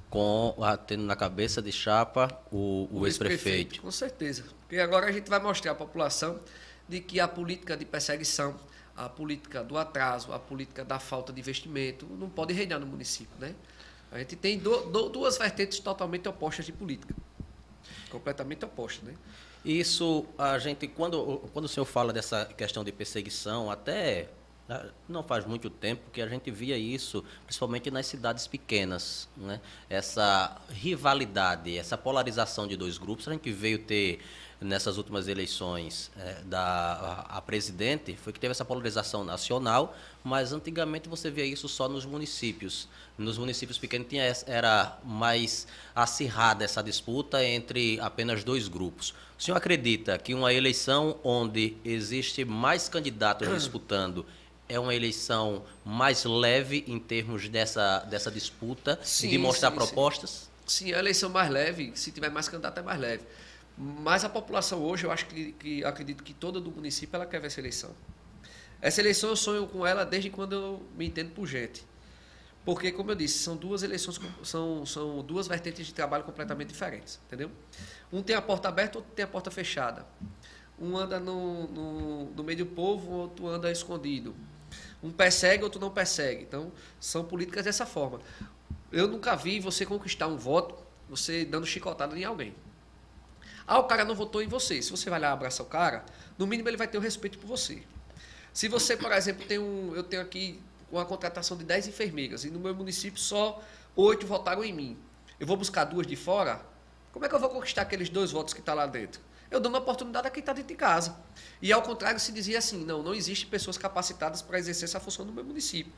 com 0.09 0.55
tendo 0.85 1.03
na 1.03 1.15
cabeça 1.15 1.61
de 1.61 1.71
chapa 1.71 2.29
o, 2.51 2.87
o, 2.91 2.99
o 3.01 3.07
ex-prefeito. 3.07 3.75
Ex 3.75 3.81
com 3.81 3.91
certeza. 3.91 4.43
Porque 4.61 4.79
agora 4.79 5.07
a 5.07 5.11
gente 5.11 5.29
vai 5.29 5.39
mostrar 5.39 5.71
à 5.71 5.75
população 5.75 6.39
de 6.87 6.99
que 6.99 7.19
a 7.19 7.27
política 7.27 7.75
de 7.75 7.85
perseguição, 7.85 8.55
a 8.95 9.09
política 9.09 9.63
do 9.63 9.77
atraso, 9.77 10.33
a 10.33 10.39
política 10.39 10.83
da 10.83 10.99
falta 10.99 11.31
de 11.33 11.39
investimento 11.39 12.05
não 12.05 12.29
pode 12.29 12.53
reinar 12.53 12.79
no 12.79 12.85
município, 12.85 13.33
né? 13.39 13.53
A 14.11 14.19
gente 14.19 14.35
tem 14.37 14.57
do, 14.57 14.85
do, 14.89 15.09
duas 15.09 15.37
vertentes 15.37 15.79
totalmente 15.79 16.27
opostas 16.29 16.65
de 16.65 16.71
política. 16.71 17.13
Completamente 18.09 18.63
opostas, 18.63 19.03
né? 19.03 19.13
Isso, 19.67 20.25
a 20.37 20.57
gente, 20.57 20.87
quando, 20.87 21.41
quando 21.51 21.65
o 21.65 21.67
senhor 21.67 21.85
fala 21.85 22.13
dessa 22.13 22.45
questão 22.45 22.85
de 22.85 22.91
perseguição, 22.93 23.69
até 23.69 24.29
né, 24.65 24.89
não 25.09 25.21
faz 25.21 25.45
muito 25.45 25.69
tempo 25.69 26.09
que 26.09 26.21
a 26.21 26.27
gente 26.29 26.49
via 26.49 26.77
isso, 26.77 27.21
principalmente 27.45 27.91
nas 27.91 28.05
cidades 28.05 28.47
pequenas. 28.47 29.27
Né? 29.35 29.59
Essa 29.89 30.55
rivalidade, 30.69 31.77
essa 31.77 31.97
polarização 31.97 32.65
de 32.65 32.77
dois 32.77 32.97
grupos, 32.97 33.27
a 33.27 33.33
gente 33.33 33.51
veio 33.51 33.79
ter 33.79 34.21
nessas 34.61 34.97
últimas 34.97 35.27
eleições 35.27 36.11
é, 36.17 36.41
da 36.45 37.25
a, 37.29 37.37
a, 37.37 37.41
presidente 37.41 38.15
foi 38.15 38.33
que 38.33 38.39
teve 38.39 38.51
essa 38.51 38.65
polarização 38.65 39.23
nacional, 39.23 39.95
mas 40.27 40.51
antigamente 40.51 41.07
você 41.07 41.31
via 41.31 41.45
isso 41.45 41.69
só 41.69 41.87
nos 41.87 42.05
municípios. 42.05 42.89
Nos 43.17 43.37
municípios 43.37 43.77
pequenos 43.77 44.09
tinha, 44.09 44.23
era 44.45 44.99
mais 45.01 45.65
acirrada 45.95 46.65
essa 46.65 46.83
disputa 46.83 47.41
entre 47.45 47.97
apenas 48.01 48.43
dois 48.43 48.67
grupos. 48.67 49.13
O 49.39 49.41
senhor 49.41 49.55
acredita 49.55 50.17
que 50.17 50.33
uma 50.33 50.53
eleição 50.53 51.17
onde 51.23 51.77
existe 51.85 52.43
mais 52.43 52.89
candidatos 52.89 53.47
disputando 53.55 54.25
é 54.67 54.77
uma 54.77 54.93
eleição 54.93 55.63
mais 55.85 56.25
leve 56.25 56.83
em 56.85 56.99
termos 56.99 57.47
dessa, 57.47 57.99
dessa 57.99 58.29
disputa, 58.29 58.99
sim, 59.01 59.29
de 59.29 59.37
mostrar 59.37 59.69
sim, 59.69 59.77
propostas? 59.77 60.49
Sim. 60.65 60.87
sim, 60.87 60.93
a 60.93 60.99
eleição 60.99 61.29
mais 61.29 61.49
leve, 61.49 61.93
se 61.95 62.11
tiver 62.11 62.29
mais 62.29 62.49
candidato, 62.49 62.77
é 62.77 62.83
mais 62.83 62.99
leve. 62.99 63.23
Mas 63.77 64.25
a 64.25 64.29
população 64.29 64.83
hoje, 64.83 65.05
eu 65.05 65.11
acho 65.11 65.25
que, 65.27 65.53
que 65.53 65.85
acredito 65.85 66.21
que 66.21 66.33
toda 66.33 66.59
do 66.59 66.69
município 66.69 67.15
ela 67.15 67.25
quer 67.25 67.39
ver 67.39 67.47
essa 67.47 67.61
eleição. 67.61 67.95
Essa 68.81 69.01
eleição 69.01 69.29
eu 69.29 69.35
sonho 69.35 69.67
com 69.67 69.85
ela 69.85 70.05
desde 70.05 70.29
quando 70.29 70.53
eu 70.53 70.85
me 70.95 71.07
entendo 71.07 71.31
por 71.31 71.47
gente. 71.47 71.85
Porque, 72.63 72.91
como 72.91 73.11
eu 73.11 73.15
disse, 73.15 73.39
são 73.39 73.55
duas 73.55 73.81
eleições, 73.81 74.19
são, 74.43 74.85
são 74.85 75.23
duas 75.23 75.47
vertentes 75.47 75.87
de 75.87 75.93
trabalho 75.93 76.23
completamente 76.25 76.67
diferentes, 76.67 77.19
entendeu? 77.25 77.49
Um 78.11 78.21
tem 78.21 78.35
a 78.35 78.41
porta 78.41 78.67
aberta, 78.67 78.97
outro 78.97 79.13
tem 79.15 79.23
a 79.23 79.27
porta 79.27 79.49
fechada. 79.49 80.05
Um 80.77 80.97
anda 80.97 81.19
no, 81.19 81.67
no, 81.67 82.25
no 82.25 82.43
meio 82.43 82.59
do 82.59 82.65
povo, 82.65 83.09
outro 83.11 83.47
anda 83.47 83.71
escondido. 83.71 84.35
Um 85.01 85.11
persegue, 85.11 85.63
outro 85.63 85.79
não 85.79 85.89
persegue. 85.89 86.43
Então, 86.43 86.71
são 86.99 87.23
políticas 87.23 87.63
dessa 87.63 87.85
forma. 87.85 88.19
Eu 88.91 89.07
nunca 89.07 89.35
vi 89.35 89.59
você 89.59 89.85
conquistar 89.85 90.27
um 90.27 90.37
voto 90.37 90.75
você 91.09 91.45
dando 91.45 91.65
chicotada 91.65 92.17
em 92.17 92.23
alguém. 92.23 92.53
Ah, 93.65 93.79
o 93.79 93.85
cara 93.85 94.05
não 94.05 94.15
votou 94.15 94.41
em 94.41 94.47
você. 94.47 94.81
Se 94.81 94.91
você 94.91 95.09
vai 95.09 95.19
lá 95.19 95.31
abraçar 95.31 95.65
o 95.65 95.69
cara, 95.69 96.05
no 96.37 96.45
mínimo 96.45 96.69
ele 96.69 96.77
vai 96.77 96.87
ter 96.87 96.97
o 96.97 97.01
respeito 97.01 97.37
por 97.37 97.47
você. 97.47 97.83
Se 98.57 98.67
você, 98.67 98.97
por 98.97 99.11
exemplo, 99.11 99.45
tem 99.45 99.59
um. 99.59 99.93
Eu 99.95 100.01
tenho 100.01 100.19
aqui 100.19 100.59
uma 100.91 101.05
contratação 101.05 101.55
de 101.55 101.63
10 101.63 101.89
enfermeiras 101.89 102.43
e 102.43 102.49
no 102.49 102.59
meu 102.59 102.73
município 102.73 103.21
só 103.21 103.61
8 103.95 104.25
votaram 104.25 104.63
em 104.63 104.73
mim. 104.73 104.97
Eu 105.39 105.45
vou 105.45 105.55
buscar 105.55 105.85
duas 105.85 106.07
de 106.07 106.15
fora? 106.15 106.65
Como 107.11 107.23
é 107.23 107.29
que 107.29 107.35
eu 107.35 107.39
vou 107.39 107.49
conquistar 107.49 107.83
aqueles 107.83 108.09
dois 108.09 108.31
votos 108.31 108.55
que 108.55 108.59
estão 108.59 108.73
tá 108.73 108.81
lá 108.81 108.87
dentro? 108.87 109.21
Eu 109.51 109.59
dou 109.59 109.71
uma 109.71 109.77
oportunidade 109.77 110.25
a 110.25 110.31
quem 110.31 110.39
está 110.39 110.53
dentro 110.53 110.69
de 110.69 110.75
casa. 110.75 111.15
E 111.61 111.71
ao 111.71 111.83
contrário, 111.83 112.19
se 112.19 112.31
dizia 112.31 112.57
assim: 112.57 112.83
não, 112.83 113.03
não 113.03 113.13
existe 113.13 113.45
pessoas 113.45 113.77
capacitadas 113.77 114.41
para 114.41 114.57
exercer 114.57 114.85
essa 114.85 114.99
função 114.99 115.23
no 115.23 115.31
meu 115.31 115.43
município. 115.43 115.93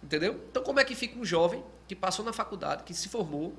Entendeu? 0.00 0.40
Então, 0.48 0.62
como 0.62 0.78
é 0.78 0.84
que 0.84 0.94
fica 0.94 1.18
um 1.18 1.24
jovem 1.24 1.60
que 1.88 1.96
passou 1.96 2.24
na 2.24 2.32
faculdade, 2.32 2.84
que 2.84 2.94
se 2.94 3.08
formou, 3.08 3.52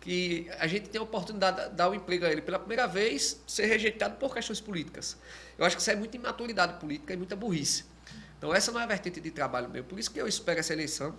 que 0.00 0.48
a 0.58 0.66
gente 0.66 0.88
tem 0.88 1.00
a 1.00 1.02
oportunidade 1.02 1.70
de 1.70 1.76
dar 1.76 1.88
o 1.88 1.92
um 1.92 1.94
emprego 1.94 2.24
a 2.24 2.30
ele 2.30 2.40
pela 2.40 2.58
primeira 2.58 2.86
vez, 2.86 3.42
ser 3.46 3.66
rejeitado 3.66 4.16
por 4.16 4.32
questões 4.32 4.60
políticas. 4.60 5.16
Eu 5.56 5.64
acho 5.64 5.76
que 5.76 5.82
isso 5.82 5.90
é 5.90 5.96
muita 5.96 6.16
imaturidade 6.16 6.78
política 6.80 7.12
e 7.12 7.16
muita 7.16 7.34
burrice. 7.34 7.84
Então, 8.38 8.54
essa 8.54 8.70
não 8.70 8.80
é 8.80 8.84
a 8.84 8.86
vertente 8.86 9.20
de 9.20 9.30
trabalho 9.30 9.68
meu. 9.68 9.82
Por 9.82 9.98
isso 9.98 10.10
que 10.10 10.20
eu 10.20 10.28
espero 10.28 10.60
essa 10.60 10.72
eleição, 10.72 11.14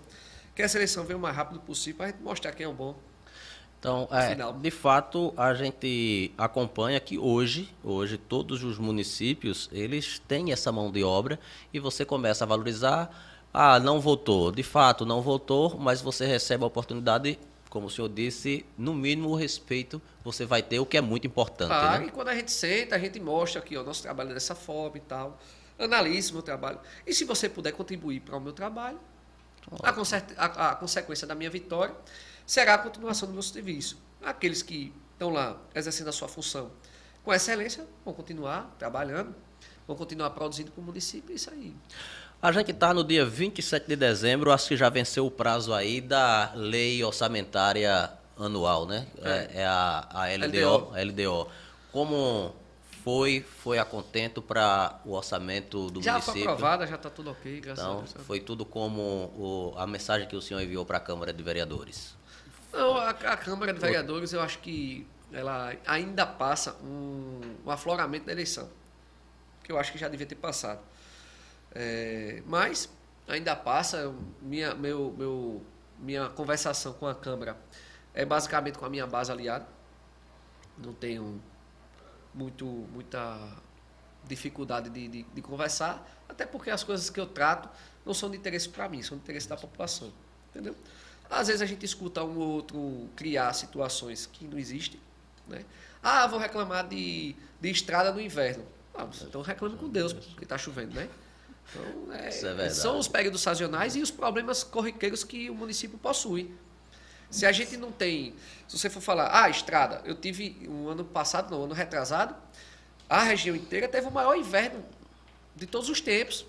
que 0.56 0.62
essa 0.62 0.78
eleição 0.78 1.04
venha 1.04 1.18
o 1.18 1.20
mais 1.20 1.36
rápido 1.36 1.60
possível 1.60 1.98
para 1.98 2.06
a 2.08 2.10
gente 2.12 2.22
mostrar 2.22 2.54
quem 2.54 2.66
é 2.66 2.70
o 2.70 2.74
bom. 2.74 2.98
Então, 3.80 4.10
é, 4.12 4.36
de 4.36 4.72
fato, 4.72 5.34
a 5.38 5.54
gente 5.54 6.34
acompanha 6.38 7.00
que 7.00 7.18
hoje, 7.18 7.74
hoje 7.82 8.18
todos 8.18 8.62
os 8.62 8.78
municípios, 8.78 9.70
eles 9.72 10.20
têm 10.28 10.52
essa 10.52 10.70
mão 10.70 10.92
de 10.92 11.02
obra 11.02 11.40
e 11.74 11.80
você 11.80 12.04
começa 12.04 12.44
a 12.44 12.48
valorizar. 12.48 13.10
Ah, 13.54 13.80
não 13.80 14.02
votou. 14.02 14.52
De 14.52 14.64
fato, 14.64 15.06
não 15.06 15.22
votou, 15.22 15.78
mas 15.80 16.02
você 16.02 16.26
recebe 16.26 16.64
a 16.64 16.68
oportunidade 16.68 17.40
como 17.70 17.88
o 17.88 17.90
senhor 17.90 18.10
disse, 18.10 18.66
no 18.78 18.94
mínimo 18.94 19.30
o 19.30 19.36
respeito 19.36 20.02
você 20.24 20.46
vai 20.46 20.64
ter, 20.64 20.80
o 20.80 20.86
que 20.86 20.98
é 20.98 21.02
muito 21.02 21.28
importante. 21.28 21.72
Ah, 21.72 22.00
né? 22.00 22.08
e 22.08 22.12
quando 22.12 22.30
a 22.30 22.36
gente 22.36 22.52
senta, 22.52 22.96
a 22.96 23.00
gente 23.00 23.20
mostra 23.20 23.62
aqui, 23.62 23.78
o 23.78 23.84
nosso 23.84 24.02
trabalho 24.02 24.32
é 24.32 24.34
dessa 24.34 24.56
forma 24.56 24.98
e 24.98 25.02
tal. 25.02 25.40
Analise 25.78 26.32
o 26.32 26.34
meu 26.34 26.42
trabalho. 26.42 26.80
E 27.06 27.14
se 27.14 27.24
você 27.24 27.48
puder 27.48 27.72
contribuir 27.72 28.22
para 28.22 28.36
o 28.36 28.42
meu 28.42 28.52
trabalho, 28.52 29.00
a, 29.84 29.90
a, 30.38 30.72
a, 30.72 30.76
consequência 30.76 31.28
da 31.28 31.36
minha 31.36 31.50
vitória 31.50 31.96
será 32.46 32.74
a 32.74 32.78
continuação 32.78 33.28
do 33.28 33.34
meu 33.34 33.44
serviço. 33.44 34.02
Aqueles 34.22 34.62
que 34.62 34.94
estão 35.14 35.30
lá 35.30 35.58
exercendo 35.76 36.08
a 36.08 36.12
sua 36.12 36.28
função 36.28 36.72
com 37.24 37.34
excelência 37.34 37.86
vão 38.04 38.14
continuar 38.14 38.76
trabalhando, 38.80 39.36
vão 39.86 39.96
continuar 39.96 40.32
produzindo 40.32 40.72
para 40.72 40.82
o 40.82 40.84
município, 40.84 41.36
isso 41.36 41.50
aí. 41.52 41.76
A 42.42 42.54
gente 42.54 42.72
está 42.72 42.94
no 42.94 43.04
dia 43.04 43.26
27 43.26 43.86
de 43.86 43.98
dezembro, 43.98 44.52
acho 44.52 44.70
que 44.70 44.78
já 44.78 44.88
venceu 44.88 45.26
o 45.26 45.32
prazo 45.32 45.74
aí 45.74 46.00
da 46.00 46.54
lei 46.56 47.04
orçamentária 47.04 48.10
anual, 48.38 48.86
né? 48.86 49.08
É, 49.22 49.30
é, 49.30 49.50
é 49.56 49.66
a, 49.66 50.08
a 50.10 50.26
LDO, 50.28 50.92
LDO. 50.94 51.22
LDO. 51.22 51.52
Como 51.92 52.56
foi, 53.04 53.46
foi 53.62 53.78
a 53.78 53.84
contento 53.84 54.42
para 54.42 55.02
o 55.04 55.12
orçamento 55.12 55.90
do 55.90 56.02
já 56.02 56.14
município? 56.14 56.40
Já 56.40 56.46
foi 56.46 56.54
aprovada, 56.54 56.88
já 56.88 56.96
está 56.96 57.10
tudo 57.10 57.32
ok, 57.32 57.60
graças 57.60 57.84
então, 57.84 57.98
a 57.98 58.02
Deus. 58.04 58.26
Foi 58.26 58.40
tudo 58.40 58.66
como 58.66 59.02
o, 59.02 59.74
a 59.78 59.86
mensagem 59.86 60.26
que 60.26 60.36
o 60.36 60.42
senhor 60.42 60.62
enviou 60.62 60.86
para 60.86 60.98
a 60.98 61.02
Câmara 61.02 61.34
de 61.34 61.44
Vereadores? 61.44 62.16
Não, 62.72 62.96
a, 62.96 63.10
a 63.10 63.36
Câmara 63.36 63.74
de 63.74 63.82
Vereadores, 63.82 64.32
eu 64.32 64.40
acho 64.40 64.60
que 64.60 65.06
ela 65.34 65.74
ainda 65.86 66.26
passa 66.26 66.78
um, 66.82 67.42
um 67.66 67.70
afloramento 67.70 68.28
da 68.28 68.32
eleição, 68.32 68.70
que 69.62 69.74
eu 69.74 69.78
acho 69.78 69.92
que 69.92 69.98
já 69.98 70.08
devia 70.08 70.26
ter 70.26 70.36
passado. 70.36 70.80
É, 71.74 72.42
mas 72.46 72.90
ainda 73.28 73.56
passa, 73.56 74.14
minha, 74.42 74.74
meu, 74.74 75.14
meu, 75.18 75.62
minha 76.00 76.30
conversação 76.30 76.94
com 76.94 77.08
a 77.08 77.16
Câmara 77.16 77.58
é 78.14 78.26
basicamente 78.26 78.78
com 78.78 78.86
a 78.86 78.90
minha 78.90 79.06
base 79.06 79.32
aliada. 79.32 79.68
Não 80.78 80.94
tenho 80.94 81.42
muito, 82.34 82.66
muita 82.66 83.38
dificuldade 84.26 84.90
de, 84.90 85.08
de, 85.08 85.24
de 85.24 85.42
conversar, 85.42 86.06
até 86.28 86.46
porque 86.46 86.70
as 86.70 86.84
coisas 86.84 87.10
que 87.10 87.20
eu 87.20 87.26
trato 87.26 87.70
não 88.06 88.14
são 88.14 88.30
de 88.30 88.38
interesse 88.38 88.70
para 88.70 88.88
mim, 88.88 89.02
são 89.02 89.18
de 89.18 89.24
interesse 89.24 89.48
da 89.48 89.58
população. 89.58 90.12
Entendeu? 90.50 90.76
Às 91.30 91.48
vezes 91.48 91.62
a 91.62 91.66
gente 91.66 91.86
escuta 91.86 92.24
um 92.24 92.40
ou 92.40 92.50
outro 92.50 93.10
criar 93.16 93.54
situações 93.54 94.26
que 94.26 94.46
não 94.46 94.58
existem. 94.58 95.00
Né? 95.48 95.64
Ah, 96.02 96.26
vou 96.28 96.40
reclamar 96.40 96.88
de, 96.88 97.36
de 97.60 97.70
estrada 97.70 98.12
no 98.12 98.20
inverno. 98.20 98.66
Ah, 98.96 99.08
então 99.22 99.42
reclame 99.42 99.78
com 99.78 99.88
Deus, 99.88 100.14
porque 100.14 100.44
está 100.44 100.58
chovendo, 100.58 100.96
né? 100.96 101.10
Então, 101.74 102.14
é, 102.14 102.28
é 102.28 102.70
são 102.70 102.98
os 102.98 103.08
períodos 103.08 103.42
sazonais 103.42 103.96
e 103.96 104.02
os 104.02 104.12
problemas 104.12 104.64
corriqueiros 104.64 105.24
que 105.24 105.50
o 105.50 105.56
município 105.56 105.98
possui. 105.98 106.54
Se 107.30 107.46
a 107.46 107.52
gente 107.52 107.78
não 107.78 107.92
tem, 107.92 108.34
se 108.68 108.78
você 108.78 108.90
for 108.90 109.02
falar, 109.02 109.30
ah, 109.44 109.50
estrada, 109.50 110.02
eu 110.04 110.16
tive 110.16 110.68
um 110.68 110.88
ano 110.90 111.06
passado, 111.06 111.52
não, 111.52 111.62
um 111.62 111.64
ano 111.66 111.74
retrasado, 111.74 112.36
a 113.08 113.24
região 113.24 113.56
inteira 113.56 113.88
teve 113.88 114.08
o 114.08 114.12
maior 114.12 114.36
inverno 114.36 114.84
de 115.56 115.68
todos 115.68 115.90
os 115.90 116.02
tempos. 116.02 116.46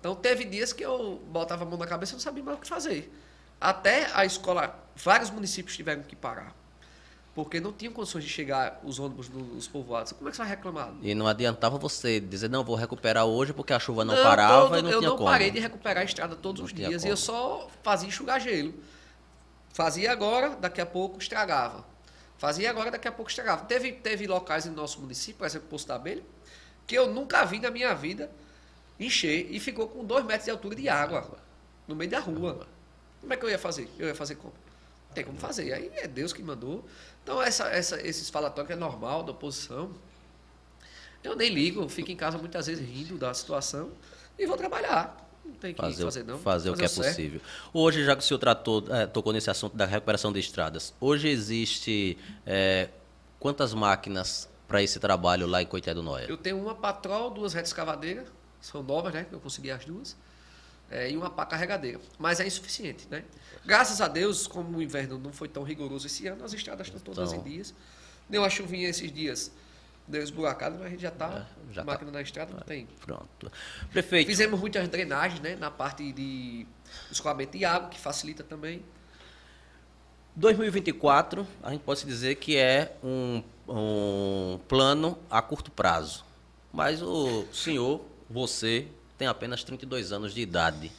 Então 0.00 0.14
teve 0.14 0.44
dias 0.44 0.72
que 0.72 0.84
eu 0.84 1.22
botava 1.28 1.64
a 1.64 1.66
mão 1.66 1.78
na 1.78 1.86
cabeça 1.86 2.12
e 2.12 2.14
não 2.14 2.20
sabia 2.20 2.42
mais 2.42 2.58
o 2.58 2.60
que 2.60 2.68
fazer. 2.68 3.12
Até 3.60 4.10
a 4.12 4.24
escola, 4.24 4.78
vários 4.96 5.30
municípios 5.30 5.76
tiveram 5.76 6.02
que 6.02 6.16
parar 6.16 6.63
porque 7.34 7.58
não 7.58 7.72
tinham 7.72 7.92
condições 7.92 8.22
de 8.22 8.30
chegar 8.30 8.80
os 8.84 9.00
ônibus 9.00 9.28
nos 9.28 9.66
povoados. 9.66 10.12
Como 10.12 10.28
é 10.28 10.30
que 10.30 10.36
você 10.36 10.42
vai 10.42 10.50
reclamar? 10.50 10.94
E 11.02 11.14
não 11.14 11.26
adiantava 11.26 11.76
você 11.76 12.20
dizer, 12.20 12.48
não, 12.48 12.62
vou 12.62 12.76
recuperar 12.76 13.24
hoje 13.24 13.52
porque 13.52 13.72
a 13.72 13.80
chuva 13.80 14.04
não, 14.04 14.14
não 14.14 14.22
parava 14.22 14.68
todo, 14.68 14.78
e 14.78 14.82
não 14.82 14.90
eu 14.90 14.98
tinha 15.00 15.10
não 15.10 15.18
parei 15.18 15.50
de 15.50 15.58
recuperar 15.58 16.02
a 16.02 16.04
estrada 16.04 16.36
todos 16.36 16.60
não 16.60 16.66
os 16.66 16.72
dias 16.72 17.02
como. 17.02 17.06
e 17.06 17.10
eu 17.10 17.16
só 17.16 17.68
fazia 17.82 18.08
enxugar 18.08 18.40
gelo. 18.40 18.72
Fazia 19.72 20.12
agora, 20.12 20.50
daqui 20.50 20.80
a 20.80 20.86
pouco 20.86 21.18
estragava. 21.18 21.84
Fazia 22.38 22.70
agora, 22.70 22.92
daqui 22.92 23.08
a 23.08 23.12
pouco 23.12 23.28
estragava. 23.28 23.64
Teve, 23.64 23.90
teve 23.90 24.28
locais 24.28 24.66
no 24.66 24.72
nosso 24.72 25.00
município, 25.00 25.34
por 25.34 25.46
exemplo, 25.46 25.66
Poço 25.68 25.88
da 25.88 25.96
Abelha, 25.96 26.22
que 26.86 26.94
eu 26.94 27.12
nunca 27.12 27.44
vi 27.44 27.58
na 27.58 27.70
minha 27.70 27.92
vida 27.94 28.30
encher 29.00 29.48
e 29.50 29.58
ficou 29.58 29.88
com 29.88 30.04
dois 30.04 30.24
metros 30.24 30.44
de 30.44 30.52
altura 30.52 30.76
de 30.76 30.88
água 30.88 31.36
no 31.88 31.96
meio 31.96 32.10
da 32.10 32.20
rua. 32.20 32.68
Como 33.20 33.32
é 33.32 33.36
que 33.36 33.44
eu 33.44 33.50
ia 33.50 33.58
fazer? 33.58 33.90
Eu 33.98 34.06
ia 34.06 34.14
fazer 34.14 34.36
como? 34.36 34.52
tem 35.14 35.24
como 35.24 35.38
fazer. 35.38 35.72
Aí 35.72 35.90
é 35.94 36.08
Deus 36.08 36.32
que 36.32 36.42
mandou. 36.42 36.84
Então, 37.24 37.40
essa, 37.40 37.64
essa, 37.68 38.06
esses 38.06 38.28
falatórios 38.28 38.70
é 38.70 38.76
normal 38.76 39.22
da 39.22 39.32
oposição. 39.32 39.90
Eu 41.22 41.34
nem 41.34 41.48
ligo, 41.48 41.88
fico 41.88 42.10
em 42.10 42.16
casa 42.16 42.36
muitas 42.36 42.66
vezes 42.66 42.86
rindo 42.86 43.16
da 43.16 43.32
situação 43.32 43.90
e 44.38 44.46
vou 44.46 44.58
trabalhar. 44.58 45.26
Não 45.42 45.54
tem 45.54 45.72
que 45.72 45.80
fazer, 45.80 46.04
fazer 46.04 46.22
não. 46.22 46.38
Fazer, 46.38 46.68
fazer 46.68 46.70
o 46.70 46.76
que 46.76 46.84
é 46.84 46.88
certo. 46.88 47.08
possível. 47.08 47.40
Hoje, 47.72 48.04
já 48.04 48.14
que 48.14 48.22
o 48.22 48.24
senhor 48.24 48.38
tratou, 48.38 48.84
é, 48.90 49.06
tocou 49.06 49.32
nesse 49.32 49.50
assunto 49.50 49.74
da 49.74 49.86
recuperação 49.86 50.30
de 50.30 50.38
estradas, 50.38 50.92
hoje 51.00 51.28
existe 51.28 52.18
é, 52.44 52.90
quantas 53.40 53.72
máquinas 53.72 54.46
para 54.68 54.82
esse 54.82 55.00
trabalho 55.00 55.46
lá 55.46 55.62
em 55.62 55.66
Coité 55.66 55.94
do 55.94 56.02
Noé? 56.02 56.26
Eu 56.28 56.36
tenho 56.36 56.60
uma 56.60 56.74
patrol, 56.74 57.30
duas 57.30 57.54
redes 57.54 57.70
escavadeiras, 57.70 58.28
são 58.60 58.82
novas, 58.82 59.14
né? 59.14 59.26
Eu 59.32 59.40
consegui 59.40 59.70
as 59.70 59.82
duas 59.82 60.14
é, 60.90 61.10
e 61.10 61.16
uma 61.16 61.30
pá 61.30 61.46
carregadeira. 61.46 62.00
Mas 62.18 62.40
é 62.40 62.46
insuficiente, 62.46 63.06
né? 63.10 63.24
Graças 63.64 64.00
a 64.00 64.08
Deus, 64.08 64.46
como 64.46 64.78
o 64.78 64.82
inverno 64.82 65.18
não 65.18 65.32
foi 65.32 65.48
tão 65.48 65.62
rigoroso 65.62 66.06
esse 66.06 66.26
ano, 66.26 66.44
as 66.44 66.52
estradas 66.52 66.86
estão 66.86 67.00
todas 67.00 67.32
então, 67.32 67.46
em 67.46 67.50
dias. 67.50 67.74
Deu 68.28 68.42
uma 68.42 68.50
chuvinha 68.50 68.88
esses 68.88 69.10
dias, 69.12 69.50
deu 70.06 70.22
esburacado, 70.22 70.76
mas 70.76 70.86
a 70.86 70.90
gente 70.90 71.02
já 71.02 71.08
está, 71.08 71.46
é, 71.70 71.74
tá. 71.74 71.84
máquina 71.84 72.10
tá. 72.10 72.18
na 72.18 72.22
estrada 72.22 72.52
não 72.52 72.60
tem. 72.60 72.86
Pronto. 73.00 73.50
Prefeito. 73.90 74.26
Fizemos 74.26 74.60
muitas 74.60 74.86
drenagens, 74.88 75.40
né? 75.40 75.56
Na 75.56 75.70
parte 75.70 76.12
de 76.12 76.66
escoamento 77.10 77.56
de 77.56 77.64
água, 77.64 77.88
que 77.88 77.98
facilita 77.98 78.42
também. 78.42 78.82
2024, 80.36 81.46
a 81.62 81.70
gente 81.70 81.82
pode 81.82 82.04
dizer 82.04 82.34
que 82.36 82.56
é 82.56 82.96
um, 83.02 83.42
um 83.68 84.58
plano 84.66 85.16
a 85.30 85.40
curto 85.40 85.70
prazo. 85.70 86.24
Mas 86.72 87.00
o 87.00 87.46
senhor, 87.52 88.04
você, 88.28 88.88
tem 89.16 89.28
apenas 89.28 89.62
32 89.64 90.12
anos 90.12 90.34
de 90.34 90.40
idade. 90.40 90.90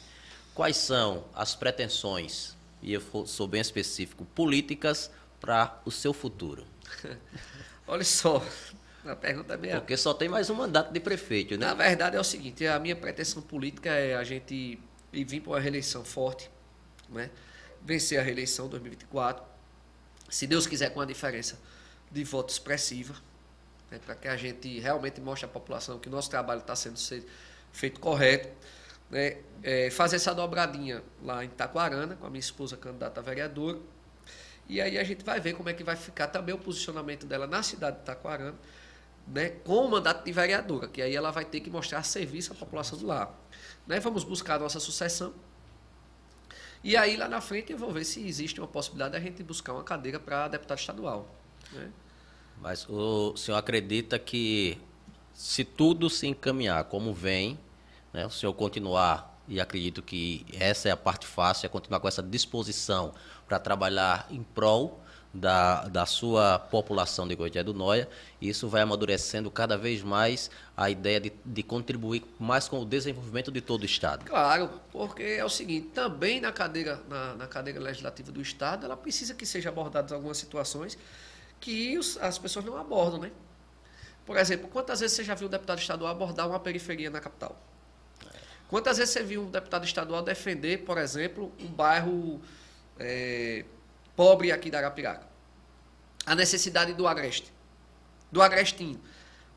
Quais 0.54 0.76
são 0.76 1.24
as 1.34 1.54
pretensões, 1.54 2.56
e 2.82 2.92
eu 2.92 3.26
sou 3.26 3.46
bem 3.46 3.60
específico, 3.60 4.24
políticas 4.24 5.10
para 5.40 5.80
o 5.84 5.90
seu 5.90 6.12
futuro? 6.12 6.66
Olha 7.86 8.04
só, 8.04 8.42
a 9.04 9.14
pergunta 9.14 9.54
é 9.54 9.56
minha. 9.56 9.80
Porque 9.80 9.96
só 9.96 10.14
tem 10.14 10.28
mais 10.28 10.50
um 10.50 10.54
mandato 10.54 10.92
de 10.92 10.98
prefeito, 10.98 11.56
né? 11.56 11.66
Na 11.66 11.74
verdade 11.74 12.16
é 12.16 12.20
o 12.20 12.24
seguinte, 12.24 12.66
a 12.66 12.78
minha 12.78 12.96
pretensão 12.96 13.42
política 13.42 13.90
é 13.90 14.14
a 14.16 14.24
gente 14.24 14.78
vir 15.12 15.40
para 15.40 15.52
uma 15.52 15.60
reeleição 15.60 16.04
forte, 16.04 16.50
né? 17.08 17.30
vencer 17.82 18.18
a 18.18 18.22
reeleição 18.22 18.68
2024, 18.68 19.44
se 20.28 20.46
Deus 20.46 20.66
quiser 20.66 20.90
com 20.90 21.00
a 21.00 21.04
diferença 21.04 21.56
de 22.10 22.24
voto 22.24 22.50
expressiva, 22.50 23.14
né? 23.90 24.00
para 24.04 24.16
que 24.16 24.26
a 24.26 24.36
gente 24.36 24.80
realmente 24.80 25.20
mostre 25.20 25.46
à 25.46 25.48
população 25.48 25.98
que 25.98 26.08
o 26.08 26.10
nosso 26.10 26.28
trabalho 26.28 26.60
está 26.60 26.74
sendo 26.74 26.98
feito 27.76 28.00
correto. 28.00 28.48
Né? 29.10 29.38
É, 29.62 29.90
fazer 29.90 30.16
essa 30.16 30.34
dobradinha 30.34 31.02
lá 31.22 31.44
em 31.44 31.48
Taquarana, 31.48 32.16
com 32.16 32.26
a 32.26 32.30
minha 32.30 32.40
esposa 32.40 32.76
candidata 32.76 33.20
a 33.20 33.22
vereadora. 33.22 33.78
E 34.68 34.80
aí 34.80 34.98
a 34.98 35.04
gente 35.04 35.24
vai 35.24 35.40
ver 35.40 35.54
como 35.54 35.68
é 35.68 35.74
que 35.74 35.84
vai 35.84 35.94
ficar 35.94 36.28
também 36.28 36.54
o 36.54 36.58
posicionamento 36.58 37.26
dela 37.26 37.46
na 37.46 37.62
cidade 37.62 37.98
de 37.98 38.04
Taquarana, 38.04 38.56
né, 39.26 39.50
com 39.64 39.84
o 39.84 39.90
mandato 39.90 40.24
de 40.24 40.32
vereadora, 40.32 40.88
que 40.88 41.02
aí 41.02 41.14
ela 41.14 41.30
vai 41.30 41.44
ter 41.44 41.60
que 41.60 41.70
mostrar 41.70 42.02
serviço 42.02 42.52
à 42.52 42.56
população 42.56 42.98
do 42.98 43.06
lar. 43.06 43.32
Né, 43.86 44.00
vamos 44.00 44.24
buscar 44.24 44.54
a 44.56 44.58
nossa 44.58 44.80
sucessão. 44.80 45.34
E 46.82 46.96
aí 46.96 47.16
lá 47.16 47.28
na 47.28 47.40
frente 47.40 47.72
eu 47.72 47.78
vou 47.78 47.92
ver 47.92 48.04
se 48.04 48.26
existe 48.26 48.60
uma 48.60 48.68
possibilidade 48.68 49.12
de 49.12 49.18
a 49.18 49.20
gente 49.20 49.42
buscar 49.42 49.72
uma 49.72 49.84
cadeira 49.84 50.18
para 50.18 50.48
deputado 50.48 50.78
estadual. 50.78 51.28
Né? 51.72 51.90
Mas 52.60 52.88
o 52.88 53.36
senhor 53.36 53.58
acredita 53.58 54.18
que 54.18 54.78
se 55.36 55.64
tudo 55.64 56.08
se 56.08 56.26
encaminhar 56.26 56.84
como 56.84 57.12
vem, 57.12 57.58
né, 58.16 58.24
o 58.24 58.30
senhor 58.30 58.54
continuar, 58.54 59.38
e 59.46 59.60
acredito 59.60 60.02
que 60.02 60.46
essa 60.58 60.88
é 60.88 60.90
a 60.90 60.96
parte 60.96 61.26
fácil, 61.26 61.66
é 61.66 61.68
continuar 61.68 62.00
com 62.00 62.08
essa 62.08 62.22
disposição 62.22 63.12
para 63.46 63.58
trabalhar 63.58 64.26
em 64.30 64.42
prol 64.42 65.02
da, 65.34 65.84
da 65.84 66.06
sua 66.06 66.58
população 66.58 67.28
de 67.28 67.36
Coité 67.36 67.62
do 67.62 67.74
Noia, 67.74 68.08
isso 68.40 68.68
vai 68.68 68.80
amadurecendo 68.80 69.50
cada 69.50 69.76
vez 69.76 70.02
mais 70.02 70.50
a 70.74 70.88
ideia 70.88 71.20
de, 71.20 71.30
de 71.44 71.62
contribuir 71.62 72.24
mais 72.40 72.66
com 72.68 72.80
o 72.80 72.86
desenvolvimento 72.86 73.52
de 73.52 73.60
todo 73.60 73.82
o 73.82 73.84
Estado. 73.84 74.24
Claro, 74.24 74.70
porque 74.90 75.22
é 75.22 75.44
o 75.44 75.50
seguinte, 75.50 75.88
também 75.88 76.40
na 76.40 76.52
cadeira, 76.52 77.02
na, 77.10 77.34
na 77.34 77.46
cadeira 77.46 77.78
legislativa 77.78 78.32
do 78.32 78.40
Estado, 78.40 78.86
ela 78.86 78.96
precisa 78.96 79.34
que 79.34 79.44
sejam 79.44 79.70
abordadas 79.70 80.10
algumas 80.10 80.38
situações 80.38 80.96
que 81.60 81.98
os, 81.98 82.16
as 82.16 82.38
pessoas 82.38 82.64
não 82.64 82.78
abordam, 82.78 83.20
né? 83.20 83.30
Por 84.24 84.38
exemplo, 84.38 84.68
quantas 84.68 85.00
vezes 85.00 85.16
você 85.16 85.22
já 85.22 85.34
viu 85.34 85.48
um 85.48 85.50
deputado 85.50 85.78
estadual 85.78 86.10
abordar 86.10 86.48
uma 86.48 86.58
periferia 86.58 87.10
na 87.10 87.20
capital? 87.20 87.60
Quantas 88.68 88.98
vezes 88.98 89.14
você 89.14 89.22
viu 89.22 89.42
um 89.42 89.50
deputado 89.50 89.84
estadual 89.84 90.22
defender, 90.22 90.78
por 90.78 90.98
exemplo, 90.98 91.52
um 91.60 91.68
bairro 91.68 92.40
é, 92.98 93.64
pobre 94.16 94.50
aqui 94.50 94.70
da 94.70 94.78
Arapiraca? 94.78 95.26
A 96.24 96.34
necessidade 96.34 96.92
do 96.92 97.06
agreste, 97.06 97.52
do 98.32 98.42
agrestinho. 98.42 99.00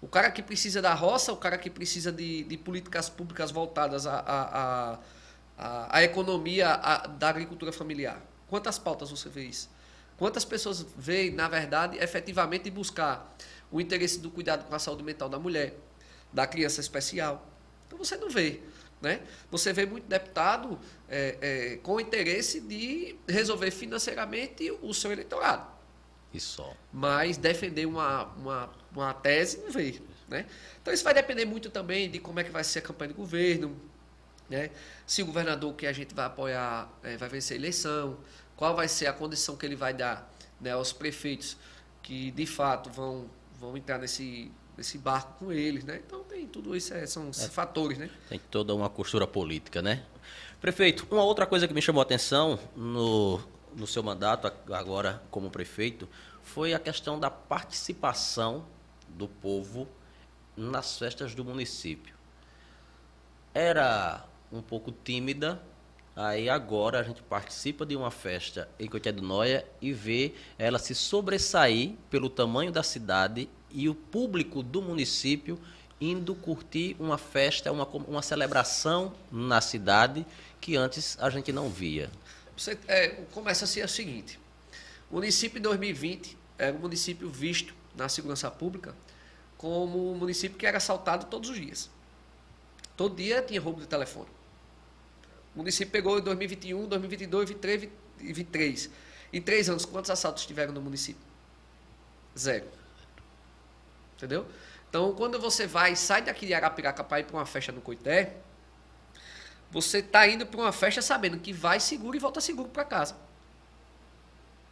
O 0.02 0.08
cara 0.08 0.30
que 0.30 0.44
precisa 0.44 0.82
da 0.82 0.94
roça, 0.94 1.34
o 1.34 1.38
cara 1.38 1.58
que 1.58 1.70
precisa 1.70 2.12
de, 2.12 2.44
de 2.44 2.58
políticas 2.58 3.10
públicas 3.10 3.52
voltadas 3.52 4.06
à, 4.06 4.20
à, 4.20 5.00
à, 5.58 5.98
à 5.98 6.04
economia 6.04 6.70
à, 6.70 7.08
da 7.08 7.30
agricultura 7.30 7.72
familiar. 7.72 8.22
Quantas 8.48 8.78
pautas 8.78 9.10
você 9.10 9.28
vê 9.28 9.46
isso? 9.46 9.70
Quantas 10.18 10.46
pessoas 10.46 10.86
veem, 10.98 11.32
na 11.32 11.48
verdade, 11.48 11.98
efetivamente 11.98 12.70
buscar 12.70 13.36
o 13.72 13.82
interesse 13.82 14.20
do 14.20 14.30
cuidado 14.30 14.66
com 14.66 14.76
a 14.76 14.80
saúde 14.80 15.04
mental 15.04 15.30
da 15.30 15.40
mulher, 15.40 15.76
da 16.32 16.46
criança 16.46 16.80
especial? 16.80 17.48
Então 17.88 17.98
você 17.98 18.16
não 18.16 18.30
vê. 18.30 18.62
Né? 19.02 19.22
Você 19.50 19.72
vê 19.72 19.86
muito 19.86 20.08
deputado 20.08 20.78
é, 21.08 21.38
é, 21.42 21.78
com 21.78 22.00
interesse 22.00 22.60
de 22.60 23.16
resolver 23.28 23.72
financeiramente 23.72 24.72
o 24.82 24.94
seu 24.94 25.12
eleitorado. 25.12 25.66
Isso. 26.34 26.66
Mas 26.92 27.38
defender 27.38 27.86
uma, 27.86 28.26
uma, 28.36 28.70
uma 28.94 29.14
tese 29.14 29.60
não 29.60 29.72
vê. 29.72 30.02
Né? 30.28 30.46
Então 30.82 30.94
isso 30.94 31.04
vai 31.04 31.14
depender 31.14 31.46
muito 31.46 31.70
também 31.70 32.10
de 32.10 32.20
como 32.20 32.40
é 32.40 32.44
que 32.44 32.52
vai 32.52 32.64
ser 32.64 32.80
a 32.80 32.82
campanha 32.82 33.10
do 33.10 33.16
governo, 33.16 33.76
né? 34.50 34.70
se 35.08 35.24
o 35.24 35.26
governador 35.26 35.74
que 35.74 35.88
a 35.88 35.94
gente 35.94 36.14
vai 36.14 36.26
apoiar 36.26 36.90
é, 37.02 37.18
vai 37.18 37.30
vencer 37.30 37.56
a 37.56 37.60
eleição, 37.60 38.20
qual 38.56 38.76
vai 38.76 38.88
ser 38.88 39.08
a 39.08 39.14
condição 39.14 39.56
que 39.56 39.66
ele 39.66 39.76
vai 39.76 39.94
dar 39.94 40.32
né, 40.60 40.72
aos 40.72 40.92
prefeitos 40.92 41.58
que 42.04 42.32
de 42.32 42.46
fato 42.46 42.90
vão, 42.90 43.30
vão 43.60 43.78
entrar 43.78 43.98
nesse, 43.98 44.52
nesse 44.80 44.98
barco 44.98 45.34
com 45.46 45.52
eles, 45.52 45.84
né? 45.84 46.02
Então 46.06 46.24
tem 46.24 46.48
tudo 46.48 46.76
isso, 46.76 46.94
é, 46.94 47.06
são 47.06 47.30
é, 47.30 47.48
fatores, 47.50 47.98
né? 47.98 48.10
Tem 48.30 48.40
toda 48.40 48.74
uma 48.74 48.90
costura 48.90 49.28
política, 49.28 49.82
né? 49.82 50.06
Prefeito, 50.62 51.06
uma 51.12 51.22
outra 51.24 51.46
coisa 51.46 51.68
que 51.68 51.74
me 51.74 51.82
chamou 51.82 52.00
a 52.00 52.04
atenção 52.04 52.58
no, 52.76 53.42
no 53.76 53.86
seu 53.86 54.02
mandato 54.02 54.52
agora 54.72 55.22
como 55.30 55.50
prefeito 55.50 56.08
foi 56.42 56.74
a 56.74 56.80
questão 56.80 57.20
da 57.20 57.30
participação 57.30 58.66
do 59.10 59.28
povo 59.28 59.86
nas 60.56 60.98
festas 60.98 61.36
do 61.36 61.44
município. 61.44 62.16
Era 63.54 64.26
um 64.52 64.62
pouco 64.62 64.92
tímida 64.92 65.62
Aí 66.16 66.50
agora 66.50 67.00
a 67.00 67.04
gente 67.04 67.22
participa 67.22 67.86
de 67.86 67.96
uma 67.96 68.12
festa 68.12 68.68
em 68.78 68.90
Coité 68.90 69.10
do 69.10 69.22
Noia 69.22 69.66
e 69.82 69.94
vê 69.94 70.34
ela 70.58 70.78
se 70.78 70.94
sobressair 70.94 71.94
pelo 72.10 72.30
tamanho 72.30 72.74
da 72.74 72.84
cidade 72.84 73.48
e 73.72 73.88
o 73.90 73.96
público 73.96 74.64
do 74.64 74.82
município 74.82 75.60
indo 76.02 76.34
curtir 76.34 76.96
uma 77.00 77.18
festa, 77.18 77.72
uma, 77.72 77.86
uma 77.86 78.22
celebração 78.22 79.14
na 79.32 79.60
cidade 79.62 80.26
que 80.62 80.76
antes 80.76 81.18
a 81.20 81.30
gente 81.30 81.52
não 81.52 81.70
via. 81.70 82.10
Você, 82.56 82.78
é, 82.88 83.10
começa 83.32 83.66
a 83.66 83.68
ser 83.68 83.84
o 83.84 83.90
seguinte: 83.90 84.40
o 85.10 85.16
município 85.16 85.60
em 85.60 85.62
2020 85.62 86.38
era 86.58 86.76
um 86.76 86.80
município 86.80 87.30
visto 87.30 87.74
na 87.96 88.08
segurança 88.08 88.50
pública 88.50 88.96
como 89.58 90.12
um 90.12 90.16
município 90.16 90.58
que 90.58 90.66
era 90.66 90.78
assaltado 90.78 91.26
todos 91.26 91.50
os 91.50 91.58
dias. 91.58 91.90
Todo 92.96 93.16
dia 93.16 93.42
tinha 93.42 93.60
roubo 93.60 93.82
de 93.82 93.88
telefone. 93.88 94.30
O 95.54 95.60
município 95.60 95.92
pegou 95.92 96.18
em 96.18 96.22
2021, 96.22 96.88
2022, 96.88 97.50
2023 97.50 97.84
e 97.84 97.88
2023. 98.18 98.90
Em 99.32 99.42
três 99.42 99.70
anos, 99.70 99.86
quantos 99.86 100.10
assaltos 100.10 100.46
tiveram 100.46 100.74
no 100.74 100.82
município? 100.82 101.22
Zero. 102.38 102.79
Entendeu? 104.20 104.46
Então, 104.90 105.16
quando 105.16 105.40
você 105.40 105.66
vai, 105.66 105.96
sai 105.96 106.22
daqui 106.22 106.46
de 106.46 106.54
Arapiraca 106.54 107.04
para 107.04 107.22
ir 107.22 107.24
para 107.24 107.38
uma 107.38 107.46
festa 107.46 107.72
no 107.72 107.80
Coité, 107.80 108.36
você 109.72 110.00
está 110.00 110.28
indo 110.28 110.46
para 110.46 110.60
uma 110.60 110.74
festa 110.74 111.02
sabendo 111.02 111.40
que 111.40 111.54
vai 111.54 111.80
seguro 111.80 112.18
e 112.18 112.20
volta 112.20 112.42
seguro 112.42 112.68
para 112.68 112.84
casa. 112.84 113.16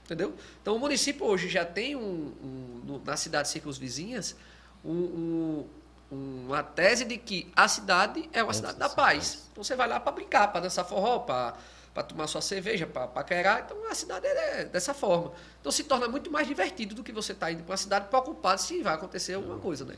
Entendeu? 0.03 0.35
Então, 0.61 0.75
o 0.75 0.79
município 0.79 1.25
hoje 1.25 1.47
já 1.47 1.63
tem 1.63 1.95
um, 1.95 2.33
um 2.43 3.01
na 3.05 3.15
cidade 3.15 3.47
circunvizinhas 3.47 4.35
um, 4.83 5.65
um, 6.11 6.45
uma 6.47 6.63
tese 6.63 7.05
de 7.05 7.17
que 7.17 7.51
a 7.55 7.67
cidade 7.67 8.29
é 8.33 8.43
uma 8.43 8.53
cidade 8.53 8.77
da 8.77 8.89
paz. 8.89 9.47
Então 9.51 9.63
você 9.63 9.75
vai 9.75 9.87
lá 9.87 9.99
para 9.99 10.11
brincar, 10.11 10.47
para 10.49 10.61
dançar 10.61 10.85
forró, 10.85 11.19
para 11.19 11.55
tomar 12.03 12.27
sua 12.27 12.41
cerveja, 12.41 12.85
para 12.85 13.07
paquerar. 13.07 13.63
Então 13.65 13.89
a 13.89 13.95
cidade 13.95 14.27
é 14.27 14.65
dessa 14.65 14.93
forma. 14.93 15.33
Então 15.59 15.71
se 15.71 15.83
torna 15.83 16.07
muito 16.07 16.31
mais 16.31 16.47
divertido 16.47 16.95
do 16.95 17.03
que 17.03 17.11
você 17.11 17.31
estar 17.31 17.47
tá 17.47 17.51
indo 17.51 17.63
para 17.63 17.71
uma 17.71 17.77
cidade 17.77 18.07
preocupado 18.07 18.61
se 18.61 18.81
vai 18.81 18.93
acontecer 18.93 19.33
alguma 19.33 19.57
coisa, 19.57 19.85
né? 19.85 19.95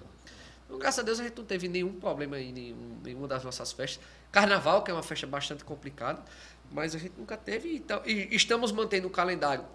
Então, 0.65 0.77
graças 0.77 0.99
a 0.99 1.03
Deus 1.03 1.19
a 1.19 1.23
gente 1.23 1.35
não 1.35 1.45
teve 1.45 1.67
nenhum 1.67 1.99
problema 1.99 2.39
em 2.39 2.53
nenhum, 2.53 2.99
nenhuma 3.03 3.27
das 3.27 3.43
nossas 3.43 3.71
festas. 3.71 4.03
Carnaval, 4.31 4.83
que 4.83 4.91
é 4.91 4.93
uma 4.93 5.01
festa 5.01 5.25
bastante 5.25 5.63
complicada, 5.63 6.23
mas 6.71 6.93
a 6.93 6.99
gente 6.99 7.13
nunca 7.17 7.35
teve. 7.35 7.75
Então, 7.75 8.01
e 8.05 8.35
estamos 8.35 8.71
mantendo 8.71 9.07
o 9.07 9.09
calendário 9.09 9.65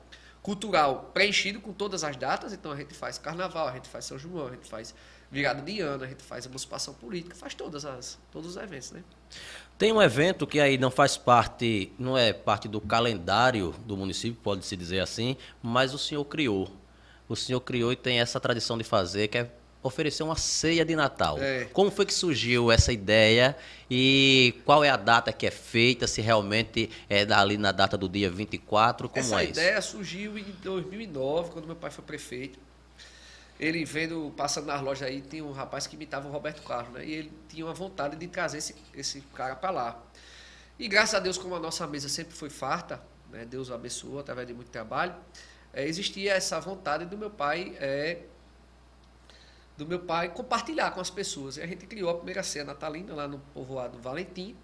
cultural 0.45 1.11
preenchido 1.15 1.59
com 1.59 1.73
todas 1.73 2.05
as 2.05 2.17
datas. 2.17 2.53
Então 2.53 2.71
a 2.71 2.77
gente 2.77 2.95
faz 2.95 3.19
carnaval, 3.19 3.67
a 3.67 3.73
gente 3.73 3.89
faz 3.89 4.05
São 4.05 4.19
João, 4.19 4.47
a 4.47 4.51
gente 4.51 4.69
faz 4.69 4.95
virada 5.35 5.61
de 5.61 5.81
ano, 5.81 6.05
a 6.05 6.07
gente 6.07 6.23
faz 6.23 6.47
emancipação 6.47 6.95
política, 6.95 7.35
faz 7.35 7.55
todas 7.55 7.85
as, 7.85 8.17
todos 8.31 8.51
os 8.51 8.57
eventos, 8.57 8.93
né? 8.93 9.03
Tem 9.77 9.93
um 9.93 10.01
evento 10.01 10.47
que 10.47 10.61
aí 10.61 10.79
não 10.79 10.93
faz 10.93 11.17
parte, 11.17 11.93
não 11.99 12.17
é 12.17 12.33
parte 12.33 12.69
do 12.69 12.81
calendário 12.81 13.75
do 13.85 13.97
município, 13.97 14.39
pode-se 14.41 14.77
dizer 14.77 15.01
assim, 15.01 15.37
mas 15.61 15.93
o 15.93 15.99
senhor 15.99 16.25
criou. 16.27 16.71
O 17.29 17.35
senhor 17.35 17.61
criou 17.61 17.93
e 17.93 17.97
tem 17.97 18.21
essa 18.21 18.39
tradição 18.39 18.79
de 18.79 18.85
fazer, 18.85 19.27
que 19.27 19.39
é 19.39 19.51
oferecer 19.83 20.23
uma 20.23 20.37
ceia 20.37 20.85
de 20.85 20.95
Natal. 20.95 21.37
É. 21.41 21.65
Como 21.73 21.91
foi 21.91 22.07
que 22.07 22.15
surgiu 22.15 22.71
essa 22.71 22.93
ideia 22.93 23.57
e 23.91 24.55
qual 24.65 24.85
é 24.85 24.89
a 24.89 24.97
data 24.97 25.33
que 25.33 25.47
é 25.47 25.51
feita, 25.51 26.07
se 26.07 26.21
realmente 26.21 26.89
é 27.11 27.23
ali 27.33 27.59
na 27.59 27.73
data 27.73 27.99
do 27.99 28.09
dia 28.09 28.31
24, 28.31 29.09
como 29.09 29.21
essa 29.21 29.41
é 29.41 29.45
isso? 29.45 29.53
Essa 29.53 29.61
ideia 29.61 29.83
surgiu 29.83 30.39
em 30.39 30.47
2009, 30.63 31.51
quando 31.51 31.67
meu 31.67 31.77
pai 31.77 31.91
foi 31.91 32.05
prefeito 32.05 32.59
ele 33.65 33.85
vendo, 33.85 34.33
passando 34.37 34.67
nas 34.67 34.81
lojas 34.81 35.09
aí, 35.09 35.21
tinha 35.21 35.45
um 35.45 35.53
rapaz 35.53 35.87
que 35.87 35.97
imitava 35.97 36.29
o 36.29 36.31
Roberto 36.31 36.63
Carlos, 36.63 36.93
né? 36.93 37.05
E 37.05 37.13
ele 37.13 37.33
tinha 37.49 37.65
uma 37.65 37.75
vontade 37.75 38.17
de 38.17 38.27
trazer 38.29 38.59
esse, 38.59 38.75
esse 38.95 39.21
cara 39.35 39.57
para 39.57 39.71
lá. 39.71 40.03
E 40.79 40.89
graças 40.89 41.15
a 41.15 41.21
Deus, 41.21 41.39
como 41.39 41.55
a 41.55 41.61
nossa 41.61 41.87
mesa 41.87 42.09
sempre 42.09 42.35
foi 42.35 42.51
farta, 42.51 43.03
né? 43.31 43.45
Deus 43.45 43.71
abençoou 43.71 44.19
através 44.19 44.47
de 44.47 44.55
muito 44.55 44.71
trabalho, 44.71 45.15
é, 45.73 45.87
existia 45.87 46.35
essa 46.35 46.61
vontade 46.61 47.05
do 47.07 47.17
meu 47.17 47.31
pai 47.31 47.77
é, 47.81 48.23
do 49.77 49.87
meu 49.87 50.01
pai 50.01 50.29
compartilhar 50.29 50.91
com 50.93 51.01
as 51.01 51.11
pessoas. 51.11 51.57
E 51.57 51.63
a 51.63 51.67
gente 51.67 51.87
criou 51.87 52.11
a 52.11 52.15
primeira 52.15 52.43
ceia 52.43 52.65
natalina 52.65 53.15
lá 53.15 53.27
no 53.27 53.39
povoado 53.53 53.99
Valentim. 53.99 54.57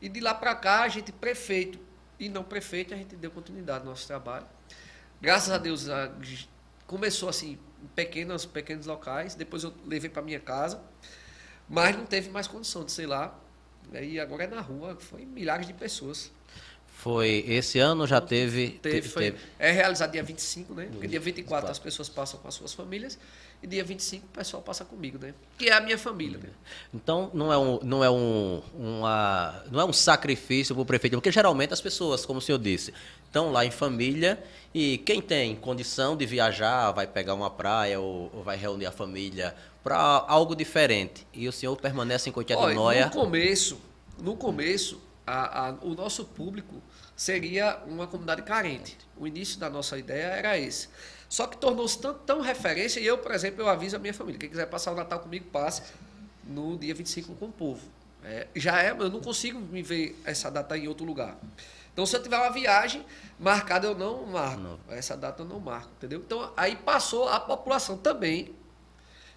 E 0.00 0.08
de 0.08 0.20
lá 0.20 0.34
para 0.34 0.54
cá, 0.54 0.82
a 0.82 0.88
gente, 0.88 1.10
prefeito 1.12 1.78
e 2.18 2.28
não 2.28 2.44
prefeito, 2.44 2.94
a 2.94 2.96
gente 2.96 3.16
deu 3.16 3.30
continuidade 3.30 3.80
ao 3.80 3.86
nosso 3.86 4.06
trabalho. 4.06 4.46
Graças 5.20 5.50
a 5.50 5.58
Deus, 5.58 5.88
a, 5.88 6.12
começou 6.86 7.28
assim, 7.28 7.58
pequenos, 7.94 8.46
pequenos 8.46 8.86
locais. 8.86 9.34
Depois 9.34 9.64
eu 9.64 9.72
levei 9.86 10.10
para 10.10 10.22
minha 10.22 10.40
casa. 10.40 10.80
Mas 11.68 11.96
não 11.96 12.06
teve 12.06 12.30
mais 12.30 12.46
condição 12.46 12.84
de 12.84 12.92
sei 12.92 13.06
lá. 13.06 13.38
E 13.92 14.18
agora 14.18 14.44
é 14.44 14.46
na 14.46 14.60
rua, 14.60 14.96
foi 14.98 15.24
milhares 15.24 15.66
de 15.66 15.72
pessoas. 15.72 16.30
Foi 16.96 17.44
esse 17.46 17.78
ano 17.78 18.06
já 18.06 18.20
teve. 18.20 18.68
Teve, 18.68 18.78
teve, 18.78 19.08
foi, 19.08 19.22
teve. 19.24 19.38
É 19.58 19.70
realizado 19.70 20.12
dia 20.12 20.22
25, 20.22 20.74
né? 20.74 20.88
Porque 20.90 21.06
dia 21.06 21.20
24 21.20 21.70
as 21.70 21.78
pessoas 21.78 22.08
passam 22.08 22.40
com 22.40 22.48
as 22.48 22.54
suas 22.54 22.72
famílias 22.72 23.18
e 23.62 23.66
dia 23.66 23.84
25 23.84 24.24
o 24.24 24.28
pessoal 24.28 24.62
passa 24.62 24.84
comigo, 24.84 25.18
né? 25.18 25.34
Que 25.58 25.68
é 25.68 25.72
a 25.72 25.80
minha 25.80 25.98
família, 25.98 26.38
né? 26.38 26.48
Então 26.94 27.30
não 27.34 27.52
é 27.52 27.58
um, 27.58 27.78
não 27.82 28.04
é 28.04 28.10
um, 28.10 28.62
uma, 28.74 29.64
não 29.70 29.80
é 29.80 29.84
um 29.84 29.92
sacrifício 29.92 30.74
para 30.74 30.82
o 30.82 30.86
prefeito, 30.86 31.16
porque 31.16 31.32
geralmente 31.32 31.72
as 31.72 31.80
pessoas, 31.80 32.24
como 32.24 32.38
o 32.38 32.42
senhor 32.42 32.58
disse, 32.58 32.94
estão 33.26 33.50
lá 33.52 33.66
em 33.66 33.70
família 33.70 34.42
e 34.72 34.98
quem 34.98 35.20
tem 35.20 35.56
condição 35.56 36.16
de 36.16 36.24
viajar 36.24 36.92
vai 36.92 37.06
pegar 37.06 37.34
uma 37.34 37.50
praia 37.50 38.00
ou, 38.00 38.30
ou 38.32 38.42
vai 38.42 38.56
reunir 38.56 38.86
a 38.86 38.92
família 38.92 39.54
para 39.82 39.96
algo 40.26 40.56
diferente. 40.56 41.26
E 41.34 41.46
o 41.48 41.52
senhor 41.52 41.76
permanece 41.76 42.30
em 42.30 42.32
Cotia 42.32 42.56
do 42.56 42.72
Noia. 42.72 43.06
No 43.06 43.12
começo, 43.12 43.78
no 44.18 44.36
começo, 44.36 45.00
a, 45.26 45.68
a, 45.68 45.70
o 45.82 45.94
nosso 45.94 46.24
público 46.24 46.82
seria 47.16 47.78
uma 47.86 48.06
comunidade 48.06 48.42
carente. 48.42 48.96
O 49.16 49.26
início 49.26 49.58
da 49.58 49.70
nossa 49.70 49.98
ideia 49.98 50.26
era 50.26 50.58
esse. 50.58 50.88
Só 51.28 51.46
que 51.46 51.56
tornou-se 51.56 51.98
tão, 51.98 52.14
tão 52.14 52.40
referência, 52.40 53.00
e 53.00 53.06
eu, 53.06 53.18
por 53.18 53.32
exemplo, 53.32 53.62
eu 53.62 53.68
aviso 53.68 53.96
a 53.96 53.98
minha 53.98 54.14
família, 54.14 54.38
quem 54.38 54.48
quiser 54.48 54.66
passar 54.66 54.92
o 54.92 54.94
Natal 54.94 55.20
comigo, 55.20 55.46
passe 55.46 55.82
no 56.44 56.76
dia 56.76 56.94
25 56.94 57.34
com 57.34 57.46
o 57.46 57.52
povo. 57.52 57.82
É, 58.22 58.46
já 58.54 58.82
é, 58.82 58.90
eu 58.90 59.10
não 59.10 59.20
consigo 59.20 59.58
me 59.58 59.82
ver 59.82 60.18
essa 60.24 60.50
data 60.50 60.76
em 60.76 60.88
outro 60.88 61.04
lugar. 61.04 61.36
Então, 61.92 62.04
se 62.04 62.16
eu 62.16 62.22
tiver 62.22 62.36
uma 62.38 62.50
viagem 62.50 63.04
marcada, 63.38 63.86
eu 63.86 63.94
não 63.94 64.26
marco. 64.26 64.60
Não. 64.60 64.80
Essa 64.88 65.16
data 65.16 65.42
eu 65.42 65.46
não 65.46 65.60
marco, 65.60 65.90
entendeu? 65.96 66.20
Então, 66.20 66.52
aí 66.56 66.74
passou 66.76 67.28
a 67.28 67.38
população 67.38 67.96
também 67.96 68.54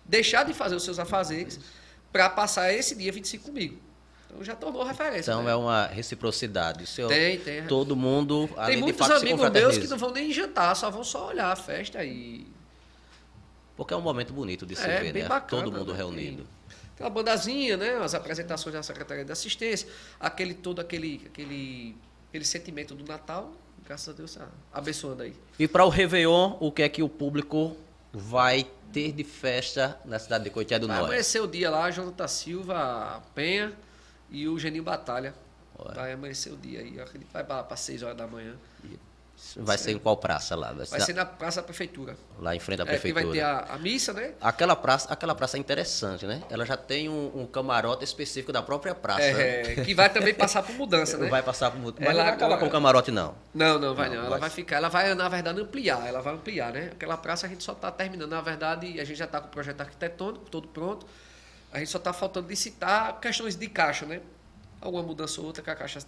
deixar 0.05 0.43
de 0.43 0.53
fazer 0.53 0.75
os 0.75 0.83
seus 0.83 0.99
afazeres 0.99 1.59
para 2.11 2.29
passar 2.29 2.73
esse 2.73 2.95
dia 2.95 3.11
25 3.11 3.45
comigo. 3.45 3.86
Então 4.27 4.43
já 4.43 4.55
tornou 4.55 4.83
referência. 4.83 5.31
Então 5.31 5.43
né? 5.43 5.51
é 5.51 5.55
uma 5.55 5.87
reciprocidade. 5.87 6.83
O 6.83 6.87
senhor, 6.87 7.07
tem, 7.07 7.39
tem. 7.39 7.65
Todo 7.65 7.95
mundo, 7.95 8.49
tem 8.65 8.77
muitos 8.77 9.01
de 9.01 9.13
fato, 9.13 9.21
amigos 9.21 9.49
meus 9.49 9.77
que 9.77 9.87
não 9.87 9.97
vão 9.97 10.11
nem 10.11 10.31
jantar, 10.31 10.75
só 10.75 10.89
vão 10.89 11.03
só 11.03 11.27
olhar 11.27 11.51
a 11.51 11.55
festa 11.55 12.03
e. 12.03 12.45
Porque 13.75 13.93
é 13.93 13.97
um 13.97 14.01
momento 14.01 14.33
bonito 14.33 14.65
de 14.65 14.75
se 14.75 14.85
é, 14.85 14.99
ver, 14.99 15.13
né? 15.13 15.27
Bacana, 15.27 15.63
todo 15.63 15.71
mundo 15.71 15.91
né? 15.91 15.97
reunido. 15.97 16.47
Uma 16.99 17.09
bandazinha, 17.09 17.77
né? 17.77 17.95
As 17.97 18.15
apresentações 18.15 18.73
da 18.73 18.81
Secretaria 18.81 19.23
de 19.23 19.31
Assistência, 19.31 19.87
aquele 20.19 20.55
todo 20.55 20.81
aquele, 20.81 21.21
aquele, 21.27 21.95
aquele 22.27 22.43
sentimento 22.43 22.95
do 22.95 23.05
Natal, 23.05 23.51
graças 23.85 24.09
a 24.09 24.17
Deus, 24.17 24.33
tá 24.33 24.47
abençoando 24.73 25.21
aí. 25.23 25.35
E 25.59 25.67
para 25.67 25.85
o 25.85 25.89
Réveillon, 25.89 26.57
o 26.59 26.71
que 26.71 26.81
é 26.81 26.89
que 26.89 27.03
o 27.03 27.07
público 27.07 27.77
vai 28.11 28.65
ter 28.91 29.11
de 29.11 29.23
festa 29.23 29.99
na 30.03 30.17
cidade 30.17 30.45
de 30.45 30.49
Coité 30.49 30.79
do 30.79 30.87
Norte? 30.87 31.01
Vai 31.01 31.09
amanhecer 31.09 31.39
o 31.39 31.47
dia 31.47 31.69
lá, 31.69 31.91
Jonathan 31.91 32.27
Silva, 32.27 33.21
Penha 33.35 33.71
e 34.29 34.47
o 34.47 34.57
Geninho 34.57 34.83
Batalha. 34.83 35.33
Ué. 35.79 35.93
Vai 35.93 36.11
amanhecer 36.13 36.51
o 36.51 36.57
dia 36.57 36.79
aí. 36.79 36.99
Ele 37.13 37.27
vai 37.31 37.43
para 37.43 37.75
6 37.75 38.03
horas 38.03 38.17
da 38.17 38.27
manhã. 38.27 38.55
Vai 39.57 39.77
ser 39.77 39.91
em 39.91 39.99
qual 39.99 40.17
praça 40.17 40.55
lá? 40.55 40.73
Vai, 40.73 40.85
vai 40.87 40.99
ser 40.99 41.13
na 41.13 41.23
Praça 41.23 41.61
da 41.61 41.67
Prefeitura. 41.67 42.17
Lá 42.39 42.55
em 42.55 42.59
frente 42.59 42.81
à 42.81 42.85
Prefeitura. 42.85 43.21
É, 43.21 43.23
vai 43.23 43.33
ter 43.33 43.41
a, 43.41 43.75
a, 43.75 43.77
missa, 43.77 44.11
né? 44.11 44.33
Aquela 44.41 44.75
praça, 44.75 45.13
aquela 45.13 45.35
praça 45.35 45.57
é 45.57 45.59
interessante, 45.59 46.25
né? 46.25 46.41
Ela 46.49 46.65
já 46.65 46.75
tem 46.75 47.07
um, 47.07 47.41
um 47.41 47.45
camarote 47.45 48.03
específico 48.03 48.51
da 48.51 48.63
própria 48.63 48.95
praça. 48.95 49.21
É, 49.21 49.75
né? 49.75 49.83
que 49.85 49.93
vai 49.93 50.09
também 50.09 50.33
passar 50.33 50.63
por 50.63 50.73
mudança, 50.73 51.17
né? 51.17 51.29
Vai 51.29 51.43
passar 51.43 51.69
por 51.69 51.79
mudança. 51.79 52.03
Mas 52.03 52.09
ela 52.09 52.23
não 52.23 52.25
vai 52.25 52.33
acabar 52.33 52.57
com 52.57 52.65
o 52.65 52.69
camarote, 52.69 53.11
não. 53.11 53.35
Não, 53.53 53.77
não 53.77 53.93
vai 53.93 54.09
não. 54.09 54.15
não. 54.15 54.21
Ela 54.21 54.29
vai... 54.31 54.39
vai 54.39 54.49
ficar, 54.49 54.77
ela 54.77 54.89
vai, 54.89 55.13
na 55.13 55.29
verdade, 55.29 55.61
ampliar. 55.61 56.07
Ela 56.07 56.19
vai 56.19 56.33
ampliar, 56.33 56.73
né? 56.73 56.89
Aquela 56.93 57.15
praça 57.15 57.45
a 57.45 57.49
gente 57.49 57.63
só 57.63 57.73
está 57.73 57.91
terminando. 57.91 58.31
Na 58.31 58.41
verdade, 58.41 58.99
a 58.99 59.03
gente 59.03 59.17
já 59.17 59.25
está 59.25 59.39
com 59.39 59.47
o 59.47 59.51
projeto 59.51 59.81
arquitetônico 59.81 60.49
todo 60.49 60.67
pronto. 60.67 61.05
A 61.77 61.79
gente 61.79 61.91
só 61.91 61.99
está 61.99 62.11
faltando 62.11 62.47
licitar 62.47 63.19
questões 63.19 63.55
de 63.55 63.67
caixa, 63.67 64.03
né? 64.07 64.19
Alguma 64.81 65.03
mudança 65.03 65.39
ou 65.39 65.45
outra, 65.45 65.61
que 65.61 65.69
a 65.69 65.75
caixa 65.75 65.99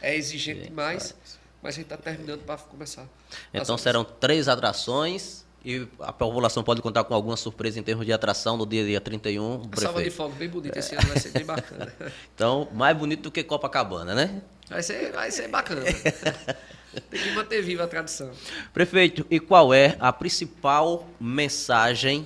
é 0.00 0.14
exigente 0.14 0.60
Sim, 0.60 0.66
demais. 0.68 1.10
Claro. 1.10 1.38
Mas 1.60 1.74
a 1.74 1.76
gente 1.76 1.86
está 1.86 1.96
terminando 1.96 2.44
para 2.44 2.56
começar. 2.58 3.04
Então 3.52 3.76
serão 3.76 4.04
três 4.04 4.46
atrações 4.46 5.44
e 5.64 5.88
a 5.98 6.12
população 6.12 6.62
pode 6.62 6.80
contar 6.80 7.02
com 7.02 7.14
alguma 7.14 7.36
surpresa 7.36 7.80
em 7.80 7.82
termos 7.82 8.06
de 8.06 8.12
atração 8.12 8.56
no 8.56 8.64
dia, 8.64 8.84
dia 8.84 9.00
31. 9.00 9.62
A 9.72 9.80
salva 9.80 10.04
de 10.04 10.10
fogo 10.10 10.36
bem 10.36 10.48
bonita 10.48 10.78
esse 10.78 10.94
ano, 10.94 11.08
vai 11.08 11.18
ser 11.18 11.30
bem 11.30 11.44
bacana. 11.44 11.92
então, 12.32 12.68
mais 12.72 12.96
bonito 12.96 13.22
do 13.22 13.32
que 13.32 13.42
Copacabana, 13.42 14.14
né? 14.14 14.40
Vai 14.68 14.84
ser, 14.84 15.10
vai 15.10 15.32
ser 15.32 15.48
bacana. 15.48 15.82
Tem 17.10 17.20
que 17.20 17.32
manter 17.32 17.60
viva 17.60 17.82
a 17.82 17.88
tradição. 17.88 18.30
Prefeito, 18.72 19.26
e 19.28 19.40
qual 19.40 19.74
é 19.74 19.96
a 19.98 20.12
principal 20.12 21.08
mensagem 21.20 22.24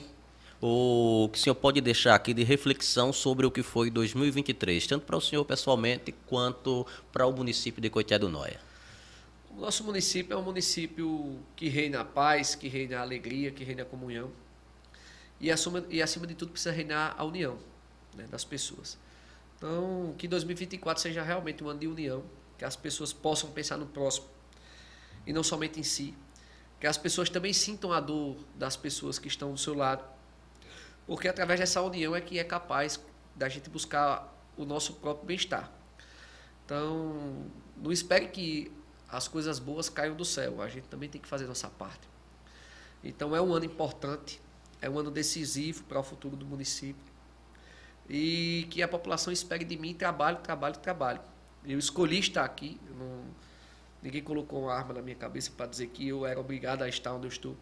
o 0.65 1.29
que 1.33 1.39
o 1.41 1.43
senhor 1.43 1.57
pode 1.57 1.81
deixar 1.81 2.15
aqui 2.15 2.33
de 2.33 2.45
reflexão 2.45 3.13
sobre 3.13 3.45
o 3.45 3.51
que 3.51 3.65
foi 3.65 3.91
2023, 3.91 4.87
tanto 4.87 5.05
para 5.05 5.17
o 5.17 5.21
senhor 5.21 5.45
pessoalmente 5.45 6.15
quanto 6.29 6.87
para 7.13 7.27
o 7.27 7.33
município 7.33 7.83
de 7.83 7.91
Coité 7.91 8.17
do 8.17 8.29
Noia? 8.29 8.61
O 9.51 9.61
nosso 9.61 9.83
município 9.83 10.33
é 10.33 10.37
um 10.37 10.43
município 10.43 11.41
que 11.57 11.69
reina 11.69 12.03
a 12.03 12.05
paz, 12.05 12.55
que 12.55 12.69
reina 12.69 12.99
a 12.99 13.03
alegria, 13.03 13.51
que 13.51 13.65
reina 13.65 13.83
a 13.83 13.85
comunhão. 13.85 14.31
E 15.41 15.51
acima, 15.51 15.85
e 15.91 16.01
acima 16.01 16.29
de 16.29 16.37
tudo 16.37 16.53
precisa 16.53 16.71
reinar 16.71 17.17
a 17.19 17.25
união 17.25 17.59
né, 18.15 18.29
das 18.31 18.45
pessoas. 18.45 18.97
Então, 19.59 20.15
que 20.17 20.29
2024 20.29 21.03
seja 21.03 21.25
realmente 21.25 21.65
um 21.65 21.69
ano 21.69 21.81
de 21.81 21.89
união, 21.89 22.23
que 22.57 22.65
as 22.65 22.77
pessoas 22.77 23.13
possam 23.13 23.51
pensar 23.51 23.77
no 23.77 23.87
próximo 23.87 24.29
e 25.27 25.33
não 25.33 25.43
somente 25.43 25.81
em 25.81 25.83
si. 25.83 26.15
Que 26.79 26.87
as 26.87 26.97
pessoas 26.97 27.29
também 27.29 27.53
sintam 27.53 27.93
a 27.93 27.99
dor 27.99 28.37
das 28.55 28.77
pessoas 28.77 29.19
que 29.19 29.27
estão 29.27 29.53
do 29.53 29.59
seu 29.59 29.75
lado. 29.75 30.22
Porque 31.07 31.29
através 31.29 31.59
dessa 31.59 31.81
união 31.83 32.15
é 32.15 32.21
que 32.21 32.39
é 32.39 32.45
capaz 32.45 33.01
da 33.35 33.49
gente 33.49 33.69
buscar 33.69 34.33
o 34.57 34.65
nosso 34.65 34.95
próprio 34.95 35.27
bem-estar. 35.27 35.71
Então, 36.65 37.47
não 37.77 37.91
espere 37.91 38.29
que 38.29 38.71
as 39.09 39.29
coisas 39.29 39.59
boas 39.59 39.89
caiam 39.89 40.17
do 40.17 40.25
céu. 40.25 40.63
A 40.63 40.69
gente 40.69 40.89
também 40.89 41.09
tem 41.09 41.21
que 41.21 41.29
fazer 41.29 41.47
nossa 41.47 41.69
parte. 41.69 42.09
Então 43.05 43.35
é 43.35 43.43
um 43.43 43.53
ano 43.53 43.65
importante, 43.65 44.41
é 44.81 44.89
um 44.89 44.99
ano 44.99 45.11
decisivo 45.11 45.83
para 45.85 45.99
o 45.99 46.03
futuro 46.03 46.37
do 46.37 46.47
município. 46.47 47.13
E 48.09 48.67
que 48.71 48.83
a 48.83 48.89
população 48.89 49.33
espere 49.33 49.65
de 49.65 49.77
mim 49.77 49.95
trabalho, 49.95 50.39
trabalho, 50.39 50.77
trabalho. 50.79 51.21
Eu 51.65 51.79
escolhi 51.79 52.19
estar 52.19 52.45
aqui. 52.45 52.81
Não, 52.97 53.25
ninguém 54.03 54.23
colocou 54.23 54.63
uma 54.63 54.75
arma 54.75 54.95
na 54.95 55.03
minha 55.03 55.17
cabeça 55.17 55.51
para 55.57 55.67
dizer 55.67 55.89
que 55.89 56.09
eu 56.09 56.25
era 56.25 56.41
obrigado 56.41 56.83
a 56.83 56.89
estar 56.89 57.13
onde 57.13 57.27
eu 57.27 57.31
estou. 57.31 57.57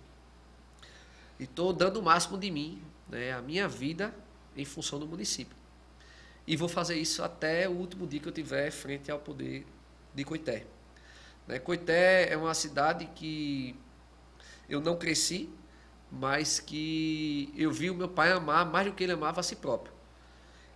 E 1.39 1.45
estou 1.45 1.73
dando 1.73 2.01
o 2.01 2.03
máximo 2.03 2.39
de 2.39 2.51
mim, 2.51 2.83
né, 3.11 3.33
a 3.33 3.43
minha 3.43 3.69
vida, 3.69 4.15
em 4.57 4.65
função 4.65 4.99
do 4.99 5.07
município. 5.07 5.57
E 6.47 6.57
vou 6.57 6.69
fazer 6.69 6.97
isso 6.97 7.23
até 7.23 7.69
o 7.69 7.73
último 7.73 8.07
dia 8.07 8.21
que 8.21 8.29
eu 8.29 8.33
tiver 8.33 8.71
frente 8.71 9.11
ao 9.11 9.19
poder 9.19 9.67
de 10.15 10.25
Coité. 10.25 10.67
Né? 11.47 11.59
Coité 11.59 12.33
é 12.33 12.37
uma 12.37 12.55
cidade 12.55 13.07
que 13.15 13.77
eu 14.69 14.81
não 14.81 14.97
cresci, 14.97 15.51
mas 16.11 16.59
que 16.59 17.53
eu 17.57 17.71
vi 17.71 17.91
o 17.91 17.95
meu 17.95 18.09
pai 18.09 18.33
amar 18.33 18.67
mais 18.67 18.87
do 18.87 18.93
que 18.93 19.05
ele 19.05 19.13
amava 19.13 19.41
a 19.41 19.43
si 19.43 19.57
próprio. 19.57 19.93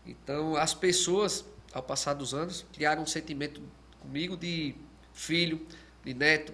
Então, 0.07 0.55
as 0.57 0.75
pessoas, 0.75 1.45
ao 1.73 1.83
passar 1.83 2.15
dos 2.15 2.35
anos, 2.35 2.65
criaram 2.73 3.03
um 3.03 3.07
sentimento 3.07 3.63
comigo 4.01 4.37
de 4.37 4.75
filho, 5.13 5.67
de 6.05 6.13
neto, 6.13 6.53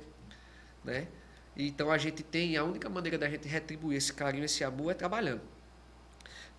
né? 0.84 1.08
Então, 1.56 1.90
a 1.90 1.98
gente 1.98 2.22
tem, 2.22 2.56
a 2.56 2.64
única 2.64 2.88
maneira 2.88 3.18
da 3.18 3.28
gente 3.28 3.48
retribuir 3.48 3.98
esse 3.98 4.12
carinho, 4.12 4.44
esse 4.44 4.62
amor 4.62 4.92
é 4.92 4.94
trabalhando. 4.94 5.42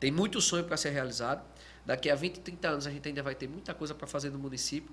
Tem 0.01 0.11
muito 0.11 0.41
sonho 0.41 0.63
para 0.63 0.75
ser 0.75 0.89
realizado. 0.89 1.45
Daqui 1.85 2.09
a 2.09 2.15
20, 2.15 2.39
30 2.39 2.67
anos 2.67 2.87
a 2.87 2.91
gente 2.91 3.07
ainda 3.07 3.21
vai 3.21 3.35
ter 3.35 3.47
muita 3.47 3.71
coisa 3.71 3.93
para 3.93 4.07
fazer 4.07 4.31
no 4.31 4.39
município. 4.39 4.91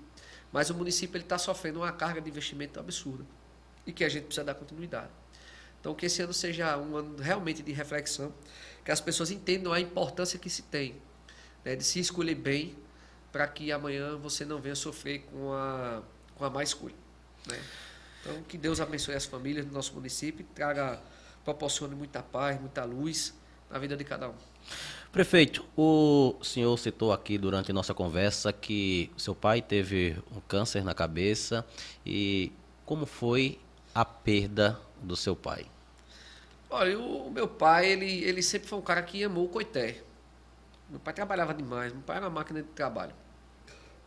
Mas 0.51 0.69
o 0.69 0.75
município 0.75 1.19
está 1.19 1.35
sofrendo 1.39 1.79
uma 1.79 1.91
carga 1.91 2.21
de 2.21 2.29
investimento 2.29 2.79
absurda 2.79 3.25
e 3.87 3.91
que 3.91 4.03
a 4.03 4.09
gente 4.09 4.25
precisa 4.25 4.43
dar 4.43 4.53
continuidade. 4.53 5.09
Então, 5.79 5.95
que 5.95 6.05
esse 6.05 6.21
ano 6.21 6.31
seja 6.31 6.77
um 6.77 6.95
ano 6.95 7.17
realmente 7.17 7.63
de 7.63 7.71
reflexão, 7.71 8.31
que 8.85 8.91
as 8.91 9.01
pessoas 9.01 9.31
entendam 9.31 9.73
a 9.73 9.79
importância 9.79 10.37
que 10.37 10.49
se 10.49 10.61
tem 10.61 10.95
né, 11.65 11.75
de 11.75 11.83
se 11.83 11.99
escolher 11.99 12.35
bem 12.35 12.77
para 13.31 13.47
que 13.47 13.71
amanhã 13.71 14.15
você 14.15 14.45
não 14.45 14.61
venha 14.61 14.75
sofrer 14.75 15.21
com 15.31 15.51
a, 15.53 16.03
com 16.35 16.45
a 16.45 16.51
má 16.51 16.61
escolha. 16.61 16.95
Né? 17.47 17.59
Então, 18.21 18.43
que 18.43 18.59
Deus 18.59 18.79
abençoe 18.79 19.15
as 19.15 19.25
famílias 19.25 19.65
do 19.65 19.71
nosso 19.71 19.91
município 19.95 20.45
traga, 20.53 21.01
proporcione 21.43 21.95
muita 21.95 22.21
paz, 22.21 22.59
muita 22.59 22.83
luz 22.83 23.33
na 23.71 23.79
vida 23.79 23.97
de 23.97 24.03
cada 24.03 24.29
um. 24.29 24.35
Prefeito, 25.11 25.65
o 25.75 26.35
senhor 26.43 26.77
citou 26.77 27.11
aqui 27.11 27.35
durante 27.35 27.73
nossa 27.73 27.95
conversa 27.95 28.53
que 28.53 29.09
seu 29.17 29.33
pai 29.33 29.59
teve 29.59 30.15
um 30.31 30.39
câncer 30.41 30.83
na 30.83 30.93
cabeça 30.93 31.65
e 32.05 32.51
como 32.85 33.07
foi 33.07 33.59
a 33.93 34.05
perda 34.05 34.79
do 35.01 35.15
seu 35.15 35.35
pai? 35.35 35.65
Olha, 36.69 36.99
o 36.99 37.31
meu 37.31 37.47
pai, 37.47 37.91
ele, 37.91 38.23
ele 38.23 38.43
sempre 38.43 38.67
foi 38.67 38.77
um 38.77 38.83
cara 38.83 39.01
que 39.01 39.23
amou 39.23 39.45
o 39.45 39.49
coité. 39.49 40.03
Meu 40.87 40.99
pai 40.99 41.11
trabalhava 41.11 41.55
demais, 41.55 41.91
meu 41.91 42.03
pai 42.03 42.17
era 42.17 42.27
uma 42.27 42.35
máquina 42.41 42.61
de 42.61 42.69
trabalho. 42.69 43.15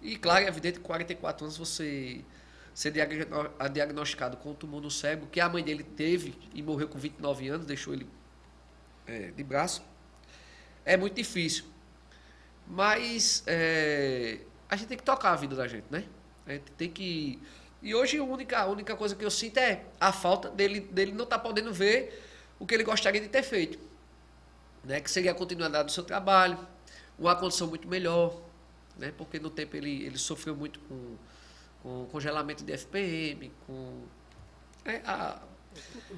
E 0.01 0.17
claro, 0.17 0.45
é 0.45 0.49
evidente 0.49 0.75
que 0.75 0.83
com 0.83 0.87
44 0.87 1.47
anos 1.47 1.57
você 1.57 2.25
ser 2.73 2.93
diagnosticado 2.93 4.37
com 4.37 4.53
um 4.53 4.55
tumor 4.55 4.81
no 4.81 4.91
cérebro, 4.91 5.27
que 5.27 5.41
a 5.41 5.49
mãe 5.49 5.65
dele 5.65 5.83
teve 5.83 6.33
e 6.55 6.63
morreu 6.63 6.87
com 6.87 6.97
29 6.97 7.49
anos, 7.49 7.67
deixou 7.67 7.93
ele 7.93 8.07
é, 9.05 9.33
de 9.33 9.43
braço 9.43 9.83
é 10.85 10.97
muito 10.97 11.15
difícil. 11.15 11.65
Mas 12.67 13.43
é, 13.47 14.41
a 14.69 14.77
gente 14.77 14.89
tem 14.89 14.97
que 14.97 15.05
tocar 15.05 15.33
a 15.33 15.37
vida 15.37 15.55
da 15.55 15.69
gente, 15.69 15.87
né? 15.91 16.05
A 16.47 16.53
gente 16.53 16.71
tem 16.73 16.91
que. 16.91 17.41
E 17.83 17.95
hoje 17.95 18.19
a 18.19 18.25
única, 18.25 18.59
a 18.61 18.67
única 18.67 18.97
coisa 18.97 19.15
que 19.15 19.25
eu 19.25 19.31
sinto 19.31 19.59
é 19.59 19.85
a 20.01 20.13
falta 20.13 20.49
dele, 20.49 20.81
dele 20.81 21.13
não 21.13 21.25
estar 21.25 21.39
tá 21.39 21.43
podendo 21.43 21.73
ver 21.73 22.23
o 22.59 22.67
que 22.67 22.75
ele 22.75 22.85
gostaria 22.85 23.21
de 23.21 23.29
ter 23.29 23.43
feito. 23.43 23.79
Né? 24.85 25.01
Que 25.01 25.11
seria 25.11 25.33
a 25.33 25.35
continuidade 25.35 25.87
do 25.87 25.93
seu 25.93 26.05
trabalho, 26.05 26.59
uma 27.19 27.35
condição 27.35 27.67
muito 27.67 27.89
melhor, 27.89 28.41
né? 28.97 29.13
porque 29.17 29.39
no 29.39 29.51
tempo 29.51 29.77
ele, 29.77 30.05
ele 30.05 30.19
sofreu 30.19 30.57
muito 30.57 30.79
com, 30.81 31.17
com 31.83 32.07
congelamento 32.07 32.65
de 32.65 32.73
FPM, 32.73 33.53
com 33.67 34.03
é, 34.85 35.03
a, 35.05 35.41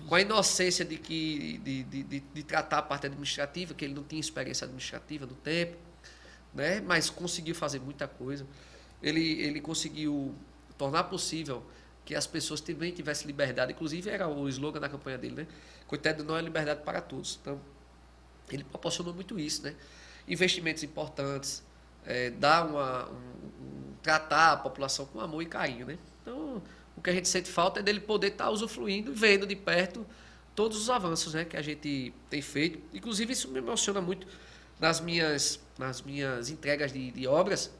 com 0.08 0.14
a 0.14 0.20
inocência 0.20 0.84
de 0.84 0.96
que 0.96 1.58
de, 1.58 1.82
de, 1.84 2.02
de, 2.02 2.20
de, 2.20 2.42
tratar 2.42 2.78
a 2.78 2.82
parte 2.82 3.06
administrativa, 3.06 3.74
que 3.74 3.84
ele 3.84 3.94
não 3.94 4.04
tinha 4.04 4.20
experiência 4.20 4.64
administrativa 4.64 5.26
no 5.26 5.34
tempo, 5.34 5.76
né? 6.52 6.80
mas 6.80 7.10
conseguiu 7.10 7.54
fazer 7.54 7.80
muita 7.80 8.06
coisa. 8.06 8.46
Ele, 9.02 9.42
ele 9.42 9.60
conseguiu 9.60 10.34
tornar 10.78 11.04
possível 11.04 11.64
que 12.04 12.14
as 12.14 12.26
pessoas 12.26 12.60
também 12.60 12.92
tivessem 12.92 13.26
liberdade, 13.26 13.72
inclusive 13.72 14.10
era 14.10 14.28
o 14.28 14.48
slogan 14.48 14.80
da 14.80 14.88
campanha 14.88 15.16
dele, 15.16 15.36
né? 15.36 15.46
Coitado 15.86 16.22
não 16.22 16.36
é 16.36 16.42
liberdade 16.42 16.82
para 16.82 17.00
todos. 17.00 17.38
Então, 17.40 17.60
ele 18.50 18.62
proporcionou 18.62 19.14
muito 19.14 19.38
isso, 19.38 19.62
né? 19.62 19.74
Investimentos 20.28 20.82
importantes, 20.82 21.62
é, 22.04 22.30
dar 22.30 22.66
uma, 22.66 23.08
um, 23.08 23.14
um, 23.14 23.94
tratar 24.02 24.52
a 24.52 24.56
população 24.58 25.06
com 25.06 25.20
amor 25.20 25.42
e 25.42 25.46
carinho, 25.46 25.86
né? 25.86 25.98
Que 27.04 27.10
a 27.10 27.12
gente 27.12 27.28
sente 27.28 27.50
falta 27.50 27.80
é 27.80 27.82
dele 27.82 28.00
poder 28.00 28.28
estar 28.28 28.46
tá 28.46 28.50
usufruindo, 28.50 29.14
vendo 29.14 29.46
de 29.46 29.54
perto 29.54 30.04
todos 30.54 30.80
os 30.80 30.88
avanços 30.88 31.34
né, 31.34 31.44
que 31.44 31.56
a 31.56 31.62
gente 31.62 32.14
tem 32.30 32.40
feito. 32.40 32.80
Inclusive, 32.94 33.32
isso 33.32 33.48
me 33.50 33.58
emociona 33.58 34.00
muito 34.00 34.26
nas 34.80 35.00
minhas, 35.00 35.60
nas 35.78 36.00
minhas 36.00 36.48
entregas 36.48 36.92
de, 36.92 37.10
de 37.10 37.26
obras, 37.26 37.70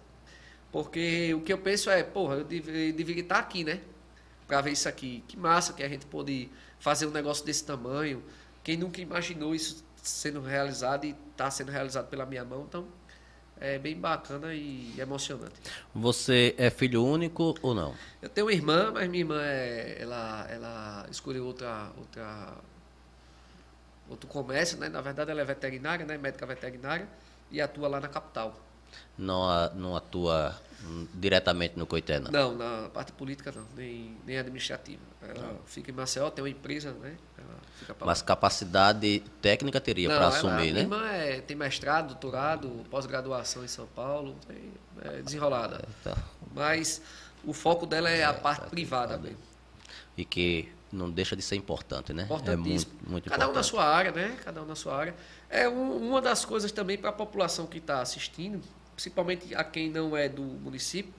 porque 0.70 1.32
o 1.34 1.40
que 1.40 1.52
eu 1.52 1.58
penso 1.58 1.88
é, 1.88 2.02
porra, 2.02 2.36
eu 2.36 2.44
deveria 2.44 3.22
estar 3.22 3.38
aqui, 3.38 3.64
né? 3.64 3.80
Para 4.46 4.60
ver 4.60 4.72
isso 4.72 4.88
aqui. 4.88 5.24
Que 5.26 5.38
massa 5.38 5.72
que 5.72 5.82
a 5.82 5.88
gente 5.88 6.04
pode 6.06 6.50
fazer 6.78 7.06
um 7.06 7.10
negócio 7.10 7.46
desse 7.46 7.64
tamanho. 7.64 8.22
Quem 8.62 8.76
nunca 8.76 9.00
imaginou 9.00 9.54
isso 9.54 9.84
sendo 10.02 10.42
realizado 10.42 11.06
e 11.06 11.16
está 11.30 11.50
sendo 11.50 11.70
realizado 11.70 12.08
pela 12.08 12.26
minha 12.26 12.44
mão, 12.44 12.66
então 12.68 12.86
é 13.64 13.78
bem 13.78 13.96
bacana 13.96 14.54
e 14.54 14.94
emocionante. 14.98 15.54
Você 15.94 16.54
é 16.58 16.68
filho 16.70 17.04
único 17.04 17.54
ou 17.62 17.74
não? 17.74 17.94
Eu 18.20 18.28
tenho 18.28 18.46
uma 18.46 18.52
irmã, 18.52 18.90
mas 18.92 19.08
minha 19.08 19.22
irmã 19.22 19.40
é, 19.42 19.96
ela, 20.00 20.46
ela 20.50 21.06
escolheu 21.10 21.46
outra, 21.46 21.90
outra, 21.96 22.54
outro 24.08 24.28
comércio, 24.28 24.78
né? 24.78 24.88
Na 24.88 25.00
verdade, 25.00 25.30
ela 25.30 25.40
é 25.40 25.44
veterinária, 25.44 26.04
né? 26.04 26.18
Médica 26.18 26.44
veterinária 26.44 27.08
e 27.50 27.60
atua 27.60 27.88
lá 27.88 28.00
na 28.00 28.08
capital. 28.08 28.60
Não, 29.16 29.74
não 29.74 29.96
atua 29.96 30.60
diretamente 31.14 31.78
no 31.78 31.86
Coité, 31.86 32.20
não? 32.20 32.30
Não, 32.30 32.54
na 32.54 32.88
parte 32.90 33.12
política 33.12 33.50
não, 33.50 33.64
nem, 33.74 34.16
nem 34.26 34.38
administrativa. 34.38 35.02
Ela 35.22 35.52
não. 35.52 35.58
fica 35.64 35.90
em 35.90 35.94
Maceió, 35.94 36.30
tem 36.30 36.44
uma 36.44 36.50
empresa, 36.50 36.92
né? 36.92 37.16
Mas 38.00 38.22
capacidade 38.22 39.22
técnica 39.40 39.80
teria 39.80 40.08
para 40.08 40.28
assumir, 40.28 40.50
ela, 40.50 40.58
né? 40.58 40.70
Minha 40.72 40.80
irmã 40.80 41.06
é, 41.08 41.40
tem 41.40 41.56
mestrado, 41.56 42.08
doutorado, 42.08 42.68
pós-graduação 42.90 43.64
em 43.64 43.68
São 43.68 43.86
Paulo, 43.86 44.36
é 45.02 45.22
desenrolada. 45.22 45.76
É, 45.76 46.10
tá. 46.10 46.16
Mas 46.54 47.02
o 47.44 47.52
foco 47.52 47.86
dela 47.86 48.10
é, 48.10 48.20
é 48.20 48.24
a 48.24 48.32
parte 48.32 48.62
tá 48.62 48.68
privada 48.68 49.18
mesmo. 49.18 49.38
E 50.16 50.24
que 50.24 50.72
não 50.90 51.10
deixa 51.10 51.34
de 51.34 51.42
ser 51.42 51.56
importante, 51.56 52.12
né? 52.12 52.26
É 52.46 52.56
muito, 52.56 52.86
muito 53.06 53.28
Cada 53.28 53.44
importante. 53.44 53.50
um 53.50 53.52
na 53.52 53.62
sua 53.62 53.84
área, 53.84 54.12
né? 54.12 54.36
Cada 54.44 54.62
um 54.62 54.66
na 54.66 54.76
sua 54.76 54.96
área. 54.96 55.14
É 55.50 55.68
um, 55.68 56.08
uma 56.08 56.22
das 56.22 56.44
coisas 56.44 56.70
também 56.72 56.96
para 56.96 57.10
a 57.10 57.12
população 57.12 57.66
que 57.66 57.78
está 57.78 58.00
assistindo, 58.00 58.60
principalmente 58.94 59.54
a 59.54 59.64
quem 59.64 59.90
não 59.90 60.16
é 60.16 60.28
do 60.28 60.42
município, 60.42 61.12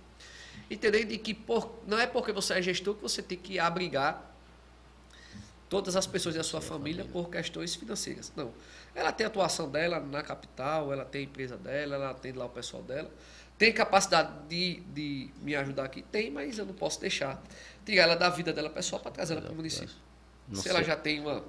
entender 0.70 1.04
de 1.04 1.18
que 1.18 1.34
por, 1.34 1.84
não 1.86 2.00
é 2.00 2.08
porque 2.08 2.32
você 2.32 2.56
é 2.56 2.62
gestor 2.62 2.96
que 2.96 3.02
você 3.02 3.22
tem 3.22 3.38
que 3.38 3.60
abrigar 3.60 4.35
todas 5.70 5.96
as 5.96 6.06
pessoas 6.06 6.36
da 6.36 6.44
sua 6.44 6.62
família, 6.62 7.04
família 7.04 7.24
por 7.24 7.30
questões 7.30 7.76
financeiras. 7.76 8.32
Não. 8.36 8.52
Ela 8.94 9.12
tem 9.12 9.26
a 9.26 9.28
atuação 9.28 9.70
dela 9.70 10.00
na 10.00 10.22
capital, 10.22 10.92
ela 10.94 11.06
tem 11.06 11.22
a 11.22 11.24
empresa 11.26 11.58
dela, 11.58 11.96
ela 11.96 12.10
atende 12.12 12.38
lá 12.38 12.46
o 12.46 12.50
pessoal 12.50 12.84
dela. 12.84 13.10
Tem 13.58 13.72
capacidade 13.72 14.32
de, 14.50 14.82
de 14.94 15.30
me 15.42 15.56
ajudar 15.56 15.86
aqui? 15.86 16.02
Tem, 16.02 16.30
mas 16.30 16.58
eu 16.58 16.66
não 16.66 16.74
posso 16.74 17.00
deixar 17.00 17.42
tirar 17.86 18.04
ela 18.04 18.16
da 18.16 18.30
vida 18.30 18.52
dela 18.52 18.70
pessoal 18.70 19.02
para 19.02 19.12
trazer 19.12 19.34
ela 19.34 19.42
para 19.42 19.52
o 19.52 19.56
município. 19.56 19.96
Não 20.48 20.58
Se 20.58 20.64
sei. 20.64 20.72
ela 20.72 20.84
já 20.84 20.96
tem 20.96 21.20
uma. 21.20 21.44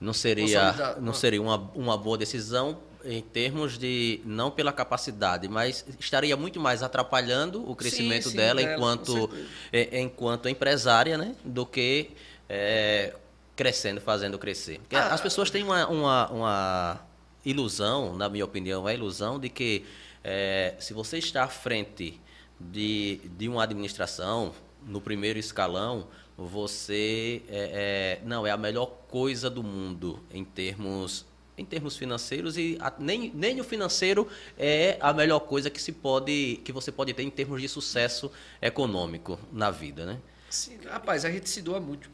Não 0.00 0.12
seria, 0.12 0.96
não 0.98 1.12
seria 1.12 1.42
uma, 1.42 1.56
uma 1.74 1.96
boa 1.96 2.16
decisão 2.16 2.80
em 3.04 3.20
termos 3.20 3.78
de 3.78 4.20
não 4.24 4.50
pela 4.50 4.72
capacidade, 4.72 5.48
mas 5.48 5.84
estaria 5.98 6.36
muito 6.36 6.58
mais 6.58 6.82
atrapalhando 6.82 7.68
o 7.68 7.74
crescimento 7.76 8.24
sim, 8.24 8.30
sim, 8.30 8.36
dela, 8.36 8.60
dela 8.62 8.74
enquanto 8.74 9.30
é, 9.72 10.00
enquanto 10.00 10.48
empresária, 10.48 11.16
né, 11.16 11.34
do 11.44 11.64
que 11.64 12.10
é, 12.48 13.14
crescendo, 13.56 14.00
fazendo 14.00 14.38
crescer. 14.38 14.80
Ah, 14.92 15.14
as 15.14 15.20
pessoas 15.20 15.50
têm 15.50 15.62
uma, 15.62 15.86
uma, 15.86 16.30
uma, 16.30 17.00
ilusão, 17.44 18.16
na 18.16 18.28
minha 18.28 18.44
opinião, 18.44 18.86
a 18.86 18.94
ilusão 18.94 19.38
de 19.38 19.48
que 19.48 19.84
é, 20.22 20.74
se 20.78 20.92
você 20.92 21.18
está 21.18 21.44
à 21.44 21.48
frente 21.48 22.20
de, 22.58 23.20
de 23.36 23.48
uma 23.48 23.62
administração, 23.64 24.52
no 24.86 25.00
primeiro 25.00 25.38
escalão, 25.38 26.06
você 26.36 27.42
é, 27.48 28.18
é, 28.22 28.26
não 28.26 28.46
é 28.46 28.50
a 28.50 28.56
melhor 28.56 28.86
coisa 29.08 29.50
do 29.50 29.62
mundo 29.62 30.22
em 30.30 30.44
termos 30.44 31.28
em 31.58 31.64
termos 31.64 31.94
financeiros 31.94 32.56
e 32.56 32.78
a, 32.80 32.90
nem, 32.98 33.30
nem 33.34 33.60
o 33.60 33.64
financeiro 33.64 34.26
é 34.58 34.96
a 34.98 35.12
melhor 35.12 35.40
coisa 35.40 35.68
que 35.68 35.80
se 35.80 35.92
pode 35.92 36.58
que 36.64 36.72
você 36.72 36.90
pode 36.90 37.12
ter 37.12 37.22
em 37.22 37.28
termos 37.28 37.60
de 37.60 37.68
sucesso 37.68 38.32
econômico 38.62 39.38
na 39.52 39.70
vida, 39.70 40.06
né? 40.06 40.18
Sim, 40.48 40.78
rapaz, 40.88 41.24
a 41.26 41.30
gente 41.30 41.48
se 41.50 41.60
doa 41.60 41.78
muito. 41.78 42.10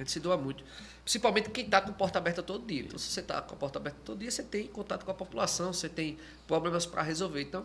Gente 0.00 0.12
se 0.12 0.20
doa 0.20 0.36
muito. 0.36 0.64
Principalmente 1.04 1.50
quem 1.50 1.64
está 1.64 1.80
com 1.80 1.92
porta 1.92 2.18
aberta 2.18 2.42
todo 2.42 2.66
dia. 2.66 2.82
Então, 2.82 2.98
se 2.98 3.10
você 3.10 3.20
está 3.20 3.42
com 3.42 3.54
a 3.54 3.56
porta 3.56 3.78
aberta 3.78 3.98
todo 4.04 4.18
dia, 4.18 4.30
você 4.30 4.42
tem 4.42 4.66
contato 4.66 5.04
com 5.04 5.10
a 5.10 5.14
população, 5.14 5.72
você 5.72 5.88
tem 5.88 6.18
problemas 6.46 6.86
para 6.86 7.02
resolver. 7.02 7.42
Então, 7.42 7.64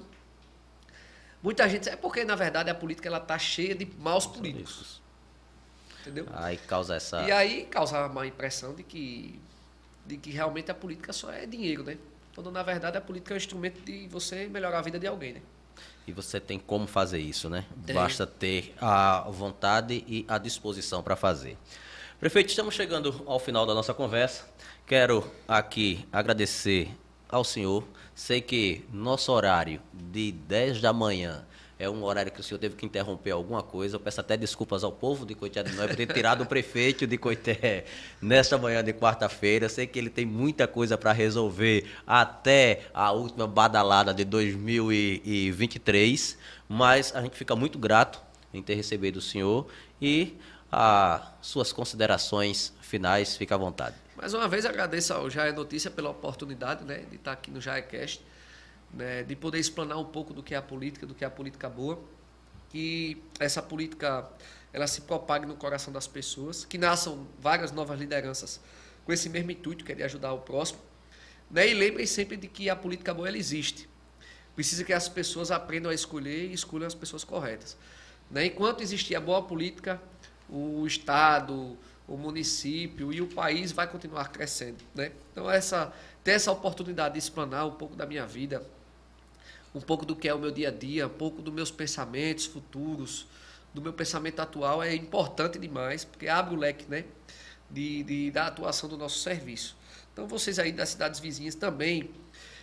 muita 1.42 1.68
gente. 1.70 1.88
É 1.88 1.96
porque, 1.96 2.26
na 2.26 2.36
verdade, 2.36 2.70
a 2.70 2.76
política 2.76 3.08
ela 3.08 3.20
está 3.20 3.40
cheia 3.40 3.74
de 3.74 3.86
maus 3.98 4.28
políticos. 4.28 5.02
Entendeu? 6.02 6.28
Aí 6.34 6.58
causa 6.58 6.96
essa. 6.96 7.22
E 7.24 7.32
aí 7.32 7.66
causa 7.66 8.06
uma 8.06 8.28
impressão 8.28 8.76
de 8.76 8.84
que, 8.84 9.40
de 10.06 10.18
que 10.18 10.30
realmente 10.30 10.70
a 10.70 10.76
política 10.76 11.14
só 11.14 11.32
é 11.32 11.46
dinheiro, 11.46 11.84
né? 11.84 11.98
Quando, 12.36 12.52
na 12.52 12.64
verdade, 12.64 12.98
a 12.98 13.02
política 13.02 13.34
é 13.34 13.36
um 13.36 13.38
instrumento 13.38 13.80
de 13.82 14.08
você 14.10 14.48
melhorar 14.48 14.80
a 14.80 14.82
vida 14.82 15.00
de 15.00 15.08
alguém, 15.08 15.34
né? 15.34 15.42
E 16.06 16.12
você 16.12 16.40
tem 16.40 16.60
como 16.60 16.86
fazer 16.86 17.20
isso, 17.20 17.50
né? 17.50 17.66
Tem. 17.86 17.96
Basta 17.96 18.28
ter 18.28 18.76
a 18.80 19.22
vontade 19.30 20.04
e 20.08 20.26
a 20.28 20.38
disposição 20.38 21.02
para 21.02 21.16
fazer. 21.16 21.58
Prefeito, 22.18 22.48
estamos 22.48 22.74
chegando 22.74 23.22
ao 23.26 23.38
final 23.38 23.66
da 23.66 23.74
nossa 23.74 23.94
conversa. 23.94 24.46
Quero 24.88 25.30
aqui 25.46 26.08
agradecer 26.14 26.88
ao 27.28 27.44
senhor. 27.44 27.84
Sei 28.16 28.40
que 28.40 28.86
nosso 28.92 29.34
horário 29.34 29.82
de 29.94 30.32
10 30.32 30.80
da 30.80 30.94
manhã 30.94 31.46
é 31.78 31.90
um 31.90 32.06
horário 32.06 32.32
que 32.32 32.40
o 32.40 32.44
senhor 32.44 32.58
teve 32.58 32.78
que 32.78 32.86
interromper 32.86 33.32
alguma 33.32 33.62
coisa. 33.62 33.98
Eu 33.98 34.00
peço 34.00 34.22
até 34.22 34.38
desculpas 34.38 34.86
ao 34.86 34.94
povo 34.94 35.26
de 35.26 35.36
Coité 35.36 35.62
de 35.62 35.74
Nós 35.74 35.88
por 35.88 35.98
ter 35.98 36.08
tirado 36.08 36.44
o 36.44 36.46
prefeito 36.46 37.06
de 37.06 37.18
Coité 37.18 37.84
nesta 38.22 38.58
manhã 38.58 38.82
de 38.82 38.94
quarta-feira. 38.94 39.68
Sei 39.68 39.86
que 39.86 40.00
ele 40.00 40.10
tem 40.10 40.26
muita 40.26 40.70
coisa 40.70 40.98
para 40.98 41.12
resolver 41.12 41.86
até 42.08 42.84
a 42.94 43.12
última 43.12 43.46
badalada 43.46 44.14
de 44.14 44.24
2023, 44.24 46.38
mas 46.70 47.14
a 47.14 47.22
gente 47.22 47.36
fica 47.36 47.58
muito 47.58 47.78
grato 47.78 48.24
em 48.54 48.64
ter 48.64 48.76
recebido 48.76 49.18
o 49.18 49.22
senhor 49.22 49.68
e 50.02 50.38
as 50.78 51.32
suas 51.42 51.72
considerações 51.72 52.74
finais, 52.82 53.38
fica 53.38 53.56
à 53.56 53.58
vontade. 53.58 53.96
Mais 54.18 54.34
uma 54.34 54.46
vez 54.46 54.66
agradeço 54.66 55.14
ao 55.14 55.30
Jair 55.30 55.56
Notícia 55.56 55.90
pela 55.90 56.10
oportunidade 56.10 56.84
né, 56.84 57.06
de 57.10 57.16
estar 57.16 57.32
aqui 57.32 57.50
no 57.50 57.62
JairCast, 57.62 58.22
né, 58.94 59.24
de 59.24 59.38
poder 59.38 59.58
explanar 59.58 59.98
um 59.98 60.04
pouco 60.04 60.34
do 60.34 60.44
que 60.44 60.54
é 60.54 60.58
a 60.58 60.62
política, 60.62 61.06
do 61.06 61.16
que 61.16 61.24
é 61.24 61.28
a 61.28 61.32
política 61.32 61.70
boa, 61.70 61.98
que 62.68 63.24
essa 63.40 63.62
política 63.62 64.30
ela 64.74 64.86
se 64.86 65.00
propague 65.00 65.46
no 65.46 65.56
coração 65.56 65.94
das 65.94 66.08
pessoas, 66.08 66.66
que 66.66 66.78
nasçam 66.78 67.26
várias 67.40 67.72
novas 67.72 67.98
lideranças 67.98 68.60
com 69.06 69.14
esse 69.14 69.30
mesmo 69.30 69.52
intuito, 69.52 69.86
que 69.86 69.94
é 69.94 69.96
de 69.96 70.04
ajudar 70.04 70.34
o 70.34 70.40
próximo. 70.40 70.82
Né, 71.50 71.70
e 71.70 71.74
lembrem 71.74 72.06
sempre 72.06 72.36
de 72.36 72.50
que 72.50 72.70
a 72.70 72.76
política 72.76 73.14
boa 73.14 73.30
ela 73.30 73.38
existe. 73.38 73.88
Precisa 74.54 74.84
que 74.84 74.92
as 74.92 75.08
pessoas 75.08 75.52
aprendam 75.52 75.90
a 75.90 75.94
escolher 75.94 76.50
e 76.50 76.54
escolham 76.54 76.86
as 76.86 76.94
pessoas 76.94 77.24
corretas. 77.24 77.78
Né? 78.30 78.48
Enquanto 78.48 78.82
existir 78.82 79.16
a 79.16 79.22
boa 79.22 79.42
política, 79.42 80.02
o 80.58 80.88
Estado, 80.88 81.78
o 82.08 82.18
município 82.18 83.12
e 83.12 83.22
o 83.22 83.28
país 83.28 83.72
vai 83.72 83.88
continuar 83.88 84.30
crescendo. 84.32 84.84
Né? 84.94 85.12
Então, 85.32 85.50
essa, 85.50 85.94
ter 86.24 86.32
essa 86.32 86.52
oportunidade 86.52 87.14
de 87.14 87.20
explanar 87.20 87.66
um 87.66 87.72
pouco 87.72 87.96
da 87.96 88.06
minha 88.06 88.26
vida, 88.26 88.66
um 89.74 89.82
pouco 89.82 90.06
do 90.06 90.16
que 90.16 90.28
é 90.28 90.34
o 90.34 90.40
meu 90.40 90.52
dia 90.52 90.70
a 90.70 90.72
dia, 90.72 91.08
um 91.08 91.10
pouco 91.10 91.42
dos 91.42 91.54
meus 91.54 91.72
pensamentos 91.72 92.46
futuros, 92.46 93.28
do 93.74 93.82
meu 93.82 93.92
pensamento 93.92 94.40
atual 94.40 94.82
é 94.82 94.96
importante 94.96 95.60
demais, 95.60 96.06
porque 96.06 96.28
abre 96.28 96.56
o 96.56 96.58
leque 96.58 96.86
né, 96.90 97.04
de, 97.70 98.04
de, 98.04 98.32
da 98.32 98.48
atuação 98.48 98.88
do 98.88 98.98
nosso 98.98 99.20
serviço. 99.20 99.76
Então, 100.14 100.28
vocês 100.28 100.60
aí 100.60 100.72
das 100.72 100.90
cidades 100.90 101.20
vizinhas 101.20 101.56
também, 101.56 102.10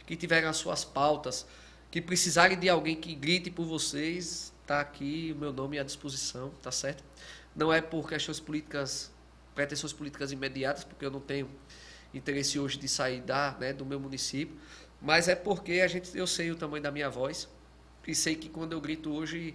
que 0.06 0.16
tiverem 0.16 0.48
as 0.48 0.56
suas 0.56 0.84
pautas, 0.84 1.46
que 1.90 2.00
precisarem 2.00 2.58
de 2.58 2.68
alguém 2.68 2.96
que 2.96 3.14
grite 3.14 3.50
por 3.50 3.66
vocês, 3.66 4.52
está 4.62 4.80
aqui 4.80 5.32
o 5.36 5.38
meu 5.38 5.52
nome 5.52 5.78
à 5.78 5.82
disposição, 5.82 6.50
tá 6.62 6.72
certo? 6.72 7.04
Não 7.54 7.72
é 7.72 7.80
por 7.80 8.08
questões 8.08 8.40
políticas, 8.40 9.10
pretensões 9.54 9.92
políticas 9.92 10.32
imediatas, 10.32 10.84
porque 10.84 11.04
eu 11.04 11.10
não 11.10 11.20
tenho 11.20 11.50
interesse 12.14 12.58
hoje 12.58 12.78
de 12.78 12.88
sair 12.88 13.20
da, 13.20 13.56
né, 13.58 13.72
do 13.72 13.84
meu 13.84 13.98
município, 13.98 14.56
mas 15.00 15.28
é 15.28 15.34
porque 15.34 15.80
a 15.80 15.88
gente, 15.88 16.16
eu 16.16 16.26
sei 16.26 16.50
o 16.50 16.56
tamanho 16.56 16.82
da 16.82 16.90
minha 16.90 17.10
voz 17.10 17.48
e 18.06 18.14
sei 18.14 18.36
que 18.36 18.48
quando 18.48 18.72
eu 18.72 18.80
grito 18.80 19.12
hoje, 19.12 19.54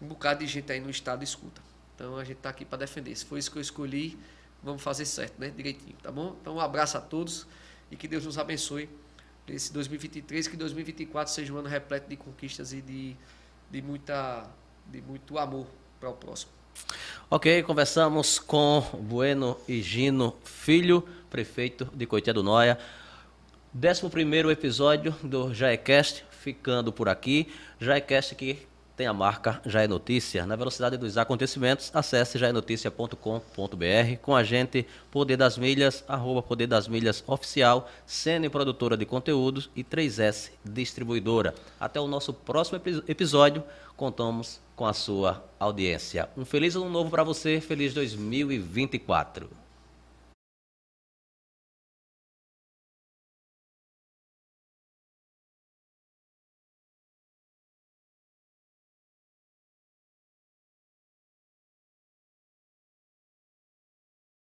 um 0.00 0.06
bocado 0.06 0.40
de 0.40 0.46
gente 0.46 0.70
aí 0.72 0.80
no 0.80 0.90
estado 0.90 1.22
escuta. 1.22 1.62
Então 1.94 2.16
a 2.16 2.24
gente 2.24 2.38
está 2.38 2.50
aqui 2.50 2.64
para 2.64 2.78
defender. 2.78 3.14
Se 3.14 3.24
foi 3.24 3.38
isso 3.38 3.50
que 3.50 3.58
eu 3.58 3.62
escolhi, 3.62 4.18
vamos 4.62 4.82
fazer 4.82 5.04
certo, 5.04 5.38
né? 5.38 5.50
Direitinho, 5.50 5.96
tá 6.02 6.10
bom? 6.10 6.36
Então 6.40 6.56
um 6.56 6.60
abraço 6.60 6.96
a 6.96 7.00
todos 7.00 7.46
e 7.90 7.96
que 7.96 8.08
Deus 8.08 8.24
nos 8.24 8.38
abençoe 8.38 8.88
esse 9.48 9.72
2023, 9.72 10.46
que 10.48 10.56
2024 10.56 11.32
seja 11.32 11.52
um 11.52 11.56
ano 11.56 11.68
repleto 11.68 12.08
de 12.08 12.16
conquistas 12.16 12.72
e 12.72 12.80
de, 12.80 13.16
de, 13.70 13.82
muita, 13.82 14.48
de 14.86 15.02
muito 15.02 15.38
amor 15.38 15.66
para 15.98 16.08
o 16.08 16.14
próximo. 16.14 16.59
Ok, 17.28 17.62
conversamos 17.62 18.38
com 18.38 18.80
Bueno 18.94 19.56
Higino 19.68 20.36
Filho, 20.44 21.06
prefeito 21.30 21.88
de 21.94 22.06
Coité 22.06 22.32
do 22.32 22.42
Noia. 22.42 22.78
11 23.74 24.50
episódio 24.50 25.14
do 25.22 25.54
Jaecast, 25.54 26.24
ficando 26.30 26.92
por 26.92 27.08
aqui. 27.08 27.48
Jaecast 27.80 28.34
que 28.34 28.66
tem 29.00 29.06
a 29.06 29.14
marca 29.14 29.62
Já 29.64 29.80
é 29.80 29.88
Notícia. 29.88 30.44
Na 30.44 30.56
velocidade 30.56 30.98
dos 30.98 31.16
acontecimentos, 31.16 31.90
acesse 31.94 32.36
jaenoticia.com.br. 32.36 33.16
Com 34.20 34.36
a 34.36 34.44
gente, 34.44 34.86
Poder 35.10 35.38
das 35.38 35.56
Milhas, 35.56 36.04
arroba 36.06 36.42
Poder 36.42 36.66
das 36.66 36.86
Milhas 36.86 37.24
Oficial, 37.26 37.88
Sene 38.04 38.50
Produtora 38.50 38.98
de 38.98 39.06
Conteúdos 39.06 39.70
e 39.74 39.82
3S 39.82 40.50
Distribuidora. 40.62 41.54
Até 41.80 41.98
o 41.98 42.06
nosso 42.06 42.34
próximo 42.34 42.78
episódio, 43.08 43.64
contamos 43.96 44.60
com 44.76 44.84
a 44.84 44.92
sua 44.92 45.42
audiência. 45.58 46.28
Um 46.36 46.44
feliz 46.44 46.76
ano 46.76 46.90
novo 46.90 47.08
para 47.08 47.24
você, 47.24 47.58
feliz 47.58 47.94
2024. 47.94 49.59